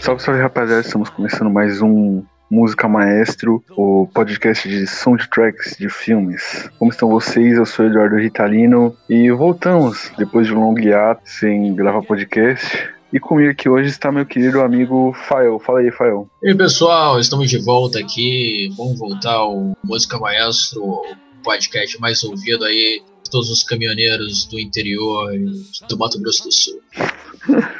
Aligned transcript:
Salve, 0.00 0.20
salve 0.20 0.40
rapaziada, 0.40 0.80
estamos 0.80 1.08
começando 1.10 1.50
mais 1.50 1.80
um 1.80 2.24
Música 2.50 2.88
Maestro, 2.88 3.62
o 3.76 4.08
podcast 4.12 4.68
de 4.68 4.84
soundtracks 4.84 5.76
de 5.78 5.88
filmes. 5.88 6.68
Como 6.80 6.90
estão 6.90 7.08
vocês? 7.08 7.56
Eu 7.56 7.64
sou 7.64 7.86
Eduardo 7.86 8.16
Ritalino 8.16 8.96
e 9.08 9.30
voltamos 9.30 10.10
depois 10.18 10.48
de 10.48 10.52
um 10.52 10.58
longo 10.60 10.80
hiato 10.80 11.22
sem 11.24 11.72
gravar 11.76 12.02
podcast. 12.02 12.90
E 13.12 13.20
comigo 13.20 13.50
aqui 13.50 13.68
hoje 13.68 13.88
está 13.88 14.10
meu 14.10 14.26
querido 14.26 14.60
amigo 14.60 15.12
Fael. 15.28 15.60
Fala 15.60 15.78
aí, 15.78 15.92
Fael. 15.92 16.28
E 16.42 16.48
aí, 16.48 16.56
pessoal, 16.56 17.20
estamos 17.20 17.48
de 17.48 17.58
volta 17.58 18.00
aqui. 18.00 18.68
Vamos 18.76 18.98
voltar 18.98 19.34
ao 19.34 19.76
Música 19.84 20.18
Maestro, 20.18 20.82
o 20.82 21.04
podcast 21.44 22.00
mais 22.00 22.22
ouvido 22.24 22.64
aí 22.64 23.00
de 23.22 23.30
todos 23.30 23.48
os 23.48 23.62
caminhoneiros 23.62 24.44
do 24.46 24.58
interior 24.58 25.32
do 25.88 25.96
Mato 25.96 26.20
Grosso 26.20 26.44
do 26.44 26.52
Sul. 26.52 26.80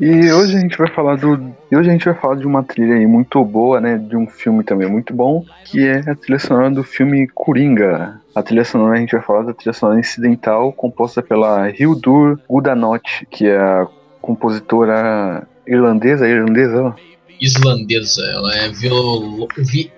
E 0.00 0.32
hoje 0.32 0.56
a 0.56 0.60
gente 0.60 0.76
vai 0.76 0.88
falar 0.88 1.16
do. 1.16 1.54
E 1.70 1.76
hoje 1.76 1.88
a 1.88 1.92
gente 1.92 2.04
vai 2.04 2.14
falar 2.14 2.36
de 2.36 2.46
uma 2.46 2.62
trilha 2.62 2.94
aí 2.94 3.06
muito 3.06 3.42
boa, 3.44 3.80
né? 3.80 3.96
De 3.98 4.16
um 4.16 4.26
filme 4.26 4.64
também 4.64 4.88
muito 4.88 5.14
bom, 5.14 5.44
que 5.64 5.86
é 5.86 5.98
a 5.98 6.14
trilha 6.14 6.38
sonora 6.38 6.70
do 6.70 6.82
filme 6.82 7.28
Coringa. 7.28 8.20
A 8.34 8.42
trilha 8.42 8.64
sonora 8.64 8.96
a 8.96 9.00
gente 9.00 9.12
vai 9.12 9.22
falar 9.22 9.42
da 9.42 9.54
trilha 9.54 9.72
sonora 9.72 10.00
incidental 10.00 10.72
composta 10.72 11.22
pela 11.22 11.70
Hildur 11.70 12.38
Gudanot, 12.48 13.26
que 13.30 13.46
é 13.46 13.56
a 13.56 13.86
compositora 14.20 15.46
irlandesa, 15.66 16.28
irlandesa, 16.28 16.94
islandesa. 17.40 18.22
Ela 18.26 18.54
é 18.56 18.68
viol... 18.70 19.48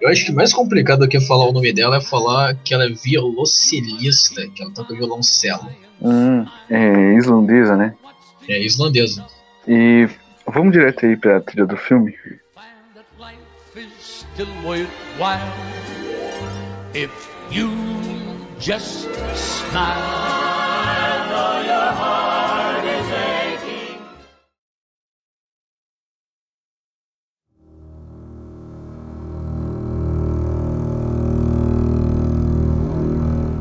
Eu 0.00 0.08
acho 0.08 0.26
que 0.26 0.32
mais 0.32 0.52
complicado 0.52 1.00
do 1.00 1.08
que 1.08 1.20
falar 1.20 1.48
o 1.48 1.52
nome 1.52 1.72
dela 1.72 1.96
é 1.96 2.00
falar 2.00 2.54
que 2.56 2.74
ela 2.74 2.84
é 2.84 2.90
violoncelista, 2.90 4.46
que 4.48 4.62
ela 4.62 4.72
toca 4.72 4.94
violoncelo. 4.94 5.68
Hum, 6.02 6.44
é 6.68 7.14
islandesa, 7.14 7.76
né? 7.76 7.94
É 8.48 8.64
islandesa. 8.64 9.24
E 9.68 10.08
vamos 10.46 10.72
direto 10.72 11.04
aí 11.04 11.16
pra 11.16 11.40
trilha 11.40 11.66
do 11.66 11.76
filme. 11.76 12.16
If 16.94 17.10
you 17.50 17.70
just 18.58 19.08
smile. 19.34 20.46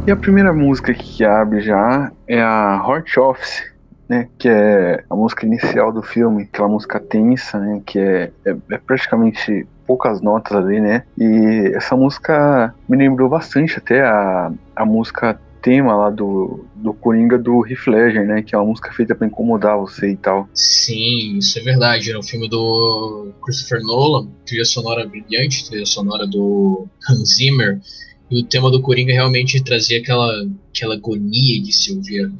E 0.07 0.11
a 0.11 0.15
primeira 0.15 0.53
música 0.53 0.93
que 0.93 1.25
abre 1.25 1.61
já 1.61 2.11
é 2.27 2.39
a 2.39 2.79
Hot 2.87 3.19
Office, 3.19 3.74
né, 4.07 4.27
que 4.37 4.47
é 4.47 5.03
a 5.09 5.15
música 5.15 5.45
inicial 5.45 5.91
do 5.91 6.01
filme, 6.01 6.43
aquela 6.43 6.67
música 6.67 6.99
tensa, 6.99 7.59
né, 7.59 7.81
que 7.85 7.99
é, 7.99 8.31
é, 8.45 8.55
é, 8.71 8.77
praticamente 8.77 9.67
poucas 9.85 10.21
notas 10.21 10.57
ali, 10.57 10.79
né, 10.79 11.03
e 11.17 11.71
essa 11.75 11.95
música 11.95 12.73
me 12.87 12.97
lembrou 12.97 13.29
bastante 13.29 13.77
até 13.77 14.01
a, 14.01 14.51
a 14.75 14.85
música 14.85 15.39
tema 15.61 15.95
lá 15.95 16.11
do, 16.11 16.63
do 16.75 16.93
Coringa 16.93 17.39
do 17.39 17.65
Heath 17.65 17.87
Ledger, 17.87 18.27
né, 18.27 18.43
que 18.43 18.53
é 18.53 18.57
uma 18.57 18.67
música 18.67 18.91
feita 18.93 19.15
para 19.15 19.25
incomodar 19.25 19.75
você 19.79 20.11
e 20.11 20.15
tal. 20.15 20.47
Sim, 20.53 21.39
isso 21.39 21.57
é 21.57 21.63
verdade, 21.63 22.13
no 22.13 22.21
filme 22.21 22.47
do 22.47 23.31
Christopher 23.43 23.81
Nolan, 23.81 24.27
trilha 24.45 24.63
sonora 24.63 25.07
brilhante, 25.07 25.67
trilha 25.67 25.87
sonora 25.87 26.27
do 26.27 26.87
Hans 27.09 27.37
Zimmer, 27.37 27.81
e 28.29 28.39
o 28.39 28.43
tema 28.43 28.71
do 28.71 28.81
Coringa 28.81 29.13
realmente 29.13 29.63
trazia 29.63 29.99
aquela, 29.99 30.47
aquela 30.69 30.95
agonia 30.95 31.61
de 31.61 31.71
se 31.71 31.91
ouvir. 31.91 32.31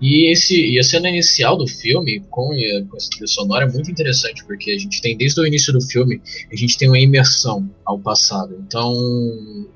E, 0.00 0.30
esse, 0.30 0.58
e 0.58 0.78
a 0.78 0.82
cena 0.82 1.08
inicial 1.08 1.56
do 1.56 1.66
filme, 1.66 2.20
com, 2.30 2.48
com 2.48 2.96
essa 2.96 3.10
trilha 3.10 3.26
sonora, 3.26 3.64
é 3.64 3.70
muito 3.70 3.90
interessante, 3.90 4.44
porque 4.44 4.70
a 4.70 4.78
gente 4.78 5.02
tem, 5.02 5.16
desde 5.16 5.40
o 5.40 5.46
início 5.46 5.72
do 5.72 5.80
filme, 5.82 6.20
a 6.50 6.56
gente 6.56 6.78
tem 6.78 6.88
uma 6.88 6.98
imersão 6.98 7.68
ao 7.84 7.98
passado. 7.98 8.56
Então, 8.66 8.94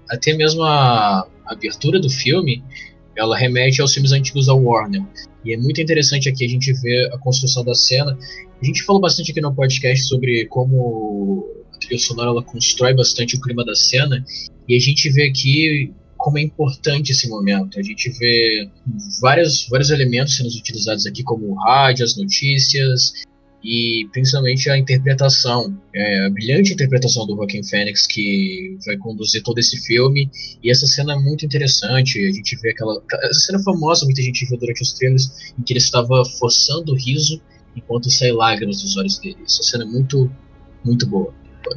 até 0.08 0.34
mesmo 0.34 0.62
a, 0.62 1.28
a 1.46 1.52
abertura 1.52 2.00
do 2.00 2.08
filme, 2.08 2.62
ela 3.14 3.36
remete 3.36 3.82
aos 3.82 3.92
filmes 3.92 4.12
antigos 4.12 4.46
da 4.46 4.54
Warner. 4.54 5.02
E 5.44 5.52
é 5.52 5.56
muito 5.56 5.80
interessante 5.82 6.28
aqui 6.28 6.44
a 6.44 6.48
gente 6.48 6.72
ver 6.72 7.12
a 7.12 7.18
construção 7.18 7.64
da 7.64 7.74
cena. 7.74 8.16
A 8.60 8.64
gente 8.64 8.82
falou 8.84 9.00
bastante 9.00 9.32
aqui 9.32 9.40
no 9.40 9.54
podcast 9.54 10.06
sobre 10.06 10.46
como 10.46 11.46
a 11.67 11.67
trilha 11.88 12.00
sonora 12.00 12.30
ela 12.30 12.42
constrói 12.42 12.94
bastante 12.94 13.36
o 13.36 13.40
clima 13.40 13.64
da 13.64 13.74
cena 13.74 14.24
e 14.68 14.76
a 14.76 14.78
gente 14.78 15.10
vê 15.10 15.28
aqui 15.28 15.92
como 16.16 16.36
é 16.36 16.42
importante 16.42 17.12
esse 17.12 17.28
momento. 17.28 17.78
A 17.78 17.82
gente 17.82 18.10
vê 18.18 18.68
vários, 19.20 19.66
vários 19.68 19.90
elementos 19.90 20.36
sendo 20.36 20.48
utilizados 20.48 21.06
aqui, 21.06 21.22
como 21.22 21.46
o 21.46 21.54
rádio, 21.54 22.04
as 22.04 22.16
notícias 22.16 23.12
e 23.62 24.06
principalmente 24.12 24.70
a 24.70 24.78
interpretação, 24.78 25.76
é, 25.94 26.26
a 26.26 26.30
brilhante 26.30 26.72
interpretação 26.72 27.26
do 27.26 27.34
Joaquin 27.34 27.62
Phoenix 27.62 28.06
que 28.06 28.76
vai 28.84 28.96
conduzir 28.96 29.42
todo 29.42 29.58
esse 29.58 29.76
filme. 29.86 30.30
E 30.62 30.70
essa 30.70 30.86
cena 30.86 31.14
é 31.14 31.16
muito 31.16 31.46
interessante. 31.46 32.18
A 32.24 32.30
gente 32.30 32.56
vê 32.56 32.70
aquela 32.70 33.00
essa 33.22 33.40
cena 33.40 33.62
famosa, 33.62 34.04
muita 34.04 34.22
gente 34.22 34.44
viu 34.44 34.58
durante 34.58 34.82
os 34.82 34.92
trailers, 34.92 35.52
em 35.58 35.62
que 35.62 35.72
ele 35.72 35.78
estava 35.78 36.24
forçando 36.38 36.92
o 36.92 36.96
riso 36.96 37.40
enquanto 37.76 38.10
sai 38.10 38.32
lágrimas 38.32 38.82
dos 38.82 38.96
olhos 38.96 39.18
dele. 39.18 39.38
Essa 39.44 39.62
cena 39.62 39.84
é 39.84 39.86
muito, 39.86 40.30
muito 40.84 41.06
boa. 41.06 41.32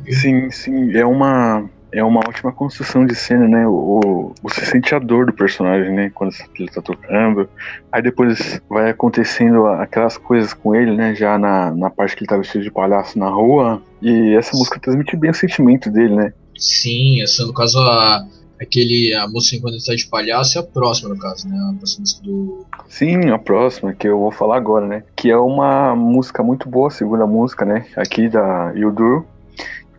Sim, 0.10 0.50
sim, 0.52 0.96
é 0.96 1.06
uma 1.06 1.70
é 1.92 2.04
uma 2.04 2.22
ótima 2.22 2.52
construção 2.52 3.06
de 3.06 3.14
cena, 3.14 3.48
né? 3.48 3.68
O, 3.68 4.34
você 4.42 4.66
sente 4.66 4.96
a 4.96 5.00
dor 5.00 5.26
do 5.26 5.34
personagem, 5.34 5.94
né? 5.94 6.10
Quando 6.14 6.34
ele 6.58 6.70
tá 6.70 6.82
tocando. 6.82 7.50
Aí 7.92 8.02
depois 8.02 8.62
vai 8.70 8.90
acontecendo 8.90 9.68
aquelas 9.68 10.18
coisas 10.18 10.54
com 10.54 10.74
ele, 10.74 10.96
né? 10.96 11.14
Já 11.14 11.38
na, 11.38 11.72
na 11.72 11.90
parte 11.90 12.16
que 12.16 12.24
ele 12.24 12.30
tá 12.30 12.38
vestido 12.38 12.64
de 12.64 12.72
palhaço 12.72 13.20
na 13.20 13.28
rua. 13.28 13.82
E 14.02 14.34
essa 14.36 14.56
música 14.56 14.80
transmite 14.80 15.18
bem 15.18 15.32
o 15.32 15.34
sentimento 15.34 15.92
dele, 15.92 16.16
né? 16.16 16.34
Sim, 16.58 17.22
essa 17.22 17.46
no 17.46 17.54
caso 17.54 17.78
a, 17.80 18.26
aquele 18.62 19.14
a 19.14 19.28
música 19.28 19.62
quando 19.62 19.74
ele 19.74 19.84
tá 19.84 19.94
de 19.94 20.08
palhaço 20.08 20.58
é 20.58 20.62
a 20.62 20.64
próxima 20.64 21.10
no 21.10 21.20
caso, 21.20 21.50
né? 21.50 21.58
A 21.72 21.74
próxima 21.78 22.02
música 22.02 22.24
do 22.24 22.66
Sim, 22.88 23.30
a 23.32 23.38
próxima 23.38 23.94
que 23.94 24.08
eu 24.08 24.18
vou 24.18 24.32
falar 24.32 24.56
agora, 24.56 24.88
né? 24.88 25.04
Que 25.16 25.30
é 25.30 25.38
uma 25.38 25.94
música 25.94 26.42
muito 26.42 26.70
boa, 26.70 26.88
a 26.88 26.92
segunda 26.92 27.28
música, 27.28 27.66
né? 27.66 27.86
Aqui 27.98 28.30
da 28.30 28.72
Yudur 28.72 29.26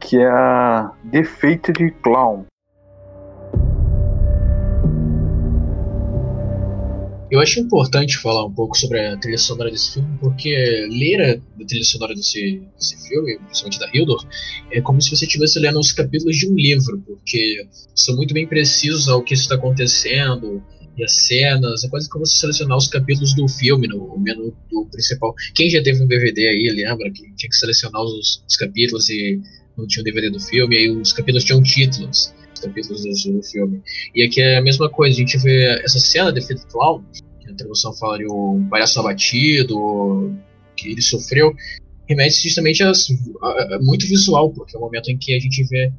que 0.02 0.16
é 0.16 0.26
a 0.26 0.92
Defeated 1.04 1.94
Clown. 2.02 2.44
Eu 7.30 7.40
acho 7.40 7.60
importante 7.60 8.18
falar 8.18 8.44
um 8.44 8.52
pouco 8.52 8.76
sobre 8.76 9.00
a 9.00 9.16
trilha 9.16 9.38
sonora 9.38 9.70
desse 9.70 9.94
filme, 9.94 10.18
porque 10.20 10.50
ler 10.90 11.40
a 11.40 11.64
trilha 11.64 11.84
sonora 11.84 12.14
desse, 12.14 12.62
desse 12.76 13.08
filme, 13.08 13.38
principalmente 13.46 13.78
da 13.78 13.90
Hildur, 13.94 14.22
é 14.70 14.82
como 14.82 15.00
se 15.00 15.16
você 15.16 15.24
estivesse 15.24 15.58
lendo 15.58 15.80
os 15.80 15.92
capítulos 15.92 16.36
de 16.36 16.46
um 16.46 16.54
livro, 16.54 17.00
porque 17.06 17.66
são 17.94 18.16
muito 18.16 18.34
bem 18.34 18.46
precisos 18.46 19.08
ao 19.08 19.22
que 19.22 19.32
está 19.32 19.54
acontecendo, 19.54 20.62
e 20.94 21.04
as 21.04 21.26
cenas, 21.26 21.84
é 21.84 21.88
quase 21.88 22.06
como 22.10 22.26
se 22.26 22.36
selecionar 22.36 22.76
os 22.76 22.86
capítulos 22.86 23.34
do 23.34 23.48
filme 23.48 23.88
no 23.88 24.18
menu 24.18 24.54
do 24.70 24.86
principal. 24.90 25.34
Quem 25.54 25.70
já 25.70 25.82
teve 25.82 26.02
um 26.02 26.06
DVD 26.06 26.48
aí, 26.48 26.68
lembra 26.68 27.10
que 27.10 27.34
tinha 27.34 27.48
que 27.48 27.56
selecionar 27.56 28.02
os, 28.02 28.44
os 28.46 28.56
capítulos 28.56 29.08
e 29.08 29.40
não 29.76 29.86
tinha 29.86 30.02
o 30.02 30.04
DVD 30.04 30.30
do 30.30 30.40
filme, 30.40 30.76
aí 30.76 30.90
os 30.90 31.12
capítulos 31.12 31.44
tinham 31.44 31.62
títulos, 31.62 32.34
os 32.54 32.60
capítulos 32.60 33.02
do, 33.02 33.32
do, 33.32 33.42
filme. 33.42 33.82
E 34.14 34.22
aqui 34.22 34.40
é 34.40 34.58
a 34.58 34.62
mesma 34.62 34.88
coisa, 34.88 35.14
a 35.14 35.18
gente 35.18 35.38
vê 35.38 35.80
essa 35.82 35.98
cena 35.98 36.32
de 36.32 36.40
Feito 36.40 36.66
Clown, 36.66 37.02
que 37.40 37.50
a 37.50 37.54
tradução 37.54 37.92
fala 37.94 38.18
de 38.18 38.26
um 38.26 38.66
palhaço 38.68 39.00
abatido, 39.00 40.34
que 40.76 40.90
ele 40.90 41.02
sofreu, 41.02 41.54
remete 42.08 42.42
justamente 42.42 42.82
a, 42.82 42.90
a, 42.90 43.76
a, 43.76 43.78
muito 43.80 44.06
visual, 44.06 44.50
porque 44.50 44.76
é 44.76 44.78
o 44.78 44.82
momento 44.82 45.10
em 45.10 45.16
que 45.16 45.34
a 45.34 45.40
gente 45.40 45.64
vê 45.64 45.92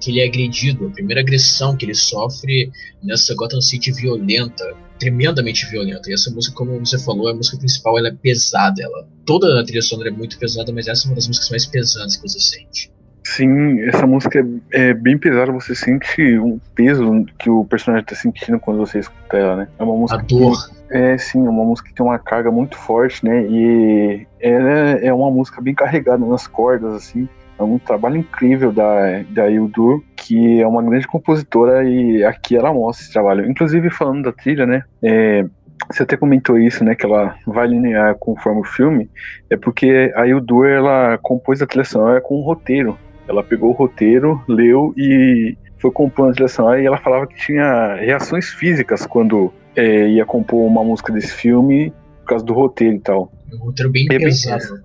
que 0.00 0.10
ele 0.10 0.20
é 0.20 0.26
agredido, 0.26 0.86
a 0.86 0.90
primeira 0.90 1.20
agressão 1.20 1.76
que 1.76 1.84
ele 1.84 1.94
sofre 1.94 2.70
nessa 3.02 3.34
Gotham 3.34 3.60
City 3.60 3.92
violenta, 3.92 4.64
tremendamente 4.98 5.66
violenta. 5.66 6.10
E 6.10 6.14
essa 6.14 6.30
música, 6.30 6.54
como 6.56 6.78
você 6.80 6.98
falou, 6.98 7.28
a 7.28 7.34
música 7.34 7.56
principal 7.58 7.98
ela 7.98 8.08
é 8.08 8.12
pesada, 8.12 8.82
ela 8.82 9.08
toda 9.24 9.60
a 9.60 9.64
trilha 9.64 9.82
sonora 9.82 10.08
é 10.08 10.12
muito 10.12 10.38
pesada, 10.38 10.72
mas 10.72 10.88
essa 10.88 11.06
é 11.06 11.08
uma 11.08 11.14
das 11.14 11.28
músicas 11.28 11.50
mais 11.50 11.66
pesadas 11.66 12.16
que 12.16 12.22
você 12.22 12.40
sente. 12.40 12.90
Sim, 13.24 13.80
essa 13.80 14.06
música 14.06 14.38
é, 14.38 14.90
é, 14.90 14.94
bem 14.94 15.16
pesada, 15.16 15.50
você 15.50 15.74
sente 15.74 16.38
um 16.38 16.60
peso 16.74 17.24
que 17.38 17.48
o 17.48 17.64
personagem 17.64 18.04
tá 18.04 18.14
sentindo 18.14 18.60
quando 18.60 18.78
você 18.78 18.98
escuta 18.98 19.38
ela, 19.38 19.56
né? 19.56 19.68
É 19.78 19.82
uma 19.82 19.96
música. 19.96 20.20
A 20.20 20.24
dor. 20.24 20.52
Que, 20.68 20.96
é, 20.96 21.16
sim, 21.16 21.44
é 21.44 21.48
uma 21.48 21.64
música 21.64 21.88
que 21.88 21.94
tem 21.94 22.04
uma 22.04 22.18
carga 22.18 22.50
muito 22.50 22.76
forte, 22.76 23.24
né? 23.24 23.46
E 23.48 24.26
ela 24.38 24.70
é 25.00 25.12
uma 25.12 25.30
música 25.30 25.60
bem 25.62 25.74
carregada 25.74 26.24
nas 26.24 26.46
cordas, 26.46 26.94
assim. 26.94 27.26
É 27.58 27.62
um 27.62 27.78
trabalho 27.78 28.18
incrível 28.18 28.70
da, 28.70 29.22
da 29.30 29.48
Ildur, 29.48 30.02
que 30.16 30.60
é 30.60 30.66
uma 30.66 30.82
grande 30.82 31.06
compositora 31.06 31.82
e 31.82 32.22
aqui 32.24 32.56
ela 32.56 32.74
mostra 32.74 33.04
esse 33.04 33.12
trabalho. 33.12 33.48
Inclusive, 33.48 33.88
falando 33.90 34.24
da 34.24 34.32
trilha, 34.32 34.66
né? 34.66 34.84
É, 35.02 35.46
você 35.90 36.02
até 36.02 36.16
comentou 36.16 36.58
isso, 36.58 36.84
né? 36.84 36.94
Que 36.94 37.06
ela 37.06 37.34
vai 37.46 37.66
linear 37.66 38.16
conforme 38.16 38.60
o 38.60 38.64
filme. 38.64 39.08
É 39.48 39.56
porque 39.56 40.12
a 40.14 40.24
Yudur, 40.24 40.66
ela 40.66 41.18
compôs 41.22 41.62
a 41.62 41.66
trilha 41.66 41.84
sonora 41.84 42.20
com 42.20 42.38
um 42.38 42.42
roteiro. 42.42 42.98
Ela 43.28 43.42
pegou 43.42 43.70
o 43.70 43.72
roteiro, 43.74 44.42
leu 44.48 44.92
e 44.96 45.56
foi 45.78 45.90
compondo 45.90 46.30
a 46.30 46.32
trilha 46.32 46.48
sonora. 46.48 46.80
E 46.82 46.86
ela 46.86 46.98
falava 46.98 47.26
que 47.26 47.36
tinha 47.36 47.94
reações 47.96 48.50
físicas 48.50 49.06
quando 49.06 49.52
é, 49.76 50.08
ia 50.08 50.24
compor 50.24 50.66
uma 50.66 50.82
música 50.84 51.12
desse 51.12 51.32
filme 51.34 51.92
por 52.20 52.28
causa 52.28 52.44
do 52.44 52.52
roteiro 52.52 52.96
e 52.96 53.00
tal. 53.00 53.32
Um 53.52 53.58
roteiro 53.58 53.90
bem 53.90 54.04
é 54.06 54.08
bem 54.08 54.18
pesado. 54.20 54.82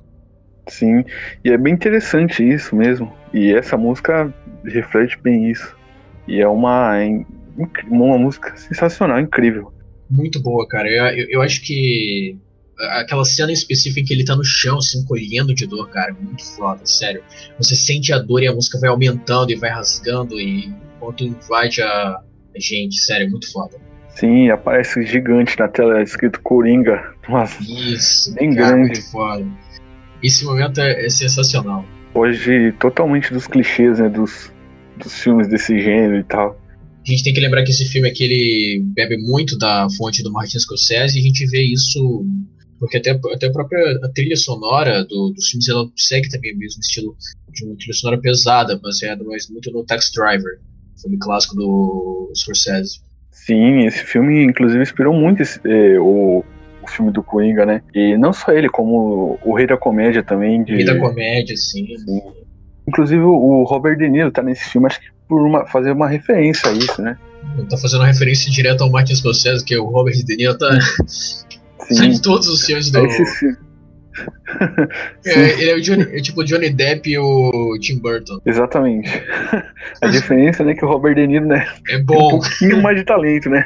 Sim, 0.67 1.03
e 1.43 1.49
é 1.49 1.57
bem 1.57 1.73
interessante 1.73 2.47
isso 2.47 2.75
mesmo. 2.75 3.11
E 3.33 3.51
essa 3.53 3.75
música 3.77 4.33
reflete 4.63 5.17
bem 5.21 5.49
isso. 5.49 5.75
E 6.27 6.39
é 6.39 6.47
uma, 6.47 7.03
in- 7.03 7.25
uma 7.87 8.17
música 8.17 8.55
sensacional, 8.55 9.19
incrível. 9.19 9.73
Muito 10.09 10.41
boa, 10.41 10.67
cara. 10.67 10.87
Eu, 10.89 11.05
eu, 11.17 11.27
eu 11.29 11.41
acho 11.41 11.61
que 11.63 12.37
aquela 12.79 13.25
cena 13.25 13.51
em 13.51 13.53
específico 13.53 13.99
em 13.99 14.05
que 14.05 14.13
ele 14.13 14.23
tá 14.23 14.35
no 14.35 14.43
chão, 14.43 14.79
se 14.81 14.97
encolhendo 14.97 15.53
de 15.53 15.67
dor, 15.67 15.89
cara, 15.89 16.13
muito 16.13 16.43
foda, 16.55 16.85
sério. 16.85 17.21
Você 17.57 17.75
sente 17.75 18.13
a 18.13 18.19
dor 18.19 18.41
e 18.41 18.47
a 18.47 18.53
música 18.53 18.79
vai 18.79 18.89
aumentando 18.89 19.51
e 19.51 19.55
vai 19.55 19.69
rasgando 19.69 20.39
e 20.39 20.71
enquanto 20.95 21.23
invade 21.23 21.81
a, 21.81 22.21
gente, 22.55 22.97
sério, 23.01 23.29
muito 23.29 23.51
foda. 23.51 23.77
Sim, 24.15 24.49
aparece 24.49 25.05
gigante 25.05 25.57
na 25.57 25.67
tela 25.67 26.01
escrito 26.01 26.41
Coringa. 26.41 27.13
Nossa, 27.27 27.61
Isso, 27.63 28.33
Bem 28.33 28.53
cara, 28.53 28.75
grande. 28.75 28.87
muito 28.91 29.11
foda. 29.11 29.45
Esse 30.21 30.43
momento 30.43 30.81
é, 30.81 31.05
é 31.05 31.09
sensacional. 31.09 31.85
foge 32.13 32.73
totalmente 32.79 33.31
dos 33.31 33.47
clichês, 33.47 33.99
né? 33.99 34.09
Dos, 34.09 34.51
dos 34.97 35.13
filmes 35.13 35.47
desse 35.47 35.79
gênero 35.79 36.17
e 36.17 36.23
tal. 36.23 36.59
A 37.07 37.09
gente 37.09 37.23
tem 37.23 37.33
que 37.33 37.39
lembrar 37.39 37.63
que 37.63 37.71
esse 37.71 37.85
filme 37.85 38.09
aqui 38.09 38.25
ele 38.25 38.83
bebe 38.93 39.17
muito 39.17 39.57
da 39.57 39.87
fonte 39.97 40.21
do 40.21 40.31
Martin 40.31 40.59
Scorsese 40.59 41.17
e 41.17 41.21
a 41.21 41.23
gente 41.23 41.45
vê 41.47 41.61
isso 41.61 42.25
porque 42.79 42.97
até, 42.97 43.11
até 43.11 43.47
a 43.47 43.51
própria 43.51 43.99
a 44.03 44.09
trilha 44.09 44.35
sonora 44.35 45.03
do, 45.05 45.31
dos 45.31 45.49
filmes 45.49 45.67
ela 45.67 45.85
segue 45.95 46.29
também 46.29 46.53
o 46.53 46.57
mesmo 46.57 46.79
estilo 46.81 47.15
de 47.51 47.65
uma 47.65 47.75
trilha 47.75 47.93
sonora 47.93 48.21
pesada, 48.21 48.79
baseada 48.79 49.23
mais 49.23 49.49
muito 49.49 49.71
no 49.71 49.83
Tax 49.83 50.11
Driver, 50.15 50.59
filme 51.01 51.17
clássico 51.19 51.55
do 51.55 52.31
Scorsese. 52.35 52.99
Sim, 53.31 53.85
esse 53.85 54.03
filme, 54.03 54.43
inclusive, 54.43 54.81
inspirou 54.81 55.13
muito 55.13 55.41
esse- 55.41 55.59
eh, 55.65 55.99
o, 55.99 56.43
o 56.83 56.87
filme 56.87 57.11
do 57.11 57.23
Coringa, 57.23 57.65
né? 57.65 57.81
E 57.95 58.17
não 58.17 58.31
só 58.33 58.51
ele, 58.51 58.69
como 58.69 59.39
o 59.43 59.55
Rei 59.55 59.65
da 59.67 59.77
Comédia 59.77 60.21
também. 60.23 60.63
De, 60.63 60.73
E 60.73 60.85
da 60.85 60.97
comédia, 60.99 61.53
assim. 61.53 61.85
Sim. 61.97 62.21
Inclusive, 62.87 63.21
o 63.21 63.63
Robert 63.63 63.97
De 63.97 64.09
Niro 64.09 64.31
tá 64.31 64.41
nesse 64.43 64.69
filme, 64.69 64.87
acho 64.87 64.99
que 64.99 65.07
por 65.27 65.41
uma- 65.45 65.65
fazer 65.67 65.91
uma 65.91 66.07
referência 66.07 66.69
a 66.69 66.73
isso, 66.73 67.01
né? 67.01 67.17
Tá 67.69 67.77
fazendo 67.77 68.03
referência 68.03 68.51
direta 68.51 68.83
ao 68.83 68.89
Martin 68.91 69.15
Scorsese, 69.15 69.63
que 69.63 69.73
é 69.73 69.79
o 69.79 69.85
Robert 69.85 70.15
De 70.25 70.35
Niro 70.35 70.57
tá 70.57 70.69
Sim, 71.87 72.21
todos 72.21 72.47
os 72.47 72.65
filmes 72.65 72.91
do. 72.91 72.99
É, 75.25 75.61
ele 75.61 75.69
é, 75.69 75.75
o 75.75 75.81
Johnny, 75.81 76.01
é 76.11 76.21
tipo 76.21 76.41
o 76.41 76.43
Johnny 76.43 76.69
Depp 76.71 77.09
e 77.09 77.17
o 77.17 77.77
Tim 77.79 77.99
Burton. 77.99 78.39
Exatamente. 78.45 79.09
A 80.01 80.07
diferença 80.07 80.61
né, 80.63 80.73
que 80.73 80.83
o 80.83 80.89
Robert 80.89 81.15
De 81.15 81.25
Niro 81.25 81.45
né, 81.45 81.65
É 81.87 81.91
tem 81.93 82.01
um 82.01 82.05
bom. 82.05 82.29
pouquinho 82.31 82.81
mais 82.81 82.97
de 82.97 83.05
talento, 83.05 83.49
né? 83.49 83.63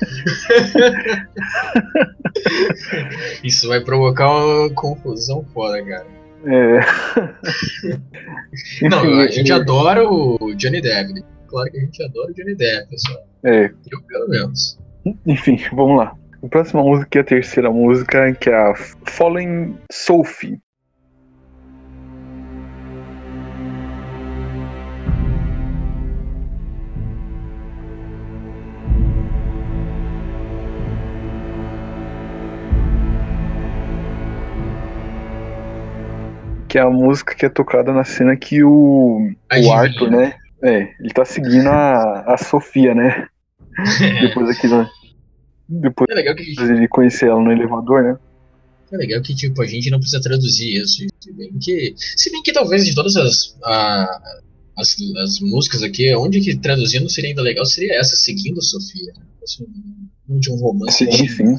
Isso 3.42 3.68
vai 3.68 3.80
provocar 3.80 4.28
uma 4.30 4.68
confusão 4.70 5.44
foda, 5.54 5.82
cara. 5.84 6.06
É. 6.46 6.80
Não, 8.88 9.04
Enfim, 9.06 9.22
a 9.22 9.30
gente 9.30 9.52
adora 9.52 10.06
o 10.06 10.54
Johnny 10.56 10.80
Depp. 10.82 11.12
né? 11.14 11.22
Claro 11.48 11.70
que 11.70 11.78
a 11.78 11.80
gente 11.80 12.02
adora 12.02 12.30
o 12.30 12.34
Johnny 12.34 12.54
Depp, 12.54 12.90
pessoal. 12.90 13.26
É, 13.44 13.70
Eu, 13.90 14.02
pelo 14.06 14.28
menos. 14.28 14.78
enfim, 15.26 15.58
vamos 15.72 15.96
lá. 15.98 16.14
A 16.44 16.48
próxima 16.48 16.82
música 16.82 17.18
é 17.18 17.22
a 17.22 17.24
terceira 17.24 17.70
música, 17.70 18.34
que 18.34 18.50
é 18.50 18.54
a 18.54 18.74
Fallen 19.06 19.78
Sophie. 19.90 20.60
Que 36.68 36.76
é 36.76 36.82
a 36.82 36.90
música 36.90 37.34
que 37.34 37.46
é 37.46 37.48
tocada 37.48 37.90
na 37.90 38.04
cena 38.04 38.36
que 38.36 38.62
o, 38.62 39.30
o. 39.50 39.72
Arthur, 39.72 40.10
né? 40.10 40.34
É, 40.62 40.90
ele 41.00 41.10
tá 41.14 41.24
seguindo 41.24 41.68
a, 41.68 42.34
a 42.34 42.36
Sofia, 42.36 42.94
né? 42.94 43.28
Depois 44.20 44.50
aqui, 44.50 44.68
né? 44.68 44.86
Depois 45.68 46.06
É 46.10 46.14
legal 46.14 46.34
que 46.34 46.44
gente 46.44 46.74
de 46.80 46.88
conhecer 46.88 47.28
ela 47.28 47.40
no 47.42 47.50
elevador, 47.52 48.02
né? 48.02 48.18
É 48.92 48.96
legal 48.96 49.20
que, 49.22 49.34
tipo, 49.34 49.60
a 49.62 49.66
gente 49.66 49.90
não 49.90 49.98
precisa 49.98 50.22
traduzir 50.22 50.76
isso. 50.82 51.04
Se 51.20 51.32
bem 51.32 51.52
que, 51.58 51.94
se 51.96 52.30
bem 52.30 52.42
que 52.42 52.52
talvez 52.52 52.84
de 52.84 52.94
todas 52.94 53.16
as, 53.16 53.56
a- 53.64 54.20
as, 54.76 54.94
as 55.22 55.40
músicas 55.40 55.82
aqui, 55.82 56.14
onde 56.14 56.40
que 56.40 56.56
traduzindo 56.56 57.08
seria 57.10 57.30
ainda 57.30 57.42
legal 57.42 57.64
seria 57.64 57.98
essa, 57.98 58.14
Seguindo 58.14 58.62
Sofia. 58.62 59.12
Assim, 59.42 59.66
um 60.28 60.38
de 60.38 60.50
um 60.52 60.56
romance. 60.56 61.04
Sim, 61.10 61.28
sim. 61.28 61.58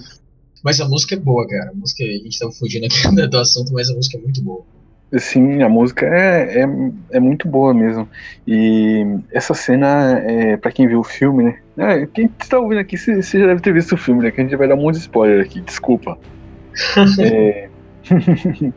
Mas 0.64 0.80
a 0.80 0.88
música 0.88 1.16
é 1.16 1.20
boa, 1.20 1.48
cara. 1.48 1.72
A 1.72 1.74
música, 1.74 2.04
a 2.04 2.08
gente 2.08 2.40
tava 2.40 2.52
fugindo 2.52 2.86
aqui 2.86 2.96
do 3.30 3.38
assunto, 3.38 3.74
mas 3.74 3.90
a 3.90 3.94
música 3.96 4.18
é 4.18 4.22
muito 4.22 4.42
boa. 4.42 4.66
Sim, 5.14 5.62
a 5.62 5.70
música 5.70 6.06
é, 6.06 6.62
é, 6.62 6.68
é 7.12 7.20
muito 7.20 7.48
boa 7.48 7.74
mesmo. 7.74 8.08
E 8.46 9.06
essa 9.32 9.54
cena, 9.54 10.20
é, 10.26 10.58
pra 10.58 10.72
quem 10.72 10.88
viu 10.88 11.00
o 11.00 11.04
filme, 11.04 11.44
né? 11.44 11.58
É, 11.78 12.06
quem 12.06 12.28
tá 12.28 12.60
ouvindo 12.60 12.80
aqui, 12.80 12.98
você 12.98 13.22
já 13.22 13.46
deve 13.46 13.62
ter 13.62 13.74
visto 13.74 13.94
o 13.94 13.98
filme, 13.98 14.24
né? 14.24 14.32
Que 14.32 14.42
a 14.42 14.44
gente 14.44 14.56
vai 14.56 14.68
dar 14.68 14.76
um 14.76 14.82
monte 14.82 14.96
de 14.96 15.02
spoiler 15.02 15.46
aqui, 15.46 15.62
desculpa. 15.62 16.18
é... 17.20 17.70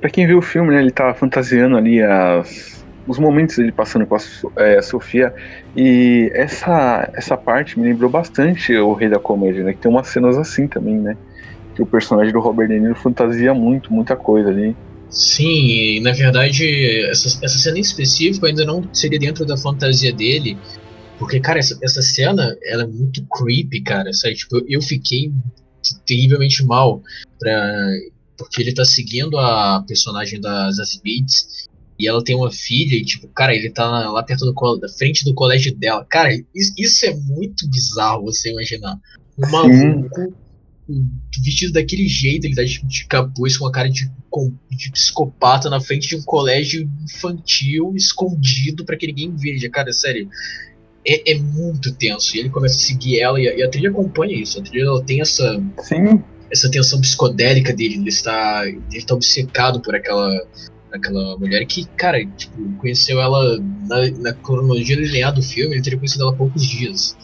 pra 0.00 0.10
quem 0.10 0.26
viu 0.26 0.38
o 0.38 0.42
filme, 0.42 0.70
né? 0.74 0.80
Ele 0.80 0.90
tá 0.90 1.12
fantasiando 1.14 1.76
ali 1.76 2.02
as, 2.02 2.84
os 3.06 3.18
momentos 3.18 3.56
dele 3.56 3.72
passando 3.72 4.06
com 4.06 4.14
a, 4.14 4.18
é, 4.58 4.78
a 4.78 4.82
Sofia. 4.82 5.34
E 5.74 6.30
essa, 6.34 7.10
essa 7.14 7.36
parte 7.36 7.78
me 7.80 7.88
lembrou 7.88 8.10
bastante 8.10 8.76
o 8.76 8.92
Rei 8.92 9.08
da 9.08 9.18
Comédia, 9.18 9.64
né? 9.64 9.72
Que 9.72 9.78
tem 9.78 9.90
umas 9.90 10.08
cenas 10.08 10.36
assim 10.36 10.68
também, 10.68 10.98
né? 10.98 11.16
Que 11.74 11.82
o 11.82 11.86
personagem 11.86 12.32
do 12.32 12.40
Robert 12.40 12.68
De 12.68 12.78
Niro 12.78 12.94
fantasia 12.94 13.54
muito, 13.54 13.92
muita 13.92 14.14
coisa 14.14 14.50
ali. 14.50 14.76
Sim, 15.10 15.96
e 15.96 16.00
na 16.00 16.12
verdade, 16.12 17.06
essa, 17.08 17.28
essa 17.44 17.58
cena 17.58 17.78
em 17.78 17.80
específico 17.80 18.46
ainda 18.46 18.64
não 18.64 18.82
seria 18.94 19.18
dentro 19.18 19.44
da 19.46 19.56
fantasia 19.56 20.12
dele. 20.12 20.58
Porque, 21.18 21.40
cara, 21.40 21.58
essa, 21.58 21.76
essa 21.82 22.00
cena, 22.00 22.56
ela 22.62 22.84
é 22.84 22.86
muito 22.86 23.24
creepy, 23.26 23.80
cara, 23.80 24.12
sabe? 24.12 24.34
Tipo, 24.36 24.58
eu, 24.58 24.64
eu 24.68 24.82
fiquei 24.82 25.32
terrivelmente 26.06 26.64
mal 26.64 27.02
pra, 27.38 27.86
porque 28.36 28.62
ele 28.62 28.72
tá 28.72 28.84
seguindo 28.84 29.36
a 29.38 29.82
personagem 29.86 30.40
da 30.40 30.70
Zazie 30.70 31.00
Beetz 31.02 31.66
e 31.98 32.06
ela 32.06 32.22
tem 32.22 32.36
uma 32.36 32.52
filha 32.52 32.94
e, 32.94 33.04
tipo, 33.04 33.26
cara, 33.28 33.54
ele 33.54 33.70
tá 33.70 33.88
lá- 33.88 34.22
perto 34.22 34.44
do 34.44 34.76
da 34.76 34.88
frente 34.88 35.24
do 35.24 35.34
colégio 35.34 35.74
dela. 35.74 36.06
Cara, 36.08 36.32
isso, 36.54 36.72
isso 36.78 37.06
é 37.06 37.14
muito 37.14 37.68
bizarro 37.68 38.22
você 38.22 38.50
imaginar. 38.52 38.96
Um 39.36 39.50
maluco 39.50 40.32
vestido 41.44 41.72
daquele 41.72 42.08
jeito, 42.08 42.46
ele 42.46 42.54
tá 42.54 42.64
de, 42.64 42.84
de 42.84 43.06
capuz 43.06 43.56
com 43.56 43.66
a 43.66 43.72
cara 43.72 43.90
de, 43.90 44.10
com- 44.30 44.52
de 44.70 44.90
psicopata 44.90 45.68
na 45.68 45.80
frente 45.80 46.08
de 46.08 46.16
um 46.16 46.22
colégio 46.22 46.88
infantil 47.04 47.92
escondido 47.94 48.84
pra 48.84 48.96
que 48.96 49.06
ninguém 49.06 49.34
veja, 49.36 49.68
cara, 49.68 49.92
sério. 49.92 50.28
É, 51.06 51.32
é 51.32 51.38
muito 51.38 51.94
tenso. 51.94 52.36
E 52.36 52.40
ele 52.40 52.50
começa 52.50 52.76
a 52.76 52.80
seguir 52.80 53.20
ela 53.20 53.40
e 53.40 53.48
a, 53.48 53.56
e 53.56 53.62
a 53.62 53.70
trilha 53.70 53.90
acompanha 53.90 54.40
isso. 54.40 54.58
A 54.58 54.62
trilha 54.62 54.84
ela 54.84 55.02
tem 55.04 55.20
essa, 55.20 55.62
Sim, 55.80 56.22
essa 56.50 56.70
tensão 56.70 57.00
psicodélica 57.00 57.72
dele. 57.74 57.94
Ele 57.96 58.08
está, 58.08 58.62
ele 58.66 58.82
está 58.92 59.14
obcecado 59.14 59.80
por 59.80 59.94
aquela, 59.94 60.30
aquela 60.92 61.38
mulher 61.38 61.64
que, 61.66 61.86
cara, 61.96 62.24
tipo, 62.36 62.74
conheceu 62.78 63.20
ela 63.20 63.58
na, 63.88 64.10
na 64.18 64.32
cronologia 64.34 64.96
linear 64.96 65.32
do 65.34 65.42
filme. 65.42 65.74
Ele 65.74 65.82
teria 65.82 65.98
conhecido 65.98 66.22
ela 66.24 66.32
há 66.32 66.36
poucos 66.36 66.66
dias. 66.66 67.16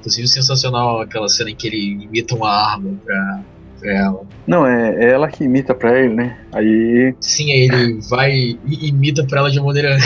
Inclusive, 0.00 0.28
sensacional 0.28 1.00
aquela 1.00 1.28
cena 1.28 1.50
em 1.50 1.54
que 1.54 1.66
ele 1.68 2.04
imita 2.04 2.34
uma 2.34 2.50
arma 2.50 2.90
pra, 3.04 3.40
pra 3.78 3.92
ela. 3.92 4.22
Não, 4.46 4.66
é, 4.66 5.04
é 5.04 5.10
ela 5.10 5.28
que 5.28 5.44
imita 5.44 5.74
pra 5.74 5.98
ele, 5.98 6.14
né? 6.14 6.38
Aí. 6.52 7.14
Sim, 7.20 7.52
aí 7.52 7.68
ele 7.70 8.00
vai 8.08 8.32
e 8.32 8.88
imita 8.88 9.24
pra 9.26 9.40
ela 9.40 9.50
de 9.50 9.58
uma 9.58 9.66
maneira 9.66 9.96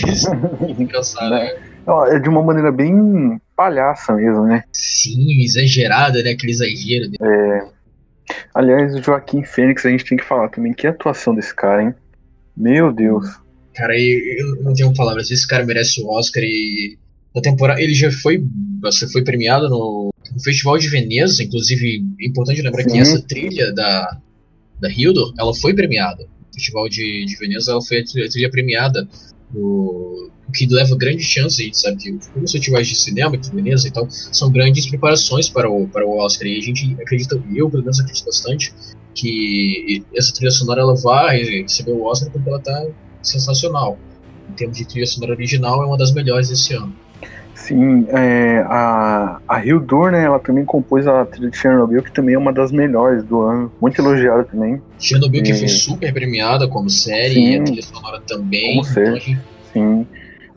engraçada. 0.78 1.30
Né? 1.30 1.54
Ó, 1.86 2.06
É 2.06 2.18
de 2.18 2.28
uma 2.28 2.42
maneira 2.42 2.72
bem 2.72 3.40
palhaça 3.54 4.14
mesmo, 4.14 4.44
né? 4.44 4.64
Sim, 4.72 5.42
exagerada, 5.42 6.22
né? 6.22 6.30
Aquele 6.30 6.52
exagero 6.52 7.10
dele. 7.10 7.64
Aliás, 8.54 8.94
o 8.94 9.02
Joaquim 9.02 9.42
Fênix, 9.42 9.84
a 9.84 9.90
gente 9.90 10.04
tem 10.04 10.16
que 10.16 10.24
falar 10.24 10.48
também 10.48 10.72
que 10.72 10.86
atuação 10.86 11.34
desse 11.34 11.54
cara, 11.54 11.82
hein? 11.82 11.94
Meu 12.56 12.92
Deus. 12.92 13.26
Cara, 13.74 13.98
eu, 13.98 14.18
eu 14.38 14.62
não 14.62 14.72
tenho 14.72 14.94
palavras. 14.94 15.30
Esse 15.30 15.46
cara 15.46 15.64
merece 15.64 16.00
o 16.00 16.08
Oscar 16.08 16.42
e. 16.42 16.96
Na 17.34 17.42
temporada. 17.42 17.80
Ele 17.80 17.92
já 17.94 18.10
foi. 18.10 18.42
Você 18.90 19.08
foi 19.08 19.22
premiado 19.22 19.68
no, 19.68 20.10
no 20.32 20.40
Festival 20.42 20.78
de 20.78 20.88
Veneza. 20.88 21.42
Inclusive, 21.42 22.04
é 22.20 22.26
importante 22.26 22.62
lembrar 22.62 22.84
que 22.84 22.98
essa 22.98 23.20
trilha 23.22 23.72
da, 23.72 24.20
da 24.80 24.90
Hildur, 24.90 25.32
ela 25.38 25.54
foi 25.54 25.74
premiada. 25.74 26.24
No 26.24 26.54
Festival 26.54 26.88
de, 26.88 27.24
de 27.24 27.36
Veneza, 27.36 27.72
ela 27.72 27.82
foi 27.82 28.00
a 28.00 28.04
trilha, 28.04 28.50
premiada 28.50 29.08
o, 29.54 30.28
o 30.48 30.52
que 30.52 30.66
leva 30.66 30.96
grande 30.96 31.22
chance, 31.22 31.62
a 31.62 31.64
gente 31.64 31.78
sabe 31.78 31.96
que 31.96 32.18
os 32.42 32.52
festivais 32.52 32.88
de 32.88 32.96
cinema, 32.96 33.36
que 33.36 33.50
beleza 33.50 33.88
e 33.88 33.90
tal, 33.90 34.06
são 34.10 34.50
grandes 34.50 34.86
preparações 34.86 35.48
para 35.48 35.70
o, 35.70 35.86
para 35.88 36.06
o 36.06 36.18
Oscar. 36.18 36.46
E 36.46 36.58
a 36.58 36.62
gente 36.62 36.96
acredita, 37.00 37.40
eu 37.54 37.70
pelo 37.70 37.82
menos 37.82 38.00
acredito 38.00 38.24
bastante, 38.24 38.72
que 39.14 40.04
essa 40.14 40.32
trilha 40.32 40.50
sonora 40.50 40.80
ela 40.80 40.96
vai 40.96 41.42
receber 41.42 41.92
o 41.92 42.04
Oscar 42.04 42.30
porque 42.30 42.48
ela 42.48 42.60
tá 42.60 42.86
sensacional. 43.22 43.98
Em 44.50 44.52
termos 44.54 44.76
de 44.76 44.84
trilha 44.84 45.06
sonora 45.06 45.32
original, 45.32 45.82
é 45.82 45.86
uma 45.86 45.96
das 45.96 46.12
melhores 46.12 46.48
desse 46.48 46.74
ano. 46.74 46.94
Sim, 47.54 48.06
é, 48.10 48.64
a, 48.66 49.40
a 49.48 49.64
Hildur, 49.64 50.10
né, 50.10 50.24
ela 50.24 50.40
também 50.40 50.64
compôs 50.64 51.06
a 51.06 51.24
trilha 51.24 51.50
de 51.50 51.56
Chernobyl, 51.56 52.02
que 52.02 52.12
também 52.12 52.34
é 52.34 52.38
uma 52.38 52.52
das 52.52 52.72
melhores 52.72 53.22
do 53.24 53.42
ano, 53.42 53.72
muito 53.80 54.00
elogiada 54.00 54.44
também. 54.44 54.82
Chernobyl 54.98 55.40
e... 55.40 55.44
que 55.44 55.54
foi 55.54 55.68
super 55.68 56.12
premiada 56.12 56.66
como 56.68 56.90
série, 56.90 57.34
Sim, 57.34 57.50
e 57.50 57.58
a 57.58 57.64
trilha 57.64 57.82
sonora 57.82 58.20
também. 58.20 58.76
Como 58.76 58.90
então, 58.90 59.16
gente... 59.16 59.38
Sim. 59.72 60.06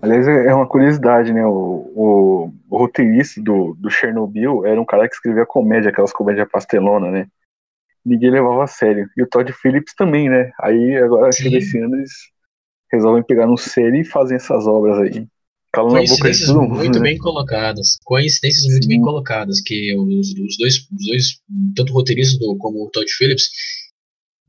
Aliás, 0.02 0.28
é, 0.28 0.48
é 0.48 0.54
uma 0.54 0.68
curiosidade, 0.68 1.32
né, 1.32 1.46
o, 1.46 1.92
o, 1.96 2.54
o, 2.70 2.78
roteirista 2.78 3.42
do, 3.42 3.76
do 3.80 3.90
Chernobyl 3.90 4.66
era 4.66 4.82
um 4.82 4.86
cara 4.86 5.08
que 5.08 5.16
escrevia 5.16 5.46
comédia, 5.46 5.90
aquelas 5.90 6.12
comédias 6.12 6.50
pastelona, 6.52 7.12
né? 7.12 7.28
Ninguém 8.06 8.32
levava 8.32 8.64
a 8.64 8.68
sério. 8.68 9.10
E 9.18 9.22
o 9.22 9.28
Todd 9.28 9.52
Phillips 9.52 9.94
também, 9.94 10.30
né? 10.30 10.52
Aí, 10.62 10.96
agora, 10.96 11.28
acho 11.28 11.44
que 11.44 11.50
desse 11.50 11.78
ano, 11.78 11.96
eles 11.96 12.12
resolvem 12.92 13.24
pegar 13.24 13.46
no 13.46 13.58
série 13.58 14.02
e 14.02 14.06
fazem 14.06 14.38
essas 14.38 14.66
obras 14.66 14.98
aí. 15.00 15.28
Coincidências 15.84 16.50
mundo, 16.50 16.76
muito 16.76 17.00
né? 17.00 17.04
bem 17.04 17.18
colocadas. 17.18 17.98
Coincidências 18.04 18.64
Sim. 18.64 18.72
muito 18.72 18.88
bem 18.88 19.02
colocadas. 19.02 19.62
Que 19.62 19.96
os, 19.96 20.30
os, 20.30 20.58
dois, 20.58 20.76
os 20.78 21.06
dois, 21.06 21.26
tanto 21.76 21.92
o 21.92 21.96
roteirista 21.96 22.38
do, 22.40 22.58
como 22.58 22.86
o 22.86 22.90
Todd 22.90 23.10
Phillips, 23.12 23.50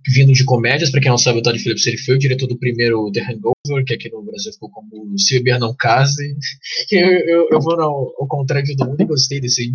vindo 0.08 0.32
de 0.32 0.44
comédias, 0.44 0.90
para 0.90 1.00
quem 1.00 1.11
não 1.11 1.18
sabe, 1.18 1.38
o 1.38 1.42
Todd 1.42 1.58
Phillips 1.58 1.87
ele 1.87 1.99
foi 1.99 2.14
o 2.14 2.18
diretor 2.18 2.47
do 2.47 2.58
primeiro 2.58 3.11
The 3.12 3.20
Hangover, 3.20 3.85
que 3.87 3.94
aqui 3.94 4.11
no 4.11 4.23
Brasil 4.23 4.52
ficou 4.52 4.70
como 4.70 5.18
Se 5.18 5.35
Beber 5.38 5.58
Não 5.58 5.75
Case. 5.76 6.35
Eu, 6.90 7.06
eu, 7.06 7.49
eu 7.50 7.61
vou 7.61 7.78
ao, 7.80 8.14
ao 8.18 8.28
contrário 8.28 8.64
de 8.64 8.76
todo 8.76 8.88
mundo 8.88 9.00
e 9.02 9.06
gostei 9.06 9.40
desse, 9.40 9.70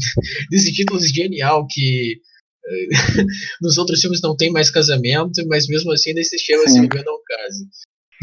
desse 0.49 0.73
título 0.73 0.99
genial 0.99 1.67
que 1.69 2.17
eh, 2.65 2.87
nos 3.61 3.77
outros 3.77 4.01
filmes 4.01 4.21
não 4.21 4.35
tem 4.35 4.51
mais 4.51 4.69
casamento, 4.71 5.45
mas 5.47 5.67
mesmo 5.67 5.91
assim 5.91 6.09
ainda 6.09 6.23
se 6.23 6.39
chama 6.39 6.67
Se 6.67 6.81
Beber 6.81 7.03
Não 7.05 7.19
Case. 7.27 7.67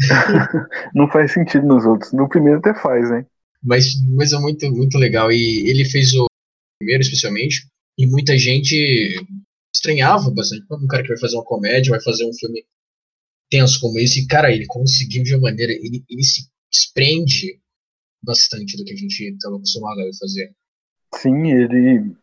não 0.93 1.09
faz 1.09 1.33
sentido 1.33 1.65
nos 1.65 1.85
outros. 1.85 2.11
No 2.13 2.27
primeiro 2.27 2.59
até 2.59 2.73
faz, 2.73 3.09
né? 3.09 3.25
Mas, 3.63 3.93
mas 4.15 4.33
é 4.33 4.39
muito, 4.39 4.69
muito 4.71 4.97
legal. 4.97 5.31
E 5.31 5.69
ele 5.69 5.85
fez 5.85 6.13
o 6.13 6.25
primeiro, 6.79 7.01
especialmente, 7.01 7.67
e 7.97 8.07
muita 8.07 8.37
gente 8.37 9.15
estranhava 9.73 10.31
bastante. 10.31 10.65
Um 10.71 10.87
cara 10.87 11.03
que 11.03 11.09
vai 11.09 11.19
fazer 11.19 11.35
uma 11.35 11.45
comédia, 11.45 11.91
vai 11.91 12.01
fazer 12.01 12.25
um 12.25 12.33
filme 12.33 12.65
tenso 13.49 13.79
como 13.79 13.99
esse. 13.99 14.21
E, 14.21 14.27
cara, 14.27 14.51
ele 14.51 14.65
conseguiu 14.65 15.23
de 15.23 15.35
uma 15.35 15.49
maneira. 15.49 15.71
Ele, 15.71 16.03
ele 16.09 16.23
se 16.23 16.49
desprende 16.71 17.59
bastante 18.23 18.77
do 18.77 18.83
que 18.83 18.93
a 18.93 18.97
gente 18.97 19.23
estava 19.23 19.55
acostumado 19.55 19.99
a 19.99 20.09
fazer. 20.19 20.53
Sim, 21.15 21.51
ele 21.51 22.15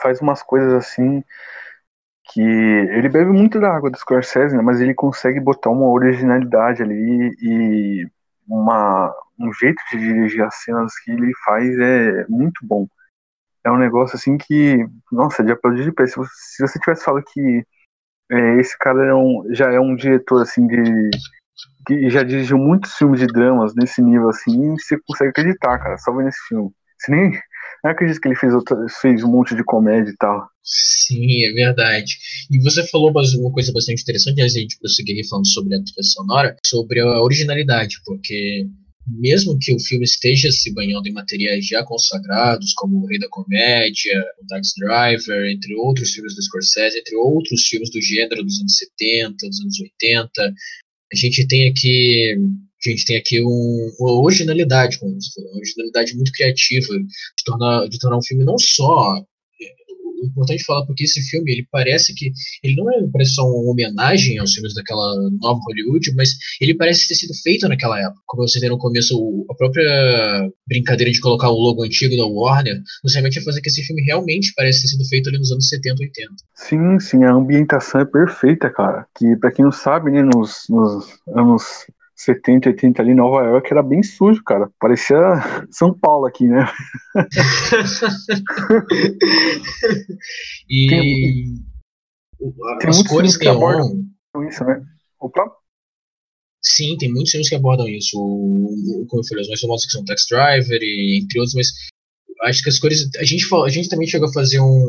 faz 0.00 0.20
umas 0.20 0.42
coisas 0.42 0.72
assim 0.72 1.22
que 2.32 2.40
ele 2.40 3.08
bebe 3.08 3.30
muito 3.30 3.58
da 3.58 3.74
água 3.74 3.90
do 3.90 3.98
Scorsese, 3.98 4.56
né, 4.56 4.62
mas 4.62 4.80
ele 4.80 4.94
consegue 4.94 5.40
botar 5.40 5.70
uma 5.70 5.88
originalidade 5.88 6.82
ali 6.82 7.34
e 7.40 8.06
uma, 8.46 9.14
um 9.38 9.52
jeito 9.52 9.82
de 9.90 9.98
dirigir 9.98 10.42
as 10.42 10.54
cenas 10.56 10.98
que 11.00 11.10
ele 11.10 11.32
faz 11.44 11.78
é 11.78 12.26
muito 12.28 12.60
bom. 12.66 12.86
É 13.64 13.70
um 13.70 13.78
negócio 13.78 14.16
assim 14.16 14.38
que, 14.38 14.86
nossa, 15.10 15.42
de 15.42 15.52
aplaudir 15.52 15.84
de 15.84 15.92
pé. 15.92 16.06
Se 16.06 16.16
você, 16.16 16.30
se 16.34 16.66
você 16.66 16.78
tivesse 16.78 17.04
falado 17.04 17.24
que 17.32 17.64
é, 18.30 18.60
esse 18.60 18.76
cara 18.78 19.06
é 19.06 19.14
um, 19.14 19.44
já 19.50 19.72
é 19.72 19.80
um 19.80 19.96
diretor 19.96 20.42
assim 20.42 20.66
de 20.66 21.10
que 21.86 22.10
já 22.10 22.22
dirigiu 22.22 22.58
muitos 22.58 22.94
filmes 22.94 23.20
de 23.20 23.26
dramas 23.26 23.74
nesse 23.74 24.02
nível 24.02 24.28
assim, 24.28 24.76
você 24.76 24.98
consegue 25.06 25.30
acreditar, 25.30 25.78
cara, 25.78 25.96
só 25.98 26.12
vendo 26.12 26.28
esse 26.28 26.40
filme. 26.46 26.70
Você 26.98 27.10
nem, 27.10 27.32
não 27.82 27.90
acredito 27.90 28.20
que 28.20 28.28
ele 28.28 28.34
fez, 28.34 28.54
outra, 28.54 28.76
fez 29.00 29.24
um 29.24 29.30
monte 29.30 29.54
de 29.54 29.64
comédia 29.64 30.10
e 30.10 30.16
tal. 30.16 30.48
Sim, 30.68 31.44
é 31.44 31.52
verdade. 31.52 32.18
E 32.50 32.58
você 32.58 32.86
falou 32.86 33.10
uma 33.10 33.52
coisa 33.52 33.72
bastante 33.72 34.02
interessante, 34.02 34.42
a 34.42 34.48
gente 34.48 34.78
prosseguir 34.78 35.26
falando 35.26 35.48
sobre 35.48 35.74
a 35.74 35.82
trilha 35.82 36.02
sonora, 36.02 36.56
sobre 36.66 37.00
a 37.00 37.22
originalidade, 37.22 37.96
porque 38.04 38.66
mesmo 39.06 39.58
que 39.58 39.72
o 39.72 39.80
filme 39.80 40.04
esteja 40.04 40.52
se 40.52 40.70
banhando 40.74 41.08
em 41.08 41.12
materiais 41.12 41.66
já 41.66 41.82
consagrados, 41.82 42.74
como 42.74 42.98
O 42.98 43.06
Rei 43.06 43.18
da 43.18 43.28
Comédia, 43.30 44.22
O 44.42 44.46
Taxi 44.46 44.74
Driver, 44.78 45.50
entre 45.50 45.74
outros 45.76 46.12
filmes 46.12 46.34
do 46.34 46.42
Scorsese, 46.42 46.98
entre 46.98 47.16
outros 47.16 47.66
filmes 47.66 47.90
do 47.90 48.02
gênero 48.02 48.44
dos 48.44 48.60
anos 48.60 48.76
70, 48.76 49.48
dos 49.48 49.60
anos 49.60 49.80
80, 49.80 50.54
a 51.10 51.16
gente 51.16 51.46
tem 51.46 51.68
aqui 51.70 52.36
a 52.86 52.90
gente 52.90 53.04
tem 53.06 53.16
aqui 53.16 53.42
um, 53.42 53.90
uma 53.98 54.22
originalidade, 54.22 54.98
uma 55.02 55.16
originalidade 55.56 56.14
muito 56.14 56.30
criativa 56.30 56.96
de 56.96 57.44
tornar, 57.44 57.88
de 57.88 57.98
tornar 57.98 58.18
um 58.18 58.22
filme 58.22 58.44
não 58.44 58.56
só 58.58 59.16
importante 60.26 60.64
falar 60.64 60.84
porque 60.86 61.04
esse 61.04 61.20
filme 61.22 61.50
ele 61.50 61.66
parece 61.70 62.14
que 62.14 62.32
ele 62.62 62.76
não 62.76 62.90
é 62.90 63.24
só 63.24 63.42
uma 63.42 63.70
homenagem 63.70 64.38
aos 64.38 64.52
filmes 64.52 64.74
daquela 64.74 65.14
nova 65.40 65.60
Hollywood, 65.66 66.12
mas 66.14 66.30
ele 66.60 66.74
parece 66.74 67.08
ter 67.08 67.14
sido 67.14 67.34
feito 67.42 67.68
naquela 67.68 68.00
época. 68.00 68.20
Como 68.26 68.46
você 68.46 68.60
tem 68.60 68.68
no 68.68 68.78
começo 68.78 69.46
a 69.50 69.54
própria 69.54 70.48
brincadeira 70.66 71.12
de 71.12 71.20
colocar 71.20 71.48
o 71.48 71.58
logo 71.58 71.84
antigo 71.84 72.16
da 72.16 72.26
Warner, 72.26 72.80
justamente 73.04 73.38
é 73.38 73.42
fazer 73.42 73.60
que 73.60 73.68
esse 73.68 73.82
filme 73.82 74.02
realmente 74.02 74.52
parece 74.56 74.82
ter 74.82 74.88
sido 74.88 75.04
feito 75.06 75.28
ali 75.28 75.38
nos 75.38 75.52
anos 75.52 75.68
70, 75.68 76.02
80. 76.02 76.34
Sim, 76.54 77.00
sim, 77.00 77.24
a 77.24 77.32
ambientação 77.32 78.00
é 78.00 78.04
perfeita, 78.04 78.70
cara. 78.70 79.06
Que 79.16 79.36
para 79.36 79.52
quem 79.52 79.64
não 79.64 79.72
sabe, 79.72 80.10
né, 80.10 80.22
nos, 80.22 80.64
nos 80.68 81.06
anos 81.34 81.62
70, 82.18 82.70
80 82.70 83.00
ali, 83.00 83.14
Nova 83.14 83.46
York 83.46 83.70
era 83.70 83.80
bem 83.82 84.02
sujo, 84.02 84.42
cara. 84.42 84.68
Parecia 84.80 85.16
São 85.70 85.96
Paulo 85.96 86.26
aqui, 86.26 86.48
né? 86.48 86.66
e 90.68 90.86
tem, 90.88 91.54
tem 92.80 92.90
as 92.90 93.04
cores 93.04 93.36
que 93.36 93.46
abordam 93.46 94.04
isso, 94.48 94.64
né? 94.64 94.84
Opa. 95.20 95.48
Sim, 96.60 96.96
tem 96.98 97.12
muitos 97.12 97.30
filmes 97.30 97.48
que 97.48 97.54
abordam 97.54 97.86
isso. 97.88 98.20
O, 98.20 99.06
como 99.08 99.22
eu 99.22 99.26
falei, 99.28 99.42
os 99.42 99.48
mais 99.48 99.60
famosos 99.60 99.86
que 99.86 99.92
são 99.92 100.04
Tax 100.04 100.26
Driver 100.28 100.80
e 100.82 101.20
entre 101.22 101.38
outros, 101.38 101.54
mas 101.54 101.68
acho 102.48 102.64
que 102.64 102.68
as 102.68 102.80
cores. 102.80 103.08
A 103.16 103.24
gente, 103.24 103.46
a 103.54 103.68
gente 103.68 103.88
também 103.88 104.08
chegou 104.08 104.28
a 104.28 104.32
fazer 104.32 104.58
um, 104.58 104.88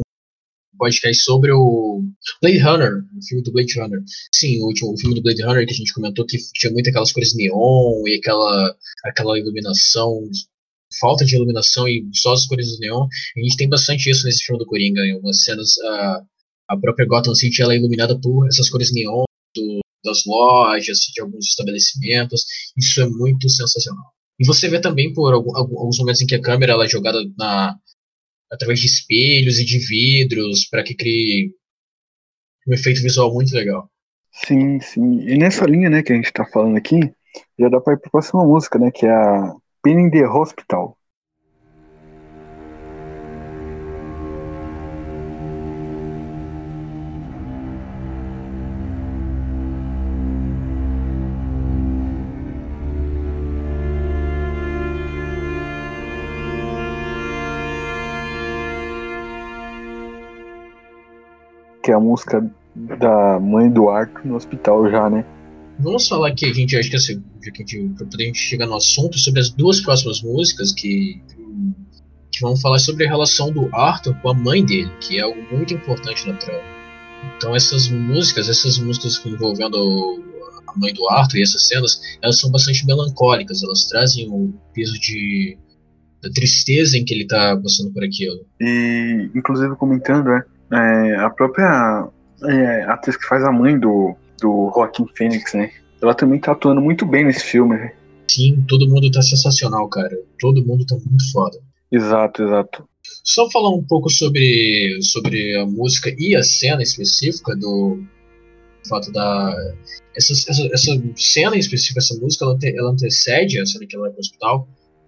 podcast 0.79 1.23
sobre 1.23 1.51
o 1.51 2.01
Blade 2.41 2.57
Runner, 2.57 3.03
o 3.15 3.27
filme 3.27 3.43
do 3.43 3.51
Blade 3.51 3.79
Runner. 3.79 4.01
Sim, 4.33 4.61
o 4.61 4.67
último 4.67 4.93
o 4.93 4.97
filme 4.97 5.15
do 5.15 5.21
Blade 5.21 5.43
Runner 5.43 5.65
que 5.67 5.73
a 5.73 5.75
gente 5.75 5.93
comentou 5.93 6.25
que 6.25 6.37
tinha 6.55 6.71
muito 6.71 6.89
aquelas 6.89 7.11
cores 7.11 7.35
neon 7.35 8.07
e 8.07 8.15
aquela, 8.15 8.75
aquela 9.05 9.37
iluminação, 9.37 10.23
falta 10.99 11.25
de 11.25 11.35
iluminação 11.35 11.87
e 11.87 12.09
só 12.13 12.33
as 12.33 12.45
cores 12.47 12.71
do 12.71 12.79
neon. 12.79 13.05
A 13.37 13.41
gente 13.41 13.57
tem 13.57 13.69
bastante 13.69 14.09
isso 14.09 14.25
nesse 14.25 14.43
filme 14.43 14.57
do 14.57 14.65
Coringa. 14.65 15.01
Em 15.01 15.13
algumas 15.13 15.43
cenas, 15.43 15.77
a, 15.79 16.21
a 16.69 16.77
própria 16.77 17.05
Gotham 17.05 17.35
City 17.35 17.61
ela 17.61 17.73
é 17.73 17.77
iluminada 17.77 18.19
por 18.19 18.47
essas 18.47 18.69
cores 18.69 18.91
neon 18.93 19.25
do, 19.55 19.79
das 20.03 20.23
lojas, 20.25 20.99
de 21.13 21.21
alguns 21.21 21.45
estabelecimentos. 21.45 22.45
Isso 22.77 23.01
é 23.01 23.07
muito 23.07 23.49
sensacional. 23.49 24.05
E 24.39 24.47
você 24.47 24.69
vê 24.69 24.79
também 24.79 25.13
por 25.13 25.33
alguns 25.33 25.99
momentos 25.99 26.21
em 26.21 26.25
que 26.25 26.35
a 26.35 26.41
câmera 26.41 26.71
ela 26.71 26.85
é 26.85 26.89
jogada 26.89 27.19
na, 27.37 27.75
através 28.51 28.79
de 28.79 28.87
espelhos 28.87 29.59
e 29.59 29.65
de 29.65 29.77
vidros 29.79 30.65
para 30.65 30.83
que 30.83 30.95
crie 30.95 31.53
um 32.67 32.73
efeito 32.73 33.01
visual 33.01 33.33
muito 33.33 33.53
legal. 33.53 33.89
Sim, 34.31 34.79
sim. 34.79 35.21
E 35.21 35.37
nessa 35.37 35.65
linha, 35.65 35.89
né, 35.89 36.03
que 36.03 36.13
a 36.13 36.15
gente 36.15 36.25
está 36.25 36.45
falando 36.45 36.77
aqui, 36.77 36.99
já 37.57 37.69
dá 37.69 37.79
para 37.79 37.93
ir 37.93 37.97
para 37.97 38.07
a 38.07 38.11
próxima 38.11 38.45
música, 38.45 38.77
né, 38.77 38.91
que 38.91 39.05
é 39.05 39.11
a 39.11 39.55
Penny 39.81 40.11
the 40.11 40.27
Hospital. 40.27 40.98
Que 61.89 61.91
é 61.91 61.95
a 61.95 61.99
música 61.99 62.47
da 62.75 63.39
mãe 63.39 63.67
do 63.67 63.89
Arthur 63.89 64.23
no 64.23 64.35
hospital 64.35 64.89
já, 64.91 65.09
né? 65.09 65.25
Vamos 65.79 66.07
falar 66.07 66.31
que 66.35 66.45
a 66.45 66.53
gente 66.53 66.77
acho 66.77 66.89
que 66.89 66.95
assim, 66.95 67.23
já 67.43 67.51
que 67.51 67.63
a 67.63 67.65
gente, 67.65 67.95
pra 67.95 68.05
poder 68.05 68.31
chegar 68.35 68.67
no 68.67 68.75
assunto 68.75 69.17
sobre 69.17 69.39
as 69.39 69.49
duas 69.49 69.81
próximas 69.81 70.21
músicas 70.21 70.71
que, 70.71 71.19
que 72.31 72.41
vão 72.41 72.55
falar 72.55 72.77
sobre 72.77 73.07
a 73.07 73.09
relação 73.09 73.51
do 73.51 73.73
Arthur 73.73 74.13
com 74.21 74.29
a 74.29 74.33
mãe 74.35 74.63
dele, 74.63 74.91
que 75.01 75.17
é 75.17 75.21
algo 75.21 75.41
muito 75.51 75.73
importante 75.73 76.27
na 76.27 76.35
trama. 76.35 76.61
Então 77.35 77.55
essas 77.55 77.89
músicas, 77.89 78.47
essas 78.47 78.77
músicas 78.77 79.19
envolvendo 79.25 80.23
a 80.67 80.79
mãe 80.79 80.93
do 80.93 81.09
Arthur 81.09 81.37
e 81.37 81.41
essas 81.41 81.67
cenas, 81.67 81.99
elas 82.21 82.39
são 82.39 82.51
bastante 82.51 82.85
melancólicas, 82.85 83.63
elas 83.63 83.85
trazem 83.85 84.29
o 84.29 84.53
peso 84.75 84.93
de 84.99 85.57
da 86.21 86.29
tristeza 86.29 86.97
em 86.97 87.05
que 87.05 87.13
ele 87.13 87.25
tá 87.25 87.57
passando 87.57 87.91
por 87.93 88.03
aquilo. 88.03 88.45
E 88.59 89.31
inclusive 89.33 89.75
comentando, 89.77 90.27
né, 90.27 90.43
é, 90.71 91.15
a 91.15 91.29
própria 91.29 92.07
é, 92.43 92.83
atriz 92.83 93.17
que 93.17 93.25
faz 93.25 93.43
a 93.43 93.51
mãe 93.51 93.77
do, 93.77 94.15
do 94.41 94.71
Joaquim 94.73 95.05
Phoenix, 95.15 95.53
né? 95.53 95.71
Ela 96.01 96.13
também 96.13 96.39
tá 96.39 96.51
atuando 96.51 96.81
muito 96.81 97.05
bem 97.05 97.25
nesse 97.25 97.43
filme. 97.43 97.75
Né? 97.75 97.93
Sim, 98.27 98.63
todo 98.67 98.87
mundo 98.87 99.11
tá 99.11 99.21
sensacional, 99.21 99.87
cara. 99.89 100.15
Todo 100.39 100.65
mundo 100.65 100.85
tá 100.85 100.95
muito 100.95 101.31
foda. 101.31 101.57
Exato, 101.91 102.43
exato. 102.43 102.87
Só 103.23 103.49
falar 103.49 103.69
um 103.69 103.83
pouco 103.83 104.09
sobre, 104.09 104.99
sobre 105.01 105.57
a 105.57 105.65
música 105.65 106.13
e 106.17 106.35
a 106.35 106.43
cena 106.43 106.81
específica 106.81 107.55
do 107.55 108.01
fato 108.87 109.11
da. 109.11 109.55
Essa, 110.15 110.33
essa, 110.33 110.67
essa 110.71 110.91
cena 111.15 111.55
em 111.55 111.59
específico, 111.59 111.99
essa 111.99 112.15
música, 112.19 112.45
ela, 112.45 112.57
te, 112.57 112.77
ela 112.77 112.91
antecede 112.91 113.59
a 113.59 113.65
cena 113.65 113.85
que 113.85 113.95
ela 113.95 114.05
vai 114.05 114.11
pro 114.11 114.19
hospital. 114.19 114.67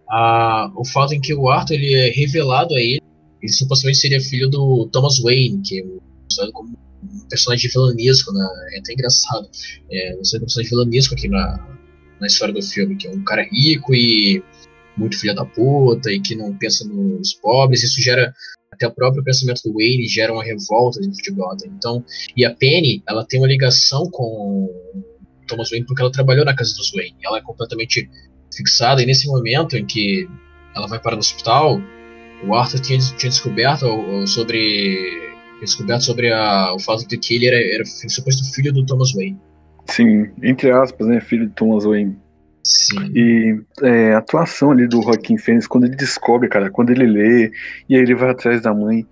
A, 0.10 0.72
o 0.76 0.86
fato 0.86 1.14
em 1.14 1.22
que 1.22 1.34
o 1.34 1.50
Arthur 1.50 1.76
ele 1.76 1.94
é 1.94 2.10
revelado 2.10 2.74
a 2.74 2.80
ele, 2.80 3.02
ele 3.42 3.52
supostamente 3.52 3.98
seria 3.98 4.22
filho 4.22 4.50
do 4.50 4.88
Thomas 4.92 5.20
Wayne, 5.20 5.62
que 5.62 5.80
é 5.80 5.86
usado 6.32 6.52
como 6.52 6.70
um 6.70 7.28
personagem 7.28 7.70
vilanesco, 7.70 8.32
né? 8.32 8.48
é 8.74 8.80
até 8.80 8.94
engraçado. 8.94 9.50
É, 9.92 10.14
um 10.16 10.40
personagem 10.40 10.70
vilanesco 10.70 11.14
aqui 11.14 11.28
na, 11.28 11.78
na 12.20 12.28
história 12.28 12.54
do 12.54 12.62
filme, 12.62 12.96
que 12.96 13.08
é 13.08 13.12
um 13.12 13.24
cara 13.24 13.44
rico 13.44 13.94
e 13.94 14.44
muito 14.96 15.20
filho 15.20 15.34
da 15.34 15.46
puta 15.46 16.12
e 16.12 16.20
que 16.20 16.36
não 16.36 16.56
pensa 16.58 16.88
nos 16.88 17.34
pobres. 17.34 17.84
Isso 17.84 18.02
gera 18.02 18.34
até 18.72 18.88
o 18.88 18.92
próprio 18.92 19.24
pensamento 19.24 19.62
do 19.64 19.74
Wayne 19.74 20.08
gera 20.08 20.32
uma 20.32 20.44
revolta 20.44 21.00
dentro 21.00 21.22
de 21.22 21.32
Gotham. 21.32 21.72
Então, 21.76 22.06
e 22.38 22.46
a 22.46 22.54
Penny, 22.54 23.04
ela 23.08 23.26
tem 23.26 23.40
uma 23.40 23.48
ligação 23.48 24.10
com 24.12 24.70
Thomas 25.48 25.70
Wayne 25.70 25.86
porque 25.86 26.02
ela 26.02 26.12
trabalhou 26.12 26.46
na 26.46 26.56
casa 26.56 26.76
dos 26.76 26.92
Wayne. 26.92 27.18
Ela 27.24 27.40
é 27.40 27.42
completamente 27.42 28.10
fixada 28.56 29.02
e 29.02 29.06
nesse 29.06 29.28
momento 29.28 29.76
em 29.76 29.86
que 29.86 30.28
ela 30.76 30.88
vai 30.88 31.00
para 31.00 31.16
o 31.16 31.20
hospital, 31.20 31.82
o 32.48 32.56
Arthur 32.56 32.80
tinha, 32.80 33.00
tinha 33.00 33.30
descoberto 33.30 33.86
sobre 34.28 35.32
descoberto 35.60 36.02
sobre 36.02 36.32
a, 36.32 36.74
o 36.74 36.80
fato 36.80 37.08
de 37.08 37.18
que 37.18 37.36
ele 37.36 37.48
era, 37.48 37.56
era 37.56 37.86
suposto 37.86 38.52
filho 38.54 38.74
do 38.74 38.86
Thomas 38.86 39.14
Wayne. 39.14 39.40
Sim, 39.86 40.30
entre 40.42 40.72
aspas, 40.72 41.08
né, 41.08 41.22
filho 41.22 41.48
de 41.48 41.54
Thomas 41.54 41.86
Wayne. 41.86 42.18
Sim. 42.64 43.12
E 43.16 43.62
é, 43.82 44.14
a 44.14 44.20
atuação 44.20 44.72
ali 44.72 44.88
do 44.88 45.02
Joaquim 45.02 45.38
Fênix, 45.38 45.68
quando 45.68 45.86
ele 45.86 45.96
descobre, 45.96 46.48
cara, 46.48 46.70
quando 46.70 46.92
ele 46.92 47.06
lê, 47.06 47.52
e 47.90 47.96
aí 47.96 48.02
ele 48.02 48.16
vai 48.16 48.30
atrás 48.30 48.62
da 48.62 48.74
mãe. 48.74 49.06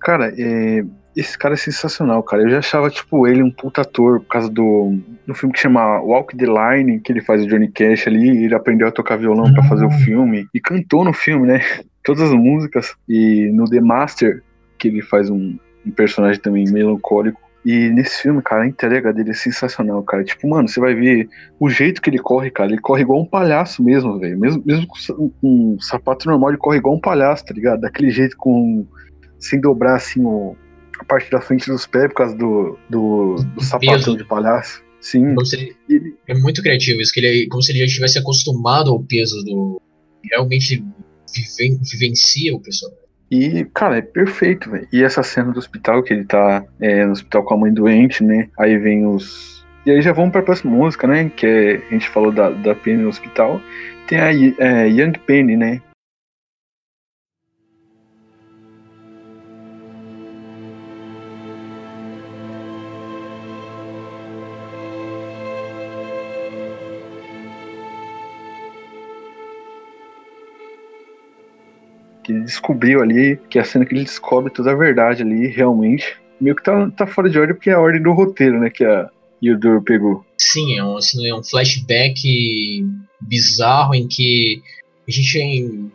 Cara, 0.00 0.32
é, 0.36 0.84
esse 1.16 1.38
cara 1.38 1.54
é 1.54 1.56
sensacional, 1.56 2.22
cara. 2.22 2.42
Eu 2.42 2.50
já 2.50 2.58
achava, 2.58 2.90
tipo, 2.90 3.26
ele 3.26 3.42
um 3.42 3.50
puta 3.50 3.82
ator 3.82 4.20
por 4.20 4.28
causa 4.28 4.50
do, 4.50 4.98
do 5.26 5.34
filme 5.34 5.54
que 5.54 5.60
chama 5.60 6.00
Walk 6.00 6.36
the 6.36 6.46
Line, 6.46 7.00
que 7.00 7.12
ele 7.12 7.22
faz 7.22 7.42
o 7.42 7.46
Johnny 7.46 7.68
Cash 7.68 8.06
ali. 8.06 8.44
Ele 8.44 8.54
aprendeu 8.54 8.88
a 8.88 8.92
tocar 8.92 9.16
violão 9.16 9.52
para 9.52 9.62
fazer 9.64 9.84
o 9.86 9.90
ah. 9.90 9.98
filme 9.98 10.46
e 10.52 10.60
cantou 10.60 11.04
no 11.04 11.12
filme, 11.12 11.46
né? 11.46 11.60
Todas 12.06 12.22
as 12.22 12.32
músicas. 12.32 12.94
E 13.08 13.50
no 13.52 13.68
The 13.68 13.80
Master, 13.80 14.42
que 14.78 14.88
ele 14.88 15.02
faz 15.02 15.28
um, 15.28 15.58
um 15.84 15.90
personagem 15.90 16.40
também 16.40 16.64
melancólico. 16.70 17.40
E 17.64 17.88
nesse 17.90 18.22
filme, 18.22 18.40
cara, 18.42 18.62
a 18.62 18.66
entrega 18.68 19.12
dele 19.12 19.30
é 19.30 19.34
sensacional, 19.34 20.00
cara. 20.04 20.22
Tipo, 20.22 20.48
mano, 20.48 20.68
você 20.68 20.78
vai 20.78 20.94
ver 20.94 21.28
o 21.58 21.68
jeito 21.68 22.00
que 22.00 22.08
ele 22.08 22.18
corre, 22.20 22.48
cara. 22.48 22.70
Ele 22.70 22.80
corre 22.80 23.02
igual 23.02 23.20
um 23.20 23.26
palhaço 23.26 23.82
mesmo, 23.82 24.20
velho. 24.20 24.38
Mesmo, 24.38 24.62
mesmo 24.64 24.86
com 24.86 25.32
um 25.42 25.76
sapato 25.80 26.28
normal, 26.28 26.50
ele 26.50 26.58
corre 26.58 26.78
igual 26.78 26.94
um 26.94 27.00
palhaço, 27.00 27.44
tá 27.44 27.52
ligado? 27.52 27.80
Daquele 27.80 28.10
jeito 28.10 28.36
com. 28.36 28.86
Sem 29.40 29.60
dobrar 29.60 29.96
assim 29.96 30.24
o, 30.24 30.56
a 31.00 31.04
parte 31.04 31.30
da 31.30 31.40
frente 31.40 31.66
dos 31.66 31.86
pés 31.86 32.06
por 32.06 32.14
causa 32.14 32.36
do, 32.36 32.78
do, 32.88 33.34
do 33.34 33.62
sapatão 33.62 34.16
de 34.16 34.24
palhaço. 34.24 34.82
Sim. 35.00 35.34
Ele, 35.88 36.16
é 36.26 36.34
muito 36.34 36.62
criativo 36.62 37.00
isso, 37.00 37.12
que 37.12 37.20
ele 37.20 37.48
como 37.48 37.62
se 37.62 37.72
ele 37.72 37.80
já 37.80 37.84
estivesse 37.84 38.18
acostumado 38.18 38.90
ao 38.90 39.02
peso 39.02 39.44
do. 39.44 39.80
Realmente 40.30 40.84
viven, 41.36 41.78
vivencia 41.82 42.54
o 42.54 42.60
personagem. 42.60 43.06
E, 43.30 43.64
cara, 43.74 43.98
é 43.98 44.02
perfeito, 44.02 44.70
velho. 44.70 44.86
E 44.92 45.02
essa 45.02 45.22
cena 45.22 45.52
do 45.52 45.58
hospital, 45.58 46.02
que 46.02 46.12
ele 46.12 46.24
tá 46.24 46.64
é, 46.80 47.04
no 47.04 47.12
hospital 47.12 47.42
com 47.42 47.54
a 47.54 47.56
mãe 47.56 47.72
doente, 47.72 48.22
né? 48.22 48.48
Aí 48.58 48.78
vem 48.78 49.04
os. 49.06 49.64
E 49.84 49.90
aí 49.90 50.00
já 50.00 50.12
vamos 50.12 50.32
pra 50.32 50.42
próxima 50.42 50.72
música, 50.72 51.06
né? 51.06 51.30
Que 51.34 51.46
é, 51.46 51.76
a 51.88 51.92
gente 51.92 52.08
falou 52.08 52.30
da, 52.30 52.50
da 52.50 52.74
Penny 52.74 53.02
no 53.02 53.08
hospital. 53.08 53.60
Tem 54.06 54.18
a 54.18 54.32
é, 54.32 54.88
Young 54.88 55.14
Penny, 55.26 55.56
né? 55.56 55.80
Que 72.26 72.32
ele 72.32 72.42
descobriu 72.42 73.00
ali, 73.00 73.38
que 73.48 73.56
é 73.56 73.62
a 73.62 73.64
cena 73.64 73.86
que 73.86 73.94
ele 73.94 74.02
descobre 74.02 74.52
toda 74.52 74.72
a 74.72 74.76
verdade 74.76 75.22
ali, 75.22 75.46
realmente. 75.46 76.16
Meio 76.40 76.56
que 76.56 76.62
tá, 76.62 76.90
tá 76.90 77.06
fora 77.06 77.30
de 77.30 77.38
ordem 77.38 77.54
porque 77.54 77.70
é 77.70 77.74
a 77.74 77.80
ordem 77.80 78.02
do 78.02 78.12
roteiro, 78.12 78.58
né, 78.58 78.68
que 78.68 78.84
a 78.84 79.08
Yudur 79.42 79.82
pegou. 79.82 80.24
Sim, 80.36 80.76
é 80.76 80.84
um, 80.84 80.96
assim, 80.96 81.26
é 81.28 81.34
um 81.34 81.42
flashback 81.42 82.84
bizarro 83.20 83.94
em 83.94 84.08
que 84.08 84.60
a 85.08 85.10
gente, 85.10 85.38
em, 85.38 85.90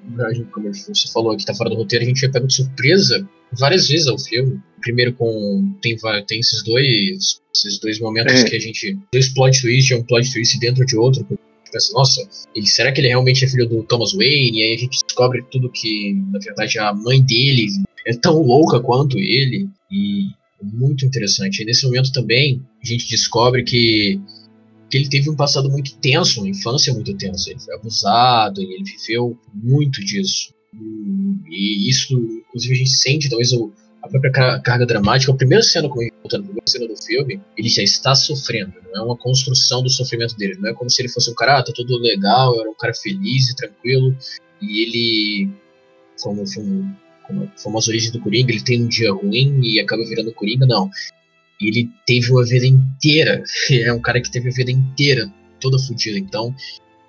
como 0.52 0.74
você 0.74 1.12
falou 1.12 1.36
que 1.36 1.46
tá 1.46 1.54
fora 1.54 1.70
do 1.70 1.76
roteiro, 1.76 2.06
a 2.06 2.08
gente 2.08 2.26
é 2.26 2.30
pego 2.30 2.48
de 2.48 2.56
surpresa 2.56 3.28
várias 3.60 3.90
vezes 3.90 4.08
ao 4.08 4.18
filme. 4.18 4.60
Primeiro 4.80 5.14
com. 5.14 5.76
Tem, 5.82 5.98
tem 6.26 6.40
esses 6.40 6.64
dois. 6.64 7.42
Esses 7.54 7.78
dois 7.80 8.00
momentos 8.00 8.34
é. 8.34 8.44
que 8.46 8.56
a 8.56 8.60
gente. 8.60 8.98
Dois 9.12 9.30
plot 9.34 9.62
twists, 9.62 9.98
um 9.98 10.04
plot 10.04 10.32
twist 10.32 10.58
dentro 10.60 10.86
de 10.86 10.98
outro 10.98 11.28
pensa, 11.72 11.94
nossa, 11.94 12.28
ele, 12.54 12.68
será 12.68 12.92
que 12.92 13.02
ele 13.02 13.08
realmente 13.08 13.46
é 13.46 13.48
filho 13.48 13.68
do 13.68 13.84
Thomas 13.84 14.14
Wayne? 14.14 14.60
E 14.60 14.64
aí 14.64 14.74
a 14.76 14.78
gente 14.78 15.00
descobre 15.04 15.44
tudo 15.52 15.72
que, 15.72 16.14
na 16.32 16.40
verdade, 16.40 16.80
a 16.80 16.94
mãe 16.94 17.22
dele 17.22 17.68
é 18.06 18.14
tão 18.14 18.42
louca 18.42 18.80
quanto 18.80 19.18
ele. 19.18 19.70
E 19.92 20.30
muito 20.64 21.06
interessante. 21.06 21.62
E 21.62 21.66
nesse 21.66 21.86
momento 21.86 22.12
também 22.12 22.62
a 22.84 22.88
gente 22.88 23.10
descobre 23.10 23.64
que, 23.64 24.20
que 24.90 24.98
ele 24.98 25.10
teve 25.10 25.30
um 25.30 25.36
passado 25.36 25.70
muito 25.70 25.96
tenso, 25.98 26.42
uma 26.42 26.50
infância 26.50 26.94
muito 26.94 27.16
tensa. 27.16 27.50
Ele 27.50 27.60
foi 27.60 27.76
abusado 27.76 28.62
e 28.62 28.74
ele 28.74 28.84
viveu 28.84 29.38
muito 29.54 30.04
disso. 30.04 30.54
E 31.50 31.90
isso, 31.90 32.14
inclusive, 32.14 32.74
a 32.74 32.78
gente 32.78 32.92
sente 32.92 33.30
talvez 33.30 33.52
o, 33.52 33.74
a 34.02 34.08
própria 34.08 34.60
carga 34.62 34.86
dramática, 34.86 35.32
a 35.32 35.36
primeira 35.36 35.64
cena, 35.64 35.88
como 35.88 36.08
voltando, 36.22 36.42
a 36.42 36.46
primeira 36.46 36.68
cena 36.68 36.88
do 36.88 36.98
filme, 36.98 37.42
ele 37.58 37.70
já 37.70 37.84
está 37.84 38.16
sofrendo, 38.16 38.74
não 38.92 39.02
é 39.02 39.06
uma 39.06 39.18
construção 39.18 39.84
do 39.84 39.90
sofrimento 39.90 40.36
dele, 40.36 40.58
não 40.60 40.70
é 40.70 40.74
como 40.74 40.90
se 40.90 41.02
ele 41.02 41.10
fosse 41.10 41.30
um 41.30 41.36
cara, 41.36 41.60
ah, 41.60 41.64
tá 41.64 41.72
tudo 41.76 41.98
legal, 42.00 42.60
era 42.60 42.70
um 42.70 42.76
cara 42.76 42.94
feliz 42.94 43.50
e 43.50 43.56
tranquilo, 43.56 44.16
e 44.62 44.82
ele, 44.82 45.50
como, 46.22 46.44
como, 46.54 46.96
como, 47.28 47.52
como 47.64 47.78
as 47.78 47.88
origens 47.88 48.12
do 48.12 48.20
Coringa, 48.20 48.52
ele 48.52 48.64
tem 48.64 48.84
um 48.84 48.88
dia 48.88 49.14
ruim 49.14 49.62
e 49.64 49.80
acaba 49.80 50.04
virando 50.04 50.34
Coringa, 50.34 50.66
não. 50.66 50.90
Ele 51.60 51.90
teve 52.08 52.32
uma 52.32 52.44
vida 52.44 52.66
inteira, 52.66 53.44
é 53.70 53.94
um 53.94 54.02
cara 54.02 54.20
que 54.20 54.32
teve 54.32 54.50
a 54.50 54.54
vida 54.54 54.72
inteira 54.72 55.32
toda 55.60 55.78
fodida, 55.78 56.18
então 56.18 56.56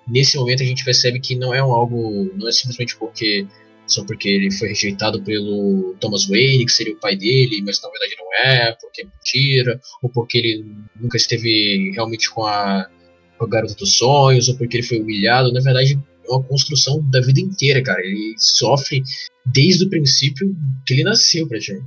nesse 0.07 0.37
momento 0.37 0.61
a 0.61 0.65
gente 0.65 0.85
percebe 0.85 1.19
que 1.19 1.35
não 1.35 1.53
é 1.53 1.63
um 1.63 1.71
algo, 1.71 2.31
não 2.35 2.47
é 2.47 2.51
simplesmente 2.51 2.95
porque 2.97 3.47
só 3.85 4.03
porque 4.05 4.29
ele 4.29 4.51
foi 4.51 4.69
rejeitado 4.69 5.21
pelo 5.23 5.95
Thomas 5.99 6.25
Wayne, 6.25 6.65
que 6.65 6.71
seria 6.71 6.93
o 6.93 6.99
pai 6.99 7.15
dele, 7.15 7.61
mas 7.65 7.81
na 7.81 7.89
verdade 7.89 8.15
não 8.17 8.33
é, 8.33 8.77
porque 8.79 9.01
é 9.01 9.05
mentira, 9.05 9.79
ou 10.01 10.09
porque 10.09 10.37
ele 10.37 10.65
nunca 10.99 11.17
esteve 11.17 11.91
realmente 11.91 12.29
com 12.31 12.45
a, 12.45 12.89
com 13.37 13.45
a 13.45 13.47
garota 13.47 13.75
dos 13.75 13.97
sonhos, 13.97 14.47
ou 14.49 14.57
porque 14.57 14.77
ele 14.77 14.87
foi 14.87 14.99
humilhado. 14.99 15.51
Na 15.51 15.61
verdade, 15.61 15.99
é 16.25 16.31
uma 16.31 16.43
construção 16.43 17.01
da 17.09 17.19
vida 17.21 17.41
inteira, 17.41 17.83
cara. 17.83 18.01
Ele 18.01 18.35
sofre 18.37 19.03
desde 19.45 19.85
o 19.85 19.89
princípio 19.89 20.55
que 20.85 20.93
ele 20.93 21.03
nasceu, 21.03 21.47
praticamente. 21.47 21.85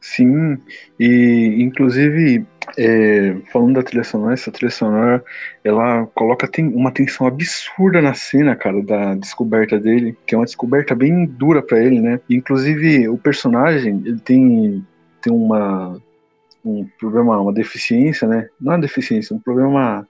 Sim, 0.00 0.58
e 1.00 1.56
inclusive 1.60 2.46
é, 2.76 3.36
falando 3.52 3.74
da 3.74 3.82
trilha 3.82 4.04
sonora, 4.04 4.34
essa 4.34 4.50
trilha 4.50 4.70
sonora 4.70 5.24
ela 5.62 6.06
coloca 6.14 6.48
tem 6.48 6.66
uma 6.66 6.90
tensão 6.90 7.26
absurda 7.26 8.00
na 8.02 8.14
cena, 8.14 8.56
cara, 8.56 8.82
da 8.82 9.14
descoberta 9.14 9.78
dele, 9.78 10.16
que 10.26 10.34
é 10.34 10.38
uma 10.38 10.44
descoberta 10.44 10.94
bem 10.94 11.26
dura 11.26 11.62
para 11.62 11.82
ele, 11.82 12.00
né? 12.00 12.20
Inclusive 12.28 13.08
o 13.08 13.18
personagem 13.18 14.02
ele 14.04 14.20
tem 14.20 14.84
tem 15.22 15.32
uma 15.32 16.00
um 16.64 16.86
problema, 16.98 17.38
uma 17.40 17.52
deficiência, 17.52 18.26
né? 18.26 18.48
Não 18.60 18.72
é 18.72 18.76
uma 18.76 18.82
deficiência, 18.82 19.36
um 19.36 19.38
problema 19.38 20.06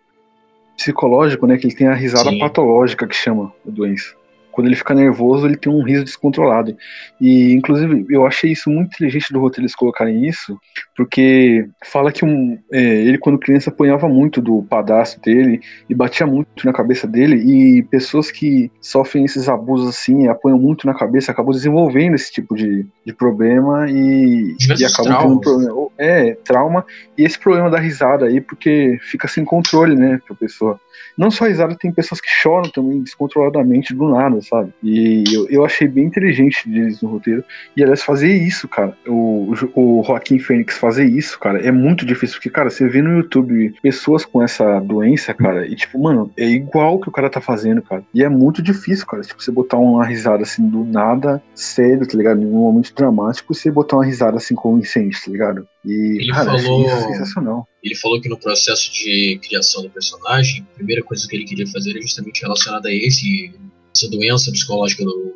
psicológico, 0.77 1.46
né? 1.46 1.57
Que 1.57 1.66
ele 1.66 1.74
tem 1.74 1.88
a 1.88 1.94
risada 1.94 2.31
Sim. 2.31 2.38
patológica 2.38 3.07
que 3.07 3.16
chama 3.16 3.53
a 3.66 3.70
doença 3.70 4.14
quando 4.54 4.68
ele 4.68 4.76
fica 4.76 4.94
nervoso, 4.94 5.46
ele 5.46 5.56
tem 5.56 5.72
um 5.72 5.82
riso 5.82 6.04
descontrolado. 6.04 6.76
E, 7.20 7.52
inclusive, 7.52 8.06
eu 8.08 8.24
achei 8.24 8.52
isso 8.52 8.70
muito 8.70 8.94
inteligente 8.94 9.32
do 9.32 9.40
roteiro 9.40 9.64
eles 9.64 9.74
colocarem 9.74 10.26
isso, 10.26 10.56
porque 10.96 11.68
fala 11.84 12.12
que 12.12 12.24
um, 12.24 12.58
é, 12.72 12.78
ele, 12.78 13.18
quando 13.18 13.38
criança, 13.38 13.70
apanhava 13.70 14.08
muito 14.08 14.40
do 14.40 14.62
padastro 14.62 15.20
dele 15.20 15.60
e 15.90 15.94
batia 15.94 16.26
muito 16.26 16.64
na 16.64 16.72
cabeça 16.72 17.06
dele, 17.06 17.36
e 17.36 17.82
pessoas 17.82 18.30
que 18.30 18.70
sofrem 18.80 19.24
esses 19.24 19.48
abusos 19.48 19.88
assim, 19.88 20.28
apanham 20.28 20.58
muito 20.58 20.86
na 20.86 20.94
cabeça, 20.94 21.32
acabam 21.32 21.52
desenvolvendo 21.52 22.14
esse 22.14 22.30
tipo 22.30 22.54
de, 22.54 22.86
de 23.04 23.12
problema 23.12 23.90
e, 23.90 24.56
e 24.78 24.84
acabam 24.84 25.18
tendo 25.18 25.34
um 25.34 25.38
problema. 25.38 25.88
É, 25.98 26.34
trauma, 26.44 26.84
e 27.18 27.24
esse 27.24 27.38
problema 27.38 27.68
da 27.68 27.80
risada 27.80 28.26
aí, 28.26 28.40
porque 28.40 28.98
fica 29.02 29.26
sem 29.26 29.44
controle, 29.44 29.96
né, 29.96 30.20
pra 30.26 30.36
pessoa. 30.36 30.78
Não 31.16 31.30
só 31.30 31.44
a 31.44 31.48
risada, 31.48 31.76
tem 31.76 31.92
pessoas 31.92 32.20
que 32.20 32.28
choram 32.28 32.70
também 32.70 33.02
descontroladamente 33.02 33.94
do 33.94 34.08
nada, 34.08 34.40
sabe? 34.44 34.72
E 34.83 35.24
eu, 35.33 35.48
eu 35.48 35.64
achei 35.64 35.88
bem 35.88 36.04
inteligente 36.04 36.68
deles 36.68 37.00
no 37.00 37.09
roteiro. 37.09 37.44
E 37.76 37.83
aliás, 37.83 38.02
fazer 38.02 38.33
isso, 38.33 38.68
cara, 38.68 38.96
o, 39.07 39.52
o 39.74 40.02
Joaquim 40.04 40.38
Fênix 40.38 40.78
fazer 40.78 41.04
isso, 41.04 41.38
cara, 41.38 41.59
é 41.61 41.72
muito 41.72 42.04
difícil. 42.04 42.37
Porque, 42.37 42.50
cara, 42.50 42.70
você 42.70 42.88
vê 42.88 43.02
no 43.02 43.16
YouTube 43.18 43.74
pessoas 43.83 44.24
com 44.24 44.42
essa 44.42 44.80
doença, 44.80 45.35
cara, 45.35 45.66
e 45.66 45.74
tipo, 45.74 46.00
mano, 46.00 46.30
é 46.37 46.46
igual 46.46 47.00
que 47.00 47.09
o 47.09 47.12
cara 47.12 47.30
tá 47.30 47.40
fazendo, 47.40 47.83
cara. 47.83 48.04
E 48.12 48.22
é 48.22 48.28
muito 48.28 48.62
difícil, 48.62 49.07
cara. 49.07 49.22
Tipo, 49.22 49.42
você 49.42 49.50
botar 49.50 49.78
uma 49.78 50.04
risada 50.04 50.42
assim 50.42 50.68
do 50.68 50.85
nada, 50.85 51.42
sério, 51.54 52.07
tá 52.07 52.16
ligado? 52.16 52.42
Em 52.42 52.46
um 52.46 52.61
momento 52.61 52.94
dramático, 52.94 53.54
você 53.54 53.70
botar 53.70 53.96
uma 53.96 54.04
risada 54.04 54.37
assim 54.37 54.54
com 54.54 54.74
um 54.74 54.78
incêndio, 54.78 55.18
tá 55.24 55.30
ligado? 55.30 55.68
E, 55.85 56.20
ele 56.20 56.30
cara, 56.30 56.59
falou, 56.59 56.88
é 56.88 57.00
sensacional. 57.02 57.68
Ele 57.83 57.94
falou 57.96 58.20
que 58.20 58.28
no 58.28 58.38
processo 58.38 58.92
de 58.92 59.38
criação 59.46 59.83
do 59.83 59.90
personagem, 59.90 60.66
a 60.72 60.76
primeira 60.76 61.02
coisa 61.02 61.28
que 61.28 61.37
ele 61.37 61.44
queria 61.44 61.66
fazer 61.66 61.90
era 61.90 62.00
justamente 62.00 62.40
relacionada 62.40 62.88
a 62.88 62.92
esse, 62.92 63.52
essa 63.94 64.09
doença 64.11 64.50
psicológica 64.50 65.04
do, 65.04 65.35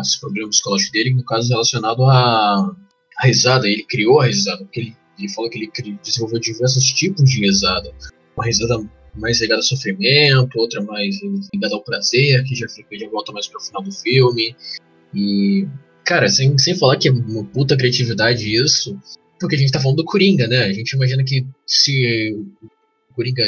esse 0.00 0.20
problema 0.20 0.50
psicológico 0.50 0.92
dele, 0.92 1.14
no 1.14 1.24
caso 1.24 1.48
relacionado 1.48 2.04
à, 2.04 2.76
à 3.18 3.26
risada. 3.26 3.66
Ele 3.66 3.84
criou 3.84 4.20
a 4.20 4.26
risada, 4.26 4.58
porque 4.58 4.80
ele, 4.80 4.96
ele 5.18 5.28
falou 5.30 5.50
que 5.50 5.58
ele 5.58 5.98
desenvolveu 6.02 6.38
diversos 6.38 6.92
tipos 6.92 7.28
de 7.28 7.40
risada. 7.40 7.92
Uma 8.36 8.44
risada 8.44 8.78
mais 9.16 9.40
ligada 9.40 9.60
ao 9.60 9.64
sofrimento, 9.64 10.58
outra 10.58 10.82
mais 10.82 11.16
ligada 11.52 11.74
ao 11.74 11.82
prazer, 11.82 12.44
que 12.44 12.54
já 12.54 12.68
fica 12.68 12.96
de 12.96 13.06
volta 13.08 13.32
mais 13.32 13.46
para 13.46 13.58
o 13.58 13.64
final 13.64 13.82
do 13.82 13.92
filme. 13.92 14.54
E, 15.14 15.66
cara, 16.04 16.28
sem, 16.28 16.56
sem 16.58 16.76
falar 16.76 16.96
que 16.98 17.08
é 17.08 17.12
uma 17.12 17.44
puta 17.44 17.76
criatividade 17.76 18.54
isso, 18.54 19.00
porque 19.40 19.56
a 19.56 19.58
gente 19.58 19.72
tá 19.72 19.80
falando 19.80 19.98
do 19.98 20.04
Coringa, 20.04 20.46
né? 20.46 20.64
A 20.64 20.72
gente 20.72 20.92
imagina 20.92 21.24
que 21.24 21.46
se 21.66 22.36
o 23.10 23.14
Coringa 23.14 23.42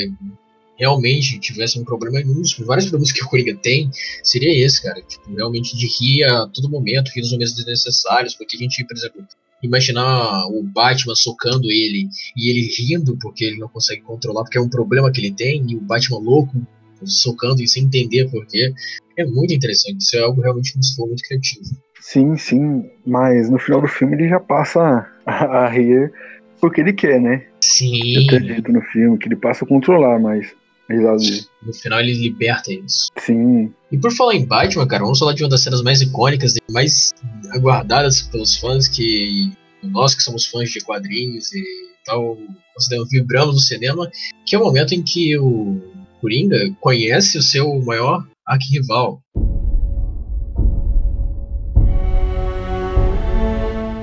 realmente 0.80 1.38
tivesse 1.38 1.78
um 1.78 1.84
problema, 1.84 2.22
dos 2.22 2.56
vários 2.60 2.86
problemas 2.86 3.12
que 3.12 3.22
o 3.22 3.28
Coringa 3.28 3.54
tem, 3.54 3.90
seria 4.24 4.64
esse, 4.64 4.82
cara. 4.82 5.02
Tipo, 5.02 5.34
realmente 5.34 5.76
de 5.76 5.86
rir 5.86 6.24
a 6.24 6.46
todo 6.46 6.70
momento, 6.70 7.10
rir 7.14 7.20
nos 7.20 7.32
momentos 7.32 7.54
desnecessários, 7.54 8.34
porque 8.34 8.56
a 8.56 8.58
gente, 8.58 8.82
por 8.86 8.96
exemplo, 8.96 9.22
imaginar 9.62 10.46
o 10.46 10.62
Batman 10.62 11.14
socando 11.14 11.70
ele 11.70 12.08
e 12.34 12.48
ele 12.48 12.66
rindo 12.78 13.16
porque 13.20 13.44
ele 13.44 13.58
não 13.58 13.68
consegue 13.68 14.00
controlar, 14.00 14.42
porque 14.42 14.56
é 14.56 14.60
um 14.60 14.70
problema 14.70 15.12
que 15.12 15.20
ele 15.20 15.32
tem, 15.32 15.62
e 15.68 15.76
o 15.76 15.80
Batman 15.82 16.18
louco 16.18 16.66
socando 17.04 17.62
e 17.62 17.68
sem 17.68 17.84
entender 17.84 18.30
porquê, 18.30 18.72
é 19.18 19.26
muito 19.26 19.52
interessante. 19.52 19.98
Isso 20.00 20.16
é 20.16 20.20
algo 20.20 20.40
realmente 20.40 20.72
que 20.72 20.78
muito 20.98 21.22
criativo. 21.22 21.64
Sim, 22.00 22.36
sim, 22.36 22.90
mas 23.06 23.50
no 23.50 23.58
final 23.58 23.82
do 23.82 23.88
filme 23.88 24.16
ele 24.16 24.28
já 24.28 24.40
passa 24.40 25.06
a, 25.26 25.68
rir 25.68 26.10
porque 26.58 26.80
ele 26.80 26.94
quer, 26.94 27.20
né? 27.20 27.46
Sim. 27.60 28.26
Eu 28.30 28.40
dito 28.40 28.72
no 28.72 28.80
filme 28.82 29.18
que 29.18 29.28
ele 29.28 29.36
passa 29.36 29.64
a 29.64 29.68
controlar, 29.68 30.18
mas 30.18 30.54
no 30.96 31.72
final 31.72 32.00
ele 32.00 32.14
liberta 32.14 32.72
isso. 32.72 33.09
Sim. 33.18 33.72
E 33.92 33.98
por 33.98 34.12
falar 34.12 34.35
em 34.35 34.44
Batman, 34.44 34.87
cara, 34.87 35.05
vamos 35.05 35.18
falar 35.18 35.35
de 35.35 35.42
uma 35.42 35.48
das 35.48 35.62
cenas 35.62 35.83
mais 35.83 36.00
icônicas, 36.00 36.55
mais 36.70 37.12
aguardadas 37.53 38.22
pelos 38.22 38.57
fãs, 38.57 38.88
que 38.88 39.53
nós 39.83 40.14
que 40.14 40.22
somos 40.22 40.46
fãs 40.46 40.70
de 40.70 40.81
quadrinhos 40.81 41.53
e 41.53 41.64
tal, 42.05 42.37
nós 42.37 43.09
vibramos 43.11 43.55
no 43.55 43.61
cinema, 43.61 44.11
que 44.44 44.57
é 44.57 44.59
o 44.59 44.64
momento 44.64 44.94
em 44.94 45.03
que 45.03 45.38
o 45.38 45.81
Coringa 46.20 46.59
conhece 46.81 47.38
o 47.38 47.42
seu 47.42 47.81
maior 47.83 48.26
arquirrival. 48.46 49.22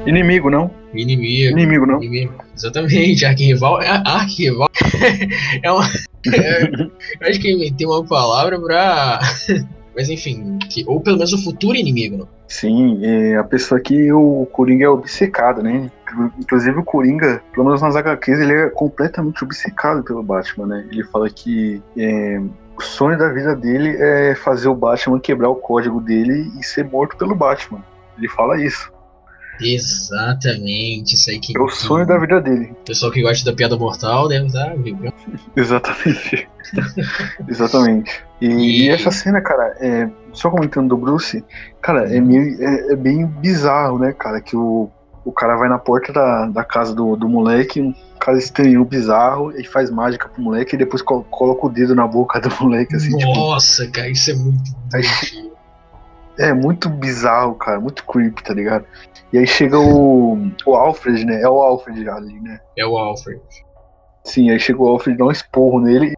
Inimigo, 0.06 0.50
não? 0.50 0.72
Inimigo. 0.98 1.58
Inimigo, 1.58 1.86
não? 1.86 2.02
Inimigo. 2.02 2.34
Exatamente, 2.56 3.26
arquirrival. 3.26 3.82
É 3.82 4.02
arquirrival. 4.06 4.70
é 5.64 5.72
uma. 5.72 5.86
É, 6.34 6.64
eu 6.64 7.30
acho 7.30 7.40
que 7.40 7.52
inventei 7.52 7.86
uma 7.86 8.04
palavra 8.04 8.60
pra. 8.60 9.20
Mas 9.96 10.10
enfim, 10.10 10.60
que, 10.70 10.86
ou 10.88 11.02
pelo 11.02 11.18
menos 11.18 11.34
o 11.34 11.44
futuro 11.44 11.76
inimigo, 11.76 12.18
não? 12.18 12.28
Sim, 12.48 13.04
é 13.04 13.36
a 13.36 13.44
pessoa 13.44 13.82
que 13.82 14.12
o 14.14 14.48
Coringa 14.52 14.86
é 14.86 14.90
obcecado, 14.90 15.64
né? 15.64 15.90
Inclusive 16.40 16.78
o 16.78 16.84
Coringa, 16.84 17.42
pelo 17.52 17.66
menos 17.66 17.82
nas 17.82 17.96
HQs, 17.96 18.40
ele 18.40 18.54
é 18.54 18.70
completamente 18.70 19.44
obcecado 19.44 20.04
pelo 20.04 20.22
Batman, 20.22 20.68
né? 20.68 20.88
Ele 20.92 21.04
fala 21.04 21.28
que 21.32 21.82
é, 21.98 22.40
o 22.78 22.82
sonho 22.82 23.18
da 23.18 23.30
vida 23.30 23.56
dele 23.56 23.98
é 24.00 24.36
fazer 24.36 24.68
o 24.68 24.76
Batman 24.76 25.20
quebrar 25.20 25.50
o 25.50 25.56
código 25.56 26.00
dele 26.00 26.52
e 26.60 26.64
ser 26.64 26.86
morto 26.86 27.18
pelo 27.18 27.34
Batman. 27.34 27.84
Ele 28.18 28.30
fala 28.30 28.62
isso. 28.62 28.92
Exatamente, 29.62 31.16
isso 31.16 31.30
aí 31.30 31.40
que. 31.40 31.58
É 31.58 31.62
o 31.62 31.70
sonho 31.70 32.06
da 32.06 32.18
vida 32.18 32.40
dele. 32.42 32.74
Pessoal 32.86 33.12
que 33.12 33.22
gosta 33.22 33.50
da 33.50 33.56
piada 33.56 33.78
mortal 33.78 34.28
deve 34.28 34.48
estar 34.48 34.76
viu? 34.76 35.14
Exatamente. 35.56 36.48
Exatamente. 37.48 38.24
E, 38.42 38.48
e... 38.48 38.84
e, 38.84 38.90
essa 38.90 39.12
cena, 39.12 39.42
cara, 39.42 39.76
é, 39.80 40.10
só 40.34 40.50
comentando 40.50 40.90
do 40.90 40.98
Bruce, 40.98 41.44
cara, 41.82 42.14
é, 42.14 42.20
meio, 42.20 42.62
é, 42.62 42.94
é, 42.94 42.96
bem 42.96 43.26
bizarro, 43.26 43.98
né, 43.98 44.14
cara? 44.14 44.40
Que 44.42 44.56
o, 44.56 44.90
o 45.26 45.32
cara 45.32 45.56
vai 45.56 45.70
na 45.70 45.80
porta 45.80 46.14
da, 46.14 46.46
da 46.48 46.64
casa 46.64 46.94
do, 46.94 47.16
do 47.16 47.28
moleque, 47.28 47.82
um 47.82 47.94
cara 48.20 48.38
estranho, 48.38 48.86
bizarro, 48.86 49.52
e 49.58 49.64
faz 49.66 49.90
mágica 49.90 50.30
pro 50.30 50.42
moleque 50.42 50.76
e 50.76 50.78
depois 50.78 51.02
coloca 51.02 51.66
o 51.66 51.70
dedo 51.70 51.96
na 51.96 52.08
boca 52.08 52.40
do 52.40 52.50
moleque, 52.62 52.96
assim. 52.96 53.16
Tipo 53.18 53.34
Nossa, 53.34 53.84
tipo, 53.84 53.96
cara, 53.96 54.10
isso 54.10 54.32
é 54.32 54.34
muito. 54.36 54.78
É 56.40 56.54
muito 56.54 56.90
bizarro, 56.90 57.56
cara, 57.56 57.80
muito 57.80 58.06
creepy, 58.06 58.44
tá 58.44 58.54
ligado? 58.54 58.86
E 59.34 59.38
aí 59.38 59.48
chega 59.48 59.78
o, 59.80 60.38
o 60.66 60.76
Alfred, 60.76 61.26
né? 61.26 61.42
É 61.42 61.50
o 61.50 61.62
Alfred 61.62 62.08
ali, 62.10 62.40
né? 62.40 62.60
É 62.78 62.86
o 62.86 62.98
Alfred. 62.98 63.42
Sim, 64.24 64.52
aí 64.52 64.60
chega 64.60 64.82
o 64.82 64.88
Alfred, 64.88 65.18
dá 65.18 65.26
um 65.26 65.32
esporro 65.32 65.80
nele. 65.80 66.14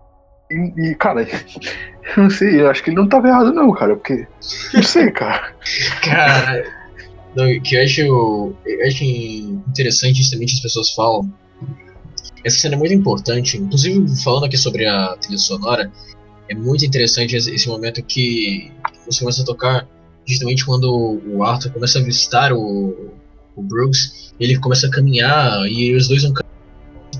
E, 0.51 0.89
e 0.89 0.95
cara, 0.95 1.21
eu 2.17 2.23
não 2.23 2.29
sei, 2.29 2.62
eu 2.62 2.69
acho 2.69 2.84
que 2.84 2.89
ele 2.89 2.97
não 2.97 3.08
tava 3.08 3.27
errado, 3.27 3.53
não, 3.53 3.71
cara, 3.71 3.95
porque. 3.95 4.27
Não 4.73 4.84
sei, 4.84 5.10
cara. 5.12 5.53
cara, 6.03 6.63
não, 7.36 7.60
que 7.62 7.75
eu 7.75 7.84
acho, 7.84 8.01
eu 8.01 8.88
acho 8.88 9.03
interessante 9.03 10.17
justamente 10.17 10.55
as 10.55 10.60
pessoas 10.60 10.91
falam. 10.91 11.32
Essa 12.43 12.60
cena 12.60 12.75
é 12.75 12.77
muito 12.77 12.93
importante, 12.93 13.58
inclusive 13.58 14.23
falando 14.23 14.45
aqui 14.45 14.58
sobre 14.58 14.86
a 14.86 15.15
trilha 15.17 15.38
sonora, 15.38 15.91
é 16.49 16.55
muito 16.55 16.86
interessante 16.86 17.36
esse 17.36 17.67
momento 17.67 18.01
que 18.03 18.71
você 19.05 19.19
começa 19.19 19.41
a 19.41 19.45
tocar 19.45 19.88
justamente 20.29 20.65
quando 20.65 21.19
o 21.27 21.43
Arthur 21.43 21.71
começa 21.71 21.99
a 21.99 22.03
visitar 22.03 22.53
o, 22.53 23.11
o 23.55 23.61
Brooks, 23.61 24.33
ele 24.39 24.57
começa 24.57 24.87
a 24.87 24.91
caminhar 24.91 25.67
e 25.67 25.93
os 25.95 26.07
dois 26.07 26.23
vão 26.23 26.33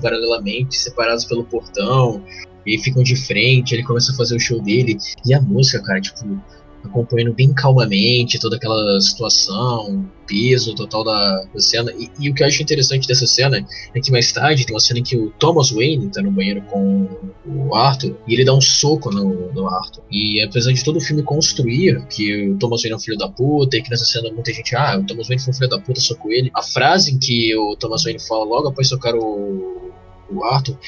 paralelamente, 0.00 0.76
separados 0.76 1.24
pelo 1.24 1.44
portão, 1.44 2.24
e 2.66 2.78
ficam 2.78 3.02
de 3.02 3.16
frente, 3.16 3.74
ele 3.74 3.82
começa 3.82 4.12
a 4.12 4.14
fazer 4.14 4.36
o 4.36 4.40
show 4.40 4.62
dele, 4.62 4.96
e 5.26 5.34
a 5.34 5.40
música, 5.40 5.82
cara, 5.82 6.00
tipo, 6.00 6.40
acompanhando 6.84 7.34
bem 7.34 7.52
calmamente 7.52 8.38
toda 8.38 8.56
aquela 8.56 9.00
situação, 9.00 10.08
peso 10.26 10.74
total 10.74 11.04
da, 11.04 11.44
da 11.52 11.60
cena. 11.60 11.92
E, 11.92 12.10
e, 12.18 12.30
o 12.30 12.34
que 12.34 12.42
eu 12.42 12.46
acho 12.46 12.62
interessante 12.62 13.06
dessa 13.06 13.26
cena 13.26 13.64
é 13.94 14.00
que 14.00 14.10
mais 14.10 14.32
tarde 14.32 14.64
tem 14.64 14.74
uma 14.74 14.80
cena 14.80 15.00
em 15.00 15.02
que 15.02 15.16
o 15.16 15.30
Thomas 15.30 15.70
Wayne 15.70 16.10
tá 16.10 16.22
no 16.22 16.30
banheiro 16.30 16.62
com 16.62 17.08
o 17.46 17.74
Arthur 17.74 18.16
e 18.26 18.34
ele 18.34 18.44
dá 18.44 18.54
um 18.54 18.60
soco 18.60 19.10
no, 19.10 19.52
no 19.52 19.68
Arthur. 19.68 20.02
E 20.10 20.42
apesar 20.42 20.72
de 20.72 20.82
todo 20.84 20.96
o 20.96 21.00
filme 21.00 21.22
construir 21.22 22.04
que 22.06 22.50
o 22.50 22.58
Thomas 22.58 22.82
Wayne 22.82 22.94
é 22.94 22.96
um 22.96 23.00
filho 23.00 23.18
da 23.18 23.28
puta 23.28 23.76
e 23.76 23.82
que 23.82 23.90
nessa 23.90 24.04
cena 24.04 24.32
muita 24.32 24.52
gente, 24.52 24.74
ah, 24.74 24.98
o 24.98 25.04
Thomas 25.04 25.28
Wayne 25.28 25.42
foi 25.42 25.52
um 25.52 25.56
filho 25.56 25.70
da 25.70 25.78
puta, 25.78 26.00
socou 26.00 26.30
ele. 26.30 26.50
A 26.54 26.62
frase 26.62 27.12
em 27.12 27.18
que 27.18 27.54
o 27.56 27.76
Thomas 27.76 28.04
Wayne 28.04 28.20
fala 28.20 28.44
logo 28.44 28.68
após 28.68 28.88
socar 28.88 29.14
o, 29.14 29.92
o 30.30 30.44
Arthur 30.44 30.78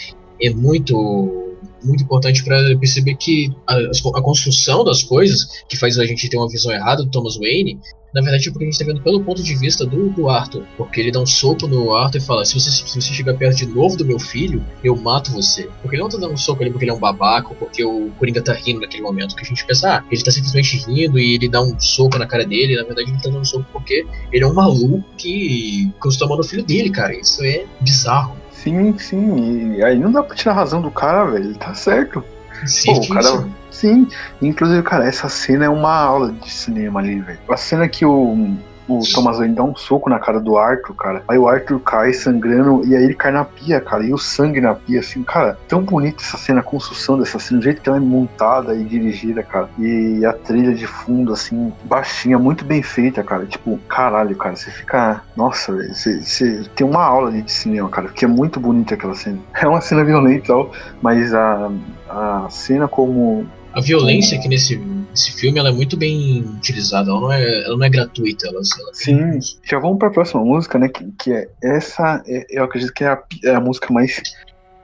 é 0.40 0.50
muito 0.50 1.51
muito 1.82 2.04
importante 2.04 2.44
para 2.44 2.58
perceber 2.78 3.16
que 3.16 3.52
a, 3.66 3.76
a, 3.76 4.22
construção 4.22 4.84
das 4.84 5.02
coisas, 5.02 5.62
que 5.68 5.76
faz 5.76 5.98
a 5.98 6.04
gente 6.04 6.28
ter 6.28 6.36
uma 6.36 6.48
visão 6.48 6.72
errada 6.72 7.02
do 7.04 7.10
Thomas 7.10 7.36
Wayne, 7.36 7.78
na 8.14 8.20
verdade 8.20 8.48
é 8.48 8.52
porque 8.52 8.64
a 8.64 8.66
gente 8.66 8.74
está 8.74 8.84
vendo 8.84 9.02
pelo 9.02 9.22
ponto 9.24 9.42
de 9.42 9.54
vista 9.54 9.86
do, 9.86 10.10
do 10.10 10.28
Arthur. 10.28 10.64
Porque 10.76 11.00
ele 11.00 11.10
dá 11.10 11.20
um 11.20 11.26
soco 11.26 11.66
no 11.66 11.94
Arthur 11.94 12.18
e 12.18 12.20
fala: 12.20 12.44
se 12.44 12.60
você, 12.60 12.70
se 12.70 13.00
você 13.00 13.12
chegar 13.12 13.34
perto 13.34 13.56
de 13.56 13.66
novo 13.66 13.96
do 13.96 14.04
meu 14.04 14.18
filho, 14.18 14.64
eu 14.84 14.94
mato 14.94 15.32
você. 15.32 15.68
Porque 15.80 15.96
ele 15.96 16.02
não 16.02 16.10
tá 16.10 16.18
dando 16.18 16.34
um 16.34 16.36
soco 16.36 16.62
ali 16.62 16.70
porque 16.70 16.84
ele 16.84 16.92
é 16.92 16.94
um 16.94 17.00
babaca, 17.00 17.54
porque 17.54 17.84
o 17.84 18.10
Coringa 18.18 18.42
tá 18.42 18.52
rindo 18.52 18.80
naquele 18.80 19.02
momento. 19.02 19.34
Que 19.34 19.42
a 19.42 19.48
gente 19.48 19.64
pensa, 19.64 19.96
ah, 19.96 20.04
ele 20.10 20.22
tá 20.22 20.30
simplesmente 20.30 20.76
rindo 20.86 21.18
e 21.18 21.34
ele 21.34 21.48
dá 21.48 21.62
um 21.62 21.78
soco 21.80 22.18
na 22.18 22.26
cara 22.26 22.44
dele. 22.44 22.76
Na 22.76 22.84
verdade, 22.84 23.10
ele 23.10 23.18
tá 23.18 23.30
dando 23.30 23.40
um 23.40 23.44
soco 23.44 23.66
porque 23.72 24.06
ele 24.30 24.44
é 24.44 24.46
um 24.46 24.54
maluco 24.54 25.02
que 25.16 25.90
costuma 25.98 26.28
tomando 26.28 26.40
o 26.40 26.48
filho 26.48 26.64
dele, 26.64 26.90
cara. 26.90 27.14
Isso 27.14 27.42
é 27.42 27.64
bizarro. 27.80 28.41
Sim, 28.62 28.96
sim. 28.96 29.74
E 29.74 29.84
aí 29.84 29.98
não 29.98 30.12
dá 30.12 30.22
pra 30.22 30.36
tirar 30.36 30.52
a 30.52 30.56
razão 30.56 30.80
do 30.80 30.90
cara, 30.90 31.24
velho. 31.24 31.46
Ele 31.46 31.54
tá 31.54 31.74
certo. 31.74 32.24
Sim, 32.64 32.94
Pô, 32.94 33.00
o 33.00 33.08
cara. 33.08 33.48
Sim. 33.72 34.06
Inclusive, 34.40 34.82
cara, 34.84 35.04
essa 35.04 35.28
cena 35.28 35.64
é 35.64 35.68
uma 35.68 35.92
aula 35.92 36.30
de 36.30 36.48
cinema 36.48 37.00
ali, 37.00 37.20
velho. 37.20 37.40
A 37.48 37.56
cena 37.56 37.88
que 37.88 38.06
o 38.06 38.56
o 38.88 39.00
Thomas 39.12 39.38
Wayne 39.38 39.54
dá 39.54 39.62
um 39.62 39.74
soco 39.74 40.10
na 40.10 40.18
cara 40.18 40.40
do 40.40 40.56
Arthur, 40.56 40.94
cara. 40.94 41.22
Aí 41.28 41.38
o 41.38 41.48
Arthur 41.48 41.80
cai 41.80 42.12
sangrando 42.12 42.84
e 42.86 42.96
aí 42.96 43.04
ele 43.04 43.14
cai 43.14 43.32
na 43.32 43.44
pia, 43.44 43.80
cara. 43.80 44.04
E 44.04 44.12
o 44.12 44.18
sangue 44.18 44.60
na 44.60 44.74
pia, 44.74 45.00
assim, 45.00 45.22
cara, 45.22 45.58
tão 45.68 45.82
bonita 45.82 46.22
essa 46.22 46.36
cena, 46.36 46.60
a 46.60 46.62
construção 46.62 47.18
dessa 47.18 47.38
cena, 47.38 47.60
o 47.60 47.62
jeito 47.62 47.80
que 47.80 47.88
ela 47.88 47.98
é 47.98 48.00
montada 48.00 48.74
e 48.74 48.84
dirigida, 48.84 49.42
cara. 49.42 49.68
E 49.78 50.24
a 50.24 50.32
trilha 50.32 50.74
de 50.74 50.86
fundo, 50.86 51.32
assim, 51.32 51.72
baixinha, 51.84 52.38
muito 52.38 52.64
bem 52.64 52.82
feita, 52.82 53.22
cara. 53.22 53.46
Tipo, 53.46 53.78
caralho, 53.88 54.36
cara, 54.36 54.56
você 54.56 54.70
fica. 54.70 55.22
Nossa, 55.36 55.72
você, 55.72 56.20
você 56.20 56.64
tem 56.74 56.86
uma 56.86 57.02
aula 57.02 57.30
de 57.30 57.50
cinema, 57.50 57.88
cara, 57.88 58.08
porque 58.08 58.24
é 58.24 58.28
muito 58.28 58.60
bonita 58.60 58.94
aquela 58.94 59.14
cena. 59.14 59.38
É 59.62 59.68
uma 59.68 59.80
cena 59.80 60.04
violenta 60.04 60.38
e 60.38 60.48
tal, 60.48 60.72
mas 61.00 61.32
a, 61.32 61.70
a 62.08 62.46
cena 62.50 62.88
como 62.88 63.46
a 63.72 63.80
violência 63.80 64.38
que 64.38 64.48
nesse 64.48 64.76
esse 65.14 65.32
filme 65.32 65.58
ela 65.58 65.68
é 65.68 65.72
muito 65.72 65.96
bem 65.96 66.40
utilizada, 66.56 67.10
ela 67.10 67.20
não 67.20 67.32
é, 67.32 67.64
ela 67.64 67.76
não 67.76 67.84
é 67.84 67.90
gratuita. 67.90 68.46
Ela, 68.46 68.56
ela 68.56 68.94
Sim, 68.94 69.38
já 69.62 69.78
vamos 69.78 69.98
para 69.98 70.08
a 70.08 70.12
próxima 70.12 70.42
música, 70.42 70.78
né? 70.78 70.88
Que, 70.88 71.12
que 71.12 71.32
é 71.32 71.48
essa, 71.62 72.22
é, 72.26 72.46
eu 72.50 72.64
acredito 72.64 72.92
que 72.92 73.04
é 73.04 73.08
a, 73.08 73.22
é 73.44 73.54
a 73.54 73.60
música 73.60 73.92
mais 73.92 74.22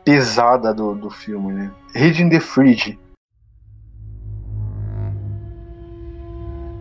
pesada 0.04 0.74
do, 0.74 0.94
do 0.94 1.10
filme, 1.10 1.52
né? 1.52 1.70
Reading 1.94 2.28
the 2.28 2.40
Fridge. 2.40 2.98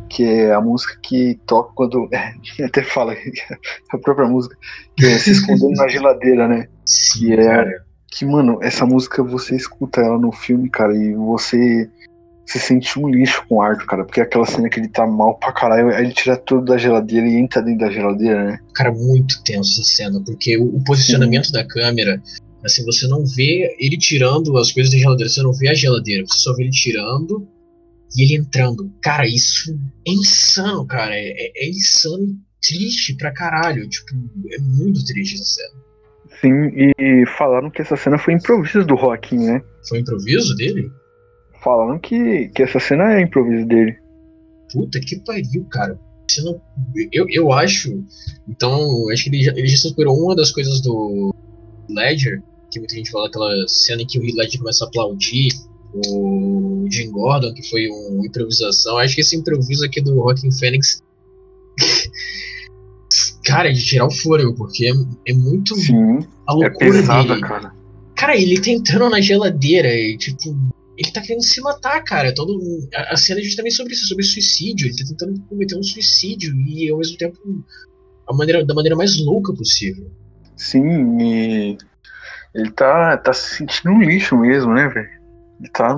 Que 0.09 0.23
é 0.23 0.53
a 0.53 0.61
música 0.61 0.97
que 1.01 1.39
toca 1.45 1.71
quando. 1.73 2.09
É, 2.59 2.65
até 2.65 2.83
fala 2.83 3.13
a 3.91 3.97
própria 3.97 4.27
música, 4.27 4.57
que 4.95 5.05
é 5.05 5.17
se 5.17 5.31
escondendo 5.31 5.75
na 5.75 5.87
geladeira, 5.87 6.47
né? 6.47 6.67
Sim, 6.85 7.27
que 7.27 7.33
é. 7.33 7.87
Que, 8.09 8.25
mano, 8.25 8.57
essa 8.61 8.85
música 8.85 9.21
você 9.21 9.55
escuta 9.55 10.01
ela 10.01 10.17
no 10.17 10.31
filme, 10.31 10.69
cara, 10.69 10.95
e 10.95 11.13
você 11.13 11.89
se 12.47 12.59
sente 12.59 12.97
um 12.97 13.09
lixo 13.09 13.45
com 13.47 13.55
o 13.55 13.61
Arthur, 13.61 13.85
cara, 13.85 14.05
porque 14.05 14.21
é 14.21 14.23
aquela 14.23 14.45
cena 14.45 14.69
que 14.69 14.79
ele 14.79 14.87
tá 14.87 15.05
mal 15.05 15.37
pra 15.37 15.51
caralho, 15.51 15.89
aí 15.89 16.05
ele 16.05 16.13
tira 16.13 16.37
tudo 16.37 16.65
da 16.65 16.77
geladeira 16.77 17.27
e 17.27 17.35
entra 17.35 17.61
dentro 17.61 17.85
da 17.85 17.91
geladeira, 17.91 18.45
né? 18.45 18.59
Cara, 18.73 18.91
muito 18.91 19.43
tenso 19.43 19.81
essa 19.81 19.91
cena, 19.91 20.23
porque 20.25 20.57
o, 20.57 20.77
o 20.77 20.83
posicionamento 20.85 21.51
da 21.51 21.67
câmera, 21.67 22.21
assim, 22.63 22.85
você 22.85 23.05
não 23.05 23.25
vê 23.25 23.75
ele 23.77 23.97
tirando 23.97 24.57
as 24.57 24.71
coisas 24.71 24.91
da 24.93 24.97
geladeira, 24.97 25.29
você 25.29 25.43
não 25.43 25.51
vê 25.51 25.67
a 25.67 25.73
geladeira, 25.73 26.23
você 26.25 26.39
só 26.39 26.55
vê 26.55 26.63
ele 26.63 26.71
tirando 26.71 27.45
e 28.15 28.23
ele 28.23 28.35
entrando. 28.35 28.89
Cara, 29.01 29.27
isso 29.27 29.77
é 30.07 30.11
insano, 30.11 30.87
cara, 30.87 31.13
é, 31.13 31.27
é, 31.27 31.65
é 31.65 31.69
insano 31.69 32.33
triste 32.61 33.13
pra 33.17 33.33
caralho, 33.33 33.87
tipo, 33.89 34.07
é 34.51 34.59
muito 34.61 35.03
triste 35.05 35.35
essa 35.35 35.43
cena. 35.43 35.87
Sim, 36.39 36.93
e 36.97 37.25
falaram 37.37 37.69
que 37.69 37.81
essa 37.81 37.97
cena 37.97 38.17
foi 38.17 38.35
improviso 38.35 38.85
do 38.85 38.95
Joaquim, 38.95 39.37
né? 39.37 39.61
Foi 39.89 39.99
improviso 39.99 40.55
dele? 40.55 40.89
Falaram 41.63 41.99
que, 41.99 42.49
que 42.49 42.63
essa 42.63 42.79
cena 42.79 43.13
é 43.13 43.21
improviso 43.21 43.65
dele. 43.65 43.97
Puta 44.71 44.99
que 44.99 45.19
pariu, 45.19 45.65
cara. 45.69 45.99
Você 46.29 46.41
não, 46.41 46.59
eu, 47.11 47.25
eu 47.29 47.51
acho. 47.51 48.03
Então, 48.47 49.09
acho 49.11 49.23
que 49.23 49.29
ele 49.29 49.43
já, 49.43 49.51
ele 49.51 49.67
já 49.67 49.77
superou 49.77 50.17
uma 50.17 50.35
das 50.35 50.51
coisas 50.51 50.81
do 50.81 51.33
Ledger, 51.89 52.43
que 52.69 52.79
muita 52.79 52.95
gente 52.95 53.11
fala 53.11 53.27
aquela 53.27 53.67
cena 53.67 54.01
em 54.01 54.05
que 54.05 54.19
o 54.19 54.23
Heath 54.23 54.35
Ledger 54.35 54.59
começa 54.59 54.85
a 54.85 54.87
aplaudir 54.87 55.49
o 55.93 56.85
Jim 56.91 57.11
Gordon, 57.11 57.53
que 57.53 57.67
foi 57.69 57.87
uma 57.87 58.25
improvisação. 58.25 58.97
Acho 58.97 59.15
que 59.15 59.21
esse 59.21 59.35
improviso 59.35 59.85
aqui 59.85 60.01
do 60.01 60.19
Rockin' 60.21 60.51
Phoenix. 60.51 61.01
cara, 63.43 63.69
é 63.69 63.71
de 63.71 63.83
tirar 63.83 64.05
o 64.05 64.11
fôlego, 64.11 64.53
porque 64.53 64.87
é, 64.87 65.31
é 65.31 65.33
muito 65.33 65.75
Sim, 65.75 66.19
a 66.47 66.51
é 66.51 66.55
loucura 66.55 66.91
pesada, 66.91 67.35
dele. 67.35 67.41
cara. 67.41 67.73
Cara, 68.15 68.35
ele 68.35 68.59
tá 68.59 68.69
entrando 68.69 69.09
na 69.11 69.21
geladeira 69.21 69.93
e, 69.93 70.17
tipo, 70.17 70.55
ele 70.97 71.11
tá 71.11 71.21
querendo 71.21 71.43
se 71.43 71.61
matar, 71.61 72.03
cara. 72.03 72.33
Todo, 72.33 72.59
a, 72.93 73.13
a 73.13 73.17
cena 73.17 73.39
é 73.39 73.43
justamente 73.43 73.75
sobre 73.75 73.93
isso, 73.93 74.07
sobre 74.07 74.23
suicídio. 74.23 74.87
Ele 74.87 74.95
tá 74.95 75.05
tentando 75.07 75.39
cometer 75.41 75.77
um 75.77 75.83
suicídio 75.83 76.55
e, 76.67 76.89
ao 76.89 76.97
mesmo 76.97 77.17
tempo, 77.17 77.37
maneira, 78.33 78.65
da 78.65 78.73
maneira 78.73 78.95
mais 78.95 79.19
louca 79.23 79.53
possível. 79.53 80.09
Sim, 80.55 81.21
e 81.21 81.77
ele 82.55 82.71
tá, 82.71 83.15
tá 83.17 83.31
se 83.31 83.57
sentindo 83.57 83.91
um 83.91 84.01
lixo 84.01 84.35
mesmo, 84.35 84.73
né, 84.73 84.87
velho? 84.87 85.09
Ele 85.59 85.69
tá 85.69 85.95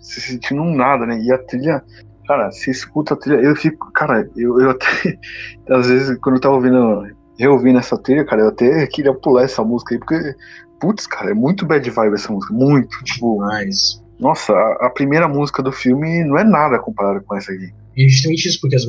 se 0.00 0.20
sentindo 0.20 0.62
um 0.62 0.74
nada, 0.74 1.06
né? 1.06 1.20
E 1.20 1.32
a 1.32 1.38
trilha, 1.38 1.82
cara, 2.26 2.50
se 2.50 2.70
escuta 2.70 3.14
a 3.14 3.16
trilha, 3.16 3.40
eu 3.40 3.54
fico, 3.54 3.92
cara, 3.92 4.28
eu, 4.36 4.60
eu 4.60 4.70
até, 4.70 4.86
às 5.70 5.86
vezes, 5.86 6.18
quando 6.18 6.36
eu 6.36 6.40
tava 6.40 6.56
ouvindo, 6.56 7.06
reouvindo 7.38 7.78
essa 7.78 7.96
trilha, 7.96 8.24
cara, 8.24 8.42
eu 8.42 8.48
até 8.48 8.86
queria 8.88 9.14
pular 9.14 9.44
essa 9.44 9.62
música 9.62 9.94
aí, 9.94 9.98
porque, 10.00 10.34
putz, 10.80 11.06
cara, 11.06 11.30
é 11.30 11.34
muito 11.34 11.64
bad 11.64 11.88
vibe 11.88 12.14
essa 12.14 12.32
música, 12.32 12.52
muito, 12.52 12.96
tipo, 13.04 13.38
Mas. 13.38 14.04
Nossa, 14.18 14.52
a, 14.52 14.86
a 14.86 14.90
primeira 14.90 15.28
música 15.28 15.62
do 15.62 15.72
filme 15.72 16.24
não 16.24 16.38
é 16.38 16.44
nada 16.44 16.78
comparada 16.78 17.20
com 17.20 17.36
essa 17.36 17.52
aqui. 17.52 17.72
E 17.96 18.04
é 18.04 18.08
justamente 18.08 18.48
isso, 18.48 18.60
porque 18.60 18.76
as, 18.76 18.84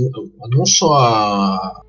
não 0.49 0.65
só 0.65 0.93
a, 0.93 1.81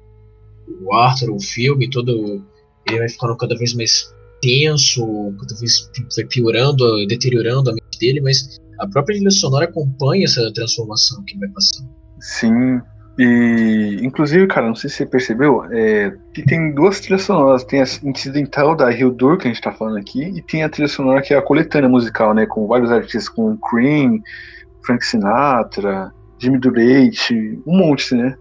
o 0.82 0.94
Arthur, 0.94 1.30
o 1.30 1.40
filme, 1.40 1.90
todo. 1.90 2.44
Ele 2.86 2.98
vai 2.98 3.08
ficando 3.08 3.36
cada 3.36 3.56
vez 3.56 3.74
mais 3.74 4.14
tenso, 4.40 5.04
cada 5.38 5.54
vez 5.60 5.90
vai 6.16 6.24
piorando, 6.24 7.06
deteriorando 7.06 7.70
a 7.70 7.72
mente 7.74 7.98
dele, 7.98 8.20
mas 8.20 8.58
a 8.78 8.86
própria 8.86 9.16
trilha 9.16 9.30
sonora 9.30 9.66
acompanha 9.66 10.24
essa 10.24 10.52
transformação 10.52 11.22
que 11.24 11.36
vai 11.38 11.48
passando. 11.50 11.88
Sim. 12.20 12.80
E, 13.18 13.98
inclusive, 14.00 14.46
cara, 14.46 14.68
não 14.68 14.76
sei 14.76 14.88
se 14.88 14.96
você 14.96 15.06
percebeu, 15.06 15.64
é, 15.72 16.14
que 16.32 16.44
tem 16.44 16.72
duas 16.72 17.00
trilhas 17.00 17.22
sonoras. 17.22 17.64
Tem 17.64 17.80
a 17.80 17.84
incidental 18.04 18.76
da 18.76 18.92
Hildur, 18.92 19.36
que 19.36 19.48
a 19.48 19.52
gente 19.52 19.60
tá 19.60 19.72
falando 19.72 19.98
aqui, 19.98 20.22
e 20.22 20.40
tem 20.40 20.62
a 20.62 20.68
trilha 20.68 20.88
sonora 20.88 21.20
que 21.20 21.34
é 21.34 21.36
a 21.36 21.42
coletânea 21.42 21.88
musical, 21.88 22.32
né? 22.32 22.46
Com 22.46 22.68
vários 22.68 22.92
artistas, 22.92 23.28
com 23.28 23.56
Cream, 23.56 24.20
Frank 24.86 25.04
Sinatra, 25.04 26.12
Jimmy 26.38 26.58
Durante, 26.58 27.60
um 27.66 27.76
monte, 27.76 28.14
né? 28.14 28.36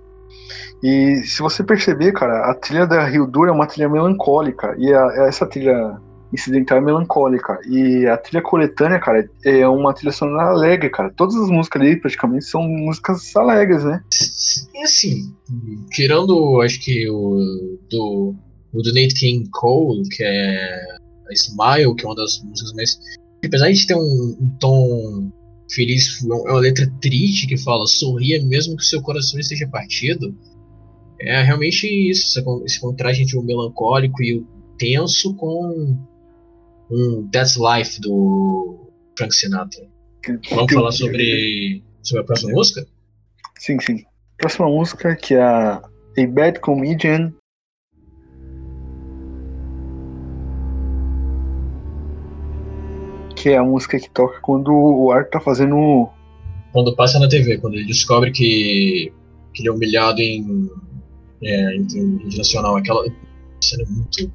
E 0.84 1.18
se 1.26 1.42
você 1.42 1.64
perceber, 1.64 2.12
cara, 2.12 2.52
a 2.52 2.54
trilha 2.54 2.86
da 2.86 3.10
Hildur 3.10 3.48
é 3.48 3.52
uma 3.52 3.66
trilha 3.66 3.90
melancólica, 3.90 4.76
e 4.78 4.94
a, 4.94 5.28
essa 5.28 5.48
trilha 5.48 5.98
incidental 6.34 6.78
é 6.78 6.82
melancólica. 6.82 7.60
E 7.68 8.06
a 8.06 8.18
trilha 8.18 8.42
coletânea, 8.42 9.00
cara, 9.00 9.30
é 9.44 9.68
uma 9.68 9.94
trilha 9.94 10.12
sonora 10.12 10.50
alegre, 10.50 10.90
cara. 10.90 11.12
Todas 11.16 11.36
as 11.36 11.50
músicas 11.50 11.82
ali 11.82 11.96
praticamente 11.96 12.46
são 12.46 12.62
músicas 12.64 13.36
alegres, 13.36 13.84
né? 13.84 14.04
E 14.74 14.84
assim, 14.84 15.34
tirando, 15.92 16.62
acho 16.62 16.80
que 16.80 17.10
o 17.10 17.80
do, 17.90 18.36
o 18.74 18.82
do 18.82 18.94
Nate 18.94 19.16
King 19.16 19.50
Cole, 19.52 20.08
que 20.10 20.24
é 20.24 20.82
a 21.30 21.34
Smile, 21.34 21.96
que 21.96 22.06
é 22.06 22.08
uma 22.08 22.16
das 22.16 22.42
músicas 22.44 22.74
mais. 22.74 23.00
Apesar 23.46 23.72
de 23.72 23.88
ter 23.88 23.96
um, 23.96 24.38
um 24.42 24.58
tom 24.60 25.32
feliz, 25.72 26.24
é 26.24 26.28
uma 26.28 26.60
letra 26.60 26.92
triste 27.02 27.48
que 27.48 27.58
fala 27.58 27.86
sorria 27.86 28.44
mesmo 28.46 28.78
que 28.78 28.86
seu 28.86 29.02
coração 29.02 29.40
esteja 29.40 29.68
partido. 29.68 30.36
É 31.20 31.42
realmente 31.42 31.88
isso, 31.88 32.40
esse 32.64 32.80
contraste 32.80 33.24
entre 33.24 33.38
o 33.38 33.44
melancólico 33.44 34.22
e 34.22 34.38
o 34.38 34.48
tenso 34.78 35.34
com 35.36 35.98
um 36.90 37.28
That's 37.32 37.58
Life 37.58 38.00
do 38.02 38.90
Frank 39.18 39.34
Sinatra. 39.34 39.88
Vamos 40.52 40.74
falar 40.74 40.92
sobre, 40.92 41.84
sobre 42.04 42.22
a 42.22 42.26
próxima 42.26 42.52
música? 42.52 42.86
Sim, 43.60 43.80
sim. 43.80 44.04
Próxima 44.38 44.68
música 44.68 45.16
que 45.16 45.34
é 45.34 45.42
a 45.42 45.82
A 46.18 46.28
Bad 46.28 46.60
Comedian. 46.60 47.34
Que 53.36 53.50
é 53.50 53.58
a 53.58 53.64
música 53.64 54.00
que 54.00 54.10
toca 54.10 54.40
quando 54.42 54.72
o 54.72 55.12
Art 55.12 55.30
tá 55.30 55.40
fazendo. 55.40 56.10
Quando 56.74 56.96
passa 56.96 57.20
na 57.20 57.30
TV, 57.30 57.58
quando 57.58 57.76
ele 57.76 57.86
descobre 57.86 58.32
que, 58.32 59.12
que 59.54 59.62
ele 59.62 59.70
é 59.70 59.72
humilhado 59.72 60.22
em, 60.22 60.70
é, 61.42 61.76
em, 61.76 61.88
em 61.96 62.38
nacional. 62.38 62.76
Aquela 62.76 63.06
cena 63.62 63.84
é 63.84 63.86
muito, 63.86 64.34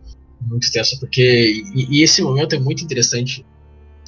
muito 0.48 0.70
tensa, 0.70 0.96
porque. 0.98 1.62
E, 1.74 1.98
e, 1.98 2.02
esse 2.02 2.22
momento 2.22 2.54
é 2.54 2.58
muito 2.58 2.84
interessante 2.84 3.44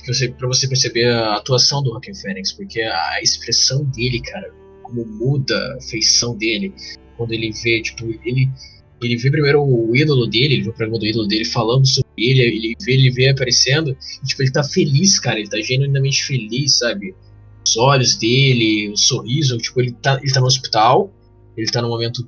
que 0.02 0.06
você, 0.06 0.28
perceber 0.68 1.06
a 1.06 1.36
atuação 1.36 1.82
do 1.82 1.90
Joaquin 1.90 2.14
Phoenix, 2.14 2.52
porque 2.52 2.82
a 2.82 3.22
expressão 3.22 3.84
dele, 3.84 4.20
cara, 4.20 4.52
como 4.82 5.04
muda 5.06 5.76
a 5.76 5.80
feição 5.80 6.36
dele, 6.36 6.74
quando 7.16 7.32
ele 7.32 7.52
vê, 7.52 7.80
tipo, 7.82 8.06
ele. 8.24 8.50
Ele 9.02 9.16
vê 9.16 9.30
primeiro 9.30 9.62
o 9.62 9.94
ídolo 9.94 10.26
dele, 10.26 10.54
ele 10.54 10.62
vê 10.62 10.70
o 10.70 10.72
programa 10.72 10.98
do 10.98 11.06
ídolo 11.06 11.26
dele 11.26 11.44
falando 11.44 11.86
sobre 11.86 12.08
ele, 12.16 12.40
ele 12.40 12.74
vê 12.80 12.92
ele 12.92 13.10
vê 13.10 13.28
aparecendo, 13.28 13.94
e, 14.22 14.26
tipo, 14.26 14.42
ele 14.42 14.52
tá 14.52 14.62
feliz, 14.64 15.18
cara, 15.18 15.38
ele 15.38 15.48
tá 15.48 15.60
genuinamente 15.60 16.24
feliz, 16.24 16.78
sabe? 16.78 17.14
Os 17.66 17.76
olhos 17.76 18.16
dele, 18.16 18.90
o 18.90 18.96
sorriso, 18.96 19.58
tipo, 19.58 19.80
ele 19.80 19.92
tá, 19.92 20.18
ele 20.22 20.32
tá 20.32 20.40
no 20.40 20.46
hospital, 20.46 21.12
ele 21.56 21.70
tá 21.70 21.82
num 21.82 21.88
momento 21.88 22.26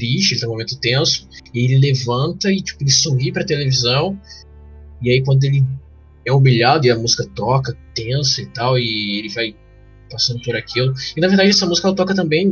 triste, 0.00 0.40
tá 0.40 0.46
num 0.46 0.52
momento 0.52 0.78
tenso, 0.80 1.28
e 1.52 1.64
ele 1.64 1.78
levanta 1.78 2.50
e 2.50 2.62
tipo, 2.62 2.82
ele 2.82 2.90
sorri 2.90 3.30
pra 3.30 3.44
televisão, 3.44 4.18
e 5.02 5.10
aí 5.10 5.22
quando 5.22 5.44
ele 5.44 5.62
é 6.26 6.32
humilhado 6.32 6.86
e 6.86 6.90
a 6.90 6.98
música 6.98 7.26
toca, 7.34 7.76
tensa 7.94 8.40
e 8.40 8.46
tal, 8.46 8.78
e 8.78 9.18
ele 9.18 9.28
vai 9.28 9.54
passando 10.10 10.42
por 10.42 10.56
aquilo. 10.56 10.92
E 11.16 11.20
na 11.20 11.28
verdade 11.28 11.50
essa 11.50 11.66
música 11.66 11.88
ela 11.88 11.96
toca 11.96 12.14
também, 12.14 12.50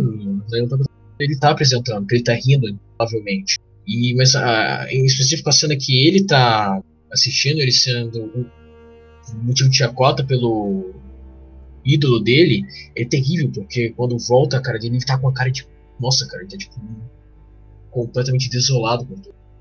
ele 1.18 1.38
tá 1.38 1.50
apresentando, 1.50 2.06
ele 2.10 2.22
tá 2.22 2.34
rindo, 2.34 2.78
provavelmente. 2.96 3.58
E, 3.86 4.14
mas 4.14 4.34
a, 4.34 4.86
em 4.90 5.04
específico 5.06 5.48
a 5.48 5.52
cena 5.52 5.74
que 5.76 6.06
ele 6.06 6.24
tá 6.24 6.82
assistindo, 7.10 7.60
ele 7.60 7.72
sendo 7.72 8.22
um 8.24 9.44
motivo 9.44 9.70
de 9.70 9.78
chacota 9.78 10.22
pelo 10.24 10.94
ídolo 11.84 12.20
dele, 12.20 12.62
é 12.94 13.04
terrível, 13.04 13.50
porque 13.50 13.90
quando 13.90 14.18
volta 14.18 14.58
a 14.58 14.62
cara 14.62 14.78
dele, 14.78 14.96
ele 14.96 15.04
tá 15.04 15.18
com 15.18 15.28
a 15.28 15.32
cara 15.32 15.50
de. 15.50 15.66
Nossa, 15.98 16.26
cara, 16.28 16.42
ele 16.42 16.50
tá 16.50 16.56
tipo 16.56 16.78
completamente 17.90 18.48
desolado. 18.50 19.06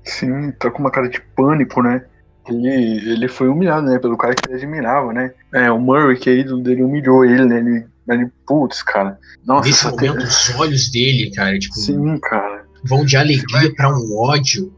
Sim, 0.04 0.50
tá 0.52 0.70
com 0.70 0.80
uma 0.80 0.90
cara 0.90 1.08
de 1.08 1.20
pânico, 1.36 1.82
né? 1.82 2.04
Ele, 2.48 3.12
ele 3.12 3.28
foi 3.28 3.48
humilhado, 3.48 3.86
né? 3.86 3.98
Pelo 3.98 4.16
cara 4.16 4.34
que 4.34 4.48
ele 4.48 4.56
admirava, 4.56 5.12
né? 5.12 5.32
É, 5.52 5.70
o 5.70 5.78
Murray, 5.78 6.16
que 6.16 6.30
é 6.30 6.38
ídolo 6.38 6.62
dele, 6.62 6.82
humilhou 6.82 7.24
ele, 7.24 7.44
né? 7.44 7.58
Ele, 7.58 7.86
ele 8.08 8.32
putz, 8.46 8.82
cara. 8.82 9.18
Nossa, 9.44 9.68
Nesse 9.68 9.90
momento, 9.90 10.24
os 10.24 10.54
olhos 10.56 10.90
dele, 10.90 11.30
cara, 11.30 11.58
tipo. 11.58 11.74
Sim, 11.74 12.18
cara. 12.18 12.64
Vão 12.84 13.04
de 13.04 13.16
alegria 13.16 13.74
para 13.74 13.90
um 13.90 14.16
ódio. 14.16 14.72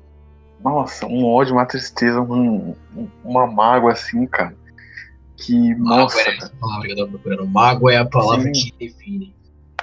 Nossa, 0.64 1.06
um 1.06 1.24
ódio, 1.24 1.54
uma 1.54 1.64
tristeza, 1.64 2.20
um, 2.20 2.74
uma 3.24 3.46
mágoa 3.46 3.92
assim, 3.92 4.26
cara. 4.26 4.54
Que, 5.36 5.74
nossa. 5.76 6.18
Mago 6.18 6.28
é 6.28 6.44
a 6.44 6.50
palavra 6.60 6.86
que 6.86 6.92
eu 6.92 6.96
tava 6.96 7.08
procurando. 7.08 7.46
Mago 7.46 7.90
é 7.90 7.96
a 7.96 8.04
palavra 8.04 8.52
Sim. 8.52 8.70
que 8.70 8.86
define. 8.86 9.34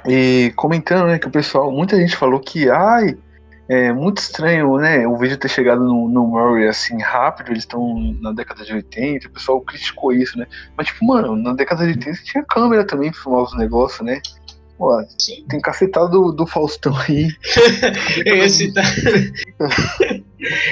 E 0.06 0.53
comentando, 0.56 1.08
né, 1.08 1.17
que 1.17 1.27
o 1.27 1.32
pessoal, 1.32 1.71
muita 1.71 1.97
gente 1.97 2.15
falou 2.15 2.39
que, 2.39 2.69
ai, 2.69 3.17
é 3.69 3.91
muito 3.91 4.19
estranho, 4.19 4.77
né, 4.77 5.06
o 5.06 5.17
vídeo 5.17 5.38
ter 5.38 5.49
chegado 5.49 5.84
no, 5.84 6.08
no 6.08 6.27
Murray 6.27 6.67
assim 6.67 7.01
rápido, 7.01 7.51
eles 7.51 7.63
estão 7.63 7.97
na 8.21 8.32
década 8.32 8.63
de 8.63 8.73
80, 8.73 9.27
o 9.27 9.32
pessoal 9.32 9.62
criticou 9.62 10.13
isso, 10.13 10.38
né? 10.38 10.47
Mas, 10.77 10.88
tipo, 10.88 11.06
mano, 11.06 11.36
na 11.36 11.53
década 11.53 11.84
de 11.84 11.91
80 11.91 12.23
tinha 12.23 12.43
câmera 12.45 12.86
também 12.86 13.12
pra 13.12 13.21
filmar 13.21 13.43
os 13.43 13.58
negócios, 13.58 14.06
né? 14.06 14.21
Pô, 14.77 15.03
tem 15.49 15.60
cacetado 15.60 16.12
do, 16.12 16.32
do 16.32 16.45
Faustão 16.45 16.95
aí. 17.10 17.30
Esse 18.25 18.71
tá. 18.71 18.84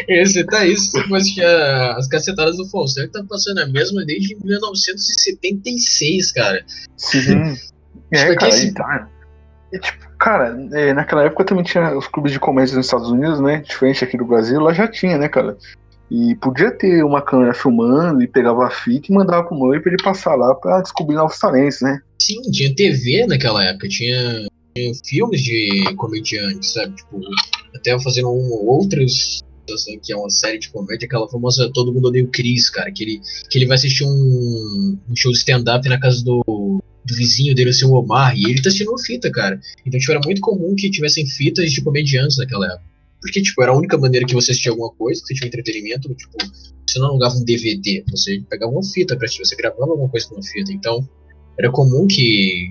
Esse 0.08 0.45
tá 0.45 0.63
isso, 0.63 0.93
depois 0.93 1.34
que 1.34 1.43
as 1.43 2.08
cacetadas 2.08 2.58
do 2.58 2.69
Faustão 2.69 3.10
tá 3.10 3.23
passando 3.27 3.60
a 3.60 3.67
mesma 3.67 4.05
desde 4.05 4.36
1976, 4.43 6.31
cara. 6.34 6.63
Sim. 6.95 7.58
É, 8.12 8.36
cara, 8.36 8.49
esse... 8.49 8.71
tá. 8.73 9.10
E, 9.73 9.79
tipo, 9.79 10.05
cara, 10.17 10.58
é, 10.73 10.93
naquela 10.93 11.23
época 11.23 11.43
também 11.43 11.63
tinha 11.63 11.97
os 11.97 12.08
clubes 12.08 12.32
de 12.32 12.39
comédia 12.39 12.75
nos 12.75 12.86
Estados 12.86 13.10
Unidos, 13.10 13.39
né? 13.39 13.63
Diferente 13.67 14.04
aqui 14.04 14.17
do 14.17 14.25
Brasil, 14.25 14.60
lá 14.60 14.73
já 14.73 14.88
tinha, 14.88 15.17
né, 15.17 15.28
cara? 15.28 15.58
E 16.10 16.36
podia 16.36 16.71
ter 16.71 17.04
uma 17.04 17.21
câmera 17.21 17.54
filmando 17.54 18.21
e 18.21 18.28
pegava 18.28 18.65
a 18.65 18.69
fita 18.69 19.12
e 19.12 19.15
mandava 19.15 19.43
pro 19.43 19.56
Murray 19.56 19.82
pra 19.82 19.91
ele 19.91 20.04
passar 20.04 20.36
lá 20.36 20.54
pra 20.54 20.82
descobrir 20.82 21.15
novos 21.15 21.39
talentos, 21.39 21.82
né? 21.82 21.99
Sim, 22.21 22.41
tinha 22.51 22.75
TV 22.75 23.25
naquela 23.25 23.63
época, 23.63 23.88
tinha, 23.88 24.47
tinha 24.75 24.91
filmes 25.04 25.41
de 25.41 25.95
comediantes, 25.95 26.73
sabe? 26.73 26.95
Tipo, 26.95 27.19
até 27.75 27.99
fazendo 27.99 28.30
um, 28.30 28.67
outros 28.67 29.43
que 30.04 30.13
é 30.13 30.15
uma 30.15 30.30
série 30.30 30.60
de 30.60 30.69
comédia, 30.69 31.08
aquela 31.08 31.28
famosa 31.28 31.71
Todo 31.73 31.91
Mundo 31.91 32.10
Odeia 32.10 32.23
o 32.23 32.28
Chris, 32.28 32.69
cara, 32.69 32.91
que 32.91 33.04
ele, 33.04 33.21
que 33.49 33.58
ele 33.58 33.65
vai 33.65 33.73
assistir 33.73 34.04
um, 34.06 34.97
um 35.10 35.15
show 35.15 35.32
de 35.32 35.39
stand-up 35.39 35.89
na 35.89 35.99
casa 35.99 36.23
do, 36.23 36.84
do 37.06 37.15
vizinho 37.15 37.54
dele, 37.54 37.70
o 37.70 37.74
seu 37.74 37.91
Omar, 37.91 38.36
e 38.36 38.44
ele 38.46 38.62
tá 38.62 38.70
uma 38.88 39.00
fita, 39.00 39.30
cara. 39.32 39.60
Então, 39.86 40.00
tipo, 40.00 40.12
era 40.12 40.22
muito 40.26 40.41
comum 40.41 40.76
que 40.76 40.89
tivessem 40.89 41.26
fitas 41.28 41.72
de 41.72 41.82
comediantes 41.82 42.38
naquela 42.38 42.65
época. 42.65 42.84
Porque, 43.22 43.41
tipo, 43.41 43.62
era 43.62 43.72
a 43.72 43.78
única 43.78 43.98
maneira 43.98 44.26
que 44.26 44.34
você 44.34 44.52
assistia 44.52 44.72
alguma 44.72 44.91
coisa, 44.91 45.22
que 45.22 45.28
você 45.28 45.36
tinha 45.36 45.48
entretenimento, 45.48 46.13
tipo, 46.13 46.38
você 46.88 47.00
não 47.00 47.08
alugava 47.08 47.36
um 47.36 47.44
DVD, 47.44 48.04
você 48.10 48.41
pegava 48.50 48.72
uma 48.72 48.84
fita 48.84 49.15
pra 49.15 49.26
assistir, 49.26 49.46
você 49.46 49.56
gravava 49.56 49.91
alguma 49.91 50.10
coisa 50.10 50.28
com 50.28 50.36
uma 50.36 50.44
fita. 50.44 50.72
Então, 50.72 51.08
era 51.58 51.72
comum 51.72 52.08
que 52.08 52.70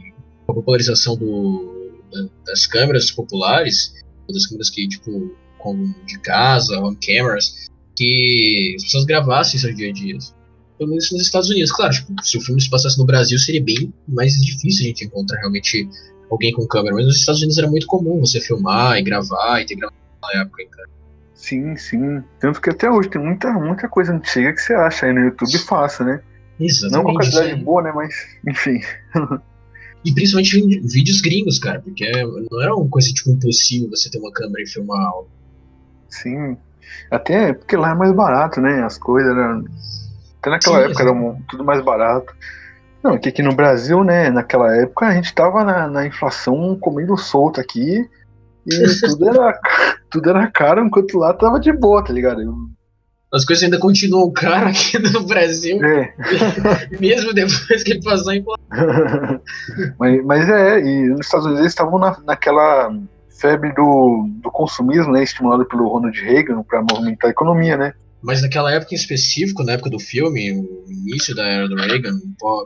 a 0.49 0.53
popularização 0.53 1.17
do, 1.17 2.01
das 2.45 2.67
câmeras 2.67 3.11
populares, 3.11 3.95
das 4.29 4.47
câmeras 4.47 4.71
que, 4.71 4.89
tipo, 4.89 5.35
de 6.07 6.19
casa, 6.21 6.79
home 6.79 6.97
cameras, 6.97 7.69
que 7.97 8.75
as 8.77 8.85
pessoas 8.85 9.05
gravassem 9.05 9.59
seus 9.59 9.75
dia 9.75 9.91
a 9.91 9.93
dia. 9.93 10.19
Pelo 10.79 10.91
menos 10.91 11.11
nos 11.13 11.23
Estados 11.23 11.49
Unidos. 11.51 11.71
Claro, 11.73 11.93
tipo, 11.93 12.23
se 12.23 12.39
o 12.39 12.41
filme 12.41 12.61
se 12.61 12.69
passasse 12.69 12.99
no 12.99 13.05
Brasil, 13.05 13.39
seria 13.39 13.63
bem 13.63 13.93
mais 14.09 14.33
difícil 14.35 14.85
a 14.85 14.89
gente 14.89 15.05
encontrar 15.05 15.39
realmente 15.39 15.89
alguém 16.31 16.53
com 16.53 16.67
câmera. 16.67 16.95
Mas 16.95 17.07
nos 17.07 17.17
Estados 17.17 17.41
Unidos 17.41 17.59
era 17.59 17.69
muito 17.69 17.87
comum 17.87 18.21
você 18.21 18.41
filmar 18.41 18.99
e 18.99 19.03
gravar 19.03 19.61
e 19.61 19.67
ter 19.67 19.77
gravado 19.77 19.99
na 20.23 20.41
época, 20.43 20.65
cara. 20.71 20.89
Sim, 21.35 21.77
sim. 21.77 22.23
Tanto 22.41 22.61
que 22.61 22.71
até 22.71 22.91
hoje 22.91 23.09
tem 23.09 23.23
muita, 23.23 23.53
muita 23.53 23.89
coisa 23.89 24.13
antiga 24.13 24.53
que 24.53 24.61
você 24.61 24.75
acha 24.75 25.07
aí 25.07 25.13
no 25.13 25.21
YouTube 25.21 25.59
fácil, 25.59 26.07
né? 26.07 26.21
Exatamente. 26.59 26.93
Não 26.93 27.05
com 27.05 27.15
qualidade 27.15 27.65
boa, 27.65 27.83
né? 27.83 27.93
Mas, 27.95 28.15
enfim. 28.49 28.81
E 30.05 30.13
principalmente 30.13 30.81
vídeos 30.81 31.23
gringos, 31.23 31.59
cara, 31.59 31.81
porque 31.81 32.11
não 32.51 32.61
era 32.61 32.75
uma 32.77 32.87
coisa 32.89 33.09
tipo 33.11 33.31
impossível 33.31 33.89
você 33.89 34.11
ter 34.11 34.19
uma 34.19 34.31
câmera 34.31 34.63
e 34.63 34.67
filmar 34.67 35.01
algo. 35.01 35.31
Sim. 36.11 36.59
Até 37.11 37.55
porque 37.55 37.75
lá 37.75 37.93
é 37.93 37.95
mais 37.95 38.13
barato, 38.13 38.61
né? 38.61 38.83
As 38.83 38.99
coisas 38.99 39.33
eram. 39.33 39.65
Até 40.45 40.51
naquela 40.51 40.79
Sim, 40.79 40.85
época 40.85 41.03
era 41.03 41.37
tudo 41.49 41.65
mais 41.65 41.83
barato. 41.83 42.35
Não, 43.03 43.19
que 43.19 43.31
aqui 43.31 43.43
no 43.43 43.55
Brasil, 43.55 44.05
né, 44.05 44.31
naquela 44.31 44.75
época 44.77 45.07
a 45.07 45.15
gente 45.15 45.35
tava 45.35 45.65
na, 45.65 45.89
na 45.89 46.07
inflação 46.07 46.77
comendo 46.79 47.17
solto 47.17 47.61
aqui 47.61 48.09
e 48.67 48.71
tudo 49.01 49.29
era, 49.29 49.61
tudo 50.11 50.31
era 50.31 50.47
caro, 50.51 50.85
enquanto 50.85 51.19
lá 51.19 51.33
tava 51.33 51.59
de 51.59 51.73
boa, 51.73 52.05
tá 52.05 52.13
ligado? 52.13 52.43
As 53.33 53.45
coisas 53.45 53.65
ainda 53.65 53.79
continuam 53.79 54.31
caras 54.33 54.71
aqui 54.71 54.99
no 55.13 55.27
Brasil, 55.27 55.83
é. 55.83 56.15
mesmo 57.01 57.33
depois 57.33 57.83
que 57.83 57.93
ele 57.93 58.03
passou 58.03 58.33
em 58.33 58.45
mas, 59.99 60.25
mas 60.25 60.49
é, 60.49 60.81
e 60.81 61.09
nos 61.09 61.27
Estados 61.27 61.47
Unidos 61.47 61.61
eles 61.61 61.73
estavam 61.73 61.99
na, 61.99 62.19
naquela 62.21 62.91
febre 63.39 63.73
do, 63.73 64.29
do 64.43 64.51
consumismo, 64.51 65.13
né, 65.13 65.23
estimulado 65.23 65.65
pelo 65.67 65.89
Ronald 65.89 66.19
Reagan 66.19 66.63
para 66.63 66.83
movimentar 66.83 67.29
a 67.29 67.33
economia, 67.33 67.77
né? 67.77 67.95
Mas 68.25 68.41
naquela 68.41 68.73
época 68.73 68.95
em 68.95 68.97
específico, 68.97 69.63
na 69.63 69.73
época 69.73 69.91
do 69.91 69.99
filme, 69.99 70.51
o 70.51 70.85
início 70.91 71.35
da 71.35 71.47
era 71.47 71.69
do 71.69 71.77
Reagan, 71.77 72.19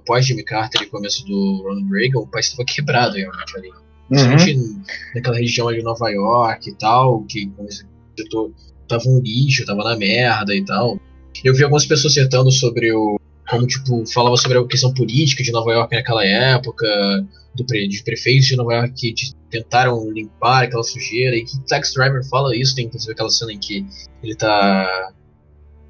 pós 0.07 0.25
Jimmy 0.25 0.44
Carter 0.44 0.83
e 0.83 0.87
começo 0.87 1.27
do 1.27 1.62
Ronald 1.64 1.90
Reagan, 1.90 2.21
o 2.21 2.29
país 2.29 2.47
estava 2.47 2.64
quebrado 2.64 3.16
realmente 3.16 3.57
ali. 3.57 3.71
Principalmente 4.09 4.57
uhum. 4.57 4.83
naquela 5.16 5.37
região 5.37 5.66
ali 5.66 5.79
de 5.79 5.85
Nova 5.85 6.09
York 6.11 6.71
e 6.71 6.75
tal, 6.75 7.25
que 7.25 7.49
como 7.49 7.68
você 7.68 7.85
citou, 8.16 8.55
tava 8.87 9.03
um 9.09 9.21
lixo, 9.21 9.66
tava 9.66 9.83
na 9.83 9.97
merda 9.97 10.55
e 10.55 10.64
tal. 10.64 10.97
Eu 11.42 11.53
vi 11.53 11.64
algumas 11.64 11.85
pessoas 11.85 12.14
citando 12.14 12.53
sobre 12.53 12.92
o. 12.92 13.18
Como, 13.51 13.66
tipo, 13.66 14.07
falava 14.07 14.37
sobre 14.37 14.59
a 14.59 14.66
questão 14.66 14.94
política 14.94 15.42
de 15.42 15.51
Nova 15.51 15.73
York 15.73 15.94
naquela 15.94 16.25
época, 16.25 16.87
do 17.57 17.64
pre, 17.64 17.88
de 17.88 18.03
prefeitos 18.05 18.47
de 18.47 18.57
Nova 18.57 18.75
York 18.75 18.92
que 18.94 19.33
tentaram 19.51 20.11
limpar 20.11 20.64
aquela 20.64 20.85
sujeira, 20.85 21.35
e 21.35 21.44
que 21.44 21.59
Tax 21.66 21.94
Driver 21.94 22.23
fala 22.29 22.55
isso, 22.55 22.75
tem 22.75 22.87
inclusive 22.87 23.12
aquela 23.12 23.31
cena 23.31 23.53
em 23.53 23.59
que 23.59 23.87
ele 24.23 24.35
tá 24.35 25.12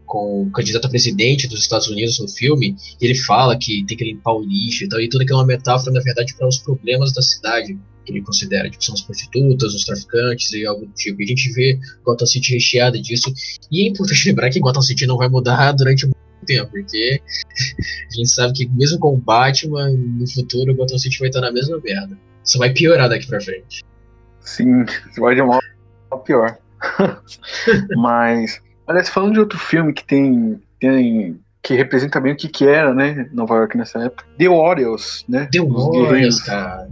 com 0.09 0.42
o 0.42 0.51
candidato 0.51 0.87
a 0.87 0.90
presidente 0.90 1.47
dos 1.47 1.61
Estados 1.61 1.87
Unidos 1.88 2.18
no 2.18 2.27
filme, 2.27 2.75
e 3.01 3.05
ele 3.05 3.14
fala 3.14 3.57
que 3.57 3.85
tem 3.87 3.97
que 3.97 4.05
limpar 4.05 4.33
o 4.33 4.42
lixo 4.42 4.85
e 4.85 4.88
tal, 4.88 5.01
e 5.01 5.09
tudo 5.09 5.23
aquilo 5.23 5.38
é 5.38 5.42
uma 5.42 5.47
metáfora, 5.47 5.92
na 5.92 6.01
verdade, 6.01 6.35
para 6.35 6.49
os 6.49 6.59
problemas 6.59 7.12
da 7.12 7.23
cidade, 7.23 7.79
que 8.05 8.12
ele 8.12 8.23
considera, 8.23 8.68
tipo, 8.71 8.83
são 8.83 8.94
as 8.94 9.03
prostitutas, 9.03 9.75
os 9.75 9.85
traficantes 9.85 10.51
e 10.53 10.66
algo 10.66 10.87
do 10.87 10.92
tipo. 10.94 11.21
E 11.21 11.25
a 11.25 11.29
gente 11.29 11.53
vê 11.53 11.79
Gotham 12.05 12.27
City 12.27 12.55
recheada 12.55 13.01
disso, 13.01 13.33
e 13.71 13.87
é 13.87 13.88
importante 13.88 14.27
lembrar 14.27 14.51
que 14.51 14.59
Gotham 14.59 14.83
City 14.83 15.07
não 15.07 15.18
vai 15.18 15.29
mudar 15.29 15.73
durante 15.77 16.07
muito 16.07 16.16
tempo, 16.47 16.71
porque 16.71 17.21
a 18.11 18.14
gente 18.14 18.31
sabe 18.31 18.55
que 18.55 18.66
mesmo 18.71 18.99
com 18.99 19.14
o 19.14 19.18
Batman, 19.18 19.90
no 19.90 20.27
futuro, 20.27 20.75
Gotham 20.75 20.99
City 20.99 21.18
vai 21.18 21.29
estar 21.29 21.42
na 21.42 21.53
mesma 21.53 21.79
merda. 21.79 22.18
Só 22.42 22.59
vai 22.59 22.73
piorar 22.73 23.11
daqui 23.11 23.27
pra 23.27 23.40
frente. 23.40 23.85
Sim, 24.40 24.87
vai 25.18 25.35
de 25.35 25.42
mal 25.42 25.61
pior. 26.25 26.57
Mas 27.97 28.59
Aliás, 28.88 29.11
falando 29.11 29.35
de 29.35 29.40
outro 29.40 29.59
filme 29.59 29.92
que 29.92 30.03
tem, 30.03 30.59
tem 30.81 31.38
que 31.62 31.74
representa 31.74 32.18
bem 32.18 32.33
o 32.33 32.37
que, 32.37 32.48
que 32.48 32.66
era, 32.66 32.94
né, 32.94 33.29
Nova 33.35 33.57
York 33.57 33.77
nessa 33.77 34.03
época. 34.03 34.24
The 34.38 34.48
Warriors, 34.48 35.27
né? 35.29 35.46
The 35.53 35.61
Warriors, 35.61 36.40
cara. 36.40 36.88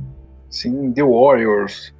Sim, 0.50 0.92
The 0.92 1.02
Warriors. 1.02 1.94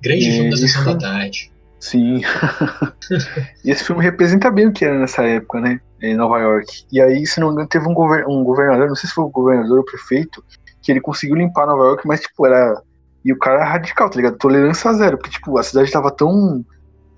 Grande 0.00 0.30
filme 0.30 0.50
da 0.50 0.56
sessão 0.56 0.84
da 0.84 0.96
tarde. 0.96 1.52
Sim. 1.80 2.20
e 3.64 3.70
esse 3.72 3.82
filme 3.82 4.00
representa 4.00 4.48
bem 4.48 4.68
o 4.68 4.72
que 4.72 4.84
era 4.84 4.96
nessa 4.96 5.24
época, 5.24 5.60
né? 5.60 5.80
Em 6.00 6.14
Nova 6.14 6.38
York. 6.38 6.84
E 6.92 7.00
aí, 7.00 7.26
se 7.26 7.40
não 7.40 7.48
me 7.48 7.54
engano, 7.54 7.68
teve 7.68 7.88
um, 7.88 7.94
govern 7.94 8.32
um 8.32 8.44
governador, 8.44 8.86
não 8.86 8.94
sei 8.94 9.08
se 9.08 9.14
foi 9.16 9.24
o 9.24 9.28
governador 9.28 9.78
ou 9.78 9.82
o 9.82 9.84
prefeito, 9.84 10.44
que 10.80 10.92
ele 10.92 11.00
conseguiu 11.00 11.34
limpar 11.34 11.66
Nova 11.66 11.82
York, 11.82 12.06
mas 12.06 12.20
tipo, 12.20 12.46
era 12.46 12.80
e 13.24 13.32
o 13.32 13.38
cara 13.38 13.62
é 13.62 13.64
radical, 13.64 14.10
tá 14.10 14.16
ligado? 14.16 14.36
Tolerância 14.36 14.92
zero, 14.92 15.16
porque, 15.16 15.30
tipo, 15.30 15.56
a 15.58 15.62
cidade 15.62 15.90
tava 15.90 16.10
tão 16.10 16.64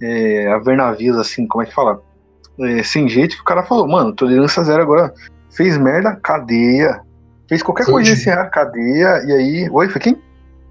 é, 0.01 0.49
a 0.49 0.59
ver 0.59 0.77
navios, 0.77 1.17
assim, 1.17 1.47
como 1.47 1.63
é 1.63 1.67
que 1.67 1.75
fala? 1.75 2.01
É, 2.61 2.83
sem 2.83 3.09
jeito 3.09 3.37
que 3.37 3.43
o 3.43 3.45
cara 3.45 3.63
falou, 3.63 3.89
mano, 3.89 4.15
tolerância 4.15 4.63
zero 4.63 4.83
agora. 4.83 5.13
Fez 5.51 5.79
merda, 5.79 6.15
cadeia. 6.17 7.01
Fez 7.49 7.63
qualquer 7.63 7.85
foi 7.85 7.95
coisa 7.95 8.33
ah, 8.35 8.47
cadeia, 8.47 9.25
e 9.27 9.33
aí. 9.33 9.71
Oi, 9.71 9.89
foi 9.89 10.01
quem? 10.01 10.23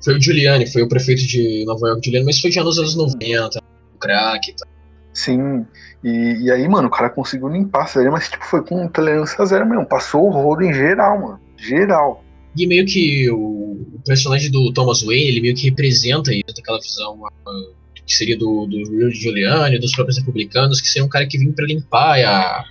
Foi 0.04 0.15
o 0.15 0.21
Giuliani, 0.21 0.71
foi 0.71 0.84
o 0.84 0.88
prefeito 0.88 1.26
de 1.26 1.63
Nova 1.65 1.88
York, 1.88 2.06
Giuliani, 2.06 2.26
mas 2.26 2.39
foi 2.39 2.52
já 2.52 2.63
nos 2.63 2.78
anos 2.78 2.95
90, 2.95 3.60
o 3.95 3.98
crack 3.98 4.52
e 4.52 4.56
tal. 4.56 4.69
Sim, 5.13 5.65
e, 6.04 6.43
e 6.43 6.52
aí, 6.52 6.67
mano, 6.67 6.89
o 6.89 6.91
cara 6.91 7.10
conseguiu 7.10 7.48
limpar 7.48 7.84
a 7.84 7.88
cidade, 7.88 8.10
mas, 8.10 8.30
tipo, 8.30 8.45
foi 8.45 8.63
com 8.63 8.88
tolerância 8.88 9.43
zero 9.45 9.65
mesmo. 9.65 9.86
Passou 9.86 10.28
o 10.28 10.30
rodo 10.30 10.63
em 10.63 10.74
geral, 10.74 11.19
mano. 11.19 11.39
Geral. 11.58 12.24
E 12.55 12.67
meio 12.67 12.85
que 12.85 13.29
o, 13.29 13.99
personagem 14.05 14.51
do 14.51 14.71
Thomas 14.71 15.01
Wayne, 15.01 15.27
ele 15.27 15.41
meio 15.41 15.55
que 15.55 15.65
representa 15.65 16.31
isso, 16.33 16.59
aquela 16.59 16.79
visão 16.79 17.19
uh, 17.23 17.75
que 18.05 18.15
seria 18.15 18.37
do, 18.37 18.67
do 18.67 18.77
Rio 18.77 19.09
de 19.09 19.19
Giuliani, 19.19 19.79
dos 19.79 19.93
próprios 19.93 20.17
republicanos, 20.17 20.79
que 20.79 20.87
seria 20.87 21.05
um 21.05 21.09
cara 21.09 21.25
que 21.25 21.37
vinha 21.37 21.51
para 21.51 21.65
limpar 21.65 22.23
a, 22.23 22.65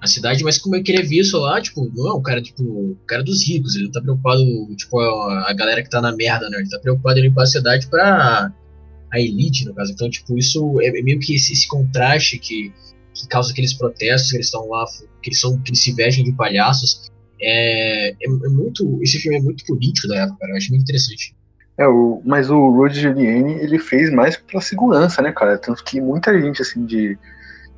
a 0.00 0.06
cidade, 0.06 0.42
mas 0.42 0.58
como 0.58 0.76
é 0.76 0.82
que 0.82 0.90
ele 0.90 1.02
é 1.02 1.04
visto 1.04 1.38
lá, 1.38 1.60
tipo, 1.60 1.90
não 1.94 2.08
é 2.08 2.14
um 2.14 2.22
cara, 2.22 2.42
tipo, 2.42 2.62
o 2.62 2.98
cara 3.06 3.22
dos 3.22 3.46
ricos, 3.46 3.76
ele 3.76 3.84
não 3.84 3.92
tá 3.92 4.00
preocupado, 4.00 4.42
tipo, 4.76 4.98
a, 4.98 5.50
a, 5.50 5.52
galera 5.52 5.82
que 5.82 5.90
tá 5.90 6.00
na 6.00 6.14
merda, 6.14 6.50
né? 6.50 6.58
Ele 6.58 6.68
tá 6.68 6.78
preocupado 6.78 7.18
em 7.18 7.22
limpar 7.22 7.44
a 7.44 7.46
cidade 7.46 7.86
pra 7.86 8.52
a 9.10 9.20
elite, 9.20 9.64
no 9.64 9.74
caso. 9.74 9.92
Então, 9.92 10.10
tipo, 10.10 10.36
isso 10.36 10.80
é, 10.80 10.86
é 10.86 11.02
meio 11.02 11.18
que 11.18 11.34
esse, 11.34 11.52
esse 11.52 11.66
contraste 11.66 12.38
que, 12.38 12.72
que 13.14 13.26
causa 13.28 13.52
aqueles 13.52 13.72
protestos 13.72 14.30
que 14.30 14.36
eles 14.36 14.46
estão 14.46 14.68
lá, 14.68 14.84
que 15.22 15.30
eles, 15.30 15.40
são, 15.40 15.58
que 15.58 15.70
eles 15.70 15.80
se 15.80 15.92
vestem 15.92 16.24
de 16.24 16.32
palhaços, 16.32 17.10
é, 17.40 18.10
é, 18.10 18.14
é, 18.24 18.48
muito. 18.48 18.98
Esse 19.02 19.18
filme 19.18 19.38
é 19.38 19.40
muito 19.40 19.64
político 19.64 20.08
da 20.08 20.20
época, 20.20 20.38
cara. 20.40 20.52
Eu 20.52 20.56
acho 20.56 20.70
muito 20.70 20.82
interessante. 20.82 21.34
É, 21.76 21.86
o, 21.86 22.20
mas 22.24 22.50
o 22.50 22.70
Rudy 22.70 23.00
Giuliani, 23.00 23.54
ele 23.54 23.78
fez 23.78 24.10
mais 24.10 24.36
pela 24.36 24.60
segurança, 24.60 25.22
né, 25.22 25.32
cara? 25.32 25.56
Tanto 25.58 25.84
que 25.84 26.00
muita 26.00 26.38
gente, 26.40 26.60
assim, 26.60 26.84
de, 26.84 27.16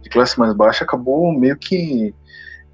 de 0.02 0.10
classe 0.10 0.38
mais 0.38 0.54
baixa 0.54 0.84
acabou 0.84 1.32
meio 1.38 1.56
que 1.56 2.14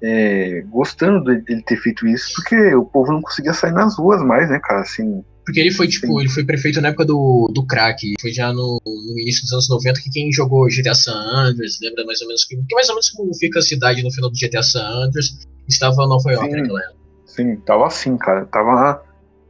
é, 0.01 0.63
gostando 0.69 1.23
dele 1.23 1.61
ter 1.63 1.77
feito 1.77 2.07
isso, 2.07 2.33
porque 2.35 2.75
o 2.75 2.85
povo 2.85 3.11
não 3.11 3.21
conseguia 3.21 3.53
sair 3.53 3.73
nas 3.73 3.97
ruas 3.97 4.21
mais, 4.23 4.49
né, 4.49 4.59
cara? 4.59 4.81
Assim, 4.81 5.23
porque 5.47 5.61
ele 5.61 5.71
foi, 5.71 5.87
tipo, 5.87 6.07
Sim. 6.07 6.19
ele 6.19 6.27
foi 6.27 6.43
prefeito 6.43 6.81
na 6.81 6.89
época 6.89 7.05
do, 7.05 7.49
do 7.53 7.65
crack. 7.65 8.15
Foi 8.19 8.33
já 8.33 8.51
no, 8.51 8.81
no, 8.85 9.17
início 9.17 9.43
dos 9.43 9.53
anos 9.53 9.69
90 9.69 10.01
que 10.01 10.09
quem 10.09 10.29
jogou 10.29 10.67
GTA 10.67 10.93
San 10.93 11.13
Andreas, 11.13 11.79
lembra 11.81 12.03
mais 12.03 12.19
ou 12.19 12.27
menos 12.27 12.43
que, 12.43 12.57
que 12.57 12.75
mais 12.75 12.89
ou 12.89 12.95
menos 12.95 13.09
como 13.11 13.33
fica 13.33 13.59
a 13.59 13.61
cidade 13.61 14.03
no 14.03 14.11
final 14.11 14.29
do 14.29 14.35
GTA 14.37 14.61
San 14.61 14.85
Andreas, 14.85 15.47
estava 15.65 16.05
Nova 16.05 16.29
York 16.33 16.49
Sim. 16.49 16.57
naquela 16.57 16.81
época. 16.81 16.97
Sim, 17.25 17.55
tava 17.65 17.87
assim, 17.87 18.17
cara. 18.17 18.45
Tava 18.45 19.01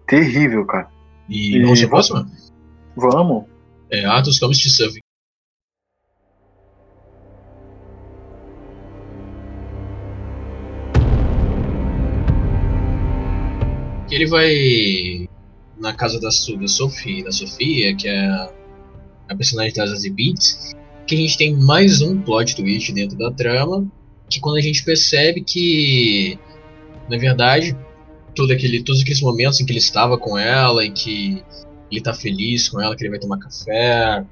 terrível, 0.06 0.68
cara. 0.68 0.88
E, 1.28 1.58
e 1.58 1.62
vamos 1.64 1.80
de 1.80 1.88
próxima? 1.88 2.30
Vamos. 2.96 3.46
É, 3.90 4.06
Atos 4.06 4.38
Comes 4.38 4.62
to 4.62 4.70
Survey. 4.70 5.02
Que 14.08 14.16
ele 14.16 14.28
vai 14.28 15.27
na 15.80 15.94
casa 15.94 16.20
da, 16.20 16.30
da 16.30 16.68
Sophie, 16.68 17.24
da 17.24 17.32
Sofia, 17.32 17.96
que 17.96 18.08
é 18.08 18.50
a 19.30 19.36
personagem 19.36 19.74
das 19.74 19.90
Zazie 19.90 20.12
Beats, 20.12 20.76
que 21.06 21.16
a 21.16 21.18
gente 21.18 21.38
tem 21.38 21.56
mais 21.56 22.02
um 22.02 22.20
plot 22.22 22.56
twist 22.56 22.92
dentro 22.94 23.18
da 23.18 23.32
trama, 23.32 23.86
que 24.30 24.40
quando 24.40 24.58
a 24.58 24.62
gente 24.62 24.84
percebe 24.84 25.42
que, 25.42 26.38
na 27.10 27.18
verdade, 27.18 27.76
todo 28.36 28.52
aquele, 28.52 28.84
todos 28.84 29.02
aqueles 29.02 29.22
momentos 29.22 29.60
em 29.60 29.66
que 29.66 29.72
ele 29.72 29.80
estava 29.80 30.18
com 30.18 30.38
ela, 30.38 30.86
em 30.86 30.92
que 30.92 31.44
ele 31.92 32.02
tá 32.02 32.14
feliz 32.14 32.68
com 32.70 32.82
ela, 32.82 32.96
que 32.96 33.04
ele 33.04 33.12
vai 33.12 33.20
tomar 33.20 33.40
café, 33.40 34.26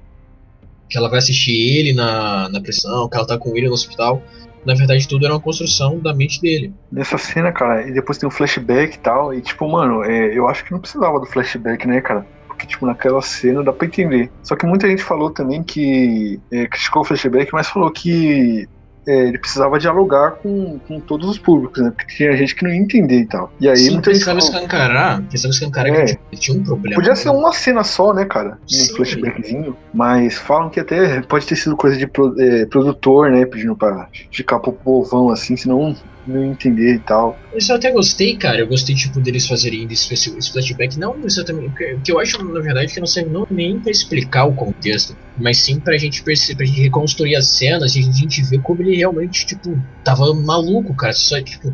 que 0.89 0.97
ela 0.97 1.09
vai 1.09 1.19
assistir 1.19 1.53
ele 1.53 1.93
na, 1.93 2.49
na 2.49 2.61
pressão, 2.61 3.09
que 3.09 3.15
ela 3.15 3.25
tá 3.25 3.37
com 3.37 3.55
ele 3.55 3.67
no 3.67 3.73
hospital, 3.73 4.21
na 4.65 4.73
verdade 4.73 5.07
tudo 5.07 5.25
era 5.25 5.33
uma 5.33 5.41
construção 5.41 5.99
da 5.99 6.13
mente 6.13 6.41
dele. 6.41 6.73
Nessa 6.91 7.17
cena, 7.17 7.51
cara, 7.51 7.87
e 7.87 7.93
depois 7.93 8.17
tem 8.17 8.27
um 8.27 8.31
flashback 8.31 8.95
e 8.95 8.99
tal, 8.99 9.33
e 9.33 9.41
tipo, 9.41 9.69
mano, 9.69 10.03
é, 10.03 10.37
eu 10.37 10.47
acho 10.47 10.65
que 10.65 10.71
não 10.71 10.79
precisava 10.79 11.19
do 11.19 11.25
flashback, 11.25 11.87
né, 11.87 12.01
cara? 12.01 12.25
Porque, 12.47 12.67
tipo, 12.67 12.85
naquela 12.85 13.21
cena 13.21 13.63
dá 13.63 13.73
pra 13.73 13.85
entender. 13.85 14.31
Só 14.41 14.55
que 14.55 14.65
muita 14.65 14.87
gente 14.87 15.03
falou 15.03 15.29
também 15.29 15.61
que. 15.61 16.39
É, 16.51 16.65
criticou 16.67 17.01
o 17.01 17.05
flashback, 17.05 17.51
mas 17.51 17.67
falou 17.67 17.91
que 17.91 18.65
ele 19.05 19.37
precisava 19.37 19.77
dialogar 19.79 20.31
com, 20.31 20.79
com 20.87 20.99
todos 20.99 21.29
os 21.29 21.37
públicos, 21.37 21.83
né? 21.83 21.91
Porque 21.91 22.15
tinha 22.15 22.35
gente 22.35 22.55
que 22.55 22.63
não 22.63 22.71
ia 22.71 22.79
entender 22.79 23.19
e 23.19 23.25
tal. 23.25 23.51
E 23.59 23.69
aí 23.69 23.77
Sim, 23.77 23.91
muita 23.91 24.09
precisava 24.09 24.39
gente 24.39 24.49
falou, 24.49 24.63
escancarar, 24.63 25.21
precisava 25.23 25.53
escancarar 25.53 25.93
é, 25.93 26.05
que 26.05 26.19
ele 26.31 26.41
tinha 26.41 26.57
um 26.57 26.63
problema. 26.63 26.95
Podia 26.95 27.15
ser 27.15 27.29
uma 27.29 27.53
cena 27.53 27.83
só, 27.83 28.13
né, 28.13 28.25
cara? 28.25 28.57
Um 28.63 28.67
Sim. 28.67 28.95
flashbackzinho. 28.95 29.77
Mas 29.93 30.35
falam 30.35 30.69
que 30.69 30.79
até 30.79 31.21
pode 31.21 31.45
ter 31.45 31.55
sido 31.55 31.77
coisa 31.77 31.97
de 31.97 32.05
é, 32.05 32.65
produtor, 32.65 33.29
né? 33.29 33.45
Pedindo 33.45 33.75
pra 33.75 34.07
ficar 34.31 34.59
pro 34.59 34.73
povão 34.73 35.29
assim, 35.29 35.55
senão 35.55 35.95
não 36.27 36.43
entender 36.51 36.95
e 36.95 36.99
tal. 36.99 37.39
Isso 37.55 37.71
eu 37.71 37.75
até 37.75 37.91
gostei, 37.91 38.37
cara. 38.37 38.59
Eu 38.59 38.67
gostei, 38.67 38.95
tipo, 38.95 39.21
deles 39.21 39.47
fazerem 39.47 39.87
esse, 39.89 40.13
esse 40.13 40.51
flashback. 40.51 40.97
Não 40.97 41.23
exatamente. 41.23 41.69
O 41.69 42.01
que 42.01 42.11
eu 42.11 42.19
acho, 42.19 42.43
na 42.43 42.59
verdade, 42.59 42.93
que 42.93 42.99
não 42.99 43.07
serve 43.07 43.29
não, 43.29 43.45
nem 43.49 43.79
pra 43.79 43.91
explicar 43.91 44.45
o 44.45 44.55
contexto, 44.55 45.15
mas 45.37 45.59
sim 45.59 45.79
pra 45.79 45.97
gente 45.97 46.23
perceber, 46.23 46.57
pra 46.57 46.65
gente 46.65 46.81
reconstruir 46.81 47.35
as 47.35 47.49
cenas 47.49 47.95
e 47.95 47.99
a 47.99 48.11
gente 48.11 48.41
ver 48.43 48.61
como 48.61 48.81
ele 48.81 48.97
realmente, 48.97 49.45
tipo, 49.45 49.77
tava 50.03 50.33
maluco, 50.33 50.95
cara. 50.95 51.13
Só, 51.13 51.41
tipo, 51.41 51.71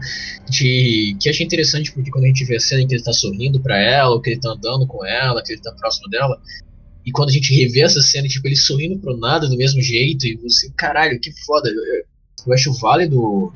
de, 0.49 1.15
que 1.19 1.29
achei 1.29 1.45
interessante 1.45 1.91
porque 1.93 2.11
quando 2.11 2.25
a 2.25 2.27
gente 2.27 2.45
vê 2.45 2.57
a 2.57 2.59
cena 2.59 2.81
em 2.81 2.87
que 2.87 2.95
ele 2.95 3.03
tá 3.03 3.13
sorrindo 3.13 3.61
pra 3.61 3.77
ela, 3.77 4.11
ou 4.11 4.21
que 4.21 4.31
ele 4.31 4.39
tá 4.39 4.51
andando 4.51 4.85
com 4.85 5.05
ela, 5.05 5.41
que 5.43 5.53
ele 5.53 5.61
tá 5.61 5.71
próximo 5.79 6.09
dela. 6.09 6.37
E 7.05 7.11
quando 7.11 7.29
a 7.29 7.33
gente 7.33 7.55
revê 7.55 7.81
essa 7.81 8.01
cena, 8.01 8.27
tipo, 8.27 8.47
ele 8.47 8.55
sorrindo 8.55 8.99
pro 8.99 9.17
nada 9.17 9.47
do 9.47 9.57
mesmo 9.57 9.81
jeito, 9.81 10.27
e 10.27 10.35
você, 10.37 10.69
caralho, 10.77 11.19
que 11.19 11.31
foda. 11.45 11.69
Eu, 11.69 11.75
eu 12.47 12.53
acho 12.53 12.73
válido 12.73 13.53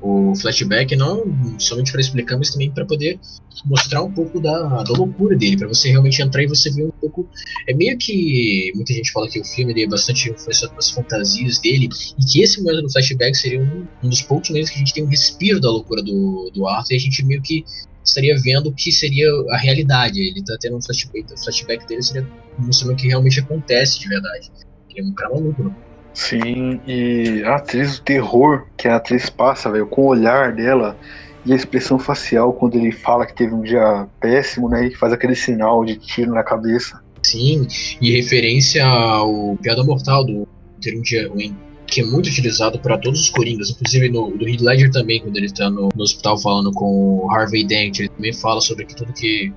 o 0.00 0.34
flashback 0.36 0.94
não 0.94 1.24
somente 1.58 1.90
para 1.90 2.00
explicar, 2.00 2.36
mas 2.36 2.50
também 2.50 2.70
para 2.70 2.84
poder 2.84 3.18
mostrar 3.64 4.02
um 4.02 4.12
pouco 4.12 4.40
da, 4.40 4.82
da 4.82 4.92
loucura 4.92 5.36
dele, 5.36 5.56
para 5.56 5.68
você 5.68 5.88
realmente 5.88 6.20
entrar 6.20 6.42
e 6.42 6.46
você 6.46 6.70
ver 6.70 6.84
um 6.84 6.90
pouco. 6.90 7.28
É 7.66 7.74
meio 7.74 7.96
que 7.96 8.70
muita 8.74 8.92
gente 8.92 9.10
fala 9.10 9.28
que 9.28 9.40
o 9.40 9.44
filme 9.44 9.82
é 9.82 9.86
bastante 9.86 10.30
influenciado 10.30 10.72
pelas 10.72 10.90
fantasias 10.90 11.58
dele, 11.58 11.88
e 12.18 12.24
que 12.24 12.42
esse 12.42 12.62
momento 12.62 12.82
do 12.82 12.92
flashback 12.92 13.36
seria 13.36 13.60
um, 13.60 13.86
um 14.02 14.08
dos 14.08 14.22
poucos 14.22 14.50
momentos 14.50 14.70
que 14.70 14.76
a 14.76 14.78
gente 14.78 14.92
tem 14.92 15.04
um 15.04 15.08
respiro 15.08 15.60
da 15.60 15.70
loucura 15.70 16.02
do, 16.02 16.50
do 16.54 16.66
Arthur, 16.66 16.94
e 16.94 16.96
a 16.96 17.00
gente 17.00 17.24
meio 17.24 17.42
que 17.42 17.64
estaria 18.04 18.36
vendo 18.40 18.68
o 18.68 18.72
que 18.72 18.92
seria 18.92 19.28
a 19.50 19.56
realidade. 19.56 20.20
Ele 20.20 20.44
tá 20.44 20.56
tendo 20.60 20.76
um 20.76 20.82
flashback, 20.82 21.32
o 21.32 21.38
flashback 21.38 21.86
dele 21.88 22.02
seria 22.02 22.28
mostrando 22.58 22.92
o 22.92 22.96
que 22.96 23.08
realmente 23.08 23.40
acontece 23.40 23.98
de 23.98 24.08
verdade. 24.08 24.50
Ele 24.90 25.00
é 25.00 25.10
um 25.10 25.14
cara 25.14 25.34
maluco, 25.34 25.64
né? 25.64 25.74
Sim, 26.16 26.80
e 26.88 27.42
a 27.44 27.56
atriz 27.56 27.98
do 27.98 28.02
terror 28.02 28.66
que 28.74 28.88
a 28.88 28.96
atriz 28.96 29.28
passa, 29.28 29.70
velho, 29.70 29.86
com 29.86 30.00
o 30.00 30.06
olhar 30.06 30.50
dela 30.50 30.98
e 31.44 31.52
a 31.52 31.54
expressão 31.54 31.98
facial 31.98 32.54
quando 32.54 32.74
ele 32.74 32.90
fala 32.90 33.26
que 33.26 33.34
teve 33.34 33.54
um 33.54 33.60
dia 33.60 34.08
péssimo, 34.18 34.66
né, 34.66 34.88
e 34.88 34.94
faz 34.94 35.12
aquele 35.12 35.34
sinal 35.34 35.84
de 35.84 35.94
tiro 35.96 36.32
na 36.32 36.42
cabeça. 36.42 37.02
Sim, 37.22 37.68
e 38.00 38.16
referência 38.16 38.86
ao 38.86 39.58
Piada 39.58 39.84
Mortal 39.84 40.24
do 40.24 40.48
Ter 40.80 40.96
um 40.96 41.02
Dia 41.02 41.28
Ruim, 41.28 41.54
que 41.86 42.00
é 42.00 42.04
muito 42.04 42.30
utilizado 42.30 42.78
para 42.78 42.96
todos 42.96 43.20
os 43.20 43.28
Coringas, 43.28 43.68
inclusive 43.68 44.08
no 44.08 44.30
do 44.38 44.48
Heath 44.48 44.62
Ledger 44.62 44.90
também, 44.90 45.20
quando 45.20 45.36
ele 45.36 45.52
tá 45.52 45.68
no, 45.68 45.90
no 45.94 46.02
hospital 46.02 46.38
falando 46.38 46.72
com 46.72 47.26
o 47.26 47.30
Harvey 47.30 47.66
Dent, 47.66 47.98
ele 47.98 48.08
também 48.08 48.32
fala 48.32 48.62
sobre 48.62 48.86
que 48.86 48.96
tudo 48.96 49.12
que 49.12 49.52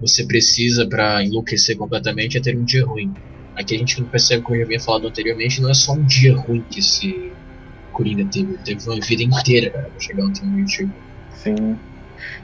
você 0.00 0.24
precisa 0.24 0.86
para 0.86 1.24
enlouquecer 1.24 1.76
completamente 1.76 2.38
é 2.38 2.40
ter 2.40 2.56
um 2.56 2.62
dia 2.62 2.86
ruim. 2.86 3.12
Aqui 3.56 3.76
a 3.76 3.78
gente 3.78 4.00
não 4.00 4.08
percebe, 4.08 4.42
como 4.42 4.56
eu 4.56 4.60
já 4.60 4.64
havia 4.66 4.80
falado 4.80 5.06
anteriormente, 5.06 5.60
não 5.60 5.70
é 5.70 5.74
só 5.74 5.92
um 5.92 6.02
dia 6.04 6.36
ruim 6.36 6.64
que 6.68 6.80
esse 6.80 7.32
Coringa 7.92 8.24
teve, 8.26 8.58
teve 8.58 8.88
uma 8.88 9.00
vida 9.00 9.22
inteira, 9.22 9.70
cara, 9.70 9.88
pra 9.88 10.00
chegar 10.00 10.24
onde 10.24 10.42
ele 10.42 10.68
chegou. 10.68 10.94
Sim. 11.34 11.78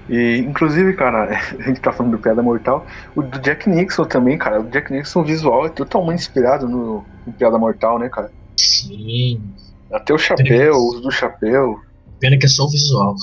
E, 0.08 0.38
inclusive, 0.38 0.92
cara, 0.94 1.30
a 1.58 1.62
gente 1.62 1.80
tá 1.80 1.92
falando 1.92 2.12
do 2.12 2.18
Piada 2.18 2.42
Mortal, 2.42 2.86
o 3.14 3.22
do 3.22 3.38
Jack 3.40 3.68
Nixon 3.68 4.04
também, 4.04 4.38
cara. 4.38 4.60
O 4.60 4.70
Jack 4.70 4.92
Nixon 4.92 5.24
visual 5.24 5.66
é 5.66 5.68
totalmente 5.68 6.20
inspirado 6.20 6.68
no, 6.68 7.04
no 7.26 7.32
Piada 7.32 7.58
Mortal, 7.58 7.98
né, 7.98 8.08
cara? 8.08 8.30
Sim. 8.56 9.40
Até 9.92 10.14
o 10.14 10.18
chapéu, 10.18 10.74
o 10.74 10.88
uso 10.88 11.00
do 11.00 11.10
chapéu. 11.10 11.80
Pena 12.20 12.38
que 12.38 12.46
é 12.46 12.48
só 12.48 12.64
o 12.64 12.70
visual. 12.70 13.16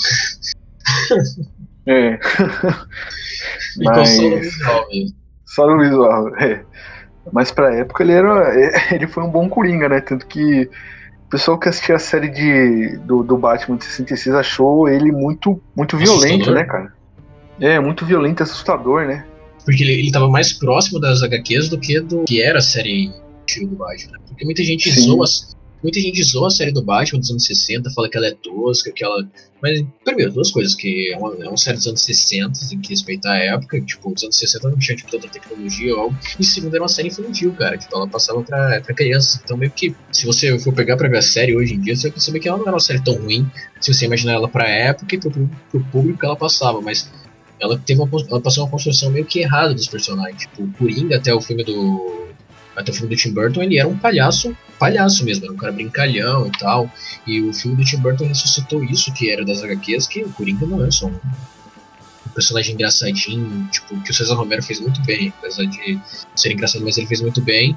é. 1.86 2.20
Mas... 3.78 4.10
só 4.10 4.22
no 4.24 4.40
visual 4.40 4.88
mesmo. 4.90 5.18
Só 5.46 5.68
no 5.68 5.80
visual, 5.80 6.36
é. 6.38 6.66
Mas 7.32 7.52
pra 7.52 7.76
época 7.76 8.04
ele 8.04 8.14
era. 8.14 8.54
Ele 8.92 9.08
foi 9.08 9.24
um 9.24 9.30
bom 9.30 9.50
Coringa, 9.50 9.90
né? 9.90 10.02
Tanto 10.02 10.26
que 10.26 10.70
o 11.28 11.30
pessoal 11.30 11.60
que 11.60 11.68
assistia 11.68 11.96
a 11.96 12.00
série 12.00 12.30
de, 12.30 12.98
do, 13.00 13.22
do 13.22 13.38
Batman 13.38 13.78
de 13.78 13.86
66 13.86 14.34
achou 14.36 14.88
ele 14.88 15.12
muito, 15.12 15.62
muito 15.76 15.98
violento, 15.98 16.52
né, 16.52 16.64
cara? 16.64 16.94
É, 17.60 17.80
muito 17.80 18.06
violento, 18.06 18.44
assustador, 18.44 19.06
né? 19.06 19.26
Porque 19.66 19.84
ele, 19.84 19.94
ele 19.94 20.12
tava 20.12 20.30
mais 20.30 20.54
próximo 20.54 21.00
das 21.00 21.22
HQs 21.22 21.68
do 21.68 21.78
que 21.78 22.00
do 22.00 22.24
que 22.24 22.42
era 22.42 22.60
a 22.60 22.62
série 22.62 23.12
do 23.60 23.76
Batman. 23.76 24.14
Né? 24.14 24.20
Porque 24.26 24.46
muita 24.46 24.64
gente 24.64 24.90
zoa, 24.90 25.26
Muita 25.82 26.00
gente 26.00 26.24
zoa 26.24 26.48
a 26.48 26.50
série 26.50 26.72
do 26.72 26.82
Batman 26.82 27.20
dos 27.20 27.30
anos 27.30 27.46
60, 27.46 27.92
fala 27.92 28.10
que 28.10 28.18
ela 28.18 28.28
é 28.28 28.32
tosca, 28.32 28.92
que 28.92 29.04
ela. 29.04 29.28
Mas, 29.62 29.84
primeiro, 30.04 30.32
duas 30.32 30.52
coisas, 30.52 30.74
que 30.74 31.12
é 31.12 31.18
uma, 31.18 31.34
é 31.36 31.48
uma 31.48 31.58
série 31.58 31.78
dos 31.78 31.88
anos 31.88 32.02
60, 32.02 32.60
tem 32.70 32.80
que 32.80 32.90
respeitar 32.90 33.34
a 33.34 33.38
época, 33.38 33.80
tipo, 33.82 34.12
os 34.12 34.24
anos 34.24 34.38
60 34.38 34.70
não 34.70 34.78
tinha 34.78 34.96
tipo, 34.96 35.12
tanta 35.12 35.28
tecnologia 35.28 35.94
ou 35.96 36.02
algo. 36.02 36.18
E 36.40 36.44
segundo, 36.44 36.74
era 36.74 36.84
uma 36.84 36.90
série 36.90 37.10
infantil, 37.10 37.54
cara, 37.54 37.78
tipo, 37.78 37.96
ela 37.96 38.08
passava 38.08 38.42
pra, 38.42 38.82
pra 38.82 38.96
crianças. 38.96 39.40
Então, 39.44 39.56
meio 39.56 39.72
que, 39.72 39.96
se 40.12 40.26
você 40.26 40.58
for 40.60 40.74
pegar 40.74 40.98
pra 40.98 41.08
ver 41.08 41.18
a 41.18 41.22
série 41.22 41.56
hoje 41.56 41.76
em 41.76 41.82
dia, 41.82 41.96
você 41.96 42.04
vai 42.04 42.12
perceber 42.12 42.40
que 42.40 42.48
ela 42.48 42.58
não 42.58 42.66
era 42.66 42.74
uma 42.74 42.80
série 42.80 43.04
tão 43.04 43.16
ruim, 43.16 43.50
se 43.80 43.94
você 43.94 44.06
imaginar 44.06 44.34
ela 44.34 44.48
pra 44.48 44.68
época 44.68 45.16
e 45.16 45.20
pro, 45.20 45.32
pro 45.70 45.84
público 45.92 46.20
que 46.20 46.26
ela 46.26 46.36
passava, 46.36 46.82
mas 46.82 47.10
ela 47.60 47.78
teve 47.78 48.02
uma, 48.02 48.10
ela 48.30 48.42
passou 48.42 48.64
uma 48.64 48.70
construção 48.72 49.12
meio 49.12 49.26
que 49.26 49.40
errada 49.40 49.74
dos 49.74 49.88
personagens. 49.88 50.42
Tipo, 50.42 50.64
o 50.64 50.72
Coringa 50.74 51.18
até 51.18 51.34
o 51.34 51.42
filme 51.42 51.64
do 51.64 52.27
até 52.78 52.92
o 52.92 52.94
filme 52.94 53.10
do 53.10 53.20
Tim 53.20 53.34
Burton, 53.34 53.64
ele 53.64 53.80
era 53.80 53.88
um 53.88 53.98
palhaço, 53.98 54.56
palhaço 54.78 55.26
mesmo, 55.26 55.46
era 55.46 55.54
um 55.54 55.58
cara 55.58 55.72
brincalhão 55.74 56.46
e 56.46 56.52
tal. 56.52 56.90
E 57.26 57.42
o 57.42 57.52
filme 57.52 57.76
do 57.76 57.84
Tim 57.84 57.98
Burton 57.98 58.28
ressuscitou 58.28 58.84
isso, 58.84 59.12
que 59.14 59.32
era 59.32 59.44
das 59.44 59.64
HQs, 59.64 60.06
que 60.06 60.24
o 60.24 60.30
Coringa 60.30 60.66
não 60.68 60.86
é 60.86 60.92
só 60.92 61.08
um, 61.08 61.20
personagem 62.36 62.76
engraçadinho, 62.76 63.68
tipo, 63.72 64.00
que 64.04 64.12
o 64.12 64.14
César 64.14 64.36
Romero 64.36 64.62
fez 64.62 64.80
muito 64.80 65.02
bem, 65.02 65.34
apesar 65.40 65.66
de 65.66 66.00
ser 66.36 66.52
engraçado, 66.54 66.86
mas 66.86 66.96
ele 67.00 67.08
fez 67.08 67.20
muito 67.20 67.42
bem. 67.42 67.76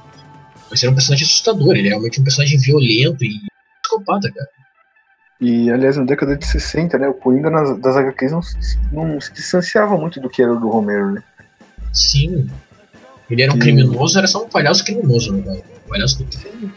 Mas 0.70 0.82
era 0.82 0.92
um 0.92 0.94
personagem 0.94 1.24
assustador, 1.24 1.74
ele 1.74 1.88
é 1.88 1.90
realmente 1.92 2.20
um 2.20 2.24
personagem 2.24 2.58
violento 2.58 3.24
e 3.24 3.40
psicopata, 3.82 4.30
cara. 4.30 4.48
E, 5.40 5.70
aliás, 5.70 5.96
na 5.96 6.04
década 6.04 6.36
de 6.36 6.46
60, 6.46 6.98
né, 6.98 7.08
o 7.08 7.14
Coringa 7.14 7.48
nas, 7.48 7.78
das 7.78 7.96
HQs 7.96 8.32
não, 8.32 8.40
não 8.92 9.20
se 9.20 9.32
distanciava 9.32 9.96
muito 9.96 10.20
do 10.20 10.28
que 10.28 10.42
era 10.42 10.54
do 10.54 10.68
Romero, 10.68 11.12
né? 11.12 11.22
Sim, 11.90 12.50
ele 13.30 13.42
era 13.42 13.52
um 13.52 13.58
criminoso, 13.58 14.18
era 14.18 14.26
só 14.26 14.44
um 14.44 14.48
palhaço 14.48 14.84
criminoso, 14.84 15.32
né? 15.32 15.62
Um 15.86 15.88
palhaço 15.88 16.22
do... 16.22 16.34
Sim. 16.34 16.70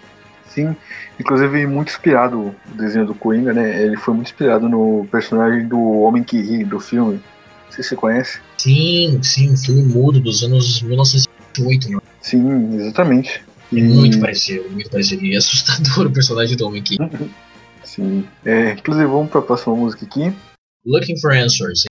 Sim, 0.54 0.76
inclusive 1.20 1.66
muito 1.66 1.90
inspirado 1.90 2.40
o 2.40 2.78
desenho 2.78 3.08
do 3.08 3.16
Coringa, 3.16 3.54
né? 3.54 3.82
Ele 3.84 3.98
foi 3.98 4.14
muito 4.14 4.28
inspirado 4.28 4.70
no 4.70 5.08
personagem 5.12 5.68
do 5.68 5.80
Homem 5.80 6.24
que 6.24 6.40
Ri, 6.40 6.64
do 6.64 6.80
filme. 6.80 7.16
Não 7.16 7.72
sei 7.72 7.84
se 7.84 7.90
você 7.90 7.96
conhece. 7.96 8.40
Sim, 8.58 9.20
sim, 9.24 9.52
um 9.52 9.58
filme 9.58 9.82
mudo 9.82 10.20
dos 10.20 10.44
anos 10.44 10.82
1900 10.84 11.28
Muito, 11.58 11.90
né? 11.90 11.98
Sim, 12.22 12.76
exatamente. 12.76 13.44
É 13.72 13.82
muito 13.82 14.20
parecido, 14.20 14.70
muito 14.70 14.92
parecido. 14.92 15.26
E 15.26 15.34
é 15.34 15.38
assustador 15.38 16.06
o 16.08 16.12
personagem 16.12 16.56
do 16.56 16.68
homem 16.68 16.82
aqui. 16.82 16.98
Sim. 17.84 18.24
É, 18.46 18.74
inclusive, 18.74 19.08
vamos 19.08 19.32
para 19.32 19.40
a 19.40 19.44
próxima 19.44 19.76
música 19.76 20.06
aqui. 20.06 20.32
Looking 20.86 21.20
for 21.20 21.34
Answers. 21.34 21.86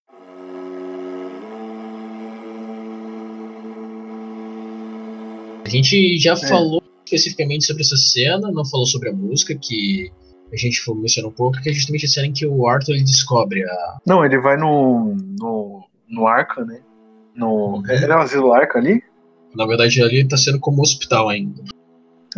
A 5.64 5.68
gente 5.68 6.18
já 6.18 6.32
é. 6.32 6.48
falou 6.48 6.82
especificamente 7.04 7.66
sobre 7.66 7.82
essa 7.82 7.96
cena, 7.96 8.50
não 8.50 8.64
falou 8.64 8.86
sobre 8.86 9.10
a 9.10 9.12
música, 9.12 9.54
que 9.54 10.10
a 10.52 10.56
gente 10.56 10.82
mencionou 10.94 11.30
um 11.30 11.34
pouco, 11.34 11.60
que 11.60 11.70
é 11.70 11.72
justamente 11.72 12.06
a 12.06 12.08
cena 12.08 12.26
em 12.26 12.32
que 12.32 12.46
o 12.46 12.68
Arthur 12.68 12.94
ele 12.94 13.04
descobre 13.04 13.64
a. 13.64 13.98
Não, 14.06 14.24
ele 14.24 14.38
vai 14.38 14.56
no. 14.56 15.16
no, 15.38 15.84
no 16.08 16.26
Arca, 16.26 16.64
né? 16.64 16.80
No, 17.34 17.76
uhum. 17.76 17.82
Era 17.88 18.18
o 18.18 18.20
asilo 18.20 18.52
Arca 18.52 18.78
ali? 18.78 19.02
Na 19.54 19.66
verdade, 19.66 20.02
ali 20.02 20.26
tá 20.26 20.36
sendo 20.36 20.60
como 20.60 20.82
hospital 20.82 21.28
ainda. 21.28 21.62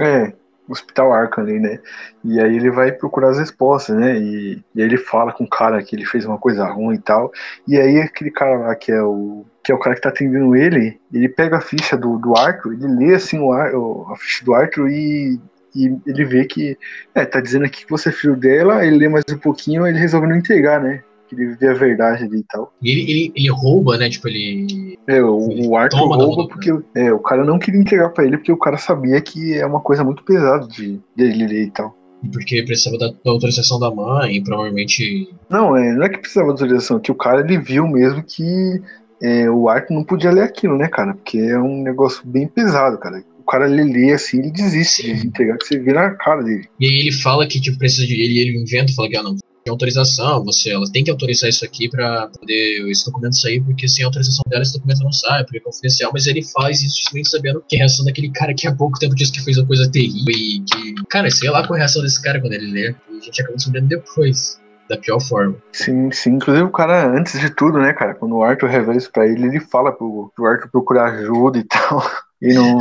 É, 0.01 0.33
Hospital 0.69 1.13
Arca 1.13 1.41
ali, 1.41 1.59
né? 1.61 1.79
E 2.25 2.41
aí 2.41 2.57
ele 2.57 2.71
vai 2.71 2.93
procurar 2.93 3.31
as 3.31 3.39
respostas, 3.39 3.97
né? 3.97 4.19
E, 4.19 4.63
e 4.75 4.83
aí 4.83 4.87
ele 4.89 4.97
fala 4.97 5.33
com 5.33 5.45
o 5.45 5.49
cara 5.49 5.83
que 5.83 5.95
ele 5.95 6.05
fez 6.05 6.25
uma 6.25 6.39
coisa 6.39 6.65
ruim 6.67 6.97
e 6.97 7.01
tal. 7.01 7.31
E 7.67 7.77
aí 7.77 7.99
aquele 8.01 8.31
cara 8.31 8.59
lá 8.59 8.75
que 8.75 8.91
é 8.91 9.03
o 9.03 9.45
que 9.65 9.73
é 9.73 9.75
o 9.75 9.79
cara 9.79 9.97
que 9.97 10.03
tá 10.03 10.11
atendendo 10.11 10.55
ele, 10.55 11.01
ele 11.13 11.29
pega 11.29 11.57
a 11.57 11.61
ficha 11.61 11.97
do, 11.97 12.19
do 12.19 12.37
Arthur, 12.37 12.75
ele 12.75 12.87
lê 12.87 13.15
assim 13.15 13.39
o, 13.39 13.49
o 13.49 14.13
a 14.13 14.17
ficha 14.17 14.45
do 14.45 14.55
Arthur 14.55 14.89
e, 14.91 15.41
e 15.75 15.97
ele 16.07 16.25
vê 16.25 16.45
que 16.45 16.77
é, 17.15 17.25
tá 17.25 17.41
dizendo 17.41 17.65
aqui 17.65 17.85
que 17.85 17.91
você 17.91 18.11
é 18.11 18.13
filho 18.13 18.37
dela, 18.37 18.85
ele 18.85 18.99
lê 18.99 19.09
mais 19.09 19.25
um 19.33 19.39
pouquinho, 19.39 19.87
ele 19.87 19.99
resolve 19.99 20.27
não 20.27 20.37
entregar, 20.37 20.81
né? 20.81 21.03
que 21.29 21.35
ele 21.35 21.57
vê 21.57 21.69
a 21.69 21.75
verdade 21.75 22.25
ali 22.25 22.39
e 22.39 22.45
tal. 22.45 22.73
E 22.83 22.91
ele, 22.91 23.11
ele, 23.11 23.33
ele 23.35 23.51
rouba, 23.51 23.97
né? 23.97 24.09
Tipo, 24.09 24.29
ele. 24.29 24.99
É, 25.07 25.23
o, 25.23 25.69
o 25.69 25.77
Arthur 25.77 26.07
rouba 26.07 26.49
porque 26.49 26.71
é, 26.95 27.13
o 27.13 27.19
cara 27.19 27.45
não 27.45 27.59
queria 27.59 27.81
entregar 27.81 28.11
para 28.11 28.25
ele 28.25 28.37
porque 28.37 28.53
o 28.53 28.59
cara 28.59 28.77
sabia 28.77 29.21
que 29.21 29.55
é 29.55 29.67
uma 29.67 29.81
coisa 29.81 30.05
muito 30.05 30.23
pesada 30.23 30.67
de 30.67 31.01
dele 31.17 31.47
ler 31.47 31.65
e 31.65 31.71
tal. 31.71 31.97
Porque 32.33 32.63
precisava 32.63 32.97
da, 32.99 33.09
da, 33.09 33.31
autorização 33.31 33.79
da 33.79 33.91
mãe, 33.91 34.43
provavelmente. 34.43 35.29
Não, 35.49 35.77
é, 35.77 35.93
não 35.93 36.05
é 36.05 36.09
que 36.09 36.19
precisava 36.19 36.49
da 36.49 36.53
autorização, 36.53 36.99
que 36.99 37.13
o 37.13 37.15
cara 37.15 37.41
ele 37.41 37.59
viu 37.59 37.87
mesmo 37.87 38.23
que 38.23 38.81
é, 39.23 39.51
o 39.51 39.69
Arthur 39.69 39.95
não 39.95 40.05
podia 40.05 40.31
ler 40.31 40.43
aquilo, 40.43 40.77
né, 40.77 40.89
cara? 40.89 41.15
Porque 41.15 41.39
é 41.39 41.59
um 41.59 41.83
negócio 41.83 42.23
bem 42.27 42.47
pesado, 42.47 42.99
cara 42.99 43.23
o 43.45 43.51
cara 43.51 43.71
ele 43.71 43.85
lê 43.85 44.13
assim, 44.13 44.39
ele 44.39 44.51
desiste 44.51 45.03
de 45.03 45.27
entregar, 45.27 45.59
que 45.59 45.67
você 45.67 45.79
vira 45.79 46.07
a 46.07 46.15
cara 46.15 46.43
dele. 46.43 46.67
E 46.81 46.87
aí 46.87 46.99
ele 47.01 47.13
fala 47.13 47.47
que 47.47 47.61
tipo, 47.61 47.77
precisa 47.77 48.07
de. 48.07 48.15
Ele, 48.15 48.39
ele 48.41 48.59
inventa, 48.59 48.93
fala 48.95 49.07
que 49.07 49.17
ah, 49.19 49.23
não, 49.23 49.37
autorização, 49.71 50.45
você, 50.45 50.71
ela 50.71 50.85
tem 50.93 51.05
que 51.05 51.11
autorizar 51.11 51.49
isso 51.49 51.65
aqui 51.65 51.89
para 51.89 52.29
poder 52.29 52.89
esse 52.91 53.05
documento 53.05 53.37
sair, 53.37 53.63
porque 53.63 53.89
sem 53.89 54.05
autorização 54.05 54.43
dela 54.49 54.63
esse 54.63 54.75
documento 54.75 55.03
não 55.03 55.13
sai, 55.13 55.43
porque 55.45 55.59
é 55.59 55.61
confidencial, 55.61 56.11
mas 56.13 56.27
ele 56.27 56.43
faz 56.43 56.83
isso 56.83 56.97
justamente 56.97 57.31
sabendo 57.31 57.65
que 57.67 57.77
a 57.77 57.81
reação 57.81 58.05
daquele 58.05 58.31
cara 58.31 58.55
que 58.55 58.67
há 58.67 58.75
pouco 58.75 58.99
tempo 58.99 59.15
disse 59.15 59.33
que 59.33 59.43
fez 59.43 59.57
uma 59.57 59.67
coisa 59.67 59.91
terrível 59.91 60.35
e 60.35 60.61
que, 60.61 60.95
cara, 61.09 61.31
sei 61.31 61.51
lá 61.51 61.67
qual 61.67 61.77
é 61.77 61.81
a 61.81 61.83
reação 61.85 62.03
desse 62.03 62.21
cara 62.21 62.41
quando 62.41 62.53
ele 62.53 62.71
lê, 62.71 62.95
e 63.11 63.19
a 63.19 63.21
gente 63.21 63.41
acaba 63.41 63.57
descobrindo 63.57 63.89
depois. 63.89 64.59
Da 64.89 64.99
pior 64.99 65.21
forma. 65.21 65.57
Sim, 65.73 66.11
sim. 66.13 66.35
Inclusive 66.35 66.67
o 66.67 66.73
cara, 66.73 67.07
antes 67.07 67.39
de 67.41 67.51
tudo, 67.51 67.79
né, 67.79 67.93
cara, 67.93 68.15
quando 68.15 68.37
o 68.37 68.43
Arthur 68.43 68.69
revela 68.69 68.97
isso 68.97 69.11
pra 69.11 69.27
ele, 69.27 69.47
ele 69.47 69.61
fala 69.61 69.93
pro, 69.93 70.31
pro 70.35 70.47
Arthur 70.47 70.69
procurar 70.71 71.13
ajuda 71.13 71.59
e 71.59 71.65
tal 71.65 72.03
num, 72.53 72.79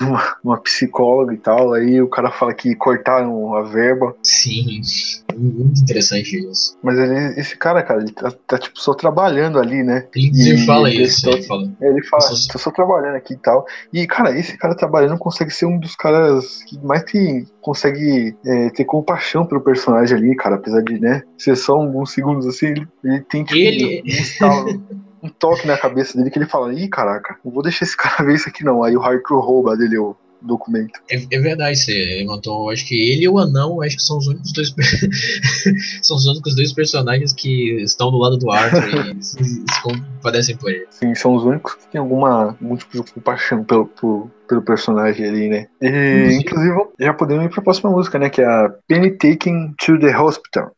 numa, 0.00 0.36
numa, 0.44 0.60
psicóloga 0.60 1.34
e 1.34 1.38
tal, 1.38 1.72
aí 1.72 2.00
o 2.00 2.08
cara 2.08 2.30
fala 2.30 2.54
que 2.54 2.74
cortaram 2.74 3.54
a 3.54 3.62
verba. 3.62 4.14
Sim, 4.22 4.80
muito 5.36 5.80
interessante 5.80 6.36
isso. 6.36 6.76
Mas 6.82 6.98
ele, 6.98 7.40
esse 7.40 7.56
cara, 7.56 7.82
cara, 7.82 8.02
ele 8.02 8.12
tá, 8.12 8.32
tá 8.46 8.58
tipo 8.58 8.78
só 8.78 8.94
trabalhando 8.94 9.58
ali, 9.58 9.82
né? 9.82 10.06
Ele, 10.14 10.58
fala 10.58 10.90
isso, 10.90 11.28
ele 11.28 11.42
fala. 11.42 11.72
Ele 11.80 12.02
fala, 12.04 12.22
só... 12.22 12.52
tô 12.52 12.58
só 12.58 12.70
trabalhando 12.70 13.16
aqui 13.16 13.34
e 13.34 13.38
tal. 13.38 13.66
E, 13.92 14.06
cara, 14.06 14.38
esse 14.38 14.56
cara 14.56 14.76
trabalhando 14.76 15.18
consegue 15.18 15.50
ser 15.50 15.66
um 15.66 15.78
dos 15.78 15.96
caras 15.96 16.62
que 16.64 16.78
mais 16.84 17.02
que 17.02 17.46
consegue 17.60 18.36
é, 18.44 18.70
ter 18.70 18.84
compaixão 18.84 19.46
pelo 19.46 19.60
personagem 19.60 20.16
ali, 20.16 20.36
cara, 20.36 20.56
apesar 20.56 20.82
de, 20.82 21.00
né, 21.00 21.22
ser 21.38 21.56
só 21.56 21.74
alguns 21.74 22.12
segundos 22.12 22.46
assim, 22.46 22.66
ele, 22.66 22.88
ele 23.04 23.20
tem 23.22 23.44
tipo 23.44 23.58
ele... 23.58 24.02
um 24.42 24.46
um 24.46 25.02
toque 25.30 25.66
na 25.66 25.78
cabeça 25.78 26.16
dele 26.16 26.30
que 26.30 26.38
ele 26.38 26.46
fala: 26.46 26.72
ih, 26.72 26.88
caraca, 26.88 27.36
não 27.44 27.52
vou 27.52 27.62
deixar 27.62 27.84
esse 27.84 27.96
cara 27.96 28.22
ver 28.24 28.34
isso 28.34 28.48
aqui 28.48 28.64
não. 28.64 28.82
Aí 28.82 28.96
o 28.96 29.00
Hardcore 29.00 29.44
rouba 29.44 29.76
dele 29.76 29.98
o 29.98 30.16
documento. 30.42 31.00
É, 31.10 31.16
é 31.30 31.40
verdade, 31.40 31.78
você 31.78 32.24
notou. 32.26 32.70
Acho 32.70 32.86
que 32.86 32.94
ele 32.94 33.24
e 33.24 33.28
o 33.28 33.38
Anão 33.38 33.80
acho 33.80 33.96
que 33.96 34.02
são 34.02 34.18
os 34.18 34.26
únicos 34.26 34.52
dois. 34.52 34.74
são 36.02 36.16
os 36.16 36.26
únicos 36.26 36.54
dois 36.54 36.72
personagens 36.72 37.32
que 37.32 37.80
estão 37.82 38.10
do 38.10 38.18
lado 38.18 38.36
do 38.36 38.50
Arthur 38.50 39.16
e 39.16 39.22
se, 39.22 39.44
se 39.44 39.82
compadecem 39.82 40.56
por 40.56 40.70
ele. 40.70 40.86
Sim, 40.90 41.14
são 41.14 41.34
os 41.34 41.44
únicos 41.44 41.74
que 41.74 41.86
têm 41.88 42.00
alguma, 42.00 42.56
algum 42.60 42.76
tipo 42.76 43.04
de 43.04 43.12
compaixão 43.12 43.64
pelo, 43.64 43.86
pelo, 43.86 44.30
pelo 44.48 44.62
personagem 44.62 45.26
ali, 45.26 45.48
né? 45.48 45.66
E, 45.80 46.38
inclusive, 46.40 46.76
já 46.98 47.14
podemos 47.14 47.44
ir 47.44 47.48
pra 47.48 47.62
próxima 47.62 47.90
música, 47.90 48.18
né? 48.18 48.28
Que 48.28 48.42
é 48.42 48.46
a 48.46 48.74
Penny 48.88 49.12
Taken 49.12 49.74
to 49.78 49.98
the 49.98 50.16
Hospital. 50.18 50.72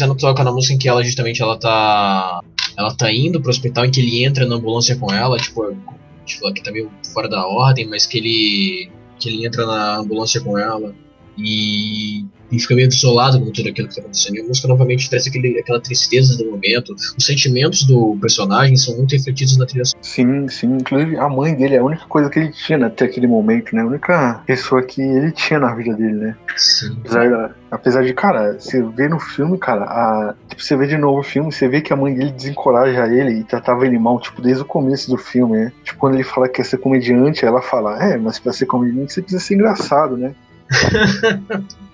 Cena 0.00 0.14
toca 0.14 0.42
na 0.44 0.52
música 0.52 0.74
em 0.74 0.78
que 0.78 0.88
ela 0.88 1.02
justamente 1.02 1.42
ela 1.42 1.58
tá 1.58 2.40
ela 2.76 2.94
tá 2.94 3.12
indo 3.12 3.40
pro 3.40 3.50
hospital 3.50 3.84
em 3.84 3.90
que 3.90 4.00
ele 4.00 4.24
entra 4.24 4.46
na 4.46 4.56
ambulância 4.56 4.96
com 4.96 5.12
ela, 5.12 5.36
tipo, 5.36 5.76
tipo 6.24 6.52
que 6.52 6.62
tá 6.62 6.72
meio 6.72 6.90
fora 7.12 7.28
da 7.28 7.46
ordem, 7.46 7.86
mas 7.86 8.06
que 8.06 8.18
ele 8.18 8.90
que 9.18 9.28
ele 9.28 9.46
entra 9.46 9.66
na 9.66 9.98
ambulância 9.98 10.40
com 10.40 10.58
ela. 10.58 10.94
E, 11.36 12.24
e 12.50 12.58
fica 12.58 12.74
meio 12.74 12.88
desolado 12.88 13.38
com 13.38 13.50
tudo 13.50 13.68
aquilo 13.68 13.86
que 13.86 13.92
está 13.92 14.02
acontecendo. 14.02 14.36
E 14.36 14.40
a 14.40 14.44
música 14.44 14.68
novamente 14.68 15.08
traz 15.08 15.26
aquele, 15.26 15.58
aquela 15.58 15.80
tristeza 15.80 16.36
do 16.36 16.50
momento. 16.50 16.94
Os 17.16 17.24
sentimentos 17.24 17.84
do 17.84 18.16
personagem 18.20 18.76
são 18.76 18.96
muito 18.96 19.12
refletidos 19.12 19.56
na 19.56 19.66
trilha 19.66 19.84
Sim, 20.02 20.48
sim. 20.48 20.76
Inclusive 20.76 21.16
a 21.16 21.28
mãe 21.28 21.54
dele 21.54 21.76
é 21.76 21.78
a 21.78 21.84
única 21.84 22.04
coisa 22.06 22.28
que 22.28 22.38
ele 22.38 22.52
tinha 22.52 22.86
até 22.86 23.04
aquele 23.04 23.26
momento, 23.26 23.74
né? 23.74 23.82
A 23.82 23.86
única 23.86 24.42
pessoa 24.46 24.82
que 24.82 25.00
ele 25.00 25.32
tinha 25.32 25.58
na 25.60 25.74
vida 25.74 25.94
dele, 25.94 26.14
né? 26.14 26.36
Sim. 26.56 26.96
Apesar, 27.00 27.56
apesar 27.70 28.04
de, 28.04 28.12
cara, 28.12 28.58
você 28.58 28.82
vê 28.82 29.08
no 29.08 29.18
filme, 29.18 29.58
cara, 29.58 29.84
a, 29.84 30.34
tipo, 30.48 30.62
você 30.62 30.76
vê 30.76 30.86
de 30.86 30.96
novo 30.96 31.20
o 31.20 31.22
filme, 31.22 31.52
você 31.52 31.68
vê 31.68 31.80
que 31.80 31.92
a 31.92 31.96
mãe 31.96 32.14
dele 32.14 32.32
desencoraja 32.32 33.06
ele 33.06 33.40
e 33.40 33.44
tratava 33.44 33.86
ele 33.86 33.98
mal, 33.98 34.20
tipo, 34.20 34.42
desde 34.42 34.62
o 34.62 34.66
começo 34.66 35.10
do 35.10 35.16
filme, 35.16 35.56
né? 35.56 35.72
Tipo, 35.84 35.98
quando 35.98 36.14
ele 36.14 36.24
fala 36.24 36.48
que 36.48 36.54
quer 36.54 36.64
ser 36.64 36.78
comediante, 36.78 37.44
ela 37.44 37.62
fala, 37.62 38.02
é, 38.02 38.16
mas 38.16 38.38
pra 38.38 38.52
ser 38.52 38.66
comediante 38.66 39.12
você 39.12 39.22
precisa 39.22 39.42
ser 39.42 39.54
engraçado, 39.54 40.16
né? 40.16 40.34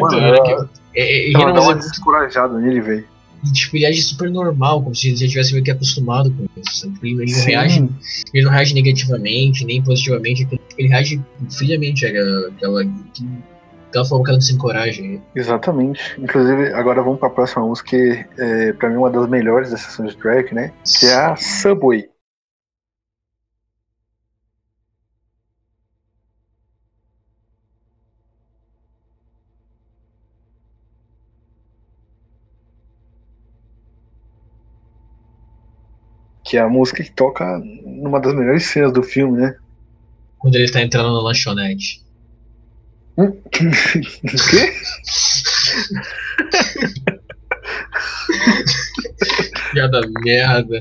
Mano, 0.00 0.18
ela, 0.18 0.70
é, 0.94 1.30
é, 1.30 1.32
ela 1.32 1.52
dá 1.52 1.60
uma 1.60 1.74
descorajada 1.74 2.58
nele, 2.58 2.80
velho. 2.80 3.12
Tipo, 3.52 3.76
ele 3.76 3.86
age 3.86 4.02
super 4.02 4.30
normal, 4.30 4.82
como 4.82 4.94
se 4.94 5.08
ele 5.08 5.16
já 5.16 5.26
tivesse 5.26 5.52
meio 5.52 5.64
que 5.64 5.70
acostumado 5.72 6.30
com 6.30 6.46
isso. 6.60 6.92
Ele, 7.02 7.22
ele 7.22 7.32
não, 7.32 7.44
reage, 7.44 7.88
ele 8.32 8.44
não 8.44 8.52
reage 8.52 8.74
negativamente, 8.74 9.64
nem 9.64 9.82
positivamente. 9.82 10.46
Ele 10.78 10.88
reage 10.88 11.20
friamente 11.50 12.06
aquela, 12.06 12.84
aquela 13.88 14.04
forma 14.04 14.24
que 14.24 14.30
ela 14.30 14.38
desencoraja. 14.38 15.02
Exatamente. 15.34 16.00
Inclusive, 16.18 16.72
agora 16.72 17.02
vamos 17.02 17.18
pra 17.18 17.30
próxima 17.30 17.66
música, 17.66 17.90
que 17.90 18.24
é, 18.38 18.72
pra 18.74 18.88
mim, 18.88 18.96
uma 18.96 19.10
das 19.10 19.28
melhores 19.28 19.72
da 19.72 19.76
sessão 19.76 20.06
de 20.06 20.16
track, 20.16 20.54
né? 20.54 20.72
Que 21.00 21.06
é 21.06 21.14
a 21.14 21.34
Subway. 21.34 22.11
Que 36.52 36.58
é 36.58 36.60
a 36.60 36.68
música 36.68 37.02
que 37.02 37.10
toca 37.10 37.58
numa 37.82 38.20
das 38.20 38.34
melhores 38.34 38.66
cenas 38.66 38.92
do 38.92 39.02
filme, 39.02 39.40
né? 39.40 39.56
Quando 40.38 40.54
ele 40.56 40.70
tá 40.70 40.82
entrando 40.82 41.10
na 41.10 41.22
lanchonete. 41.22 42.04
Hum? 43.16 43.28
o 43.40 43.40
quê? 43.50 44.74
Piada 49.72 50.02
merda. 50.22 50.78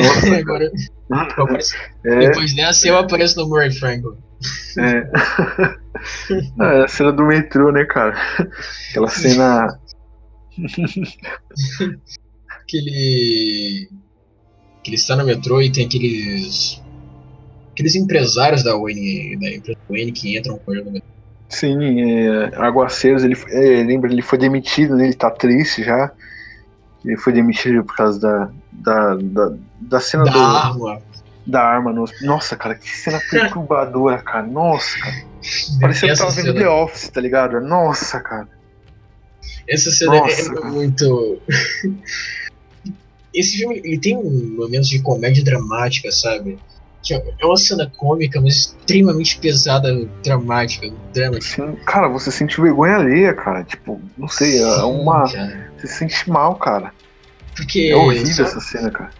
Nossa, 0.00 0.34
Agora, 0.38 0.72
depois, 1.10 1.74
é, 2.06 2.18
depois 2.20 2.54
dessa 2.54 2.88
eu 2.88 2.96
apareço 2.96 3.38
no 3.38 3.50
Murray 3.50 3.70
Franklin. 3.70 4.16
É. 4.78 5.10
Ah, 6.58 6.72
é 6.80 6.84
a 6.84 6.88
cena 6.88 7.12
do 7.12 7.24
metrô, 7.24 7.70
né, 7.70 7.84
cara? 7.84 8.16
Aquela 8.88 9.08
cena. 9.10 9.78
Aquele 12.62 13.90
que 14.82 14.90
ele 14.90 14.96
está 14.96 15.16
no 15.16 15.24
metrô 15.24 15.60
e 15.62 15.70
tem 15.70 15.86
aqueles 15.86 16.82
aqueles 17.72 17.94
empresários 17.94 18.62
da 18.62 18.76
Wayne, 18.76 19.38
da 19.38 19.50
empresa 19.50 19.78
Wayne 19.88 20.12
que 20.12 20.36
entram 20.36 20.58
com 20.58 20.72
ele 20.72 20.84
no 20.84 20.92
metrô. 20.92 21.08
Sim, 21.48 22.00
é, 22.00 22.56
Aguaceiros, 22.56 23.24
ele, 23.24 23.36
é, 23.50 23.82
lembra, 23.82 24.10
ele 24.10 24.22
foi 24.22 24.38
demitido, 24.38 24.96
né, 24.96 25.04
ele 25.04 25.14
tá 25.14 25.30
triste 25.30 25.84
já. 25.84 26.10
Ele 27.04 27.16
foi 27.16 27.32
demitido 27.32 27.84
por 27.84 27.94
causa 27.96 28.18
da, 28.18 28.50
da, 28.72 29.14
da, 29.16 29.56
da 29.80 30.00
cena 30.00 30.24
da 30.24 30.30
do, 30.30 30.38
arma. 30.38 31.02
Da 31.46 31.62
arma. 31.62 31.92
No, 31.92 32.04
nossa, 32.22 32.56
cara, 32.56 32.74
que 32.74 32.88
cena 32.88 33.20
perturbadora, 33.30 34.18
cara. 34.18 34.46
Nossa, 34.46 34.98
cara. 34.98 35.14
Parecia 35.80 36.08
que 36.08 36.14
eu 36.14 36.18
tava 36.18 36.30
vendo 36.30 36.46
cena... 36.46 36.60
The 36.60 36.68
Office, 36.68 37.08
tá 37.08 37.20
ligado? 37.20 37.60
Nossa, 37.60 38.20
cara. 38.20 38.48
Essa 39.68 39.90
cena 39.90 40.16
é 40.16 40.20
Nossa. 40.20 40.52
é 40.52 40.64
muito. 40.70 41.42
Esse 43.34 43.58
filme 43.58 43.80
ele 43.84 43.98
tem 43.98 44.16
um 44.16 44.56
momento 44.56 44.88
de 44.88 45.00
comédia 45.00 45.42
dramática, 45.42 46.10
sabe? 46.10 46.58
Que 47.02 47.14
é 47.14 47.46
uma 47.46 47.56
cena 47.56 47.90
cômica, 47.96 48.40
mas 48.40 48.76
extremamente 48.78 49.38
pesada, 49.38 49.92
dramática, 50.22 50.88
drama. 51.12 51.40
Sim, 51.40 51.74
cara, 51.84 52.08
você 52.08 52.30
sente 52.30 52.60
vergonha 52.60 52.96
alheia, 52.96 53.34
cara. 53.34 53.64
Tipo, 53.64 54.00
não 54.16 54.28
sei, 54.28 54.62
é 54.62 54.70
Sim, 54.70 54.80
é 54.80 54.84
uma. 54.84 55.30
Cara. 55.30 55.72
Você 55.76 55.86
se 55.88 55.94
sente 55.94 56.30
mal, 56.30 56.54
cara. 56.54 56.92
Porque. 57.56 57.88
É 57.90 57.96
horrível 57.96 58.32
só... 58.34 58.42
essa 58.44 58.60
cena, 58.60 58.90
cara. 58.90 59.10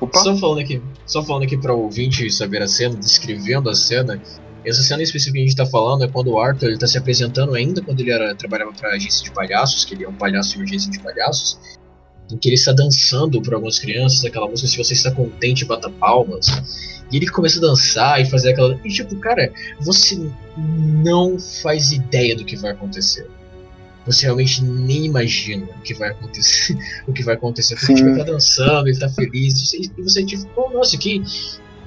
Opa. 0.00 0.18
Só 0.18 0.36
falando 0.36 0.60
aqui, 0.60 0.82
só 1.06 1.22
falando 1.22 1.44
aqui 1.44 1.56
para 1.56 1.74
o 1.74 1.82
ouvinte 1.82 2.30
saber 2.30 2.62
a 2.62 2.68
cena, 2.68 2.96
descrevendo 2.96 3.68
a 3.68 3.74
cena. 3.74 4.20
Essa 4.64 4.82
cena 4.82 5.02
específica 5.02 5.38
que 5.38 5.44
a 5.44 5.46
gente 5.46 5.56
tá 5.56 5.64
falando 5.64 6.04
é 6.04 6.08
quando 6.08 6.32
o 6.32 6.38
Arthur 6.38 6.68
ele 6.68 6.78
tá 6.78 6.86
se 6.86 6.98
apresentando 6.98 7.54
ainda 7.54 7.80
quando 7.80 8.00
ele 8.00 8.10
era, 8.10 8.34
trabalhava 8.34 8.72
pra 8.72 8.90
agência 8.90 9.24
de 9.24 9.30
palhaços, 9.30 9.86
que 9.86 9.94
ele 9.94 10.04
é 10.04 10.08
um 10.08 10.12
palhaço 10.12 10.58
em 10.58 10.62
agência 10.62 10.90
de 10.90 10.98
palhaços, 10.98 11.58
em 12.30 12.36
que 12.36 12.48
ele 12.48 12.54
está 12.54 12.72
dançando 12.72 13.40
para 13.42 13.56
algumas 13.56 13.78
crianças, 13.78 14.24
aquela 14.24 14.48
música 14.48 14.68
Se 14.68 14.76
Você 14.76 14.94
Está 14.94 15.10
Contente, 15.10 15.64
Bata 15.64 15.90
Palmas. 15.90 16.46
E 17.10 17.16
ele 17.16 17.26
começa 17.28 17.58
a 17.58 17.62
dançar 17.62 18.20
e 18.20 18.24
fazer 18.24 18.50
aquela. 18.50 18.78
E 18.84 18.88
tipo, 18.88 19.16
cara, 19.16 19.52
você 19.80 20.20
não 20.56 21.38
faz 21.38 21.92
ideia 21.92 22.36
do 22.36 22.44
que 22.44 22.56
vai 22.56 22.70
acontecer 22.70 23.26
você 24.06 24.26
realmente 24.26 24.64
nem 24.64 25.06
imagina 25.06 25.66
o 25.66 25.82
que 25.82 25.94
vai 25.94 26.10
acontecer. 26.10 26.76
o 27.06 27.12
que 27.12 27.22
vai 27.22 27.34
acontecer. 27.34 27.76
Porque 27.76 27.94
tipo, 27.94 28.08
ele 28.08 28.18
tá 28.18 28.24
dançando, 28.24 28.88
ele 28.88 28.98
tá 28.98 29.08
feliz, 29.08 29.72
e 29.72 29.88
você, 30.02 30.24
tipo, 30.24 30.48
oh, 30.56 30.70
nossa, 30.70 30.96
que. 30.96 31.22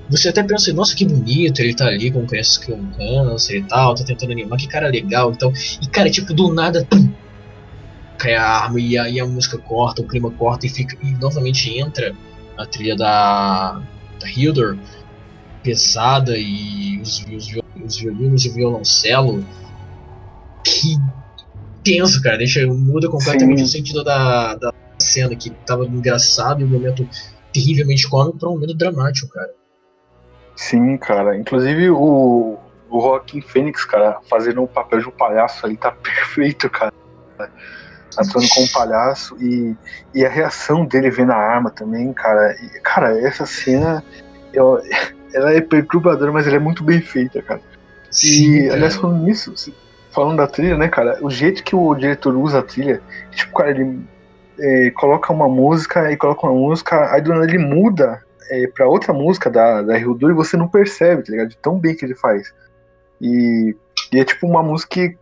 Você 0.10 0.28
até 0.28 0.44
pensa, 0.44 0.72
nossa, 0.74 0.94
que 0.96 1.06
bonito, 1.06 1.62
ele 1.62 1.74
tá 1.74 1.88
ali 1.88 2.12
com 2.12 2.26
crianças 2.28 2.58
com 2.58 2.78
câncer 2.92 3.60
e 3.60 3.64
tal, 3.64 3.96
tá 3.96 4.04
tentando 4.04 4.34
animar, 4.34 4.58
que 4.58 4.68
cara 4.68 4.90
legal, 4.90 5.32
então. 5.32 5.52
E 5.82 5.88
cara, 5.88 6.10
tipo, 6.10 6.34
do 6.34 6.54
nada, 6.54 6.86
cai 8.24 8.36
a 8.36 8.48
arma 8.48 8.80
e 8.80 8.98
a, 8.98 9.10
e 9.10 9.20
a 9.20 9.26
música 9.26 9.58
corta, 9.58 10.02
o 10.02 10.08
clima 10.08 10.32
corta 10.32 10.66
e 10.66 10.70
fica. 10.70 10.98
E 11.04 11.12
novamente 11.18 11.78
entra 11.78 12.16
a 12.58 12.66
trilha 12.66 12.96
da. 12.96 13.82
da 14.20 14.30
Hildur, 14.30 14.78
pesada, 15.62 16.38
e 16.38 17.00
os, 17.02 17.20
os, 17.28 17.48
os 17.84 17.98
violinos 17.98 18.46
e 18.46 18.50
o 18.50 18.54
violoncelo. 18.54 19.46
Que 20.64 20.96
tenso, 21.84 22.22
cara. 22.22 22.38
Deixa, 22.38 22.66
muda 22.66 23.10
completamente 23.10 23.60
Sim. 23.60 23.64
o 23.66 23.68
sentido 23.68 24.04
da, 24.04 24.56
da 24.56 24.74
cena 24.98 25.36
que 25.36 25.50
tava 25.50 25.86
engraçado 25.86 26.62
e 26.62 26.64
um 26.64 26.70
momento 26.70 27.08
terrivelmente 27.52 28.08
cômico 28.08 28.38
para 28.38 28.50
um 28.50 28.54
momento 28.54 28.74
dramático, 28.74 29.28
cara. 29.28 29.52
Sim, 30.56 30.98
cara. 30.98 31.38
Inclusive 31.38 31.90
o, 31.90 32.58
o 32.90 33.02
Joaquim 33.02 33.42
Fênix, 33.42 33.84
cara, 33.84 34.20
fazendo 34.30 34.64
o 34.64 34.68
papel 34.68 35.02
de 35.02 35.08
um 35.10 35.12
palhaço 35.12 35.66
ali 35.66 35.76
tá 35.76 35.92
perfeito, 36.02 36.70
cara. 36.70 36.94
Atuando 38.18 38.48
como 38.50 38.66
um 38.66 38.72
palhaço 38.72 39.36
e, 39.40 39.76
e 40.14 40.26
a 40.26 40.30
reação 40.30 40.86
dele 40.86 41.10
vendo 41.10 41.32
a 41.32 41.38
arma 41.38 41.70
também, 41.70 42.12
cara. 42.14 42.56
E, 42.62 42.80
cara, 42.82 43.20
essa 43.20 43.46
cena 43.46 44.04
eu, 44.54 44.82
ela 45.34 45.54
é 45.54 45.62
perturbadora, 45.62 46.32
mas 46.32 46.48
ela 46.48 46.58
é 46.58 46.60
muito 46.60 46.84
bem 46.84 47.02
feita, 47.02 47.42
cara. 47.42 47.62
Sim, 48.12 48.66
e, 48.66 48.70
aliás, 48.70 48.96
falando 48.96 49.24
nisso, 49.24 49.54
falando 50.12 50.38
da 50.38 50.48
trilha, 50.48 50.78
né, 50.78 50.88
cara? 50.88 51.18
O 51.22 51.30
jeito 51.30 51.64
que 51.64 51.76
o 51.76 51.96
diretor 51.96 52.36
usa 52.36 52.60
a 52.60 52.64
trilha, 52.64 53.02
tipo, 53.32 53.54
cara, 53.54 53.72
ele 53.72 54.00
é, 54.60 54.92
coloca 54.92 55.34
uma 55.34 55.50
música 55.50 56.12
e 56.12 56.18
coloca 56.18 56.46
uma 56.46 56.54
música, 56.54 57.12
aí 57.12 57.22
do 57.22 57.34
nada 57.34 57.46
ele 57.46 57.58
muda 57.58 58.22
é, 58.50 58.68
pra 58.68 58.88
outra 58.88 59.14
música 59.14 59.50
da, 59.50 59.82
da 59.82 59.98
Hildur 59.98 60.32
e 60.32 60.36
você 60.36 60.56
não 60.56 60.68
percebe, 60.68 61.24
tá 61.24 61.32
ligado? 61.32 61.50
De 61.50 61.58
tão 61.58 61.80
bem 61.80 61.96
que 61.96 62.06
ele 62.06 62.16
faz. 62.16 62.54
E, 63.20 63.76
e 64.12 64.20
é 64.20 64.24
tipo 64.24 64.48
uma 64.48 64.62
música 64.62 64.94
que, 64.94 65.18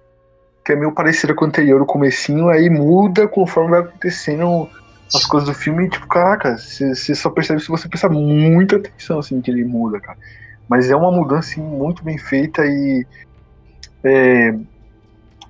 que 0.64 0.74
é 0.74 0.76
meio 0.76 0.91
parecida 0.91 1.34
com 1.34 1.45
a 1.45 1.47
anterior, 1.47 1.82
o 1.82 1.86
comecinho, 1.86 2.49
aí 2.49 2.70
muda 2.70 3.28
conforme 3.28 3.72
vai 3.72 3.80
acontecendo 3.82 4.70
as 5.14 5.26
coisas 5.26 5.49
do 5.49 5.55
filme, 5.55 5.86
e, 5.86 5.89
tipo, 5.89 6.07
caraca, 6.07 6.57
você 6.57 7.16
só 7.16 7.30
percebe 7.30 7.59
se 7.59 7.68
você 7.68 7.88
prestar 7.88 8.09
muita 8.09 8.78
atenção, 8.78 9.20
assim, 9.20 9.41
que 9.41 9.51
ele 9.51 9.66
muda, 9.66 9.99
cara. 9.99 10.18
Mas 10.70 10.89
é 10.89 10.95
uma 10.95 11.12
mudança, 11.12 11.51
assim, 11.51 11.62
muito 11.62 12.03
bem 12.03 12.18
feita 12.18 12.66
e 12.66 13.05
é, 14.03 14.55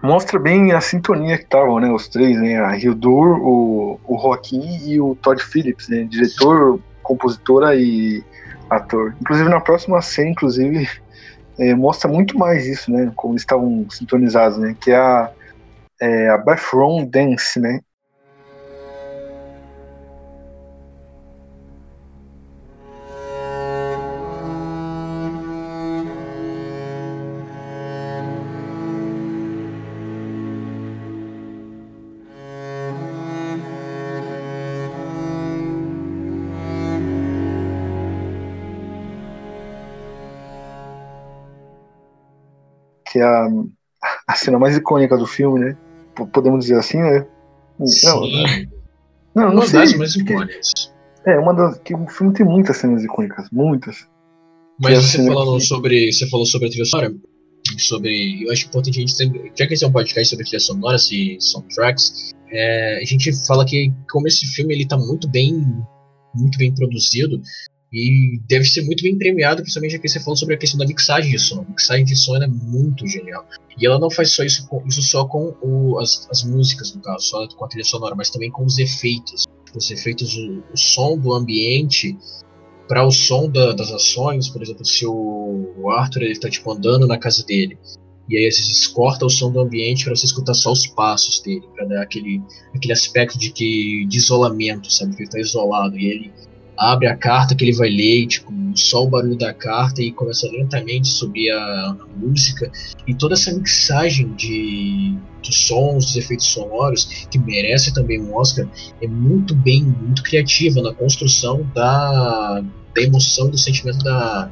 mostra 0.02 0.40
bem 0.40 0.72
a 0.72 0.82
sintonia 0.82 1.38
que 1.38 1.44
estavam, 1.44 1.80
né, 1.80 1.92
os 1.92 2.08
três, 2.08 2.40
né, 2.42 2.60
a 2.60 2.76
Hildur, 2.76 3.40
o, 3.40 4.00
o 4.08 4.20
Joaquim 4.20 4.80
e 4.84 5.00
o 5.00 5.16
Todd 5.16 5.44
Phillips, 5.44 5.88
né, 5.90 6.04
diretor, 6.10 6.80
compositora 7.04 7.76
e 7.76 8.24
ator. 8.70 9.16
Inclusive 9.22 9.50
na 9.50 9.60
próxima 9.60 10.02
cena, 10.02 10.30
inclusive, 10.30 10.88
é, 11.60 11.74
mostra 11.76 12.10
muito 12.10 12.38
mais 12.38 12.66
isso, 12.66 12.92
né, 12.92 13.12
como 13.16 13.34
eles 13.34 13.44
estavam 13.44 13.86
sintonizados, 13.90 14.58
né, 14.58 14.76
que 14.80 14.92
é 14.92 14.98
a, 14.98 15.32
é, 16.02 16.30
a 16.30 16.38
Bathroom 16.38 17.06
Dance, 17.06 17.60
né, 17.60 17.82
que 43.12 43.20
é 43.20 43.24
a, 43.24 43.48
a 44.28 44.36
cena 44.36 44.58
mais 44.58 44.78
icônica 44.78 45.18
do 45.18 45.28
filme, 45.28 45.60
né? 45.60 45.78
Podemos 46.34 46.66
dizer 46.66 46.80
assim, 46.80 46.98
né? 46.98 47.26
Não, 48.04 48.22
não, 49.34 49.48
não 49.48 49.54
uma 49.54 49.68
sei, 49.68 49.80
das 49.80 49.94
mais 49.96 50.16
icônicas. 50.16 50.94
É, 51.26 51.38
uma 51.40 51.54
das. 51.54 51.80
Que 51.80 51.94
o 51.94 52.08
filme 52.08 52.34
tem 52.34 52.46
muitas 52.46 52.78
cenas 52.78 53.04
icônicas, 53.04 53.48
muitas. 53.52 54.08
Mas 54.80 54.94
é 54.94 55.02
você 55.02 55.26
falando 55.26 55.60
que... 55.60 55.66
sobre. 55.66 56.12
Você 56.12 56.28
falou 56.30 56.46
sobre 56.46 56.68
a 56.68 56.72
trilha 56.72 56.86
sonora? 56.86 57.14
Sobre. 57.78 58.44
Eu 58.44 58.52
acho 58.52 58.68
importante 58.68 58.98
a 58.98 59.02
gente 59.02 59.14
sempre. 59.14 59.52
Já 59.56 59.68
que 59.68 59.74
esse 59.74 59.84
é 59.84 59.88
um 59.88 59.92
podcast 59.92 60.30
sobre 60.30 60.46
trilha 60.46 60.60
sonora, 60.60 60.98
se 60.98 61.38
soundtracks, 61.40 62.32
é, 62.50 63.00
a 63.02 63.06
gente 63.06 63.32
fala 63.46 63.66
que 63.66 63.94
como 64.10 64.28
esse 64.28 64.46
filme 64.48 64.74
ele 64.74 64.88
tá 64.88 64.98
muito 64.98 65.28
bem. 65.30 65.66
Muito 66.34 66.58
bem 66.58 66.74
produzido, 66.74 67.42
e 67.92 68.40
deve 68.48 68.66
ser 68.66 68.84
muito 68.84 69.04
bem 69.04 69.18
premiado, 69.18 69.62
principalmente 69.62 69.98
aqui 69.98 70.08
você 70.08 70.20
falou 70.20 70.38
sobre 70.38 70.56
a 70.56 70.58
questão 70.58 70.80
da 70.80 70.86
mixagem 70.86 71.32
de 71.32 71.40
som. 71.40 71.62
A 71.62 71.70
mixagem 71.70 72.06
de 72.06 72.16
som 72.16 72.38
é 72.38 72.48
muito 72.48 73.06
genial. 73.06 73.46
E 73.78 73.86
ela 73.86 74.00
não 74.00 74.10
faz 74.10 74.32
só 74.32 74.44
isso, 74.44 74.66
com, 74.68 74.82
isso 74.88 75.02
só 75.02 75.26
com 75.26 75.54
o, 75.62 76.00
as, 76.00 76.28
as 76.32 76.44
músicas, 76.44 76.96
no 76.96 77.02
caso, 77.02 77.26
só 77.26 77.48
com 77.50 77.66
a 77.66 77.68
trilha 77.68 77.84
sonora, 77.84 78.16
mas 78.16 78.30
também 78.30 78.50
com 78.50 78.64
os 78.64 78.78
efeitos. 78.78 79.46
Os 79.76 79.92
efeitos, 79.92 80.36
o, 80.36 80.64
o 80.74 80.78
som 80.78 81.18
do 81.18 81.34
ambiente 81.34 82.18
para 82.88 83.06
o 83.06 83.12
som 83.12 83.50
da, 83.50 83.74
das 83.74 83.92
ações, 83.92 84.50
por 84.50 84.62
exemplo, 84.62 84.86
se 84.86 85.06
o, 85.06 85.74
o 85.78 85.90
Arthur 85.92 86.24
está 86.24 86.50
tipo 86.50 86.72
andando 86.72 87.08
na 87.08 87.18
casa 87.18 87.46
dele 87.46 87.78
e 88.30 88.38
aí 88.38 88.50
você 88.50 88.94
corta 88.94 89.26
o 89.26 89.30
som 89.30 89.52
do 89.52 89.60
ambiente 89.60 90.06
para 90.06 90.16
você 90.16 90.26
escutar 90.26 90.54
só 90.54 90.72
os 90.72 90.88
passos 90.88 91.42
dele, 91.42 91.68
para 91.76 91.86
dar 91.86 92.02
aquele, 92.02 92.42
aquele 92.74 92.94
aspecto 92.94 93.38
de 93.38 93.52
que 93.52 94.06
de 94.06 94.18
isolamento, 94.18 94.92
sabe, 94.92 95.16
que 95.16 95.24
ele 95.24 95.28
está 95.28 95.40
isolado 95.40 95.98
e 95.98 96.06
ele 96.06 96.32
abre 96.82 97.08
a 97.08 97.16
carta 97.16 97.54
que 97.54 97.64
ele 97.64 97.78
vai 97.78 97.90
ler, 97.90 98.26
tipo, 98.26 98.52
só 98.76 99.04
o 99.04 99.08
barulho 99.08 99.38
da 99.38 99.54
carta 99.54 100.02
e 100.02 100.12
começa 100.12 100.48
lentamente 100.48 101.12
a 101.12 101.14
subir 101.14 101.52
a, 101.52 101.60
a 101.60 102.08
música. 102.18 102.72
E 103.08 103.14
toda 103.14 103.36
essa 103.36 103.54
mixagem 103.54 104.34
de 104.34 105.16
dos 105.44 105.68
sons, 105.68 106.06
dos 106.06 106.16
efeitos 106.16 106.48
sonoros, 106.48 107.06
que 107.30 107.40
merece 107.40 107.94
também 107.94 108.22
um 108.22 108.36
Oscar, 108.36 108.68
é 109.02 109.08
muito 109.08 109.56
bem, 109.56 109.84
muito 109.84 110.22
criativa 110.24 110.82
na 110.82 110.94
construção 110.94 111.68
da, 111.74 112.62
da 112.96 113.02
emoção, 113.02 113.50
do 113.50 113.58
sentimento 113.58 114.04
da, 114.04 114.52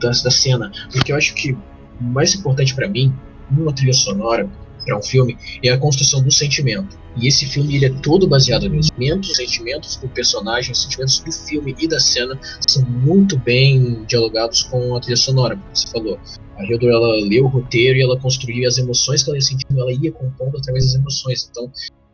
da, 0.00 0.08
da 0.10 0.30
cena. 0.30 0.70
Porque 0.90 1.12
eu 1.12 1.16
acho 1.16 1.34
que 1.34 1.52
o 1.52 1.58
mais 2.00 2.34
importante 2.34 2.74
para 2.74 2.88
mim, 2.88 3.14
numa 3.50 3.72
trilha 3.72 3.92
sonora, 3.92 4.48
para 4.84 4.96
um 4.96 5.02
filme 5.02 5.36
é 5.62 5.70
a 5.70 5.78
construção 5.78 6.22
do 6.22 6.30
sentimento. 6.30 6.98
E 7.16 7.28
esse 7.28 7.46
filme 7.46 7.76
ele 7.76 7.86
é 7.86 7.90
todo 7.90 8.26
baseado 8.26 8.68
nisso. 8.68 8.90
Os 9.20 9.36
sentimentos 9.36 9.96
do 9.96 10.08
personagem, 10.08 10.72
os 10.72 10.82
sentimentos 10.82 11.20
do 11.20 11.32
filme 11.32 11.74
e 11.78 11.86
da 11.86 12.00
cena 12.00 12.38
são 12.66 12.82
muito 12.84 13.38
bem 13.38 14.04
dialogados 14.04 14.62
com 14.64 14.96
a 14.96 15.00
trilha 15.00 15.16
sonora, 15.16 15.56
como 15.56 15.76
você 15.76 15.88
falou. 15.88 16.18
A 16.56 16.64
Hildur 16.64 16.90
ela 16.90 17.26
leu 17.26 17.44
o 17.44 17.48
roteiro 17.48 17.98
e 17.98 18.02
ela 18.02 18.18
construía 18.18 18.68
as 18.68 18.78
emoções 18.78 19.22
que 19.22 19.30
ela 19.30 19.36
ia 19.36 19.42
sentindo, 19.42 19.80
ela 19.80 19.92
ia 19.92 20.12
compondo 20.12 20.56
através 20.56 20.86
das 20.86 20.94
emoções. 20.94 21.48
Então, 21.50 21.70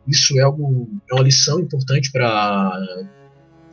isso 0.07 0.37
é 0.39 0.41
algo 0.41 0.89
é 1.09 1.13
uma 1.13 1.23
lição 1.23 1.59
importante 1.59 2.11
para 2.11 2.71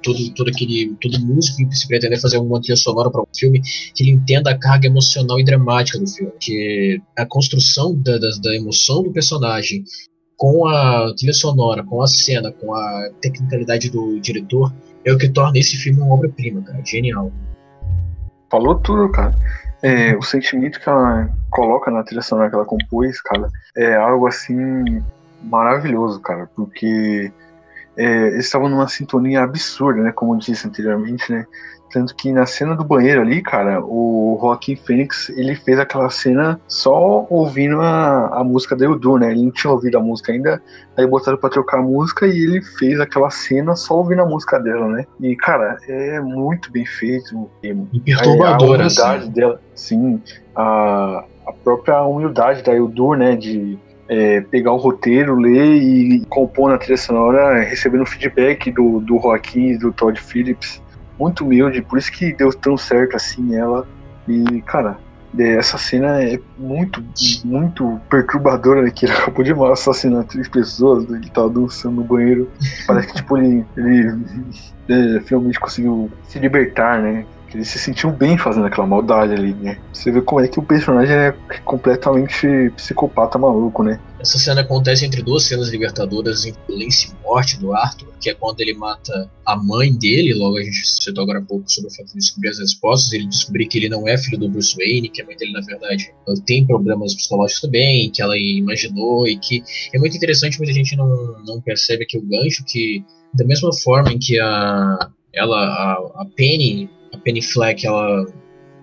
todo, 0.07 0.35
todo 0.35 0.49
aquele 0.49 0.95
todo 1.01 1.19
músico 1.27 1.69
que 1.69 1.77
se 1.77 1.89
pretender 1.89 2.21
fazer 2.21 2.39
uma 2.39 2.61
trilha 2.61 2.77
sonora 2.77 3.11
para 3.11 3.23
um 3.23 3.27
filme 3.37 3.61
que 3.93 4.05
ele 4.05 4.13
entenda 4.13 4.53
a 4.53 4.59
carga 4.59 4.87
emocional 4.87 5.41
e 5.41 5.45
dramática 5.45 5.99
do 5.99 6.07
filme 6.07 6.33
que 6.39 7.03
a 7.19 7.27
construção 7.27 8.01
da, 8.01 8.17
da, 8.19 8.29
da 8.41 8.55
emoção 8.55 9.03
do 9.03 9.13
personagem 9.13 9.83
com 10.37 10.69
a 10.69 11.13
trilha 11.17 11.33
sonora, 11.33 11.83
com 11.83 12.01
a 12.03 12.07
cena, 12.07 12.53
com 12.53 12.73
a 12.75 13.11
tecnicalidade 13.21 13.91
do 13.91 14.21
diretor, 14.21 14.73
é 15.05 15.13
o 15.13 15.19
que 15.19 15.29
torna 15.29 15.59
esse 15.59 15.77
filme 15.77 16.01
uma 16.01 16.15
obra-prima, 16.15 16.63
cara. 16.63 16.85
Genial. 16.85 17.33
Falou 18.51 18.75
tudo, 18.77 19.11
cara. 19.11 19.35
É, 19.83 20.15
o 20.17 20.23
sentimento 20.23 20.79
que 20.79 20.89
ela 20.89 21.31
coloca 21.51 21.91
na 21.91 22.03
trilha 22.03 22.23
sonora 22.23 22.51
que 22.51 22.55
ela 22.55 22.65
compôs, 22.67 23.21
cara, 23.23 23.49
é 23.77 23.97
algo 23.97 24.27
assim 24.27 25.03
maravilhoso, 25.43 26.21
cara, 26.21 26.49
porque 26.55 27.33
é, 27.97 28.29
eles 28.29 28.47
estavam 28.47 28.69
numa 28.69 28.89
sintonia 28.89 29.43
absurda, 29.43 30.03
né? 30.03 30.13
Como 30.13 30.35
eu 30.35 30.39
disse 30.39 30.67
anteriormente, 30.67 31.33
né? 31.33 31.47
Tanto 31.91 32.15
que 32.17 32.33
na 32.33 32.45
cena 32.45 32.75
do 32.75 32.85
banheiro 32.85 33.21
ali, 33.21 33.41
cara, 33.41 33.81
o 33.83 34.37
Joaquim 34.41 34.77
Fênix, 34.77 35.29
ele 35.31 35.55
fez 35.55 35.79
aquela 35.79 36.11
cena 36.11 36.61
só 36.67 37.27
ouvindo 37.31 37.81
a, 37.81 38.41
a 38.41 38.45
música 38.45 38.75
da 38.77 38.85
Eudu, 38.85 39.19
né? 39.19 39.31
Ele 39.31 39.45
não 39.45 39.51
tinha 39.51 39.73
ouvido 39.73 39.97
a 39.97 40.01
música 40.01 40.33
ainda, 40.33 40.61
aí 40.97 41.07
botaram 41.07 41.39
pra 41.39 41.49
trocar 41.49 41.79
a 41.79 41.83
música 41.83 42.27
e 42.27 42.39
ele 42.39 42.61
fez 42.61 42.99
aquela 43.01 43.31
cena 43.31 43.77
só 43.77 43.95
ouvindo 43.99 44.23
a 44.23 44.27
música 44.27 44.59
dela, 44.59 44.89
né? 44.89 45.07
E, 45.21 45.37
cara, 45.37 45.79
é 45.89 46.21
muito 46.21 46.73
bem 46.73 46.85
feito. 46.85 47.49
E, 47.63 47.73
perturbadora, 48.01 48.83
a 48.83 48.87
humildade 48.87 49.23
assim. 49.23 49.31
dela, 49.31 49.61
sim, 49.75 50.23
a, 50.57 51.25
a 51.47 51.53
própria 51.53 52.03
humildade 52.03 52.63
da 52.63 52.75
Eudu, 52.75 53.15
né? 53.15 53.37
De 53.37 53.79
é, 54.09 54.41
pegar 54.41 54.73
o 54.73 54.77
roteiro, 54.77 55.37
ler 55.37 55.77
e 55.77 56.25
compor 56.29 56.71
na 56.71 56.79
trilha 56.79 56.97
sonora, 56.97 57.61
recebendo 57.61 58.07
feedback 58.07 58.71
do, 58.71 59.01
do 59.01 59.19
Joaquim 59.21 59.71
e 59.71 59.79
do 59.79 59.93
Todd 59.93 60.21
Phillips 60.21 60.81
muito 61.19 61.45
humilde, 61.45 61.83
por 61.83 61.99
isso 61.99 62.13
que 62.13 62.33
deu 62.33 62.53
tão 62.53 62.77
certo 62.77 63.17
assim 63.17 63.55
ela. 63.55 63.87
E, 64.29 64.61
cara, 64.63 64.99
é, 65.39 65.57
essa 65.57 65.79
cena 65.79 66.23
é 66.23 66.39
muito, 66.59 67.03
muito 67.45 68.01
perturbadora, 68.11 68.83
né? 68.83 68.91
Que 68.91 69.07
ele 69.07 69.13
acabou 69.17 69.45
de 69.45 69.53
assassinar 69.53 70.25
três 70.25 70.49
pessoas, 70.49 71.07
né, 71.07 71.19
ele 71.19 71.31
tava 71.31 71.49
dançando 71.49 71.97
no 71.97 72.05
banheiro. 72.05 72.51
Parece 72.87 73.09
que, 73.09 73.15
tipo, 73.15 73.37
ele, 73.37 73.65
ele 73.77 74.17
é, 74.89 75.21
finalmente 75.21 75.61
conseguiu 75.61 76.11
se 76.29 76.39
libertar, 76.39 77.01
né? 77.01 77.25
Ele 77.57 77.65
se 77.65 77.79
sentiu 77.79 78.13
bem 78.13 78.37
fazendo 78.37 78.67
aquela 78.67 78.87
maldade 78.87 79.33
ali, 79.33 79.55
né? 79.55 79.79
Você 79.91 80.13
vê 80.13 80.21
como 80.21 80.43
é 80.43 80.47
que 80.47 80.59
o 80.59 80.63
personagem 80.63 81.17
é 81.17 81.33
completamente 81.65 82.47
psicopata 82.77 83.39
maluco, 83.39 83.83
né? 83.83 83.99
Essa 84.21 84.37
cena 84.37 84.61
acontece 84.61 85.07
entre 85.07 85.23
duas 85.23 85.45
cenas 85.45 85.71
libertadoras 85.71 86.45
em 86.45 86.53
violência 86.69 87.09
e 87.09 87.23
morte 87.27 87.59
do 87.59 87.73
Arthur, 87.73 88.13
que 88.21 88.29
é 88.29 88.35
quando 88.35 88.61
ele 88.61 88.75
mata 88.75 89.31
a 89.47 89.57
mãe 89.57 89.91
dele, 89.91 90.35
logo 90.35 90.59
a 90.59 90.63
gente 90.63 90.87
citou 90.87 91.25
agora 91.25 91.39
há 91.39 91.43
pouco 91.43 91.65
sobre 91.67 91.89
o 91.89 91.95
fato 91.95 92.09
de 92.09 92.19
descobrir 92.19 92.51
as 92.51 92.59
respostas, 92.59 93.11
ele 93.15 93.27
descobrir 93.27 93.67
que 93.69 93.79
ele 93.79 93.89
não 93.89 94.07
é 94.07 94.19
filho 94.19 94.37
do 94.37 94.51
Bruce 94.51 94.77
Wayne, 94.77 95.09
que 95.09 95.23
a 95.23 95.25
mãe 95.25 95.35
dele, 95.35 95.53
na 95.53 95.63
verdade, 95.63 96.13
tem 96.45 96.67
problemas 96.67 97.15
psicológicos 97.15 97.63
também, 97.63 98.11
que 98.11 98.21
ela 98.21 98.37
imaginou, 98.37 99.27
e 99.27 99.39
que 99.39 99.63
é 99.95 99.99
muito 99.99 100.15
interessante, 100.15 100.59
muita 100.59 100.75
gente 100.75 100.95
não, 100.95 101.09
não 101.47 101.59
percebe 101.59 102.05
que 102.05 102.19
o 102.19 102.23
gancho 102.23 102.63
que, 102.67 103.03
da 103.33 103.47
mesma 103.47 103.73
forma 103.73 104.13
em 104.13 104.19
que 104.19 104.39
a, 104.39 105.09
ela, 105.33 105.57
a, 105.57 106.23
a 106.23 106.27
Penny 106.37 106.91
a 107.17 107.23
Penny 107.23 107.43
Fleck 107.43 107.87
ela, 107.87 108.27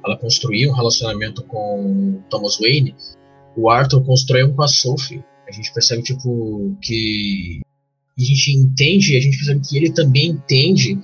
ela 0.05 0.17
construiu 0.17 0.71
um 0.71 0.73
relacionamento 0.73 1.43
com 1.43 2.21
Thomas 2.29 2.57
Wayne, 2.59 2.95
o 3.55 3.69
Arthur 3.69 4.03
constrói 4.03 4.43
um 4.43 4.53
com 4.53 4.63
a 4.63 4.67
Sophie. 4.67 5.23
A 5.47 5.51
gente 5.51 5.73
percebe 5.73 6.01
tipo 6.01 6.75
que 6.81 7.61
a 8.17 8.23
gente 8.23 8.51
entende, 8.51 9.15
a 9.15 9.19
gente 9.19 9.37
percebe 9.37 9.61
que 9.67 9.77
ele 9.77 9.91
também 9.91 10.29
entende 10.29 10.99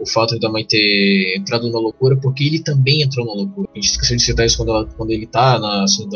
o 0.00 0.06
fato 0.06 0.38
da 0.38 0.48
mãe 0.48 0.64
ter 0.64 1.36
entrado 1.36 1.70
na 1.70 1.78
loucura, 1.78 2.16
porque 2.16 2.44
ele 2.44 2.60
também 2.60 3.02
entrou 3.02 3.26
na 3.26 3.32
loucura. 3.32 3.68
A 3.72 3.74
gente 3.74 3.90
esqueceu 3.90 4.16
de 4.16 4.22
citar 4.22 4.46
isso 4.46 4.56
quando, 4.56 4.70
ela, 4.70 4.86
quando 4.86 5.10
ele 5.10 5.26
tá 5.26 5.58
na 5.58 5.86
cena 5.86 6.08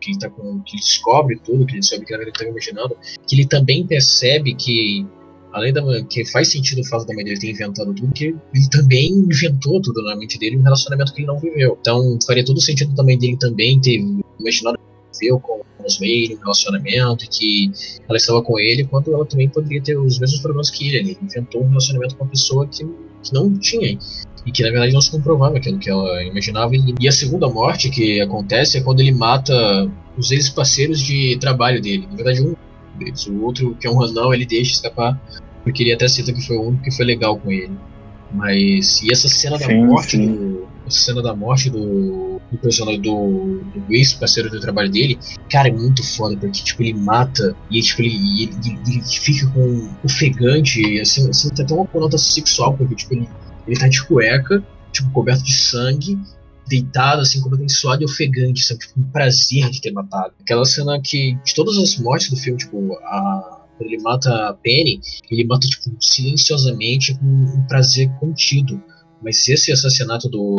que 0.00 0.10
ele 0.12 0.18
tá 0.18 0.30
com 0.30 0.60
que 0.62 0.76
ele 0.76 0.82
descobre 0.82 1.38
tudo, 1.44 1.66
que 1.66 1.74
ele 1.74 1.82
sabe 1.82 2.04
que 2.04 2.14
ele 2.14 2.32
tá 2.32 2.44
imaginando, 2.44 2.96
que 3.26 3.36
ele 3.36 3.46
também 3.46 3.86
percebe 3.86 4.54
que 4.54 5.06
além 5.52 5.72
da 5.72 5.82
que 6.04 6.24
faz 6.26 6.48
sentido 6.48 6.80
o 6.80 6.84
fato 6.84 7.06
da 7.06 7.14
mãe 7.14 7.24
dele 7.24 7.38
ter 7.38 7.50
inventado 7.50 7.92
tudo, 7.94 8.12
que 8.12 8.26
ele 8.26 8.68
também 8.70 9.10
inventou 9.10 9.80
tudo 9.80 10.02
na 10.02 10.16
mente 10.16 10.38
dele, 10.38 10.56
um 10.56 10.62
relacionamento 10.62 11.12
que 11.12 11.20
ele 11.20 11.26
não 11.26 11.38
viveu. 11.38 11.76
Então 11.80 12.18
faria 12.26 12.44
todo 12.44 12.60
sentido 12.60 12.94
também 12.94 13.18
dele 13.18 13.36
também 13.36 13.80
ter 13.80 14.00
imaginado 14.38 14.78
viveu 15.20 15.38
com 15.38 15.60
os 15.84 15.98
Wayne, 15.98 16.36
um 16.36 16.40
relacionamento, 16.40 17.26
que 17.30 17.70
ela 18.08 18.16
estava 18.16 18.42
com 18.42 18.58
ele, 18.58 18.84
quando 18.84 19.12
ela 19.12 19.24
também 19.24 19.48
poderia 19.48 19.82
ter 19.82 19.96
os 19.96 20.18
mesmos 20.18 20.40
problemas 20.40 20.70
que 20.70 20.88
ele. 20.88 20.98
Ele 20.98 21.18
inventou 21.22 21.62
um 21.62 21.68
relacionamento 21.68 22.16
com 22.16 22.24
uma 22.24 22.30
pessoa 22.30 22.66
que, 22.66 22.84
que 23.22 23.32
não 23.32 23.52
tinha 23.58 23.98
e 24.46 24.52
que 24.52 24.62
na 24.62 24.70
verdade 24.70 24.92
não 24.92 25.00
se 25.00 25.10
comprovava 25.10 25.58
aquilo 25.58 25.78
que 25.78 25.90
ela 25.90 26.22
imaginava. 26.22 26.72
E 26.98 27.08
a 27.08 27.12
segunda 27.12 27.48
morte 27.48 27.90
que 27.90 28.20
acontece 28.20 28.78
é 28.78 28.80
quando 28.80 29.00
ele 29.00 29.12
mata 29.12 29.54
os 30.16 30.30
ex-parceiros 30.30 31.00
de 31.00 31.36
trabalho 31.38 31.80
dele. 31.80 32.06
Na 32.10 32.16
verdade, 32.16 32.42
um 32.42 32.54
deles. 33.00 33.26
O 33.26 33.42
outro, 33.42 33.74
que 33.80 33.86
é 33.86 33.90
um 33.90 33.98
Randall, 33.98 34.32
ele 34.34 34.46
deixa 34.46 34.72
escapar, 34.72 35.20
porque 35.64 35.82
ele 35.82 35.92
até 35.92 36.08
cita 36.08 36.32
que 36.32 36.46
foi 36.46 36.56
o 36.56 36.68
único 36.68 36.84
que 36.84 36.90
foi 36.90 37.04
legal 37.04 37.38
com 37.38 37.50
ele. 37.50 37.72
Mas. 38.32 39.02
E 39.02 39.12
essa 39.12 39.28
cena 39.28 39.58
sim, 39.58 39.66
da 39.66 39.86
morte 39.86 40.10
sim. 40.16 40.26
do. 40.26 40.68
Essa 40.86 40.98
cena 40.98 41.22
da 41.22 41.34
morte 41.34 41.70
do. 41.70 42.40
do 42.50 42.58
personagem 42.58 43.00
do. 43.00 43.60
do 43.74 43.94
ex-parceiro 43.94 44.50
do 44.50 44.60
trabalho 44.60 44.90
dele, 44.90 45.18
cara, 45.50 45.68
é 45.68 45.72
muito 45.72 46.02
foda, 46.04 46.36
porque 46.36 46.62
tipo, 46.62 46.82
ele 46.82 46.94
mata 46.94 47.56
e 47.70 47.80
tipo, 47.80 48.02
ele, 48.02 48.14
ele, 48.14 48.50
ele, 48.64 48.78
ele 48.86 49.02
fica 49.02 49.50
com 49.50 49.88
ofegante, 50.04 51.00
assim, 51.00 51.28
assim, 51.28 51.50
tem 51.50 51.64
até 51.64 51.74
uma 51.74 51.86
conotação 51.86 52.30
sexual, 52.30 52.76
porque 52.76 52.94
tipo, 52.94 53.14
ele, 53.14 53.28
ele 53.66 53.76
tá 53.76 53.88
de 53.88 54.04
cueca, 54.06 54.62
tipo, 54.92 55.10
coberto 55.10 55.42
de 55.42 55.54
sangue, 55.54 56.18
deitado, 56.70 57.22
assim, 57.22 57.40
completamente 57.40 57.72
suado 57.72 58.02
e 58.02 58.04
ofegante, 58.04 58.64
sabe? 58.64 58.80
Tipo, 58.80 59.00
um 59.00 59.10
prazer 59.10 59.68
de 59.70 59.80
ter 59.80 59.90
matado. 59.90 60.32
Aquela 60.40 60.64
cena 60.64 61.00
que, 61.02 61.34
de 61.44 61.54
todas 61.54 61.76
as 61.76 61.98
mortes 61.98 62.30
do 62.30 62.36
filme, 62.36 62.58
tipo, 62.58 62.94
a, 63.02 63.66
quando 63.76 63.90
ele 63.90 64.00
mata 64.00 64.48
a 64.48 64.54
Penny, 64.54 65.00
ele 65.30 65.44
mata, 65.44 65.66
tipo, 65.66 65.90
silenciosamente, 66.00 67.18
com 67.18 67.26
um 67.26 67.66
prazer 67.66 68.08
contido. 68.20 68.80
Mas 69.22 69.46
esse 69.48 69.72
assassinato 69.72 70.28
do, 70.28 70.56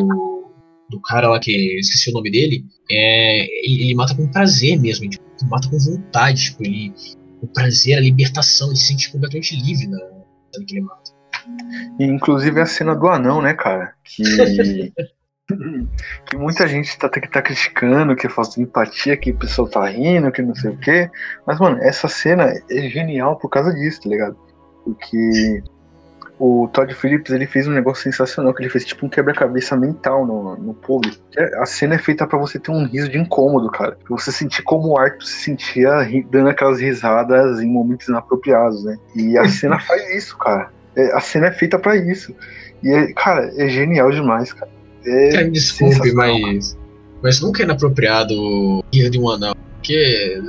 do 0.90 1.00
cara 1.00 1.30
lá 1.30 1.40
que 1.40 1.80
esqueci 1.80 2.10
o 2.10 2.14
nome 2.14 2.30
dele, 2.30 2.66
é, 2.92 3.66
ele, 3.66 3.84
ele 3.84 3.96
mata 3.96 4.14
com 4.14 4.30
prazer 4.30 4.78
mesmo, 4.78 5.10
tipo, 5.10 5.24
mata 5.50 5.70
com 5.70 5.80
vontade, 5.80 6.44
tipo, 6.44 6.64
ele, 6.64 6.94
o 7.42 7.48
prazer, 7.48 7.98
a 7.98 8.02
libertação, 8.02 8.68
ele 8.68 8.76
se 8.76 8.88
sente 8.88 9.12
completamente 9.12 9.56
livre 9.56 9.88
na 9.88 9.98
cena 9.98 10.66
que 10.68 10.76
ele 10.76 10.82
mata. 10.82 11.12
E, 12.00 12.04
inclusive 12.04 12.60
a 12.60 12.66
cena 12.66 12.94
do 12.94 13.08
anão, 13.08 13.42
né, 13.42 13.54
cara? 13.54 13.94
Que 14.04 14.92
que 16.26 16.38
muita 16.38 16.68
gente 16.68 16.98
tá, 16.98 17.10
tá 17.10 17.42
criticando, 17.42 18.16
que 18.16 18.28
é 18.28 18.30
falta 18.30 18.56
de 18.56 18.62
empatia, 18.62 19.18
que 19.18 19.32
o 19.32 19.38
pessoal 19.38 19.68
tá 19.68 19.86
rindo, 19.88 20.32
que 20.32 20.42
não 20.42 20.56
sei 20.56 20.72
o 20.72 20.78
quê. 20.78 21.10
Mas, 21.46 21.60
mano, 21.60 21.78
essa 21.82 22.08
cena 22.08 22.54
é 22.70 22.82
genial 22.90 23.38
por 23.38 23.50
causa 23.50 23.74
disso, 23.74 24.02
tá 24.02 24.10
ligado? 24.10 24.38
Porque 24.84 25.64
o 26.44 26.68
Todd 26.70 26.92
Phillips 26.96 27.32
ele 27.32 27.46
fez 27.46 27.68
um 27.68 27.72
negócio 27.72 28.02
sensacional, 28.02 28.52
que 28.52 28.64
ele 28.64 28.70
fez 28.72 28.84
tipo 28.84 29.06
um 29.06 29.10
quebra-cabeça 29.10 29.78
mental 29.78 30.26
no, 30.26 30.58
no 30.58 30.74
público. 30.74 31.22
A 31.60 31.68
cena 31.68 31.94
é 31.94 31.98
feita 32.00 32.26
para 32.26 32.40
você 32.40 32.58
ter 32.58 32.72
um 32.72 32.84
riso 32.84 33.10
de 33.10 33.20
incômodo, 33.20 33.70
cara. 33.70 33.92
Pra 33.92 34.18
você 34.18 34.32
sentir 34.32 34.64
como 34.64 34.88
o 34.88 34.98
Arthur 34.98 35.24
se 35.24 35.44
sentia 35.44 35.92
dando 36.32 36.50
aquelas 36.50 36.80
risadas 36.80 37.62
em 37.62 37.72
momentos 37.72 38.08
inapropriados, 38.08 38.84
né? 38.84 38.98
E 39.16 39.38
a 39.38 39.46
cena 39.50 39.80
faz 39.80 40.10
isso, 40.16 40.36
cara. 40.40 40.72
É, 40.96 41.16
a 41.16 41.20
cena 41.20 41.46
é 41.46 41.52
feita 41.52 41.78
para 41.78 41.96
isso. 41.96 42.36
E, 42.82 42.90
é, 42.90 43.14
cara, 43.14 43.52
é 43.56 43.70
genial 43.70 44.10
demais, 44.10 44.52
cara. 44.52 44.72
É, 45.06 45.44
desculpe, 45.46 46.12
mas. 46.14 46.78
Mas 47.22 47.40
nunca 47.40 47.62
é 47.62 47.66
inapropriado 47.66 48.84
rir 48.94 49.10
de 49.10 49.20
um 49.20 49.30
anão. 49.30 49.54
Porque 49.76 50.42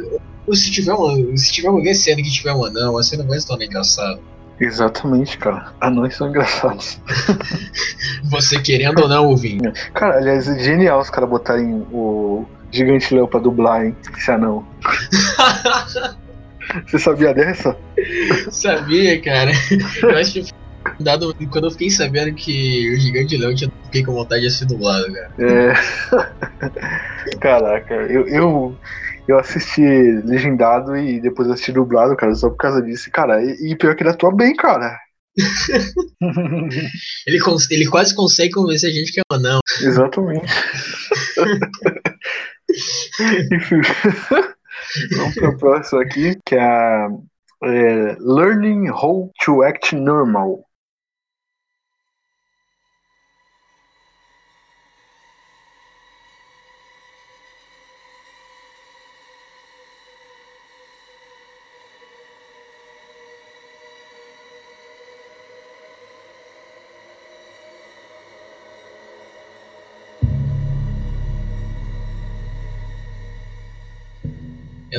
se 0.52 0.70
tiver, 0.70 0.92
uma, 0.92 1.36
se 1.36 1.52
tiver 1.52 1.68
alguém 1.68 1.94
cena 1.94 2.22
que 2.22 2.30
tiver 2.30 2.52
um 2.52 2.64
anão, 2.64 2.96
a 2.96 3.02
cena 3.02 3.24
vai 3.24 3.38
se 3.38 3.46
tornar 3.46 3.64
engraçada. 3.64 4.20
Exatamente, 4.60 5.38
cara. 5.38 5.72
Anões 5.80 6.16
são 6.16 6.28
engraçados. 6.28 7.00
Você 8.30 8.60
querendo 8.60 9.02
ou 9.02 9.08
não 9.08 9.28
ouvir. 9.28 9.60
Cara, 9.92 10.18
aliás, 10.18 10.48
é 10.48 10.58
genial 10.58 11.00
os 11.00 11.10
caras 11.10 11.28
botarem 11.28 11.86
o 11.92 12.46
Gigante 12.70 13.14
Leão 13.14 13.26
pra 13.26 13.40
dublar, 13.40 13.84
hein? 13.84 13.96
Esse 14.16 14.30
anão. 14.30 14.64
Você 16.86 16.98
sabia 16.98 17.34
dessa? 17.34 17.76
Sabia, 18.50 19.20
cara. 19.20 19.50
Eu 20.02 20.16
acho 20.16 20.32
que 20.32 20.61
Dado, 20.98 21.34
quando 21.50 21.66
eu 21.66 21.70
fiquei 21.70 21.90
sabendo 21.90 22.34
que 22.34 22.92
o 22.92 23.00
Gigante 23.00 23.36
Leão 23.36 23.54
tinha 23.54 23.70
fiquei 23.84 24.04
com 24.04 24.12
vontade 24.12 24.42
de 24.42 24.50
ser 24.50 24.66
dublado, 24.66 25.06
cara. 25.12 25.32
É. 25.38 25.74
Caraca, 27.40 27.94
eu, 27.94 28.26
eu, 28.26 28.76
eu 29.28 29.38
assisti 29.38 29.82
legendado 30.24 30.96
e 30.96 31.20
depois 31.20 31.48
assisti 31.50 31.72
dublado, 31.72 32.16
cara, 32.16 32.34
só 32.34 32.48
por 32.48 32.56
causa 32.56 32.82
disso. 32.82 33.10
Cara, 33.10 33.42
e, 33.42 33.72
e 33.72 33.76
pior 33.76 33.94
que 33.94 34.02
ele 34.02 34.10
atua 34.10 34.34
bem, 34.34 34.56
cara. 34.56 34.98
ele, 37.26 37.38
ele 37.70 37.86
quase 37.86 38.14
consegue 38.14 38.52
convencer 38.52 38.90
a 38.90 38.92
gente 38.92 39.12
que 39.12 39.20
é 39.20 39.22
um 39.30 39.36
anão. 39.36 39.60
Exatamente. 39.80 40.46
Enfim. 43.52 43.80
Vamos 45.16 45.34
para 45.34 45.48
o 45.48 45.58
próximo 45.58 46.00
aqui, 46.00 46.38
que 46.46 46.54
é 46.54 46.62
a 46.62 47.08
é, 47.64 48.16
Learning 48.18 48.90
How 48.90 49.30
to 49.44 49.62
Act 49.62 49.94
Normal. 49.94 50.64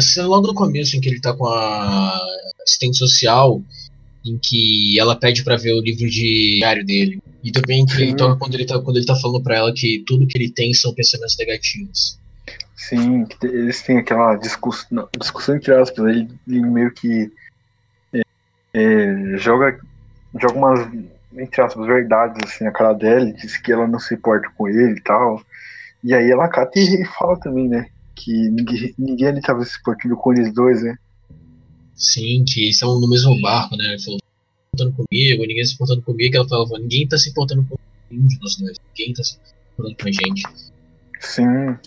Cena 0.04 0.28
logo 0.28 0.48
no 0.48 0.54
começo, 0.54 0.96
em 0.96 1.02
que 1.02 1.10
ele 1.10 1.22
tá 1.22 1.34
com 1.34 1.48
a 1.48 2.20
assistente 2.64 2.98
social, 2.98 3.62
em 4.26 4.38
que 4.38 5.00
ela 5.00 5.16
pede 5.16 5.44
para 5.44 5.58
ver 5.58 5.74
o 5.74 5.82
livro 5.82 6.10
de 6.10 6.58
diário 6.60 6.86
dele. 6.86 7.22
E 7.44 7.52
também 7.52 7.86
que 7.86 8.02
ele 8.02 8.16
toca 8.16 8.38
quando 8.38 8.56
ele, 8.56 8.66
tá, 8.66 8.80
quando 8.80 8.98
ele 8.98 9.06
tá 9.06 9.16
falando 9.16 9.44
para 9.44 9.58
ela 9.58 9.74
que 9.74 10.04
tudo 10.08 10.28
que 10.28 10.38
ele 10.38 10.50
tem 10.50 10.74
são 10.74 10.94
pensamentos 10.94 11.36
negativos. 11.38 12.18
Sim, 12.76 13.26
eles 13.42 13.82
têm 13.82 13.98
aquela 13.98 14.36
discussão, 14.36 15.08
discussão 15.20 15.56
entre 15.56 15.74
aspas, 15.74 16.06
ele, 16.06 16.30
ele 16.48 16.62
meio 16.62 16.92
que 16.92 17.32
é, 18.14 18.22
é, 18.74 19.38
joga, 19.38 19.80
joga 20.40 20.54
umas, 20.54 20.90
entre 21.38 21.62
aspas, 21.62 21.86
verdades 21.86 22.38
assim 22.46 22.64
na 22.64 22.72
cara 22.72 22.94
dela, 22.94 23.32
diz 23.34 23.58
que 23.58 23.72
ela 23.72 23.88
não 23.88 24.00
se 24.00 24.14
importa 24.16 24.50
com 24.58 24.68
ele 24.68 24.98
e 24.98 25.02
tal. 25.02 25.42
E 26.04 26.14
aí 26.14 26.30
ela 26.30 26.50
cata 26.50 26.80
e 26.80 27.06
fala 27.06 27.40
também, 27.40 27.68
né? 27.70 27.88
Que 28.16 28.32
ninguém, 28.50 28.94
ninguém 28.98 29.28
ali 29.28 29.42
tava 29.42 29.64
se 29.66 29.80
importando 29.80 30.16
com 30.16 30.34
eles 30.34 30.54
dois, 30.54 30.84
né? 30.84 30.96
Sim, 31.96 32.44
que 32.46 32.64
eles 32.64 32.76
estão 32.76 33.00
no 33.00 33.10
mesmo 33.10 33.40
barco, 33.42 33.76
né? 33.76 33.86
Ele 33.86 34.00
falou, 34.00 34.20
se 34.20 34.26
importando 34.74 34.96
comigo, 34.96 35.46
ninguém 35.46 35.66
se 35.66 35.74
importando 35.74 36.02
comigo. 36.02 36.36
Ela 36.36 36.48
falava, 36.48 36.80
ninguém 36.80 37.08
tá 37.08 37.18
se 37.18 37.30
importando 37.30 37.66
com 37.70 37.78
nenhum 38.10 38.28
de 38.28 38.40
nós 38.40 38.56
dois, 38.56 38.78
ninguém 38.90 39.14
tá 39.14 39.24
se 39.24 39.38
importando 39.74 39.98
com 40.02 40.08
a 40.08 40.12
gente. 40.12 40.44
Sim. 41.20 41.78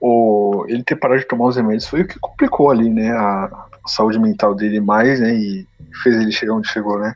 O, 0.00 0.64
ele 0.68 0.84
ter 0.84 0.96
parado 0.96 1.20
de 1.20 1.26
tomar 1.26 1.48
os 1.48 1.56
remédios 1.56 1.86
foi 1.86 2.02
o 2.02 2.08
que 2.08 2.18
complicou 2.20 2.70
ali, 2.70 2.88
né? 2.88 3.10
A, 3.10 3.44
a 3.84 3.88
saúde 3.88 4.18
mental 4.18 4.54
dele 4.54 4.80
mais, 4.80 5.20
né? 5.20 5.34
E 5.34 5.66
fez 6.02 6.16
ele 6.16 6.32
chegar 6.32 6.54
onde 6.54 6.68
chegou, 6.68 6.98
né? 6.98 7.14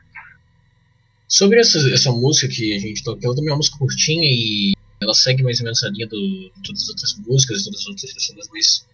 Sobre 1.27 1.59
essa, 1.59 1.79
essa 1.91 2.11
música 2.11 2.47
que 2.47 2.75
a 2.75 2.79
gente 2.79 3.03
tocou, 3.03 3.21
ela 3.23 3.35
também 3.35 3.49
é 3.49 3.53
uma 3.53 3.57
música 3.57 3.77
curtinha 3.77 4.23
e 4.23 4.72
ela 5.03 5.13
segue 5.13 5.43
mais 5.43 5.59
ou 5.59 5.65
menos 5.65 5.83
a 5.83 5.89
linha 5.89 6.07
do, 6.07 6.17
de 6.17 6.63
todas 6.63 6.83
as 6.83 6.89
outras 6.89 7.15
músicas, 7.27 7.63
todas 7.63 7.79
as 7.81 7.87
outras 7.87 8.13
versões 8.13 8.47
mais 8.49 8.85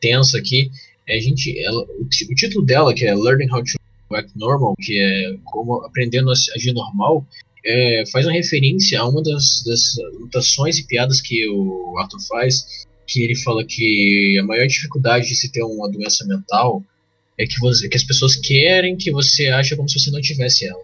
tensa 0.00 0.38
aqui. 0.38 0.70
É, 1.06 1.16
a 1.16 1.20
gente, 1.20 1.58
ela, 1.58 1.82
o, 1.82 2.02
o, 2.02 2.34
título 2.34 2.64
dela, 2.64 2.94
que 2.94 3.04
é 3.04 3.14
Learning 3.14 3.50
How 3.50 3.64
to 3.64 4.14
Act 4.14 4.32
Normal, 4.36 4.74
que 4.80 4.98
é 4.98 5.36
como 5.44 5.84
aprendendo 5.84 6.30
a 6.30 6.34
agir 6.54 6.72
normal, 6.72 7.26
é, 7.64 8.04
faz 8.12 8.26
uma 8.26 8.32
referência 8.32 9.00
a 9.00 9.08
uma 9.08 9.22
das, 9.22 9.62
das 9.64 9.96
notações 10.20 10.78
e 10.78 10.86
piadas 10.86 11.20
que 11.20 11.48
o 11.48 11.98
Arthur 11.98 12.20
faz, 12.20 12.86
que 13.06 13.22
ele 13.22 13.34
fala 13.36 13.64
que 13.64 14.38
a 14.38 14.44
maior 14.44 14.66
dificuldade 14.66 15.28
de 15.28 15.34
se 15.34 15.50
ter 15.50 15.62
uma 15.62 15.90
doença 15.90 16.26
mental 16.26 16.82
é 17.38 17.46
que, 17.46 17.58
você, 17.60 17.88
que 17.88 17.96
as 17.96 18.04
pessoas 18.04 18.36
querem 18.36 18.96
que 18.96 19.10
você 19.10 19.48
ache 19.48 19.76
como 19.76 19.88
se 19.88 19.98
você 19.98 20.10
não 20.10 20.20
tivesse 20.20 20.66
ela. 20.66 20.82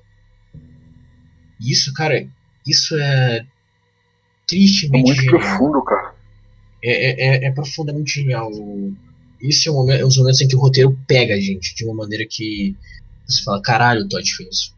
Isso, 1.61 1.93
cara, 1.93 2.27
isso 2.67 2.97
é 2.97 3.47
tristemente 4.47 5.11
é 5.11 5.15
muito 5.15 5.23
genial. 5.23 5.41
profundo, 5.41 5.83
cara. 5.83 6.15
É, 6.83 6.93
é, 6.93 7.45
é, 7.45 7.45
é 7.47 7.51
profundamente 7.51 8.21
genial. 8.21 8.51
Isso 9.41 9.69
é 9.69 9.73
um, 9.73 9.77
momento, 9.77 10.01
é 10.01 10.05
um 10.05 10.09
dos 10.09 10.17
momentos 10.19 10.41
em 10.41 10.49
que 10.49 10.57
o 10.57 10.61
roteiro 10.61 10.99
pega 11.07 11.35
a 11.35 11.41
gente 11.41 11.75
de 11.75 11.85
uma 11.85 11.95
maneira 11.95 12.27
que 12.27 12.77
você 13.27 13.43
fala, 13.43 13.63
caralho, 13.63 14.03
o 14.03 14.09
Todd 14.09 14.29
fez. 14.35 14.75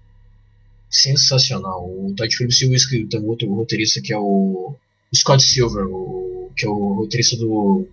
Sensacional. 0.88 1.84
O 1.84 2.14
Todd 2.16 2.34
Phillips 2.34 2.60
e 2.60 2.66
o 2.66 2.74
escritor, 2.74 3.20
o 3.20 3.28
outro 3.28 3.52
roteirista 3.52 4.00
que 4.00 4.12
é 4.12 4.18
o 4.18 4.74
Scott 5.14 5.42
Silver, 5.42 5.86
o, 5.86 6.50
que 6.56 6.64
é 6.66 6.68
o 6.68 6.94
roteirista 6.94 7.36
do 7.36 7.86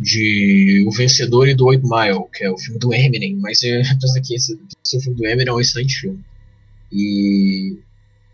de 0.00 0.84
O 0.86 0.92
Vencedor 0.92 1.48
e 1.48 1.54
do 1.54 1.66
Oito 1.66 1.82
Mile, 1.88 2.24
que 2.32 2.44
é 2.44 2.50
o 2.50 2.56
filme 2.56 2.78
do 2.78 2.94
Eminem, 2.94 3.34
mas 3.36 3.62
é, 3.64 3.80
aqui, 4.16 4.34
esse, 4.34 4.58
esse 4.84 5.00
filme 5.00 5.18
do 5.18 5.26
Eminem 5.26 5.48
é 5.48 5.52
um 5.52 5.60
excelente 5.60 5.96
filme. 5.96 6.20
E 6.92 7.78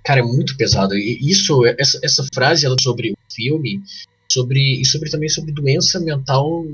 cara, 0.04 0.20
é 0.20 0.22
muito 0.22 0.56
pesado. 0.56 0.96
E 0.96 1.18
isso, 1.22 1.64
essa, 1.66 1.98
essa 2.02 2.24
frase 2.34 2.66
ela 2.66 2.76
sobre 2.80 3.12
o 3.12 3.34
filme, 3.34 3.82
sobre 4.30 4.80
e 4.80 4.84
sobre 4.84 5.10
também 5.10 5.28
sobre 5.28 5.52
doença 5.52 5.98
mental 6.00 6.64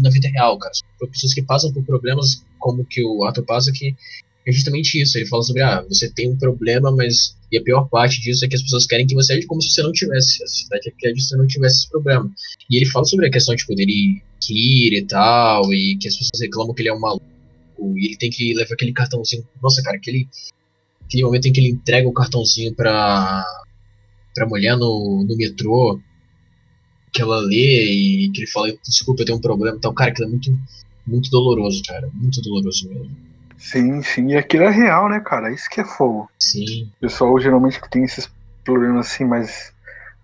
na 0.00 0.10
vida 0.10 0.28
real, 0.28 0.58
cara. 0.58 0.72
Sobre 0.74 1.12
pessoas 1.12 1.34
que 1.34 1.42
passam 1.42 1.72
por 1.72 1.84
problemas 1.84 2.44
como 2.58 2.84
que 2.84 3.04
o 3.04 3.24
ator 3.24 3.44
passa 3.44 3.72
que 3.72 3.94
é 4.46 4.52
justamente 4.52 5.00
isso. 5.00 5.18
Ele 5.18 5.26
fala 5.26 5.42
sobre 5.42 5.62
ah, 5.62 5.84
você 5.88 6.08
tem 6.10 6.30
um 6.30 6.36
problema, 6.36 6.90
mas 6.90 7.36
e 7.50 7.58
a 7.58 7.62
pior 7.62 7.88
parte 7.88 8.20
disso 8.20 8.44
é 8.44 8.48
que 8.48 8.56
as 8.56 8.62
pessoas 8.62 8.86
querem 8.86 9.06
que 9.06 9.14
você 9.14 9.34
aja 9.34 9.46
como 9.46 9.62
se 9.62 9.70
você 9.70 9.82
não 9.82 9.92
tivesse. 9.92 10.42
A 10.42 10.46
sociedade 10.46 10.94
quer 10.98 11.12
que 11.12 11.20
você 11.20 11.36
não 11.36 11.46
tivesse 11.46 11.78
esse 11.78 11.88
problema. 11.88 12.30
E 12.70 12.76
ele 12.76 12.86
fala 12.86 13.04
sobre 13.04 13.26
a 13.26 13.30
questão 13.30 13.54
de 13.54 13.66
poder 13.66 13.86
ir 13.88 14.22
e 14.48 15.02
tal, 15.06 15.72
e 15.72 15.96
que 15.96 16.08
as 16.08 16.16
pessoas 16.16 16.40
reclamam 16.40 16.74
que 16.74 16.82
ele 16.82 16.88
é 16.88 16.94
um 16.94 17.00
maluco, 17.00 17.24
e 17.96 18.06
ele 18.06 18.16
tem 18.16 18.30
que 18.30 18.54
levar 18.54 18.74
aquele 18.74 18.92
cartãozinho. 18.92 19.46
Nossa, 19.62 19.82
cara, 19.82 19.96
aquele 19.96 20.28
aquele 21.06 21.24
momento 21.24 21.46
em 21.46 21.52
que 21.52 21.60
ele 21.60 21.70
entrega 21.70 22.08
o 22.08 22.12
cartãozinho 22.12 22.74
pra, 22.74 23.44
pra 24.34 24.46
mulher 24.46 24.76
no, 24.76 25.24
no 25.26 25.36
metrô, 25.36 26.00
que 27.12 27.22
ela 27.22 27.40
lê 27.40 27.84
e 27.84 28.30
que 28.30 28.40
ele 28.40 28.50
fala, 28.50 28.72
desculpa, 28.84 29.22
eu 29.22 29.26
tenho 29.26 29.38
um 29.38 29.40
problema 29.40 29.76
e 29.76 29.80
tal. 29.80 29.94
Cara, 29.94 30.10
aquilo 30.10 30.28
é 30.28 30.30
muito, 30.30 30.58
muito 31.06 31.30
doloroso, 31.30 31.82
cara. 31.86 32.10
Muito 32.12 32.42
doloroso 32.42 32.88
mesmo. 32.88 33.10
Sim, 33.56 34.02
sim. 34.02 34.28
E 34.28 34.36
aquilo 34.36 34.64
é 34.64 34.70
real, 34.70 35.08
né, 35.08 35.20
cara? 35.20 35.52
Isso 35.52 35.70
que 35.70 35.80
é 35.80 35.84
fogo. 35.84 36.28
Sim. 36.38 36.90
O 36.98 37.00
pessoal 37.00 37.40
geralmente 37.40 37.80
que 37.80 37.90
tem 37.90 38.04
esses 38.04 38.30
problemas 38.64 39.06
assim, 39.06 39.24
mas 39.24 39.72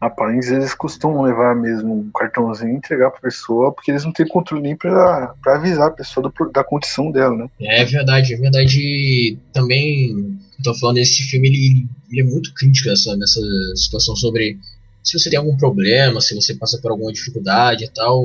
aparentes, 0.03 0.50
eles 0.50 0.74
costumam 0.74 1.22
levar 1.22 1.55
mesmo 1.55 2.00
um 2.00 2.11
cartãozinho 2.11 2.72
e 2.72 2.76
entregar 2.76 3.11
pra 3.12 3.20
pessoa, 3.20 3.72
porque 3.72 3.92
eles 3.92 4.05
não 4.05 4.12
têm 4.12 4.26
controle 4.26 4.61
nem 4.61 4.76
pra, 4.76 5.32
pra 5.40 5.57
avisar 5.57 5.88
a 5.88 5.92
pessoa 5.92 6.28
do, 6.28 6.50
da 6.50 6.64
condição 6.64 7.12
dela, 7.12 7.36
né? 7.36 7.48
É 7.61 7.84
verdade, 7.84 8.34
é 8.34 8.36
verdade. 8.36 9.38
Também 9.53 10.36
tô 10.62 10.74
falando, 10.74 10.98
esse 10.98 11.22
filme 11.22 11.48
ele, 11.48 11.86
ele 12.11 12.20
é 12.20 12.24
muito 12.24 12.53
crítico 12.55 12.88
nessa, 12.88 13.16
nessa 13.16 13.40
situação 13.76 14.16
sobre 14.16 14.59
se 15.05 15.18
você 15.18 15.30
tem 15.30 15.38
algum 15.38 15.57
problema, 15.57 16.20
se 16.20 16.34
você 16.34 16.55
passa 16.55 16.78
por 16.78 16.90
alguma 16.90 17.12
dificuldade 17.12 17.84
e 17.84 17.88
tal, 17.88 18.24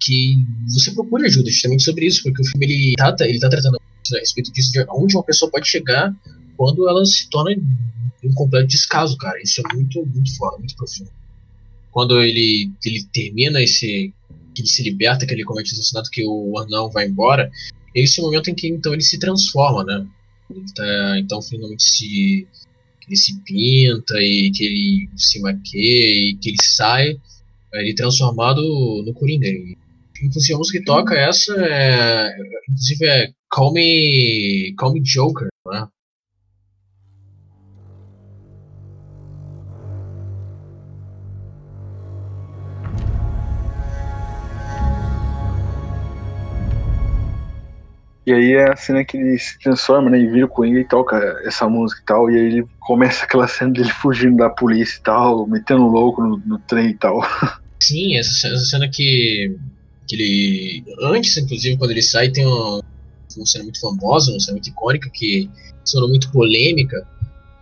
que 0.00 0.36
você 0.72 0.90
procure 0.92 1.26
ajuda 1.26 1.50
justamente 1.50 1.84
sobre 1.84 2.06
isso, 2.06 2.22
porque 2.22 2.42
o 2.42 2.44
filme 2.44 2.66
ele 2.66 2.94
trata, 2.96 3.28
ele 3.28 3.38
tá 3.38 3.48
tratando 3.48 3.76
a 3.76 4.18
respeito 4.18 4.52
disso, 4.52 4.72
de 4.72 4.84
onde 4.90 5.16
uma 5.16 5.24
pessoa 5.24 5.50
pode 5.50 5.68
chegar 5.68 6.12
quando 6.56 6.88
ela 6.88 7.04
se 7.04 7.28
torna 7.30 7.56
um 8.24 8.34
completo 8.34 8.68
descaso, 8.68 9.16
cara. 9.16 9.40
Isso 9.42 9.60
é 9.60 9.74
muito, 9.74 10.04
muito 10.06 10.36
foda, 10.36 10.58
muito 10.58 10.76
profundo. 10.76 11.10
Quando 11.90 12.22
ele, 12.22 12.70
ele 12.84 13.04
termina 13.12 13.60
esse. 13.60 14.12
que 14.54 14.62
ele 14.62 14.68
se 14.68 14.82
liberta, 14.82 15.26
que 15.26 15.34
ele 15.34 15.44
comete 15.44 15.74
assassinato, 15.74 16.10
que 16.10 16.24
o 16.24 16.58
anão 16.58 16.90
vai 16.90 17.06
embora, 17.06 17.50
é 17.94 18.00
esse 18.00 18.20
momento 18.20 18.48
em 18.50 18.54
que 18.54 18.68
então 18.68 18.92
ele 18.92 19.02
se 19.02 19.18
transforma, 19.18 19.84
né? 19.84 20.06
Ele 20.50 20.72
tá, 20.74 21.18
então 21.18 21.42
finalmente 21.42 21.82
se 21.82 22.46
ele 23.06 23.16
se 23.16 23.40
pinta 23.40 24.20
e 24.20 24.50
que 24.50 24.64
ele 24.64 25.10
se 25.16 25.40
maquia 25.40 26.30
e 26.30 26.36
que 26.40 26.50
ele 26.50 26.58
sai 26.62 27.18
ele 27.74 27.94
transformado 27.94 28.60
no 29.04 29.14
Coringa. 29.14 29.48
Inclusive 30.22 30.54
a 30.54 30.58
música 30.58 30.78
que 30.78 30.84
toca 30.84 31.14
essa 31.14 31.54
é 31.58 32.36
inclusive 32.68 33.06
é 33.06 33.32
Call 33.50 33.72
Me 33.72 34.74
Call 34.76 34.94
Me 34.94 35.00
Joker, 35.00 35.48
né? 35.66 35.88
E 48.24 48.32
aí 48.32 48.52
é 48.52 48.70
a 48.70 48.76
cena 48.76 49.04
que 49.04 49.16
ele 49.16 49.36
se 49.36 49.58
transforma, 49.58 50.08
né? 50.08 50.20
E 50.20 50.28
vira 50.28 50.46
o 50.46 50.48
Coringa 50.48 50.78
e 50.78 50.86
toca 50.86 51.16
essa 51.44 51.68
música 51.68 52.00
e 52.00 52.04
tal. 52.04 52.30
E 52.30 52.38
aí 52.38 52.46
ele 52.46 52.66
começa 52.78 53.24
aquela 53.24 53.48
cena 53.48 53.72
dele 53.72 53.90
fugindo 53.90 54.36
da 54.36 54.48
polícia 54.48 54.96
e 54.98 55.02
tal, 55.02 55.46
metendo 55.46 55.86
louco 55.88 56.22
no, 56.22 56.38
no 56.38 56.58
trem 56.60 56.90
e 56.90 56.94
tal. 56.94 57.20
Sim, 57.82 58.16
essa, 58.16 58.46
essa 58.46 58.64
cena 58.64 58.88
que, 58.88 59.56
que 60.06 60.14
ele. 60.14 60.84
Antes, 61.00 61.36
inclusive, 61.36 61.76
quando 61.76 61.90
ele 61.90 62.02
sai, 62.02 62.30
tem 62.30 62.46
uma, 62.46 62.80
uma 63.36 63.46
cena 63.46 63.64
muito 63.64 63.80
famosa, 63.80 64.30
uma 64.30 64.38
cena 64.38 64.52
muito 64.52 64.68
icônica, 64.68 65.10
que 65.10 65.50
se 65.84 65.92
tornou 65.92 66.08
muito 66.08 66.30
polêmica, 66.30 67.04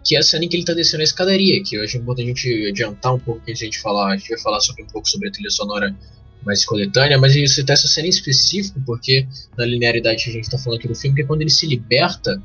que 0.04 0.14
é 0.14 0.18
a 0.18 0.22
cena 0.22 0.44
em 0.44 0.48
que 0.48 0.56
ele 0.56 0.64
tá 0.66 0.74
descendo 0.74 1.00
a 1.00 1.04
escadaria, 1.04 1.62
que 1.62 1.76
eu 1.76 1.82
acho 1.82 1.96
importante 1.96 2.26
a 2.26 2.34
gente 2.34 2.68
adiantar 2.68 3.14
um 3.14 3.18
pouco 3.18 3.40
que 3.40 3.52
a 3.52 3.54
gente 3.54 3.78
falar. 3.78 4.12
A 4.12 4.16
gente 4.18 4.28
vai 4.28 4.38
falar 4.40 4.60
sobre 4.60 4.82
um 4.82 4.86
pouco 4.88 5.08
sobre 5.08 5.28
a 5.28 5.32
trilha 5.32 5.50
sonora 5.50 5.96
mais 6.44 6.64
coletânea, 6.64 7.18
mas 7.18 7.36
ele 7.36 7.48
cita 7.48 7.72
essa 7.72 7.88
cena 7.88 8.06
em 8.06 8.10
específico, 8.10 8.80
porque 8.84 9.26
na 9.56 9.64
linearidade 9.64 10.24
que 10.24 10.30
a 10.30 10.32
gente 10.32 10.44
está 10.44 10.58
falando 10.58 10.78
aqui 10.78 10.88
do 10.88 10.94
filme, 10.94 11.16
que 11.16 11.22
é 11.22 11.26
quando 11.26 11.42
ele 11.42 11.50
se 11.50 11.66
liberta, 11.66 12.42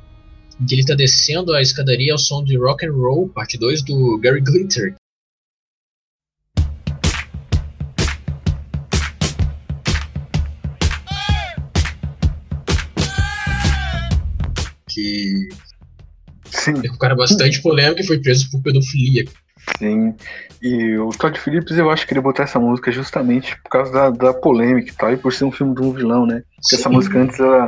que 0.67 0.73
ele 0.73 0.81
está 0.81 0.95
descendo 0.95 1.53
a 1.53 1.61
escadaria 1.61 2.11
ao 2.11 2.17
som 2.17 2.43
de 2.43 2.57
Rock 2.57 2.85
and 2.85 2.93
Roll, 2.93 3.29
parte 3.29 3.57
2 3.57 3.83
do 3.83 4.17
Gary 4.19 4.41
Glitter. 4.41 4.95
Que 14.89 15.49
Sim. 16.49 16.71
é 16.83 16.91
um 16.91 16.97
cara 16.97 17.15
bastante 17.15 17.61
polêmico 17.61 18.01
e 18.01 18.05
foi 18.05 18.19
preso 18.19 18.49
por 18.49 18.61
pedofilia. 18.61 19.25
Sim. 19.77 20.15
E 20.61 20.97
o 20.97 21.09
Todd 21.09 21.37
Phillips, 21.39 21.77
eu 21.77 21.89
acho 21.89 22.07
que 22.07 22.13
ele 22.13 22.21
botou 22.21 22.43
essa 22.43 22.59
música 22.59 22.91
justamente 22.91 23.59
por 23.61 23.69
causa 23.69 23.91
da, 23.91 24.09
da 24.09 24.33
polêmica 24.33 24.89
e 24.89 24.95
tal, 24.95 25.13
e 25.13 25.17
por 25.17 25.33
ser 25.33 25.45
um 25.45 25.51
filme 25.51 25.75
de 25.75 25.81
um 25.81 25.91
vilão, 25.91 26.25
né? 26.25 26.43
Porque 26.55 26.75
Sim. 26.75 26.81
essa 26.81 26.89
música 26.89 27.19
antes 27.19 27.39
ela, 27.39 27.67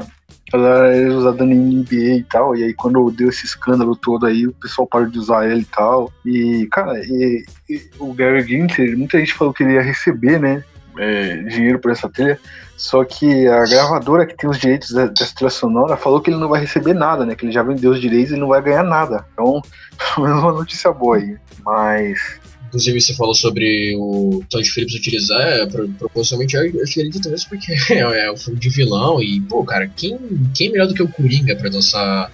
ela 0.53 0.87
era 0.87 1.13
usada 1.13 1.45
na 1.45 1.53
NBA 1.53 1.95
e 1.95 2.23
tal, 2.23 2.55
e 2.55 2.63
aí 2.63 2.73
quando 2.73 3.11
deu 3.11 3.29
esse 3.29 3.45
escândalo 3.45 3.95
todo 3.95 4.25
aí, 4.25 4.47
o 4.47 4.53
pessoal 4.53 4.87
parou 4.87 5.07
de 5.07 5.19
usar 5.19 5.49
ele 5.49 5.61
e 5.61 5.65
tal. 5.65 6.11
E, 6.25 6.67
cara, 6.71 6.99
e, 7.03 7.45
e 7.69 7.81
o 7.99 8.13
Gary 8.13 8.41
Ginter, 8.41 8.97
muita 8.97 9.19
gente 9.19 9.33
falou 9.33 9.53
que 9.53 9.63
ele 9.63 9.73
ia 9.73 9.81
receber, 9.81 10.39
né? 10.39 10.63
É, 10.97 11.37
dinheiro 11.43 11.79
por 11.79 11.91
essa 11.91 12.09
trilha. 12.09 12.39
Só 12.75 13.03
que 13.03 13.47
a 13.47 13.65
gravadora 13.65 14.25
que 14.25 14.37
tem 14.37 14.49
os 14.49 14.59
direitos 14.59 14.91
dessa 14.91 15.33
trilha 15.33 15.49
sonora 15.49 15.97
falou 15.97 16.21
que 16.21 16.29
ele 16.29 16.39
não 16.39 16.47
vai 16.47 16.61
receber 16.61 16.93
nada, 16.93 17.25
né? 17.25 17.35
Que 17.35 17.45
ele 17.45 17.51
já 17.51 17.63
vendeu 17.63 17.91
os 17.91 17.99
direitos 17.99 18.31
e 18.31 18.37
não 18.37 18.47
vai 18.47 18.61
ganhar 18.61 18.83
nada. 18.83 19.25
Então, 19.33 19.61
pelo 20.15 20.27
menos 20.27 20.43
uma 20.43 20.53
notícia 20.53 20.91
boa 20.91 21.17
aí. 21.17 21.35
Mas. 21.65 22.39
Inclusive, 22.67 22.99
você 22.99 23.15
falou 23.15 23.33
sobre 23.33 23.95
o 23.97 24.43
Todd 24.49 24.69
Phillips 24.69 24.93
utilizar 24.93 25.41
é, 25.41 25.65
proporcionalmente 25.97 26.57
a 26.57 26.61
Artilharia 26.61 27.21
também, 27.21 27.39
porque 27.47 27.73
é, 27.93 28.25
é 28.25 28.31
um 28.31 28.37
filme 28.37 28.59
de 28.59 28.69
vilão. 28.69 29.23
E, 29.23 29.41
pô, 29.41 29.63
cara, 29.63 29.87
quem, 29.87 30.19
quem 30.53 30.67
é 30.67 30.71
melhor 30.71 30.87
do 30.87 30.93
que 30.93 31.01
o 31.01 31.07
Coringa 31.07 31.55
pra 31.55 31.69
dançar 31.69 32.29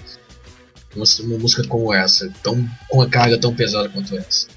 uma, 0.95 1.05
uma 1.21 1.37
música 1.37 1.65
como 1.67 1.93
essa, 1.93 2.29
tão, 2.41 2.67
com 2.89 2.97
uma 2.97 3.07
carga 3.07 3.37
tão 3.37 3.53
pesada 3.53 3.87
quanto 3.89 4.17
essa? 4.17 4.47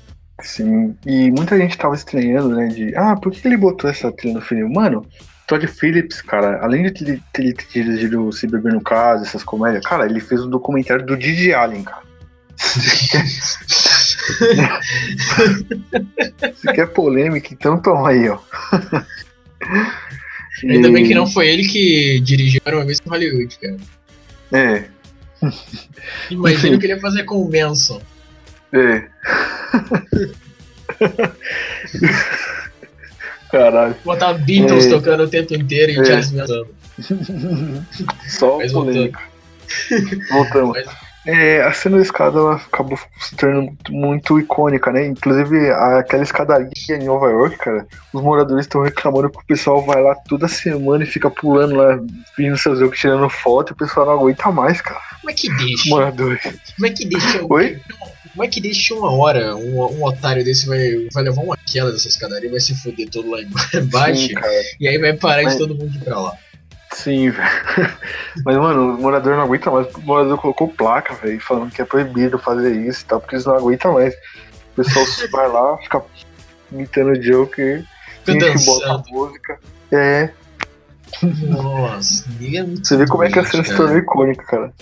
Sim, 0.40 0.96
e 1.06 1.30
muita 1.30 1.56
gente 1.56 1.78
tava 1.78 1.94
estranhando, 1.94 2.54
né? 2.54 2.66
De, 2.68 2.94
ah, 2.94 3.16
por 3.16 3.32
que 3.32 3.46
ele 3.48 3.56
botou 3.56 3.88
essa 3.88 4.12
trilha 4.12 4.34
no 4.34 4.40
filme? 4.40 4.72
Mano, 4.72 5.06
Todd 5.46 5.66
Phillips, 5.66 6.20
cara, 6.20 6.62
além 6.62 6.82
de 6.84 6.90
ter, 6.92 7.22
ter, 7.32 7.54
dirigido 7.72 8.30
Se 8.32 8.46
Beber 8.46 8.74
no 8.74 8.82
Caso, 8.82 9.24
essas 9.24 9.42
comédias, 9.42 9.84
cara, 9.84 10.04
ele 10.04 10.20
fez 10.20 10.42
um 10.42 10.50
documentário 10.50 11.06
do 11.06 11.16
Didi 11.16 11.54
Allen, 11.54 11.84
cara. 11.84 12.04
Se 16.54 16.72
quer 16.74 16.86
polêmica, 16.88 17.48
então 17.52 17.80
toma 17.80 18.10
aí, 18.10 18.28
ó. 18.28 18.38
Ainda 20.64 20.88
e... 20.88 20.92
bem 20.92 21.06
que 21.06 21.14
não 21.14 21.26
foi 21.26 21.48
ele 21.48 21.66
que 21.68 22.20
dirigiu 22.20 22.60
Era 22.64 22.76
uma 22.76 22.84
vez 22.84 23.00
em 23.04 23.08
Hollywood, 23.08 23.58
cara. 23.58 23.76
É. 24.52 24.84
Imagina 26.30 26.78
que 26.78 26.86
ele 26.86 26.94
ia 26.94 27.00
fazer 27.00 27.24
com 27.24 27.42
o 27.42 27.50
Manson. 27.50 28.00
É. 28.72 29.06
Caralho. 33.50 33.96
Botar 34.04 34.34
Beatles 34.34 34.86
é. 34.86 34.90
tocando 34.90 35.24
o 35.24 35.28
tempo 35.28 35.54
inteiro 35.54 35.92
e 35.92 36.00
é. 36.00 36.04
Charles 36.04 36.32
Manson. 36.32 36.66
Só 38.28 38.58
Mas 38.58 38.72
polêmica. 38.72 39.20
Voltamos. 40.30 40.76
Mas... 40.76 41.06
É, 41.26 41.60
a 41.62 41.72
cena 41.72 41.96
da 41.96 42.02
escada 42.02 42.38
ela 42.38 42.54
acabou 42.54 42.96
se 43.18 43.34
tornando 43.34 43.76
muito 43.90 44.38
icônica, 44.38 44.92
né? 44.92 45.06
Inclusive, 45.06 45.72
aquela 45.72 46.22
escadaria 46.22 46.70
em 46.88 47.04
Nova 47.04 47.28
York, 47.28 47.58
cara, 47.58 47.84
os 48.12 48.22
moradores 48.22 48.64
estão 48.64 48.80
reclamando 48.80 49.30
que 49.30 49.38
o 49.38 49.46
pessoal 49.46 49.84
vai 49.84 50.00
lá 50.00 50.14
toda 50.14 50.46
semana 50.46 51.02
e 51.02 51.06
fica 51.06 51.28
pulando 51.28 51.74
lá, 51.74 51.98
vindo 52.38 52.56
seus 52.56 52.78
jogos, 52.78 52.96
tirando 52.96 53.28
foto, 53.28 53.70
e 53.70 53.72
o 53.72 53.76
pessoal 53.76 54.06
não 54.06 54.12
aguenta 54.12 54.52
mais, 54.52 54.80
cara. 54.80 55.00
Como 55.20 55.30
é 55.30 55.34
que 55.34 55.52
deixa? 55.56 55.88
Moradores. 55.88 56.42
Como 56.76 56.86
é 56.86 56.90
que 56.90 57.04
deixa? 57.04 57.44
Oi? 57.44 57.80
Como 58.36 58.44
é 58.44 58.48
que 58.48 58.60
deixa 58.60 58.94
uma 58.94 59.10
hora 59.10 59.56
um, 59.56 59.80
um 59.80 60.04
otário 60.04 60.44
desse 60.44 60.66
vai, 60.66 61.08
vai 61.10 61.22
levar 61.22 61.40
uma 61.40 61.56
queda 61.56 61.90
dessa 61.90 62.06
escadaria 62.06 62.48
e 62.48 62.50
vai 62.50 62.60
se 62.60 62.74
fuder 62.74 63.08
todo 63.08 63.30
lá 63.30 63.38
embaixo? 63.74 64.28
Sim, 64.28 64.34
e 64.78 64.86
aí 64.86 64.98
vai 64.98 65.14
parar 65.14 65.42
Mas... 65.42 65.54
de 65.54 65.58
todo 65.58 65.74
mundo 65.74 65.96
ir 65.96 66.04
pra 66.04 66.20
lá. 66.20 66.36
Sim, 66.92 67.30
velho. 67.30 67.48
Mas, 68.44 68.56
mano, 68.58 68.94
o 68.94 69.00
morador 69.00 69.36
não 69.36 69.44
aguenta 69.44 69.70
mais. 69.70 69.92
O 69.94 70.02
morador 70.02 70.38
colocou 70.38 70.68
placa, 70.68 71.14
velho, 71.14 71.40
falando 71.40 71.72
que 71.72 71.80
é 71.80 71.84
proibido 71.86 72.38
fazer 72.38 72.76
isso 72.76 73.02
e 73.02 73.04
tal, 73.06 73.20
porque 73.20 73.36
eles 73.36 73.46
não 73.46 73.56
aguentam 73.56 73.94
mais. 73.94 74.14
O 74.14 74.82
pessoal 74.84 75.06
vai 75.32 75.48
lá, 75.48 75.78
fica 75.78 76.04
imitando 76.70 77.12
o 77.12 77.18
Joker, 77.18 77.84
tem 78.26 78.38
que 78.38 78.64
bota 78.66 78.92
a 78.92 79.02
música. 79.10 79.58
É. 79.90 80.30
Nossa, 81.22 82.26
é 82.42 82.64
Você 82.64 82.98
vê 82.98 83.06
como 83.06 83.24
é 83.24 83.30
que 83.30 83.38
a 83.38 83.46
cena 83.46 83.64
se 83.64 83.74
tornou 83.74 83.96
icônica, 83.96 84.44
cara. 84.44 84.74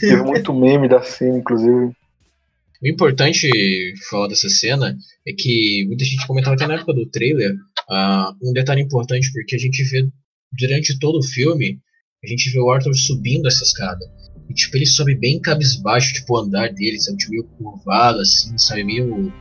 Teve 0.00 0.22
muito 0.22 0.52
meme 0.52 0.88
da 0.88 1.02
cena, 1.02 1.38
inclusive. 1.38 1.94
O 2.82 2.88
importante 2.88 3.48
falar 4.08 4.28
dessa 4.28 4.48
cena 4.48 4.96
é 5.26 5.32
que 5.32 5.84
muita 5.86 6.04
gente 6.04 6.26
comentava 6.26 6.54
até 6.54 6.66
na 6.66 6.74
época 6.74 6.94
do 6.94 7.06
trailer 7.06 7.52
uh, 7.52 8.34
um 8.42 8.52
detalhe 8.54 8.80
importante, 8.80 9.30
porque 9.32 9.54
a 9.54 9.58
gente 9.58 9.84
vê 9.84 10.08
durante 10.58 10.98
todo 10.98 11.18
o 11.18 11.22
filme, 11.22 11.78
a 12.24 12.26
gente 12.26 12.48
vê 12.50 12.58
o 12.58 12.70
Arthur 12.70 12.94
subindo 12.94 13.48
essa 13.48 13.64
escada. 13.64 14.00
E, 14.48 14.54
tipo, 14.54 14.76
ele 14.76 14.86
sobe 14.86 15.14
bem 15.14 15.38
cabisbaixo, 15.40 16.14
tipo, 16.14 16.34
o 16.34 16.38
andar 16.38 16.72
dele, 16.72 16.98
sabe? 16.98 17.18
Tipo, 17.18 17.32
meio 17.32 17.44
curvado, 17.44 18.20
assim, 18.20 18.56
sabe? 18.56 18.82
Meio, 18.82 19.32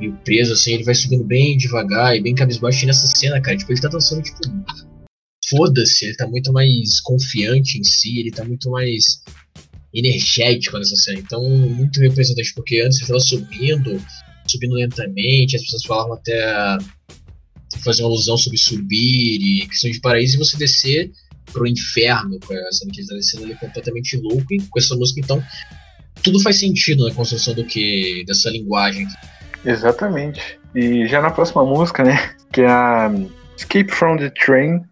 meio 0.00 0.16
preso, 0.24 0.54
assim. 0.54 0.72
Ele 0.72 0.84
vai 0.84 0.94
subindo 0.94 1.24
bem 1.24 1.56
devagar 1.56 2.16
e 2.16 2.22
bem 2.22 2.34
cabisbaixo. 2.34 2.82
E 2.82 2.86
nessa 2.86 3.06
cena, 3.06 3.40
cara, 3.40 3.56
tipo, 3.56 3.70
ele 3.70 3.80
tá 3.80 3.88
dançando, 3.88 4.22
tipo, 4.22 4.38
foda-se. 5.48 6.06
Ele 6.06 6.16
tá 6.16 6.26
muito 6.26 6.52
mais 6.52 7.00
confiante 7.00 7.78
em 7.78 7.84
si, 7.84 8.18
ele 8.18 8.30
tá 8.30 8.44
muito 8.44 8.70
mais 8.70 9.22
energético 9.98 10.78
nessa 10.78 10.96
cena. 10.96 11.18
Então, 11.18 11.42
muito 11.42 12.00
representante, 12.00 12.54
porque 12.54 12.80
antes 12.80 12.98
ele 12.98 13.08
tava 13.08 13.20
subindo, 13.20 14.02
subindo 14.46 14.74
lentamente, 14.74 15.56
as 15.56 15.62
pessoas 15.62 15.84
falavam 15.84 16.14
até 16.14 16.78
fazer 17.84 18.02
uma 18.02 18.10
alusão 18.10 18.36
sobre 18.36 18.58
subir 18.58 19.40
e 19.40 19.66
questão 19.66 19.90
de 19.90 20.00
paraíso 20.00 20.36
e 20.36 20.38
você 20.38 20.56
descer 20.56 21.10
pro 21.52 21.66
inferno 21.66 22.38
essa 22.68 22.86
que 22.90 23.00
ele 23.00 23.08
tá 23.08 23.14
descendo 23.14 23.44
ali 23.44 23.54
completamente 23.54 24.16
louco 24.16 24.46
e 24.50 24.60
com 24.60 24.78
essa 24.78 24.94
música 24.96 25.20
então 25.20 25.42
tudo 26.22 26.40
faz 26.42 26.58
sentido 26.58 27.06
na 27.06 27.14
construção 27.14 27.54
do 27.54 27.64
que 27.64 28.24
dessa 28.26 28.50
linguagem 28.50 29.06
exatamente 29.64 30.58
e 30.74 31.06
já 31.06 31.20
na 31.20 31.30
próxima 31.30 31.64
música 31.64 32.04
né 32.04 32.34
que 32.52 32.62
é 32.62 32.66
a 32.66 33.10
Escape 33.56 33.90
from 33.90 34.16
the 34.16 34.30
Train 34.30 34.82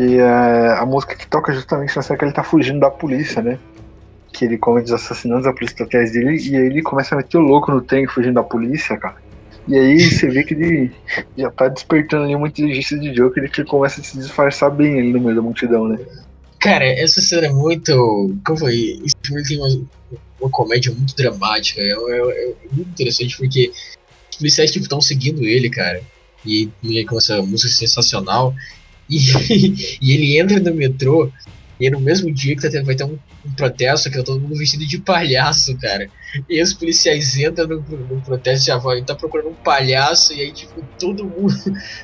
que 0.00 0.18
é 0.18 0.78
a 0.78 0.86
música 0.86 1.14
que 1.14 1.26
toca 1.26 1.52
justamente 1.52 1.94
na 1.94 2.00
cena 2.00 2.18
que 2.18 2.24
ele 2.24 2.32
tá 2.32 2.42
fugindo 2.42 2.80
da 2.80 2.90
polícia, 2.90 3.42
né? 3.42 3.58
Que 4.32 4.46
ele 4.46 4.56
comete 4.56 4.86
os 4.86 4.92
assassinatos, 4.92 5.46
a 5.46 5.52
polícia 5.52 5.76
tá 5.76 5.84
atrás 5.84 6.12
dele, 6.12 6.38
e 6.38 6.56
aí 6.56 6.66
ele 6.66 6.80
começa 6.80 7.14
a 7.14 7.18
meter 7.18 7.36
o 7.36 7.42
louco 7.42 7.70
no 7.70 7.82
trem 7.82 8.06
fugindo 8.06 8.34
da 8.34 8.42
polícia, 8.42 8.96
cara. 8.96 9.16
E 9.68 9.76
aí 9.76 10.00
você 10.00 10.26
vê 10.28 10.42
que 10.42 10.54
ele 10.54 10.90
já 11.36 11.50
tá 11.50 11.68
despertando 11.68 12.24
ali 12.24 12.34
uma 12.34 12.48
inteligência 12.48 12.98
de 12.98 13.12
Joker 13.12 13.50
que 13.50 13.60
ele 13.60 13.68
começa 13.68 14.00
a 14.00 14.04
se 14.04 14.16
disfarçar 14.16 14.70
bem 14.70 14.98
ali 14.98 15.12
no 15.12 15.20
meio 15.20 15.36
da 15.36 15.42
multidão, 15.42 15.86
né? 15.86 15.98
Cara, 16.58 16.86
essa 16.86 17.20
cena 17.20 17.48
é 17.48 17.52
muito. 17.52 18.34
Como 18.46 18.58
foi? 18.58 19.02
Esse 19.04 19.16
filme 19.22 19.42
tem 19.42 19.58
uma, 19.58 19.68
uma 20.40 20.50
comédia 20.50 20.92
muito 20.92 21.14
dramática. 21.14 21.78
É, 21.78 21.90
é, 21.90 21.92
é, 21.92 22.54
muito 22.72 22.88
interessante 22.88 23.36
porque 23.36 23.70
os 24.30 24.38
policiais 24.38 24.70
estão 24.70 24.98
tipo, 24.98 25.02
seguindo 25.02 25.44
ele, 25.44 25.68
cara. 25.68 26.00
E, 26.44 26.70
e 26.82 27.04
com 27.04 27.18
essa 27.18 27.42
música 27.42 27.68
sensacional. 27.68 28.54
E, 29.10 29.98
e 30.00 30.12
ele 30.12 30.38
entra 30.38 30.60
no 30.60 30.74
metrô 30.74 31.30
e 31.80 31.88
no 31.88 31.98
mesmo 31.98 32.30
dia 32.30 32.54
que 32.54 32.60
tá 32.60 32.68
tendo, 32.68 32.84
vai 32.84 32.94
ter 32.94 33.04
um, 33.04 33.18
um, 33.46 33.52
protesto 33.56 34.10
que 34.10 34.18
tá 34.18 34.22
todo 34.22 34.38
mundo 34.38 34.54
vestido 34.54 34.86
de 34.86 34.98
palhaço, 34.98 35.74
cara. 35.78 36.10
E 36.46 36.62
os 36.62 36.74
policiais 36.74 37.34
entram 37.38 37.66
no, 37.66 37.80
no 37.80 38.20
protesto 38.20 38.66
já 38.66 38.76
vão, 38.76 39.02
tá 39.02 39.14
procurando 39.14 39.48
um 39.48 39.54
palhaço, 39.54 40.34
e 40.34 40.42
aí, 40.42 40.52
tipo, 40.52 40.84
todo 40.98 41.24
mundo. 41.24 41.54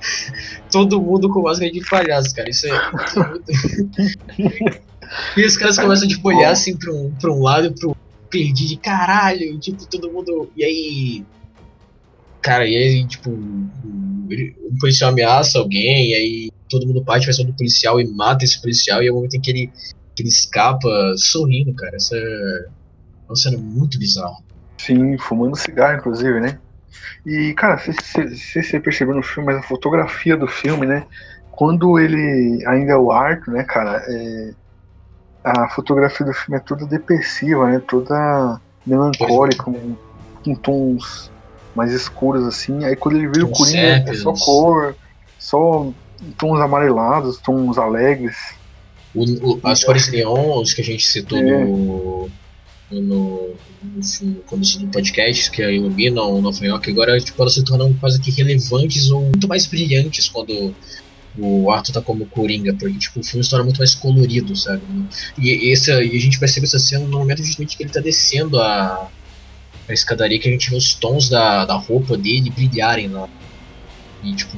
todo 0.72 1.00
mundo 1.00 1.28
com 1.28 1.42
máscara 1.42 1.70
de 1.70 1.86
palhaço, 1.86 2.34
cara. 2.34 2.48
Isso 2.48 2.66
é, 2.66 2.90
muito. 3.28 3.52
e 5.36 5.44
os 5.44 5.58
caras 5.58 5.78
começam 5.78 6.08
tipo, 6.08 6.30
a 6.30 6.34
olhar 6.34 6.52
assim 6.52 6.74
pra 6.74 6.90
um, 6.90 7.10
pra 7.10 7.30
um 7.30 7.42
lado 7.42 7.66
e 7.66 7.74
pro 7.78 7.94
perdido 8.30 8.68
de 8.68 8.76
caralho, 8.78 9.58
tipo, 9.58 9.86
todo 9.86 10.10
mundo. 10.10 10.50
E 10.56 10.64
aí. 10.64 11.24
Cara, 12.40 12.66
e 12.66 12.76
aí, 12.76 13.04
tipo, 13.06 13.30
um, 14.26 14.72
um 14.72 14.78
policial 14.78 15.10
ameaça 15.10 15.58
alguém, 15.58 16.10
e 16.10 16.14
aí 16.14 16.50
todo 16.68 16.86
mundo 16.86 17.04
parte, 17.04 17.26
vai 17.26 17.34
ser 17.34 17.44
do 17.44 17.54
policial 17.54 18.00
e 18.00 18.06
mata 18.06 18.44
esse 18.44 18.60
policial, 18.60 19.02
e 19.02 19.06
é 19.06 19.10
o 19.10 19.14
momento 19.14 19.36
em 19.36 19.40
que 19.40 19.50
ele, 19.50 19.72
que 20.14 20.22
ele 20.22 20.28
escapa 20.28 20.88
sorrindo, 21.16 21.74
cara. 21.74 21.96
Essa 21.96 22.16
é 22.16 22.66
uma 23.28 23.36
cena 23.36 23.58
muito 23.58 23.98
bizarra. 23.98 24.36
Sim, 24.78 25.16
fumando 25.18 25.56
cigarro, 25.56 25.98
inclusive, 25.98 26.40
né? 26.40 26.58
E, 27.24 27.54
cara, 27.54 27.78
se 27.78 27.92
você 28.62 28.80
percebeu 28.80 29.14
no 29.14 29.22
filme, 29.22 29.52
mas 29.52 29.58
a 29.58 29.66
fotografia 29.66 30.36
do 30.36 30.46
filme, 30.46 30.86
né? 30.86 31.06
Quando 31.50 31.98
ele 31.98 32.64
ainda 32.66 32.92
é 32.92 32.96
o 32.96 33.10
Arthur, 33.10 33.52
né, 33.52 33.64
cara? 33.64 34.02
É, 34.06 34.54
a 35.42 35.68
fotografia 35.68 36.26
do 36.26 36.32
filme 36.32 36.58
é 36.58 36.60
toda 36.60 36.86
depressiva, 36.86 37.70
né? 37.70 37.80
Toda 37.80 38.60
melancólica, 38.86 39.64
com, 39.64 39.96
com 40.44 40.54
tons 40.54 41.30
mais 41.76 41.92
escuros, 41.92 42.44
assim. 42.44 42.84
Aí 42.84 42.96
quando 42.96 43.16
ele 43.16 43.28
vira 43.28 43.44
o 43.44 43.50
Coringa, 43.50 44.04
é 44.06 44.14
só 44.14 44.32
cor, 44.32 44.96
só 45.38 45.92
tons 46.38 46.60
amarelados, 46.60 47.38
tons 47.38 47.78
alegres. 47.78 48.36
O, 49.14 49.24
o, 49.54 49.60
as 49.62 49.82
cores 49.82 50.10
neons 50.10 50.74
que 50.74 50.82
a 50.82 50.84
gente 50.84 51.06
citou 51.06 51.38
é. 51.38 51.42
no, 51.42 52.30
no, 52.90 53.00
no, 53.00 53.54
no 54.22 54.34
começo 54.46 54.78
do 54.78 54.88
podcast, 54.88 55.50
que 55.50 55.62
iluminam 55.62 56.40
Nova 56.40 56.64
York, 56.64 56.90
agora 56.90 57.18
tipo, 57.18 57.40
elas 57.40 57.54
se 57.54 57.64
tornam 57.64 57.92
quase 57.94 58.20
que 58.20 58.30
relevantes 58.30 59.10
ou 59.10 59.22
muito 59.22 59.48
mais 59.48 59.66
brilhantes 59.66 60.28
quando 60.28 60.74
o 61.38 61.70
Arthur 61.70 61.92
tá 61.92 62.02
como 62.02 62.26
Coringa, 62.26 62.74
porque 62.74 62.98
tipo, 62.98 63.20
o 63.20 63.24
filme 63.24 63.44
se 63.44 63.50
torna 63.50 63.64
muito 63.64 63.78
mais 63.78 63.94
colorido, 63.94 64.56
sabe? 64.56 64.82
E, 65.38 65.70
essa, 65.72 66.02
e 66.02 66.16
a 66.16 66.20
gente 66.20 66.38
percebe 66.38 66.66
essa 66.66 66.78
cena 66.78 67.06
no 67.06 67.18
momento 67.18 67.42
justamente 67.42 67.76
que 67.76 67.82
ele 67.82 67.90
tá 67.90 68.00
descendo 68.00 68.58
a, 68.58 69.10
a 69.88 69.92
escadaria, 69.92 70.38
que 70.38 70.48
a 70.48 70.52
gente 70.52 70.70
vê 70.70 70.76
os 70.76 70.94
tons 70.94 71.28
da, 71.28 71.64
da 71.64 71.74
roupa 71.74 72.16
dele 72.16 72.50
brilharem 72.50 73.08
lá. 73.08 73.28
E 74.22 74.34
tipo, 74.34 74.56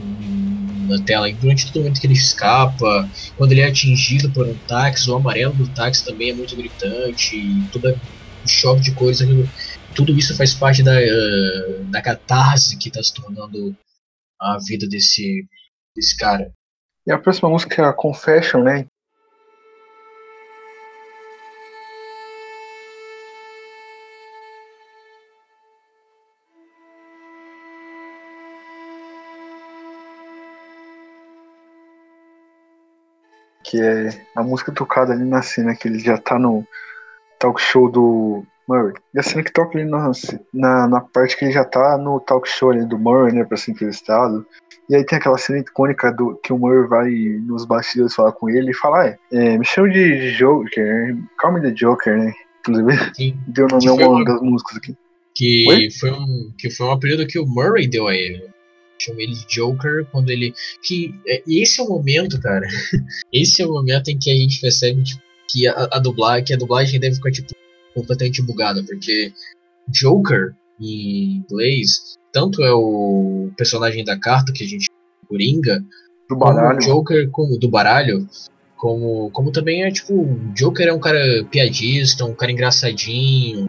na 0.89 0.99
tela. 1.03 1.29
E 1.29 1.35
durante 1.35 1.66
todo 1.66 1.83
momento 1.83 2.01
que 2.01 2.07
ele 2.07 2.14
escapa, 2.14 3.09
quando 3.37 3.53
ele 3.53 3.61
é 3.61 3.66
atingido 3.66 4.31
por 4.31 4.47
um 4.47 4.55
táxi, 4.66 5.11
o 5.11 5.16
amarelo 5.16 5.55
do 5.55 5.68
táxi 5.68 6.05
também 6.05 6.31
é 6.31 6.35
muito 6.35 6.57
gritante, 6.57 7.37
e 7.37 7.68
todo 7.70 7.89
o 7.89 8.49
choque 8.49 8.81
de 8.81 8.93
cores, 8.93 9.20
aquilo, 9.20 9.49
tudo 9.95 10.16
isso 10.16 10.37
faz 10.37 10.55
parte 10.55 10.83
da, 10.83 10.93
uh, 10.93 11.85
da 11.91 12.01
catarse 12.01 12.76
que 12.79 12.89
está 12.89 13.03
se 13.03 13.12
tornando 13.14 13.76
a 14.41 14.59
vida 14.59 14.87
desse, 14.89 15.47
desse 15.95 16.16
cara. 16.16 16.53
E 17.07 17.12
a 17.12 17.18
próxima 17.18 17.49
música 17.49 17.83
é 17.83 17.85
a 17.85 17.93
Confession, 17.93 18.62
né? 18.62 18.87
Que 33.69 33.79
é 33.81 34.09
a 34.35 34.43
música 34.43 34.73
tocada 34.73 35.12
ali 35.12 35.25
na 35.25 35.43
cena 35.43 35.77
que 35.77 35.89
ele 35.89 35.99
já 35.99 36.16
tá 36.16 36.39
no 36.39 36.66
talk 37.39 37.61
show 37.61 37.91
do 37.91 38.43
Murray. 38.66 38.95
E 39.14 39.21
a 39.21 39.23
cena 39.23 39.43
que 39.43 39.53
toca 39.53 39.79
ali 39.79 39.89
na, 39.89 40.11
na, 40.55 40.89
na 40.89 41.01
parte 41.03 41.37
que 41.37 41.45
ele 41.45 41.53
já 41.53 41.64
tá 41.64 41.99
no 41.99 42.19
talk 42.19 42.49
show 42.49 42.71
ali 42.71 42.87
do 42.87 42.99
Murray, 42.99 43.33
né, 43.33 43.45
pra 43.45 43.59
ser 43.59 43.73
entrevistado. 43.73 44.47
E 44.89 44.97
aí 44.97 45.05
tem 45.05 45.19
aquela 45.19 45.37
cena 45.37 45.59
icônica 45.59 46.11
do 46.11 46.37
que 46.43 46.51
o 46.51 46.59
Murray 46.59 46.89
vai 46.89 47.11
nos 47.47 47.66
bastidores 47.66 48.14
falar 48.14 48.33
com 48.33 48.49
ele 48.49 48.71
e 48.71 48.75
falar, 48.75 49.07
ah, 49.07 49.19
é, 49.37 49.59
me 49.59 49.64
chama 49.66 49.91
de 49.91 50.33
Joker, 50.33 51.16
Call 51.39 51.53
me 51.53 51.61
the 51.61 51.71
Joker, 51.71 52.16
né? 52.16 52.33
Inclusive, 52.61 53.14
Sim. 53.14 53.39
deu 53.47 53.69
nome 53.69 53.87
a 53.87 54.09
uma 54.09 54.25
das 54.25 54.41
músicas 54.41 54.79
aqui. 54.79 54.97
Que 55.35 55.89
foi, 56.01 56.11
um, 56.11 56.53
que 56.59 56.71
foi 56.71 56.87
um 56.87 56.93
apelido 56.93 57.27
que 57.27 57.39
o 57.39 57.47
Murray 57.47 57.87
deu 57.87 58.09
a 58.09 58.14
ele 58.14 58.43
chama 59.01 59.22
ele 59.22 59.32
de 59.32 59.46
Joker 59.46 60.07
quando 60.11 60.30
ele. 60.30 60.53
Que 60.82 61.14
é, 61.26 61.42
esse 61.46 61.80
é 61.80 61.84
o 61.84 61.88
momento, 61.88 62.40
cara. 62.40 62.66
esse 63.32 63.62
é 63.62 63.66
o 63.66 63.72
momento 63.72 64.09
em 64.09 64.18
que 64.18 64.30
a 64.30 64.34
gente 64.34 64.61
percebe 64.61 65.03
tipo, 65.03 65.22
que 65.51 65.66
a, 65.66 65.88
a 65.92 65.99
dublagem, 65.99 66.44
que 66.44 66.55
a 66.55 66.59
dublagem 66.59 67.01
deve 67.01 67.16
ficar 67.16 67.30
tipo 67.30 67.53
completamente 67.94 68.42
bugada, 68.42 68.82
porque 68.84 69.32
Joker 69.88 70.55
em 70.80 71.38
inglês 71.38 72.16
tanto 72.32 72.62
é 72.62 72.72
o 72.72 73.51
personagem 73.57 74.05
da 74.05 74.18
carta 74.18 74.53
que 74.53 74.62
a 74.62 74.66
gente 74.66 74.88
Coringa, 75.28 75.84
do 76.28 76.36
baralho. 76.36 76.78
como 76.78 76.80
Joker 76.80 77.30
como 77.30 77.59
do 77.59 77.68
baralho, 77.68 78.28
como 78.76 79.30
como 79.30 79.53
também 79.53 79.84
é 79.84 79.90
tipo, 79.90 80.24
Joker 80.55 80.88
é 80.88 80.92
um 80.92 80.99
cara 80.99 81.44
piadista, 81.51 82.24
um 82.24 82.34
cara 82.34 82.53
engraçadinho, 82.53 83.68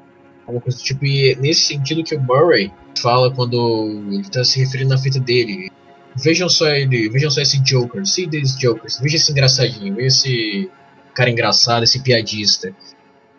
alguma 0.49 0.61
coisa 0.61 0.77
do 0.77 0.83
tipo, 0.83 1.05
e 1.05 1.31
é 1.31 1.35
nesse 1.35 1.61
sentido 1.61 2.03
que 2.03 2.15
o 2.15 2.21
Murray 2.21 2.71
fala 2.99 3.33
quando 3.33 3.87
ele 4.11 4.29
tá 4.29 4.43
se 4.43 4.59
referindo 4.59 4.93
à 4.93 4.97
fita 4.97 5.19
dele. 5.19 5.71
Vejam 6.17 6.49
só 6.49 6.67
ele, 6.69 7.09
vejam 7.09 7.29
só 7.29 7.41
esse 7.41 7.59
Joker, 7.59 8.05
see 8.05 8.27
this 8.27 8.57
Joker, 8.57 8.89
veja 9.01 9.15
esse 9.15 9.31
engraçadinho, 9.31 9.95
veja 9.95 10.07
esse 10.07 10.69
cara 11.13 11.29
engraçado, 11.29 11.83
esse 11.83 12.01
piadista. 12.01 12.75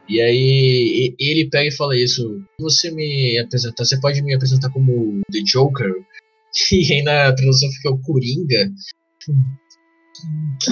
E 0.08 0.20
aí 0.20 1.14
ele 1.18 1.48
pega 1.50 1.68
e 1.68 1.76
fala 1.76 1.96
isso, 1.96 2.42
você 2.58 2.90
me 2.90 3.38
apresentar, 3.38 3.84
você 3.84 4.00
pode 4.00 4.22
me 4.22 4.34
apresentar 4.34 4.70
como 4.70 5.20
The 5.30 5.40
Joker? 5.40 5.92
E 6.72 6.92
aí 6.92 7.02
na 7.04 7.32
tradução 7.32 7.70
fica 7.70 7.90
o 7.92 8.02
Coringa. 8.02 8.72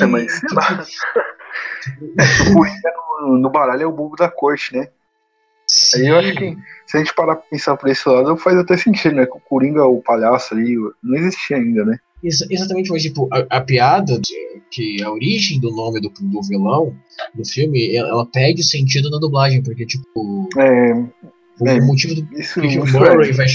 É, 0.01 0.07
mas 0.07 0.33
sei 0.33 0.49
lá. 0.53 0.85
o 2.51 2.53
Coringa 2.53 2.93
no, 3.21 3.39
no 3.39 3.49
baralho 3.49 3.83
é 3.83 3.87
o 3.87 3.93
bobo 3.93 4.17
da 4.17 4.29
corte, 4.29 4.77
né? 4.77 4.89
Sim. 5.69 6.01
Aí 6.01 6.07
eu 6.09 6.19
acho 6.19 6.35
que 6.35 6.57
se 6.87 6.97
a 6.97 7.01
gente 7.01 7.15
parar 7.15 7.37
pra 7.37 7.45
pensar 7.51 7.77
por 7.77 7.91
esse 7.91 8.09
lado, 8.09 8.37
faz 8.39 8.57
até 8.57 8.77
sentido, 8.77 9.17
né? 9.17 9.27
Que 9.27 9.37
o 9.37 9.41
Coringa, 9.41 9.85
o 9.85 10.03
palhaço 10.03 10.55
ali, 10.55 10.75
não 11.03 11.15
existia 11.17 11.59
ainda, 11.59 11.85
né? 11.85 11.99
Ex 12.25 12.41
exatamente, 12.51 12.91
mas 12.91 13.03
tipo, 13.03 13.29
a, 13.33 13.59
a 13.59 13.61
piada, 13.61 14.19
de, 14.19 14.63
que 14.71 15.03
a 15.03 15.13
origem 15.13 15.61
do 15.61 15.71
nome 15.71 16.01
do, 16.01 16.09
do 16.09 16.43
vilão 16.43 16.97
do 17.35 17.45
filme, 17.47 17.95
ela, 17.95 18.09
ela 18.09 18.27
perde 18.27 18.65
sentido 18.65 19.11
na 19.11 19.19
dublagem, 19.19 19.63
porque 19.63 19.85
tipo. 19.85 20.49
É, 20.59 20.93
o 21.61 21.69
é, 21.69 21.81
motivo 21.81 22.15
do 22.15 22.39
isso, 22.39 22.61
que 22.61 22.79
o 22.79 22.87
Murray 22.87 23.33
vai, 23.33 23.47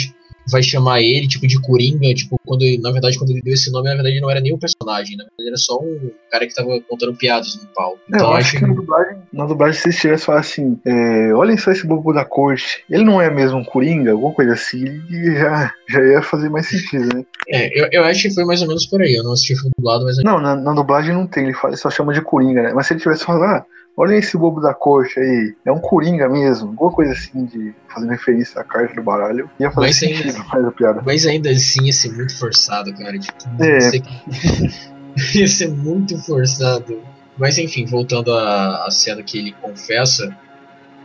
vai 0.51 0.61
chamar 0.63 1.01
ele, 1.01 1.27
tipo, 1.27 1.47
de 1.47 1.59
Coringa, 1.61 2.13
tipo, 2.13 2.39
quando 2.45 2.63
ele- 2.63 2.77
na 2.81 2.91
verdade, 2.91 3.17
quando 3.17 3.31
ele 3.31 3.41
deu 3.41 3.53
esse 3.53 3.71
nome, 3.71 3.87
na 3.89 3.95
verdade, 3.95 4.19
não 4.19 4.29
era 4.29 4.39
nem 4.41 4.53
um 4.53 4.59
personagem, 4.59 5.15
na 5.17 5.23
verdade, 5.23 5.47
era 5.49 5.57
só 5.57 5.77
um 5.79 6.11
cara 6.31 6.45
que 6.47 6.53
tava 6.55 6.79
contando 6.89 7.15
piadas 7.15 7.55
no 7.55 7.67
palco. 7.73 7.99
É, 8.11 8.15
Então 8.15 8.27
eu 8.27 8.31
eu 8.31 8.37
acho 8.37 8.47
acho 8.47 8.57
que 8.57 8.65
na 8.67 8.73
dublagem, 8.73 9.17
na 9.31 9.45
dublagem 9.45 9.81
se 9.81 9.99
tivesse 9.99 10.25
falado 10.25 10.41
assim, 10.41 10.79
é, 10.85 11.33
olhem 11.33 11.57
só 11.57 11.71
esse 11.71 11.85
bobo 11.87 12.11
da 12.13 12.25
corte, 12.25 12.83
ele 12.89 13.03
não 13.03 13.21
é 13.21 13.29
mesmo 13.29 13.59
um 13.59 13.63
Coringa, 13.63 14.11
alguma 14.11 14.33
coisa 14.33 14.53
assim, 14.53 14.83
e 15.09 15.35
já, 15.37 15.71
já 15.89 16.03
ia 16.03 16.21
fazer 16.21 16.49
mais 16.49 16.67
sentido, 16.67 17.15
né? 17.17 17.25
É, 17.49 17.79
eu, 17.79 17.87
eu 17.91 18.03
acho 18.05 18.23
que 18.23 18.33
foi 18.33 18.45
mais 18.45 18.61
ou 18.61 18.67
menos 18.67 18.85
por 18.85 19.01
aí. 19.01 19.13
Eu 19.15 19.23
não 19.23 19.33
assisti 19.33 19.53
o 19.53 19.57
filme 19.57 19.71
dublado, 19.77 20.05
mas 20.05 20.17
Não, 20.23 20.39
na, 20.39 20.55
na 20.55 20.73
dublagem 20.73 21.13
não 21.13 21.27
tem, 21.27 21.43
ele, 21.45 21.53
fala, 21.53 21.73
ele 21.73 21.81
só 21.81 21.89
chama 21.89 22.13
de 22.13 22.21
Coringa, 22.21 22.63
né? 22.63 22.73
Mas 22.73 22.87
se 22.87 22.93
ele 22.93 23.01
tivesse 23.01 23.23
falado, 23.25 23.43
ah, 23.43 23.65
olha 23.97 24.15
esse 24.15 24.37
bobo 24.37 24.59
da 24.61 24.73
corte 24.73 25.19
aí, 25.19 25.55
é 25.65 25.71
um 25.71 25.79
Coringa 25.79 26.27
mesmo, 26.29 26.69
alguma 26.69 26.91
coisa 26.91 27.11
assim 27.13 27.45
de 27.45 27.73
fazendo 27.93 28.09
referência 28.11 28.59
à 28.59 28.63
carta 28.63 28.93
do 28.95 29.03
baralho, 29.03 29.49
ia 29.59 29.69
fazer 29.71 29.87
Mas 29.87 30.03
ainda- 30.03 30.17
sentido 30.23 30.47
mais 30.49 30.65
a 30.65 30.71
piada. 30.71 31.01
Mas 31.05 31.25
ainda 31.25 31.49
assim 31.51 31.85
ia 31.85 31.93
ser 31.93 32.11
muito 32.13 32.37
forçado, 32.37 32.93
cara. 32.95 33.17
Tipo, 33.19 33.37
É. 33.63 33.73
ia, 33.75 33.81
ser... 33.81 34.03
ia 35.35 35.47
ser 35.47 35.69
muito 35.69 36.17
forçado. 36.23 37.01
Mas 37.37 37.57
enfim, 37.57 37.85
voltando 37.85 38.31
à, 38.33 38.85
à 38.85 38.91
cena 38.91 39.23
que 39.23 39.37
ele 39.39 39.51
confessa 39.53 40.35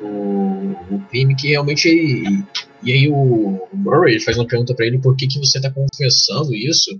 o, 0.00 0.74
o 0.90 1.02
crime, 1.10 1.34
que 1.34 1.48
realmente 1.48 1.88
ele. 1.88 2.44
E 2.82 2.92
aí 2.92 3.08
o 3.10 3.66
Murray 3.72 4.20
faz 4.20 4.36
uma 4.38 4.46
pergunta 4.46 4.74
pra 4.74 4.86
ele 4.86 4.98
por 4.98 5.16
que, 5.16 5.26
que 5.26 5.38
você 5.40 5.60
tá 5.60 5.70
confessando 5.70 6.54
isso? 6.54 6.90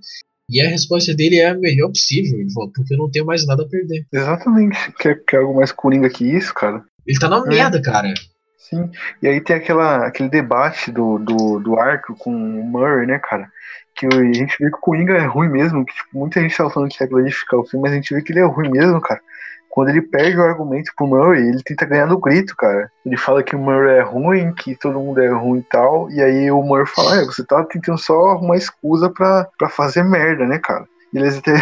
E 0.51 0.61
a 0.63 0.69
resposta 0.69 1.15
dele 1.15 1.39
é 1.39 1.51
a 1.51 1.55
melhor 1.55 1.89
possível. 1.89 2.39
Ele 2.39 2.51
falou, 2.53 2.71
porque 2.75 2.95
eu 2.95 2.99
não 2.99 3.11
tenho 3.11 3.27
mais 3.27 3.47
nada 3.47 3.63
a 3.65 3.69
perder. 3.69 4.07
Exatamente, 4.13 4.93
quer, 4.99 5.23
quer 5.27 5.39
algo 5.39 5.55
mais 5.55 5.73
Coringa 5.73 6.09
que 6.09 6.25
isso, 6.25 6.55
cara? 6.55 6.83
Ele 7.07 7.19
tá 7.19 7.29
na 7.29 7.39
É. 7.39 7.49
merda, 7.49 7.81
cara. 7.83 8.13
Sim, 8.57 8.91
e 9.23 9.29
aí 9.29 9.41
tem 9.41 9.57
aquela, 9.57 10.07
aquele 10.07 10.29
debate 10.29 10.91
do, 10.91 11.19
do, 11.19 11.59
do 11.59 11.79
arco 11.79 12.15
com 12.17 12.31
o 12.31 12.65
Murray, 12.65 13.07
né, 13.07 13.19
cara? 13.19 13.49
Que 13.95 14.07
a 14.07 14.11
gente 14.33 14.57
vê 14.61 14.71
que 14.71 14.77
o 14.77 14.81
Coringa 14.81 15.15
é 15.15 15.27
ruim 15.27 15.49
mesmo, 15.49 15.85
que 15.87 15.95
tipo, 15.95 16.19
muita 16.19 16.41
gente 16.41 16.57
tava 16.57 16.71
falando 16.71 16.91
que 16.91 17.03
ia 17.03 17.09
glorificar 17.09 17.59
o 17.61 17.65
filme, 17.67 17.83
mas 17.85 17.93
a 17.93 17.97
gente 17.97 18.15
vê 18.15 18.21
que 18.23 18.33
ele 18.33 18.41
é 18.41 18.45
ruim 18.45 18.71
mesmo, 18.71 19.01
cara. 19.01 19.21
Quando 19.69 19.91
ele 19.91 20.03
perde 20.03 20.37
o 20.39 20.43
argumento 20.43 20.91
pro 20.97 21.07
Murray, 21.07 21.49
ele 21.49 21.63
tenta 21.63 21.85
ganhar 21.85 22.07
no 22.07 22.19
grito, 22.19 22.57
cara. 22.57 22.91
Ele 23.05 23.17
fala 23.17 23.43
que 23.43 23.55
o 23.55 23.59
Murray 23.59 23.99
é 23.99 24.03
ruim, 24.03 24.53
que 24.55 24.75
todo 24.75 24.99
mundo 24.99 25.21
é 25.21 25.29
ruim 25.29 25.61
e 25.61 25.63
tal, 25.71 26.11
e 26.11 26.21
aí 26.21 26.51
o 26.51 26.63
Murray 26.63 26.87
fala, 26.87 27.21
é, 27.21 27.25
você 27.25 27.45
tá 27.45 27.63
tentando 27.65 27.99
só 27.99 28.31
arrumar 28.31 28.57
excusa 28.57 29.11
pra, 29.11 29.49
pra 29.59 29.69
fazer 29.69 30.03
merda, 30.03 30.47
né, 30.47 30.59
cara? 30.59 30.85
E 31.13 31.19
eles 31.19 31.37
até. 31.39 31.53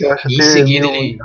Eu 0.00 0.12
acho 0.12 0.28
em 0.28 0.42
seguida 0.42 0.86
meio- 0.86 1.02
ele. 1.02 1.18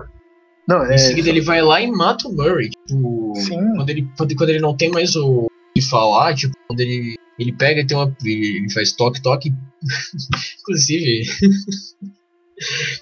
Não, 0.68 0.86
é. 0.86 0.96
Em 0.96 0.98
seguida 0.98 1.30
ele 1.30 1.42
vai 1.42 1.62
lá 1.62 1.82
e 1.82 1.92
mata 1.92 2.28
o 2.28 2.34
Murray. 2.34 2.70
Tipo, 2.88 3.34
Sim. 3.36 3.76
quando 3.76 3.90
ele, 3.90 4.08
quando 4.18 4.50
ele 4.50 4.60
não 4.60 4.76
tem 4.78 4.90
mais 4.90 5.16
o 5.16 5.50
que 5.76 5.82
falar, 5.82 6.34
tipo, 6.34 6.56
quando 6.68 6.80
ele, 6.80 7.16
ele 7.38 7.52
pega 7.52 7.82
e 7.82 7.86
tem 7.86 7.98
uma. 7.98 8.16
Ele 8.24 8.70
faz 8.74 8.94
toque-toque. 8.94 9.54
Inclusive. 10.62 11.24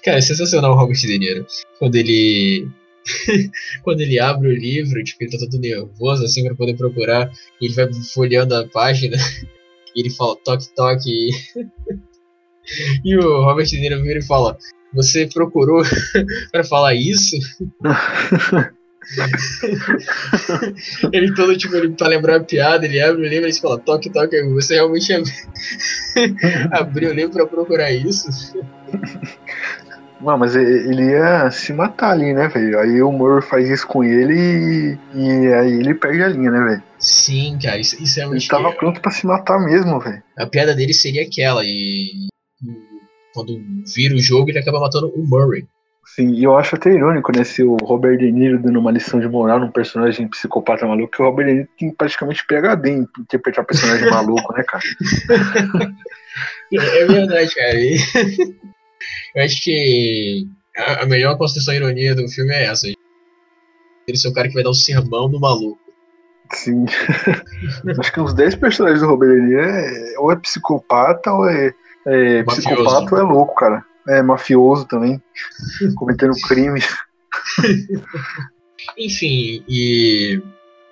Cara, 0.04 0.18
é 0.18 0.20
sensacional 0.20 0.72
o 0.72 0.76
Robert 0.76 0.98
De 0.98 1.18
Niro. 1.18 1.46
Quando 1.78 1.96
ele. 1.96 2.68
quando 3.82 4.00
ele 4.00 4.18
abre 4.20 4.48
o 4.48 4.54
livro, 4.56 5.02
tipo, 5.02 5.24
ele 5.24 5.32
tá 5.32 5.38
todo 5.38 5.60
nervoso 5.60 6.24
assim 6.24 6.44
pra 6.44 6.54
poder 6.54 6.76
procurar. 6.76 7.30
E 7.60 7.66
ele 7.66 7.74
vai 7.74 7.88
folheando 8.14 8.54
a 8.54 8.66
página. 8.68 9.16
E 9.94 10.00
ele 10.00 10.08
fala 10.08 10.34
toque-toque. 10.42 11.10
E... 11.10 11.30
e 13.04 13.14
o 13.18 13.44
Robert 13.44 13.66
De 13.66 13.78
Niro 13.78 14.02
vira 14.02 14.20
e 14.20 14.24
fala. 14.24 14.56
Você 14.94 15.26
procurou 15.26 15.82
pra 16.50 16.64
falar 16.64 16.94
isso? 16.94 17.36
ele 21.12 21.34
todo, 21.34 21.56
tipo, 21.56 21.74
ele 21.76 21.90
pra 21.90 22.08
lembrar 22.08 22.36
a 22.36 22.44
piada, 22.44 22.86
ele 22.86 23.00
abre 23.00 23.22
o 23.22 23.28
livro 23.28 23.48
e 23.48 23.60
fala, 23.60 23.78
toque, 23.78 24.10
toque, 24.10 24.40
você 24.44 24.74
realmente 24.74 25.12
ab- 25.12 25.24
abriu 26.72 27.10
o 27.10 27.14
livro 27.14 27.32
pra 27.32 27.46
procurar 27.46 27.90
isso? 27.92 28.28
Não, 30.22 30.38
mas 30.38 30.54
ele 30.54 31.10
ia 31.10 31.50
se 31.50 31.72
matar 31.72 32.12
ali, 32.12 32.32
né, 32.32 32.46
velho? 32.46 32.78
Aí 32.78 33.02
o 33.02 33.10
Murray 33.10 33.42
faz 33.42 33.68
isso 33.68 33.86
com 33.88 34.04
ele 34.04 34.34
e, 34.34 34.98
e 35.14 35.52
aí 35.52 35.72
ele 35.72 35.94
perde 35.94 36.22
a 36.22 36.28
linha, 36.28 36.48
né, 36.48 36.60
velho? 36.60 36.82
Sim, 36.96 37.58
cara, 37.60 37.78
isso, 37.78 38.00
isso 38.00 38.20
é 38.20 38.22
Ele 38.22 38.26
realmente... 38.26 38.48
tava 38.48 38.72
pronto 38.72 39.00
pra 39.00 39.10
se 39.10 39.26
matar 39.26 39.58
mesmo, 39.58 39.98
velho. 39.98 40.22
A 40.38 40.46
piada 40.46 40.76
dele 40.76 40.94
seria 40.94 41.22
aquela, 41.22 41.64
e 41.64 42.28
e 42.62 42.68
quando 43.34 43.60
vira 43.92 44.14
o 44.14 44.20
jogo, 44.20 44.50
ele 44.50 44.60
acaba 44.60 44.78
matando 44.78 45.08
o 45.08 45.26
Murray. 45.26 45.66
Sim, 46.04 46.34
e 46.34 46.44
eu 46.44 46.56
acho 46.56 46.76
até 46.76 46.92
irônico, 46.92 47.36
né, 47.36 47.42
se 47.42 47.62
o 47.64 47.76
Robert 47.76 48.18
De 48.18 48.30
Niro 48.30 48.60
dando 48.60 48.78
uma 48.78 48.90
lição 48.92 49.18
de 49.18 49.28
moral 49.28 49.58
num 49.58 49.70
personagem 49.70 50.28
psicopata 50.28 50.86
maluco, 50.86 51.16
que 51.16 51.22
o 51.22 51.24
Robert 51.24 51.46
De 51.46 51.52
Niro 51.54 51.68
tem 51.76 51.90
praticamente 51.90 52.44
PHD 52.46 52.90
em 52.90 53.08
interpretar 53.18 53.64
personagem 53.64 54.06
maluco, 54.10 54.52
né, 54.52 54.62
cara? 54.62 54.84
É 56.72 56.76
é 56.76 57.06
verdade, 57.06 57.54
cara. 57.54 57.78
Eu 59.34 59.44
acho 59.44 59.62
que 59.62 60.46
a 60.76 61.06
melhor 61.06 61.36
construção 61.36 61.74
ironia 61.74 62.14
do 62.14 62.28
filme 62.28 62.52
é 62.52 62.64
essa. 62.64 62.86
Ele 62.86 64.16
ser 64.16 64.28
o 64.28 64.32
cara 64.32 64.48
que 64.48 64.54
vai 64.54 64.62
dar 64.62 64.70
o 64.70 64.74
sermão 64.74 65.30
do 65.30 65.40
maluco. 65.40 65.80
Sim. 66.52 66.84
acho 67.98 68.12
que 68.12 68.20
uns 68.20 68.34
10 68.34 68.56
personagens 68.56 69.00
do 69.00 69.06
Robert 69.06 69.40
De 69.46 69.54
é, 69.54 70.18
ou 70.18 70.30
é 70.30 70.36
psicopata 70.36 71.32
ou 71.32 71.48
é, 71.48 71.72
é 72.06 72.42
psicopata 72.44 73.14
ou 73.14 73.20
é 73.20 73.22
louco, 73.22 73.54
cara. 73.54 73.84
é, 74.08 74.22
mafioso 74.22 74.84
também, 74.86 75.22
cometendo 75.96 76.34
crimes. 76.46 76.86
Enfim, 78.98 79.64
e 79.68 80.42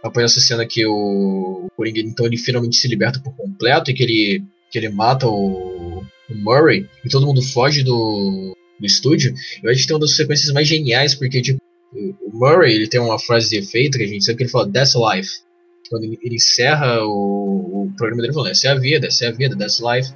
após 0.02 0.24
essa 0.30 0.40
cena 0.40 0.64
que 0.64 0.86
o, 0.86 1.68
Coringa, 1.76 2.00
então 2.00 2.24
ele 2.24 2.38
finalmente 2.38 2.76
se 2.76 2.88
liberta 2.88 3.20
por 3.20 3.34
completo 3.36 3.90
e 3.90 3.94
que 3.94 4.02
ele, 4.02 4.44
que 4.70 4.78
ele 4.78 4.88
mata 4.88 5.26
o, 5.26 6.02
o 6.30 6.38
Murray 6.38 6.86
e 7.04 7.08
todo 7.08 7.26
mundo 7.26 7.42
foge 7.42 7.82
do, 7.82 8.56
do 8.78 8.86
estúdio, 8.86 9.34
eu 9.62 9.70
acho 9.70 9.82
que 9.82 9.86
tem 9.86 9.94
uma 9.94 10.00
das 10.00 10.16
sequências 10.16 10.52
mais 10.52 10.68
geniais, 10.68 11.14
porque 11.14 11.40
tipo, 11.40 11.60
o 11.92 12.30
Murray 12.32 12.74
ele 12.74 12.88
tem 12.88 13.00
uma 13.00 13.18
frase 13.18 13.50
de 13.50 13.56
efeito 13.56 13.98
que 13.98 14.04
a 14.04 14.08
gente 14.08 14.24
sabe 14.24 14.38
que 14.38 14.44
ele 14.44 14.50
fala 14.50 14.70
That's 14.70 14.94
life. 14.94 15.30
Quando 15.88 16.04
ele, 16.04 16.36
encerra 16.36 17.04
o, 17.04 17.86
o 17.86 17.92
programa 17.96 18.22
dele 18.22 18.32
falando, 18.32 18.52
essa 18.52 18.68
é 18.68 18.70
a 18.70 18.76
vida, 18.76 19.08
essa 19.08 19.24
é 19.24 19.28
a 19.28 19.32
vida, 19.32 19.56
that's 19.56 19.80
life. 19.80 20.08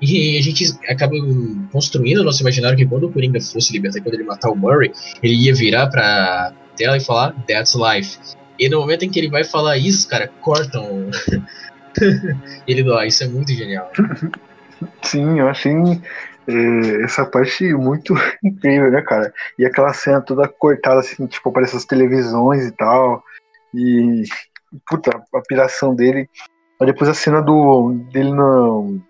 E 0.00 0.38
a 0.38 0.40
gente 0.40 0.64
acaba 0.88 1.12
construindo 1.70 2.20
o 2.20 2.24
nosso 2.24 2.42
imaginário 2.42 2.78
que 2.78 2.86
quando 2.86 3.04
o 3.04 3.12
Coringa 3.12 3.38
fosse 3.38 3.70
libertar, 3.70 4.00
quando 4.00 4.14
ele 4.14 4.24
matar 4.24 4.50
o 4.50 4.56
Murray, 4.56 4.90
ele 5.22 5.34
ia 5.34 5.54
virar 5.54 5.88
pra 5.88 6.54
tela 6.74 6.96
e 6.96 7.00
falar 7.00 7.32
That's 7.46 7.74
life. 7.74 8.16
E 8.58 8.66
no 8.70 8.80
momento 8.80 9.04
em 9.04 9.10
que 9.10 9.18
ele 9.18 9.28
vai 9.28 9.44
falar 9.44 9.76
isso, 9.76 10.08
cara, 10.08 10.28
cortam 10.40 11.10
ele 12.66 12.90
ar. 12.92 13.06
Isso 13.06 13.22
é 13.24 13.28
muito 13.28 13.52
genial. 13.52 13.90
Sim, 15.02 15.38
eu 15.38 15.48
achei 15.48 15.72
é, 16.46 17.02
essa 17.04 17.24
parte 17.24 17.72
muito 17.74 18.14
incrível, 18.42 18.90
né, 18.90 19.02
cara? 19.02 19.32
E 19.58 19.64
aquela 19.64 19.92
cena 19.92 20.20
toda 20.20 20.48
cortada, 20.48 21.00
assim, 21.00 21.26
tipo, 21.26 21.48
aparece 21.48 21.76
as 21.76 21.84
televisões 21.84 22.66
e 22.66 22.72
tal. 22.72 23.22
E, 23.74 24.24
puta, 24.88 25.10
a 25.34 25.40
piração 25.42 25.94
dele. 25.94 26.28
Mas 26.78 26.88
depois 26.88 27.10
a 27.10 27.14
cena 27.14 27.40
do 27.42 27.92
dele 28.12 28.32
no. 28.32 29.00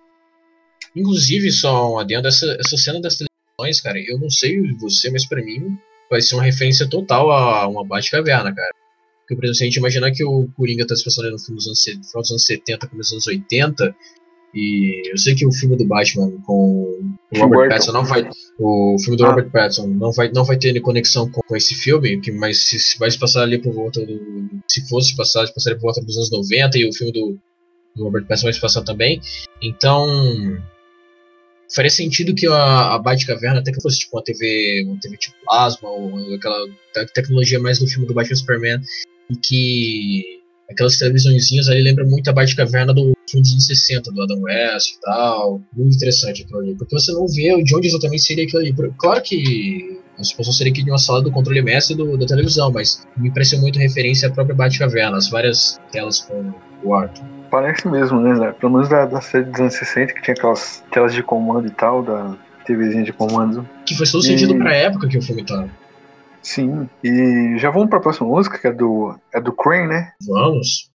Inclusive, 0.94 1.52
só 1.52 1.94
um 1.94 1.98
adendo, 2.01 2.26
essa, 2.26 2.56
essa 2.59 2.76
cena 2.76 3.01
das 3.01 3.16
televisões, 3.16 3.80
cara, 3.80 3.98
eu 4.01 4.18
não 4.18 4.28
sei 4.28 4.60
você, 4.74 5.09
mas 5.10 5.24
para 5.24 5.40
mim 5.40 5.78
vai 6.10 6.20
ser 6.20 6.34
uma 6.34 6.42
referência 6.42 6.88
total 6.88 7.30
a 7.30 7.68
uma 7.68 7.86
Batcaverna, 7.86 8.52
cara. 8.52 8.74
Porque, 9.20 9.36
por 9.36 9.44
exemplo, 9.44 9.55
se 9.55 9.62
a 9.62 9.66
gente 9.66 9.76
imaginar 9.76 10.10
que 10.10 10.24
o 10.24 10.48
Coringa 10.56 10.84
tá 10.84 10.97
se 10.97 11.05
passando 11.05 11.30
no 11.30 11.38
filme 11.38 11.55
dos 11.55 11.66
anos, 11.68 11.84
final 11.84 12.22
dos 12.22 12.30
anos 12.32 12.44
70, 12.44 12.88
começo 12.88 13.14
dos 13.14 13.28
anos 13.28 13.38
80, 13.38 13.97
e 14.55 15.10
eu 15.10 15.16
sei 15.16 15.35
que 15.35 15.47
o 15.47 15.52
filme 15.52 15.77
do 15.77 15.86
Batman 15.86 16.31
com 16.44 16.98
o 17.32 17.39
Robert 17.39 17.68
Pattinson 17.68 17.93
não 17.93 18.05
vai. 18.05 18.28
O 18.59 18.97
filme 18.98 19.16
do 19.16 19.24
ah. 19.24 19.31
Robert 19.31 19.51
Pattinson 19.51 19.86
não 19.86 20.12
vai, 20.12 20.31
não 20.32 20.44
vai 20.44 20.59
ter 20.59 20.78
conexão 20.81 21.31
com, 21.31 21.40
com 21.40 21.56
esse 21.56 21.74
filme, 21.74 22.20
que, 22.20 22.32
mas 22.32 22.59
se, 22.59 22.78
se, 22.78 22.98
vai 22.98 23.10
se 23.10 23.18
passar 23.18 23.43
ali 23.43 23.59
por 23.59 23.72
volta 23.72 24.05
do. 24.05 24.20
Se 24.68 24.86
fosse 24.89 25.14
passar, 25.16 25.47
se 25.47 25.55
passaria 25.55 25.78
por 25.78 25.85
volta 25.85 26.02
dos 26.02 26.16
anos 26.16 26.31
90 26.31 26.78
e 26.78 26.89
o 26.89 26.93
filme 26.93 27.12
do, 27.12 27.39
do 27.94 28.05
Robert 28.05 28.27
Pattinson 28.27 28.47
vai 28.47 28.52
se 28.52 28.60
passar 28.60 28.82
também. 28.82 29.20
Então. 29.62 30.06
Faria 31.72 31.90
sentido 31.90 32.35
que 32.35 32.48
a, 32.48 32.94
a 32.94 32.98
Batcaverna 32.98 33.60
até 33.60 33.70
que 33.70 33.81
fosse 33.81 34.01
tipo 34.01 34.16
uma 34.16 34.24
TV, 34.24 34.85
uma 34.89 34.98
TV 34.98 35.16
tipo 35.16 35.36
plasma, 35.44 35.89
ou 35.89 36.35
aquela 36.35 36.66
tecnologia 37.14 37.60
mais 37.60 37.78
do 37.78 37.86
filme 37.86 38.09
do 38.09 38.12
Batman 38.12 38.35
Superman, 38.35 38.81
e 39.31 39.36
que 39.36 40.40
aquelas 40.70 40.97
televisõezinhas 40.97 41.68
ali 41.68 41.82
lembram 41.82 42.06
muito 42.06 42.28
a 42.30 42.32
Batcaverna 42.32 42.94
do 42.94 43.12
filme 43.28 43.42
dos 43.42 43.52
anos 43.52 43.66
60, 43.66 44.12
do 44.12 44.22
Adam 44.22 44.40
West 44.42 44.94
e 44.94 45.01
tal. 45.01 45.60
Muito 45.76 45.97
interessante 45.97 46.42
aquilo 46.42 46.60
ali. 46.60 46.74
Porque 46.76 46.98
você 46.98 47.12
não 47.12 47.26
vê 47.26 47.62
de 47.62 47.76
onde 47.76 47.88
exatamente 47.88 48.22
seria 48.22 48.44
aquilo 48.44 48.60
ali. 48.60 48.74
Claro 48.98 49.22
que 49.22 50.01
a 50.18 50.24
suposição 50.24 50.52
seria 50.52 50.72
que 50.72 50.82
de 50.82 50.90
uma 50.90 50.98
sala 50.98 51.22
do 51.22 51.30
controle 51.30 51.62
mestre 51.62 51.97
do, 51.97 52.16
da 52.16 52.26
televisão, 52.26 52.70
mas 52.70 53.06
me 53.16 53.30
pareceu 53.30 53.59
muito 53.60 53.78
referência 53.78 54.28
à 54.28 54.32
própria 54.32 54.55
Batcaverna, 54.55 55.16
as 55.16 55.28
várias 55.28 55.80
telas 55.90 56.20
com 56.20 56.52
o 56.84 56.94
Arthur. 56.94 57.24
Parece 57.51 57.88
mesmo, 57.88 58.20
né? 58.20 58.52
Pelo 58.60 58.72
menos 58.72 58.88
da, 58.88 59.06
da 59.06 59.20
série 59.20 59.44
dos 59.44 59.60
anos 59.60 59.74
60, 59.74 60.14
que 60.14 60.22
tinha 60.22 60.34
aquelas 60.34 60.84
telas 60.92 61.12
de 61.12 61.22
comando 61.22 61.66
e 61.66 61.70
tal, 61.70 62.02
da 62.02 62.36
TVzinha 62.64 63.02
de 63.02 63.12
comando. 63.12 63.68
Que 63.84 63.97
faz 63.97 64.12
todo 64.12 64.22
e... 64.22 64.26
sentido 64.26 64.56
pra 64.56 64.72
época 64.74 65.09
que 65.09 65.18
o 65.18 65.22
filme 65.22 65.44
tá. 65.44 65.68
Sim, 66.43 66.89
e 67.05 67.59
já 67.59 67.71
vamos 67.71 67.91
pra 67.91 68.01
próxima 68.01 68.27
música, 68.27 68.59
que 68.59 68.67
é 68.67 68.73
do, 68.73 69.15
é 69.33 69.41
do 69.41 69.53
Crane, 69.53 69.89
né? 69.89 70.12
Vamos. 70.27 70.91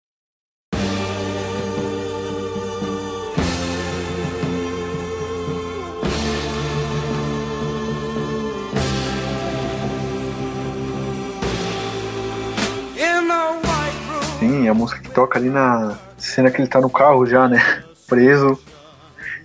Sim, 14.39 14.69
a 14.69 14.75
música 14.75 15.01
que 15.01 15.11
toca 15.11 15.39
ali 15.39 15.51
na 15.51 15.99
cena 16.17 16.51
que 16.51 16.61
ele 16.61 16.69
tá 16.69 16.81
no 16.81 16.91
carro 16.91 17.27
já, 17.27 17.49
né? 17.49 17.59
Preso. 18.09 18.59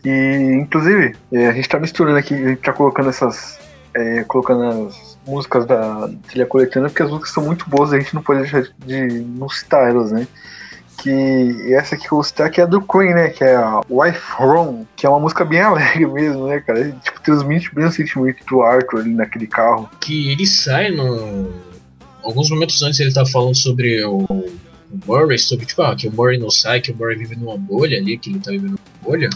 E, 0.03 0.59
inclusive, 0.61 1.15
é, 1.31 1.47
a 1.47 1.53
gente 1.53 1.67
tá 1.67 1.77
misturando 1.77 2.17
aqui, 2.17 2.33
a 2.33 2.49
gente 2.49 2.61
tá 2.61 2.71
colocando 2.71 3.09
essas. 3.09 3.59
É, 3.93 4.23
colocando 4.23 4.87
as 4.87 5.08
músicas 5.25 5.65
da 5.65 6.09
trilha 6.27 6.45
coletânea, 6.45 6.89
porque 6.89 7.03
as 7.03 7.09
músicas 7.09 7.33
são 7.33 7.43
muito 7.43 7.69
boas, 7.69 7.93
a 7.93 7.99
gente 7.99 8.13
não 8.15 8.21
pode 8.21 8.41
deixar 8.41 8.63
de 8.85 9.07
não 9.21 9.49
citar 9.49 9.89
elas, 9.89 10.11
né? 10.11 10.27
Que 10.97 11.73
essa 11.73 11.95
que 11.95 12.07
eu 12.07 12.11
vou 12.11 12.23
citar 12.23 12.49
que 12.49 12.59
é 12.59 12.63
a 12.63 12.67
do 12.67 12.81
Queen, 12.81 13.13
né? 13.13 13.29
Que 13.29 13.43
é 13.43 13.55
a 13.55 13.81
Wife 13.89 14.21
Wrong, 14.39 14.85
que 14.95 15.05
é 15.05 15.09
uma 15.09 15.19
música 15.19 15.45
bem 15.45 15.61
alegre 15.61 16.05
mesmo, 16.05 16.47
né, 16.47 16.59
cara? 16.59 16.91
Tipo, 16.91 17.21
transmite 17.21 17.73
bem 17.73 17.85
o 17.85 17.91
sentimento 17.91 18.43
do 18.45 18.61
Arthur 18.61 18.99
ali 18.99 19.13
naquele 19.13 19.47
carro. 19.47 19.89
Que 20.01 20.31
ele 20.31 20.45
sai 20.45 20.91
no. 20.91 21.53
Alguns 22.21 22.49
momentos 22.49 22.81
antes 22.81 22.99
ele 22.99 23.13
tá 23.13 23.25
falando 23.25 23.55
sobre 23.55 24.03
o, 24.03 24.17
o 24.17 24.99
Murray, 25.05 25.39
sobre 25.39 25.65
tipo, 25.65 25.81
ah, 25.81 25.95
que 25.95 26.07
o 26.07 26.11
Murray 26.11 26.37
não 26.37 26.49
sai, 26.49 26.81
que 26.81 26.91
o 26.91 26.95
Murray 26.95 27.17
vive 27.17 27.35
numa 27.37 27.57
bolha 27.57 27.97
ali, 27.97 28.17
que 28.17 28.29
ele 28.29 28.39
tá 28.39 28.51
vivendo 28.51 28.71
numa 28.71 29.01
bolha 29.01 29.29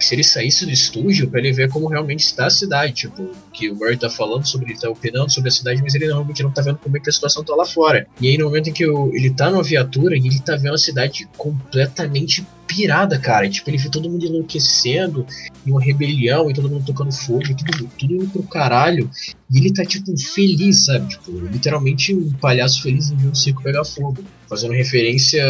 se 0.00 0.14
ele 0.14 0.24
saísse 0.24 0.64
do 0.64 0.72
estúdio 0.72 1.28
para 1.28 1.40
ele 1.40 1.52
ver 1.52 1.68
como 1.68 1.88
realmente 1.88 2.20
está 2.20 2.46
a 2.46 2.50
cidade, 2.50 2.92
tipo, 2.92 3.30
que 3.52 3.70
o 3.70 3.76
Murray 3.76 3.96
tá 3.96 4.08
falando 4.08 4.46
sobre, 4.46 4.72
ele 4.72 4.80
tá 4.80 4.88
opinando 4.88 5.30
sobre 5.30 5.48
a 5.48 5.52
cidade, 5.52 5.82
mas 5.82 5.94
ele 5.94 6.06
realmente 6.06 6.42
não 6.42 6.50
tá 6.50 6.62
vendo 6.62 6.78
como 6.78 6.96
é 6.96 7.00
que 7.00 7.10
a 7.10 7.12
situação 7.12 7.44
tá 7.44 7.54
lá 7.54 7.64
fora. 7.64 8.06
E 8.20 8.28
aí 8.28 8.38
no 8.38 8.46
momento 8.46 8.70
em 8.70 8.72
que 8.72 8.84
ele 8.84 9.30
tá 9.30 9.50
numa 9.50 9.62
viatura 9.62 10.16
e 10.16 10.20
ele 10.20 10.40
tá 10.40 10.56
vendo 10.56 10.74
a 10.74 10.78
cidade 10.78 11.28
completamente 11.36 12.44
pirada, 12.66 13.18
cara. 13.18 13.48
Tipo, 13.48 13.68
ele 13.68 13.78
vê 13.78 13.88
todo 13.88 14.08
mundo 14.08 14.24
enlouquecendo, 14.24 15.26
e 15.66 15.70
uma 15.70 15.82
rebelião, 15.82 16.50
e 16.50 16.54
todo 16.54 16.70
mundo 16.70 16.84
tocando 16.84 17.12
fogo, 17.12 17.42
tudo, 17.42 17.90
tudo 17.98 18.14
indo 18.14 18.28
pro 18.28 18.42
caralho. 18.44 19.10
E 19.52 19.58
ele 19.58 19.72
tá, 19.72 19.84
tipo, 19.84 20.16
feliz, 20.16 20.84
sabe? 20.86 21.08
Tipo, 21.08 21.32
literalmente 21.32 22.14
um 22.14 22.32
palhaço 22.34 22.82
feliz 22.82 23.10
em 23.10 23.26
um 23.26 23.34
circo 23.34 23.62
pegar 23.62 23.84
fogo. 23.84 24.22
Fazendo 24.48 24.72
referência 24.72 25.44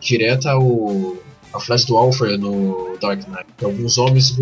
direta 0.00 0.50
ao 0.50 1.16
a 1.56 1.60
frase 1.60 1.86
do 1.86 1.96
Alfred 1.96 2.38
no 2.38 2.96
Dark 3.00 3.26
Knight. 3.28 3.46
Alguns 3.62 3.98
homens 3.98 4.36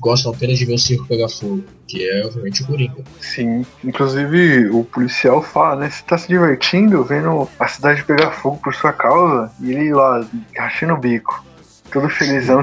gostam 0.00 0.32
apenas 0.32 0.58
de 0.58 0.64
ver 0.64 0.74
o 0.74 0.78
circo 0.78 1.06
pegar 1.06 1.28
fogo, 1.28 1.64
que 1.86 2.08
é 2.08 2.24
obviamente 2.24 2.62
o 2.62 2.66
Coringa. 2.66 3.04
Sim, 3.20 3.64
inclusive 3.84 4.68
o 4.70 4.84
policial 4.84 5.42
fala, 5.42 5.80
né? 5.80 5.90
Você 5.90 6.02
tá 6.04 6.18
se 6.18 6.28
divertindo 6.28 7.04
vendo 7.04 7.48
a 7.58 7.68
cidade 7.68 8.04
pegar 8.04 8.32
fogo 8.32 8.58
por 8.58 8.74
sua 8.74 8.92
causa 8.92 9.52
e 9.60 9.72
ele 9.72 9.92
lá, 9.92 10.26
rachando 10.56 10.94
o 10.94 10.98
bico, 10.98 11.44
todo 11.92 12.08
felizão. 12.08 12.62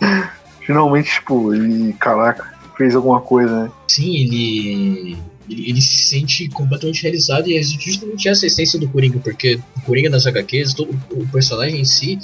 Finalmente, 0.66 1.10
tipo, 1.10 1.52
ele, 1.52 1.92
caraca, 1.94 2.52
fez 2.76 2.94
alguma 2.94 3.20
coisa, 3.20 3.64
né? 3.64 3.70
Sim, 3.88 4.14
ele 4.14 5.18
ele, 5.52 5.80
se 5.80 6.04
sente 6.04 6.48
completamente 6.48 7.02
realizado 7.02 7.48
e 7.48 7.56
é 7.56 7.62
justamente 7.62 8.28
essa 8.28 8.46
essência 8.46 8.78
do 8.78 8.88
Coringa, 8.88 9.18
porque 9.18 9.58
o 9.76 9.80
Coringa 9.82 10.08
nas 10.08 10.26
HQs, 10.26 10.74
todo 10.74 10.90
o 11.10 11.26
personagem 11.28 11.80
em 11.80 11.84
si, 11.84 12.18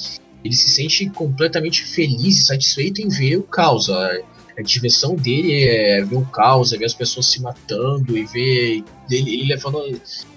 ele 0.47 0.55
se 0.55 0.71
sente 0.71 1.09
completamente 1.11 1.85
feliz 1.85 2.39
e 2.39 2.47
satisfeito 2.47 3.01
em 3.01 3.09
ver 3.09 3.37
o 3.37 3.43
caos. 3.43 3.91
A, 3.91 4.19
a 4.59 4.63
diversão 4.63 5.15
dele 5.15 5.65
é 5.65 6.05
ver 6.05 6.17
o 6.17 6.25
caos, 6.25 6.73
é 6.73 6.79
ver 6.79 6.87
as 6.87 6.95
pessoas 6.95 7.27
se 7.27 7.43
matando 7.43 8.17
e 8.17 8.25
ver 8.25 8.85
ele, 9.11 9.35
ele 9.35 9.49
levando, 9.49 9.79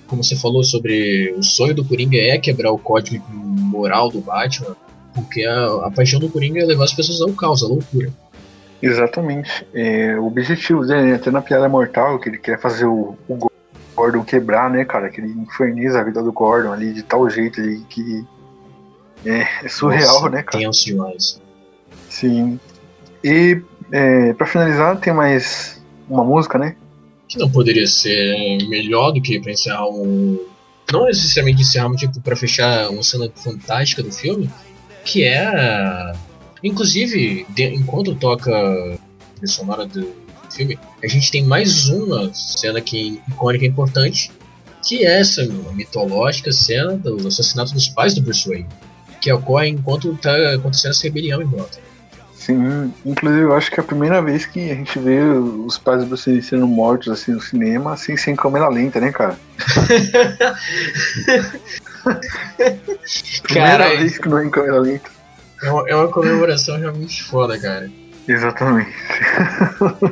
como 0.07 0.23
você 0.23 0.35
falou 0.35 0.63
sobre 0.63 1.33
o 1.37 1.43
sonho 1.43 1.73
do 1.73 1.85
Coringa 1.85 2.17
é 2.17 2.37
quebrar 2.37 2.71
o 2.71 2.77
código 2.77 3.25
moral 3.33 4.09
do 4.09 4.19
Batman, 4.19 4.75
porque 5.13 5.45
a, 5.45 5.85
a 5.85 5.91
paixão 5.91 6.19
do 6.19 6.29
Coringa 6.29 6.61
é 6.61 6.65
levar 6.65 6.83
as 6.83 6.93
pessoas 6.93 7.21
ao 7.21 7.31
caos, 7.33 7.63
à 7.63 7.67
loucura. 7.67 8.11
Exatamente. 8.81 9.65
É, 9.73 10.17
o 10.17 10.27
objetivo 10.27 10.85
dele, 10.85 11.13
até 11.13 11.31
na 11.31 11.41
Piada 11.41 11.67
Mortal, 11.67 12.19
que 12.19 12.29
ele 12.29 12.37
quer 12.37 12.59
fazer 12.59 12.85
o, 12.85 13.17
o 13.27 13.49
Gordon 13.95 14.23
quebrar, 14.23 14.69
né, 14.69 14.85
cara? 14.85 15.09
Que 15.09 15.19
ele 15.19 15.31
inferniza 15.33 15.99
a 15.99 16.03
vida 16.03 16.23
do 16.23 16.31
Gordon 16.31 16.71
ali 16.71 16.93
de 16.93 17.03
tal 17.03 17.29
jeito 17.29 17.59
ali 17.59 17.79
que 17.89 18.25
é, 19.25 19.65
é 19.65 19.67
surreal, 19.67 20.15
Nossa, 20.15 20.29
né, 20.29 20.43
cara? 20.43 20.63
Tenso 20.63 20.85
demais. 20.85 21.41
Sim. 22.09 22.59
E 23.23 23.61
é, 23.91 24.33
para 24.33 24.47
finalizar, 24.47 24.99
tem 24.99 25.13
mais 25.13 25.81
uma 26.09 26.23
música, 26.23 26.57
né? 26.57 26.75
Que 27.27 27.37
não 27.37 27.49
poderia 27.49 27.85
ser 27.85 28.57
melhor 28.67 29.11
do 29.11 29.21
que 29.21 29.39
pra 29.39 29.51
encerrar 29.51 29.87
um. 29.87 30.39
Não 30.91 31.05
necessariamente 31.05 31.61
encerrar, 31.61 31.89
mas 31.89 31.99
tipo, 31.99 32.19
pra 32.21 32.35
fechar 32.35 32.89
uma 32.89 33.03
cena 33.03 33.29
fantástica 33.35 34.01
do 34.01 34.11
filme, 34.11 34.49
que 35.05 35.23
é. 35.23 36.13
Inclusive, 36.63 37.45
de, 37.49 37.63
enquanto 37.75 38.15
toca 38.15 38.51
a 38.51 39.47
sonora 39.47 39.85
do 39.85 40.11
filme, 40.51 40.77
a 41.01 41.07
gente 41.07 41.31
tem 41.31 41.43
mais 41.43 41.87
uma 41.89 42.33
cena 42.33 42.81
que 42.81 43.21
icônica 43.27 43.65
e 43.65 43.67
importante, 43.67 44.31
que 44.85 45.05
é 45.05 45.19
essa 45.19 45.45
mitológica 45.73 46.51
cena 46.51 46.97
do 46.97 47.27
assassinato 47.27 47.73
dos 47.73 47.87
pais 47.87 48.13
do 48.15 48.21
Bruce 48.21 48.49
Wayne 48.49 48.67
que 49.19 49.31
ocorre 49.31 49.69
enquanto 49.69 50.13
está 50.13 50.53
acontecendo 50.53 50.91
essa 50.91 51.03
rebelião 51.03 51.41
em 51.41 51.47
Gotham. 51.47 51.81
Sim, 52.33 52.93
inclusive 53.05 53.43
eu 53.43 53.53
acho 53.53 53.69
que 53.69 53.79
é 53.79 53.83
a 53.83 53.85
primeira 53.85 54.21
vez 54.21 54.45
que 54.45 54.71
a 54.71 54.75
gente 54.75 54.97
vê 54.97 55.21
os 55.21 55.77
pais 55.77 56.09
Lee 56.25 56.41
sendo 56.41 56.65
mortos 56.65 57.09
assim 57.09 57.33
no 57.33 57.41
cinema, 57.41 57.93
assim, 57.93 58.15
sem 58.15 58.35
câmera 58.35 58.69
lenta, 58.69 58.99
né, 58.99 59.11
cara? 59.11 59.37
primeira 63.43 63.77
Cara, 63.77 63.97
vez 63.97 64.17
que 64.17 64.29
não 64.29 64.39
é 64.39 64.45
em 64.45 64.49
câmera 64.49 64.79
lenta. 64.79 65.09
é 65.61 65.69
uma, 65.69 65.89
é 65.89 65.95
uma 65.95 66.07
comemoração 66.07 66.77
realmente 66.77 67.21
foda, 67.23 67.59
cara. 67.59 67.91
Exatamente. 68.27 68.91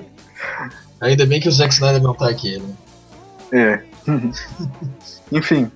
Ainda 0.99 1.25
bem 1.25 1.39
que 1.39 1.47
o 1.47 1.51
Zack 1.51 1.73
Snyder 1.73 2.01
não 2.01 2.13
tá 2.13 2.29
aqui, 2.29 2.59
né? 2.59 2.73
É. 3.51 3.81
Enfim, 5.31 5.71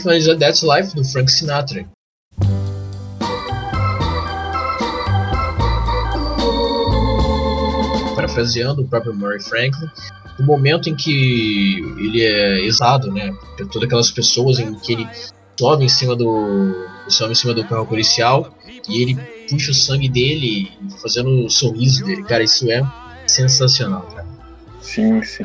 falando 0.00 0.20
de 0.20 0.38
That's 0.38 0.62
Life 0.62 0.94
do 0.94 1.04
Frank 1.04 1.30
Sinatra. 1.30 1.84
Parafraseando 8.32 8.82
o 8.82 8.88
próprio 8.88 9.14
Murray 9.14 9.40
Franklin, 9.40 9.88
o 10.38 10.42
momento 10.42 10.88
em 10.88 10.94
que 10.94 11.78
ele 11.98 12.22
é 12.22 12.64
exado, 12.64 13.12
né, 13.12 13.32
por 13.56 13.68
todas 13.68 13.86
aquelas 13.86 14.10
pessoas 14.10 14.58
em 14.58 14.74
que 14.74 14.92
ele 14.92 15.08
sobe 15.58 15.84
em 15.84 15.88
cima 15.88 16.16
do 16.16 16.86
sobe 17.08 17.32
em 17.32 17.34
cima 17.34 17.52
do 17.52 17.64
carro 17.66 17.86
policial 17.86 18.54
e 18.88 19.02
ele 19.02 19.18
puxa 19.48 19.70
o 19.70 19.74
sangue 19.74 20.08
dele 20.08 20.70
fazendo 21.00 21.44
o 21.44 21.50
sorriso 21.50 22.04
dele, 22.04 22.22
cara, 22.22 22.42
isso 22.42 22.70
é 22.70 22.82
sensacional, 23.26 24.02
cara. 24.14 24.26
sim, 24.80 25.22
sim. 25.22 25.44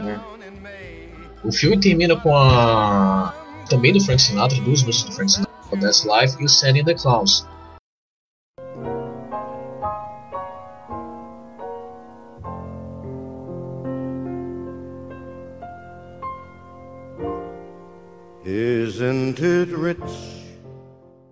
O 1.43 1.51
filme 1.51 1.80
termina 1.80 2.15
com 2.15 2.35
a. 2.35 3.34
também 3.69 3.93
do 3.93 4.01
Frank 4.01 4.22
Sinatra, 4.22 4.59
duas 4.61 4.84
músicas 4.84 5.09
do 5.09 5.15
Frank 5.15 5.31
Sinatra, 5.31 5.80
That's 5.80 6.05
Life 6.05 6.41
e 6.41 6.45
o 6.45 6.49
Sandy 6.49 6.81
and 6.81 6.85
the 6.85 6.93
Clowns. 6.95 7.45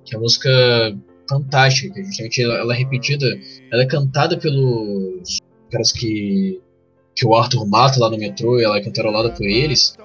Que 0.06 0.15
é 0.15 0.18
uma 0.18 0.23
música 0.23 0.49
fantástica, 1.27 1.93
que 1.93 2.03
justamente 2.03 2.43
ela, 2.43 2.56
ela 2.56 2.73
é 2.73 2.77
repetida, 2.77 3.26
ela 3.72 3.84
é 3.84 3.85
cantada 3.85 4.38
pelos 4.38 5.39
caras 5.72 5.91
que. 5.91 6.61
que 7.15 7.26
o 7.26 7.34
Arthur 7.34 7.65
mata 7.68 7.99
lá 7.99 8.10
no 8.10 8.18
metrô 8.18 8.60
e 8.60 8.64
ela 8.64 8.77
é 8.77 8.84
cantarolada 8.84 9.31
por 9.31 9.45
eles. 9.45 9.95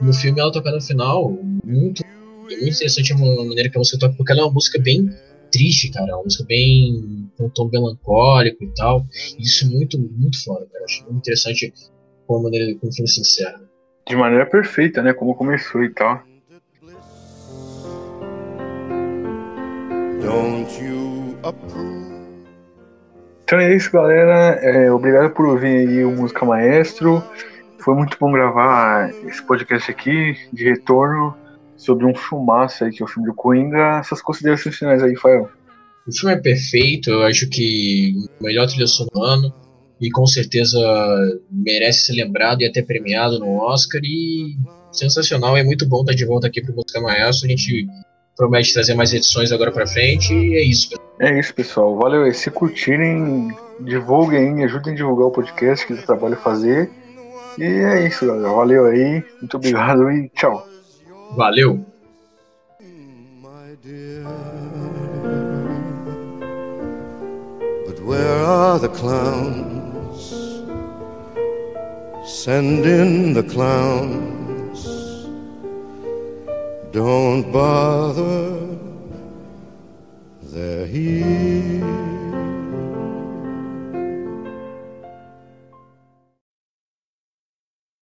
No 0.00 0.12
filme 0.12 0.40
ela 0.40 0.52
toca 0.52 0.70
no 0.70 0.80
final, 0.80 1.36
muito, 1.64 2.04
é 2.04 2.56
muito 2.56 2.76
interessante 2.76 3.12
a 3.12 3.16
maneira 3.16 3.68
que 3.68 3.76
a 3.76 3.80
música 3.80 3.98
toca, 3.98 4.14
porque 4.16 4.30
ela 4.30 4.42
é 4.42 4.44
uma 4.44 4.52
música 4.52 4.78
bem 4.78 5.10
triste, 5.50 5.90
cara, 5.90 6.14
uma 6.14 6.24
música 6.24 6.44
bem 6.44 7.28
com 7.36 7.46
um 7.46 7.50
tom 7.50 7.68
melancólico 7.72 8.62
e 8.62 8.72
tal. 8.74 9.04
E 9.36 9.42
isso 9.42 9.64
é 9.64 9.68
muito, 9.68 9.98
muito 9.98 10.42
foda, 10.44 10.66
cara. 10.66 10.80
Eu 10.80 10.84
acho 10.84 11.04
muito 11.04 11.18
interessante 11.18 11.72
como 12.26 12.40
a 12.40 12.42
maneira 12.44 12.78
como 12.78 12.92
o 12.92 12.94
filme 12.94 13.08
se 13.08 13.20
encerra. 13.20 13.60
De 14.08 14.14
maneira 14.14 14.46
perfeita, 14.46 15.02
né? 15.02 15.12
Como 15.12 15.34
começou 15.34 15.82
e 15.82 15.92
tal. 15.92 16.22
Então 23.44 23.58
é 23.58 23.74
isso, 23.74 23.90
galera. 23.90 24.58
É, 24.60 24.92
obrigado 24.92 25.32
por 25.32 25.46
ouvir 25.46 25.88
aí 25.88 26.04
o 26.04 26.10
Música 26.10 26.44
Maestro. 26.44 27.24
Foi 27.78 27.94
muito 27.94 28.18
bom 28.20 28.30
gravar 28.30 29.10
esse 29.26 29.42
podcast 29.46 29.90
aqui 29.90 30.36
de 30.52 30.64
retorno 30.64 31.34
sobre 31.78 32.04
um 32.04 32.14
filmaço 32.14 32.84
aí 32.84 32.90
que 32.90 33.02
é 33.02 33.06
o 33.06 33.08
filme 33.08 33.26
do 33.26 33.34
Coringa. 33.34 34.00
Essas 34.00 34.20
considerações 34.20 34.76
finais 34.76 35.02
aí, 35.02 35.16
Fael. 35.16 35.48
O 36.06 36.12
filme 36.12 36.34
é 36.34 36.38
perfeito, 36.38 37.08
eu 37.10 37.22
acho 37.22 37.48
que 37.48 38.12
o 38.38 38.44
melhor 38.44 38.66
trilha 38.66 38.86
sonora 38.86 39.10
do 39.14 39.22
ano 39.22 39.54
e 39.98 40.10
com 40.10 40.26
certeza 40.26 40.78
merece 41.50 42.06
ser 42.06 42.12
lembrado 42.12 42.60
e 42.60 42.66
até 42.66 42.82
premiado 42.82 43.38
no 43.38 43.56
Oscar 43.56 44.00
e 44.04 44.56
sensacional, 44.92 45.56
é 45.56 45.62
muito 45.62 45.86
bom 45.86 46.00
estar 46.00 46.14
de 46.14 46.24
volta 46.24 46.46
aqui 46.46 46.62
pro 46.62 46.74
Música 46.74 47.00
Maestro, 47.00 47.46
a 47.46 47.50
gente 47.50 47.86
promete 48.38 48.72
trazer 48.72 48.94
mais 48.94 49.12
edições 49.12 49.50
agora 49.50 49.72
pra 49.72 49.86
frente 49.86 50.32
e 50.32 50.56
é 50.56 50.62
isso. 50.62 50.90
É 51.18 51.38
isso, 51.38 51.52
pessoal. 51.52 51.96
Valeu 51.96 52.22
aí. 52.22 52.32
Se 52.32 52.50
curtirem, 52.50 53.48
divulguem, 53.80 54.64
ajudem 54.64 54.94
a 54.94 54.96
divulgar 54.96 55.26
o 55.26 55.32
podcast 55.32 55.84
que 55.84 55.92
eu 55.92 56.02
trabalho 56.06 56.36
fazer. 56.36 56.88
E 57.58 57.64
é 57.64 58.06
isso, 58.06 58.24
galera. 58.24 58.54
Valeu 58.54 58.86
aí. 58.86 59.22
Muito 59.40 59.56
obrigado 59.56 60.10
e 60.10 60.30
tchau. 60.30 60.66
Valeu! 61.36 61.84
where 68.08 68.42
are 68.46 68.78
the 68.78 68.88
clowns? 68.88 70.32
Send 72.24 72.86
in 72.86 73.34
the 73.34 73.42
clowns. 73.42 74.37
Don't 76.98 77.52
bother, 77.52 78.76
they're 80.42 80.84
here. 80.84 82.17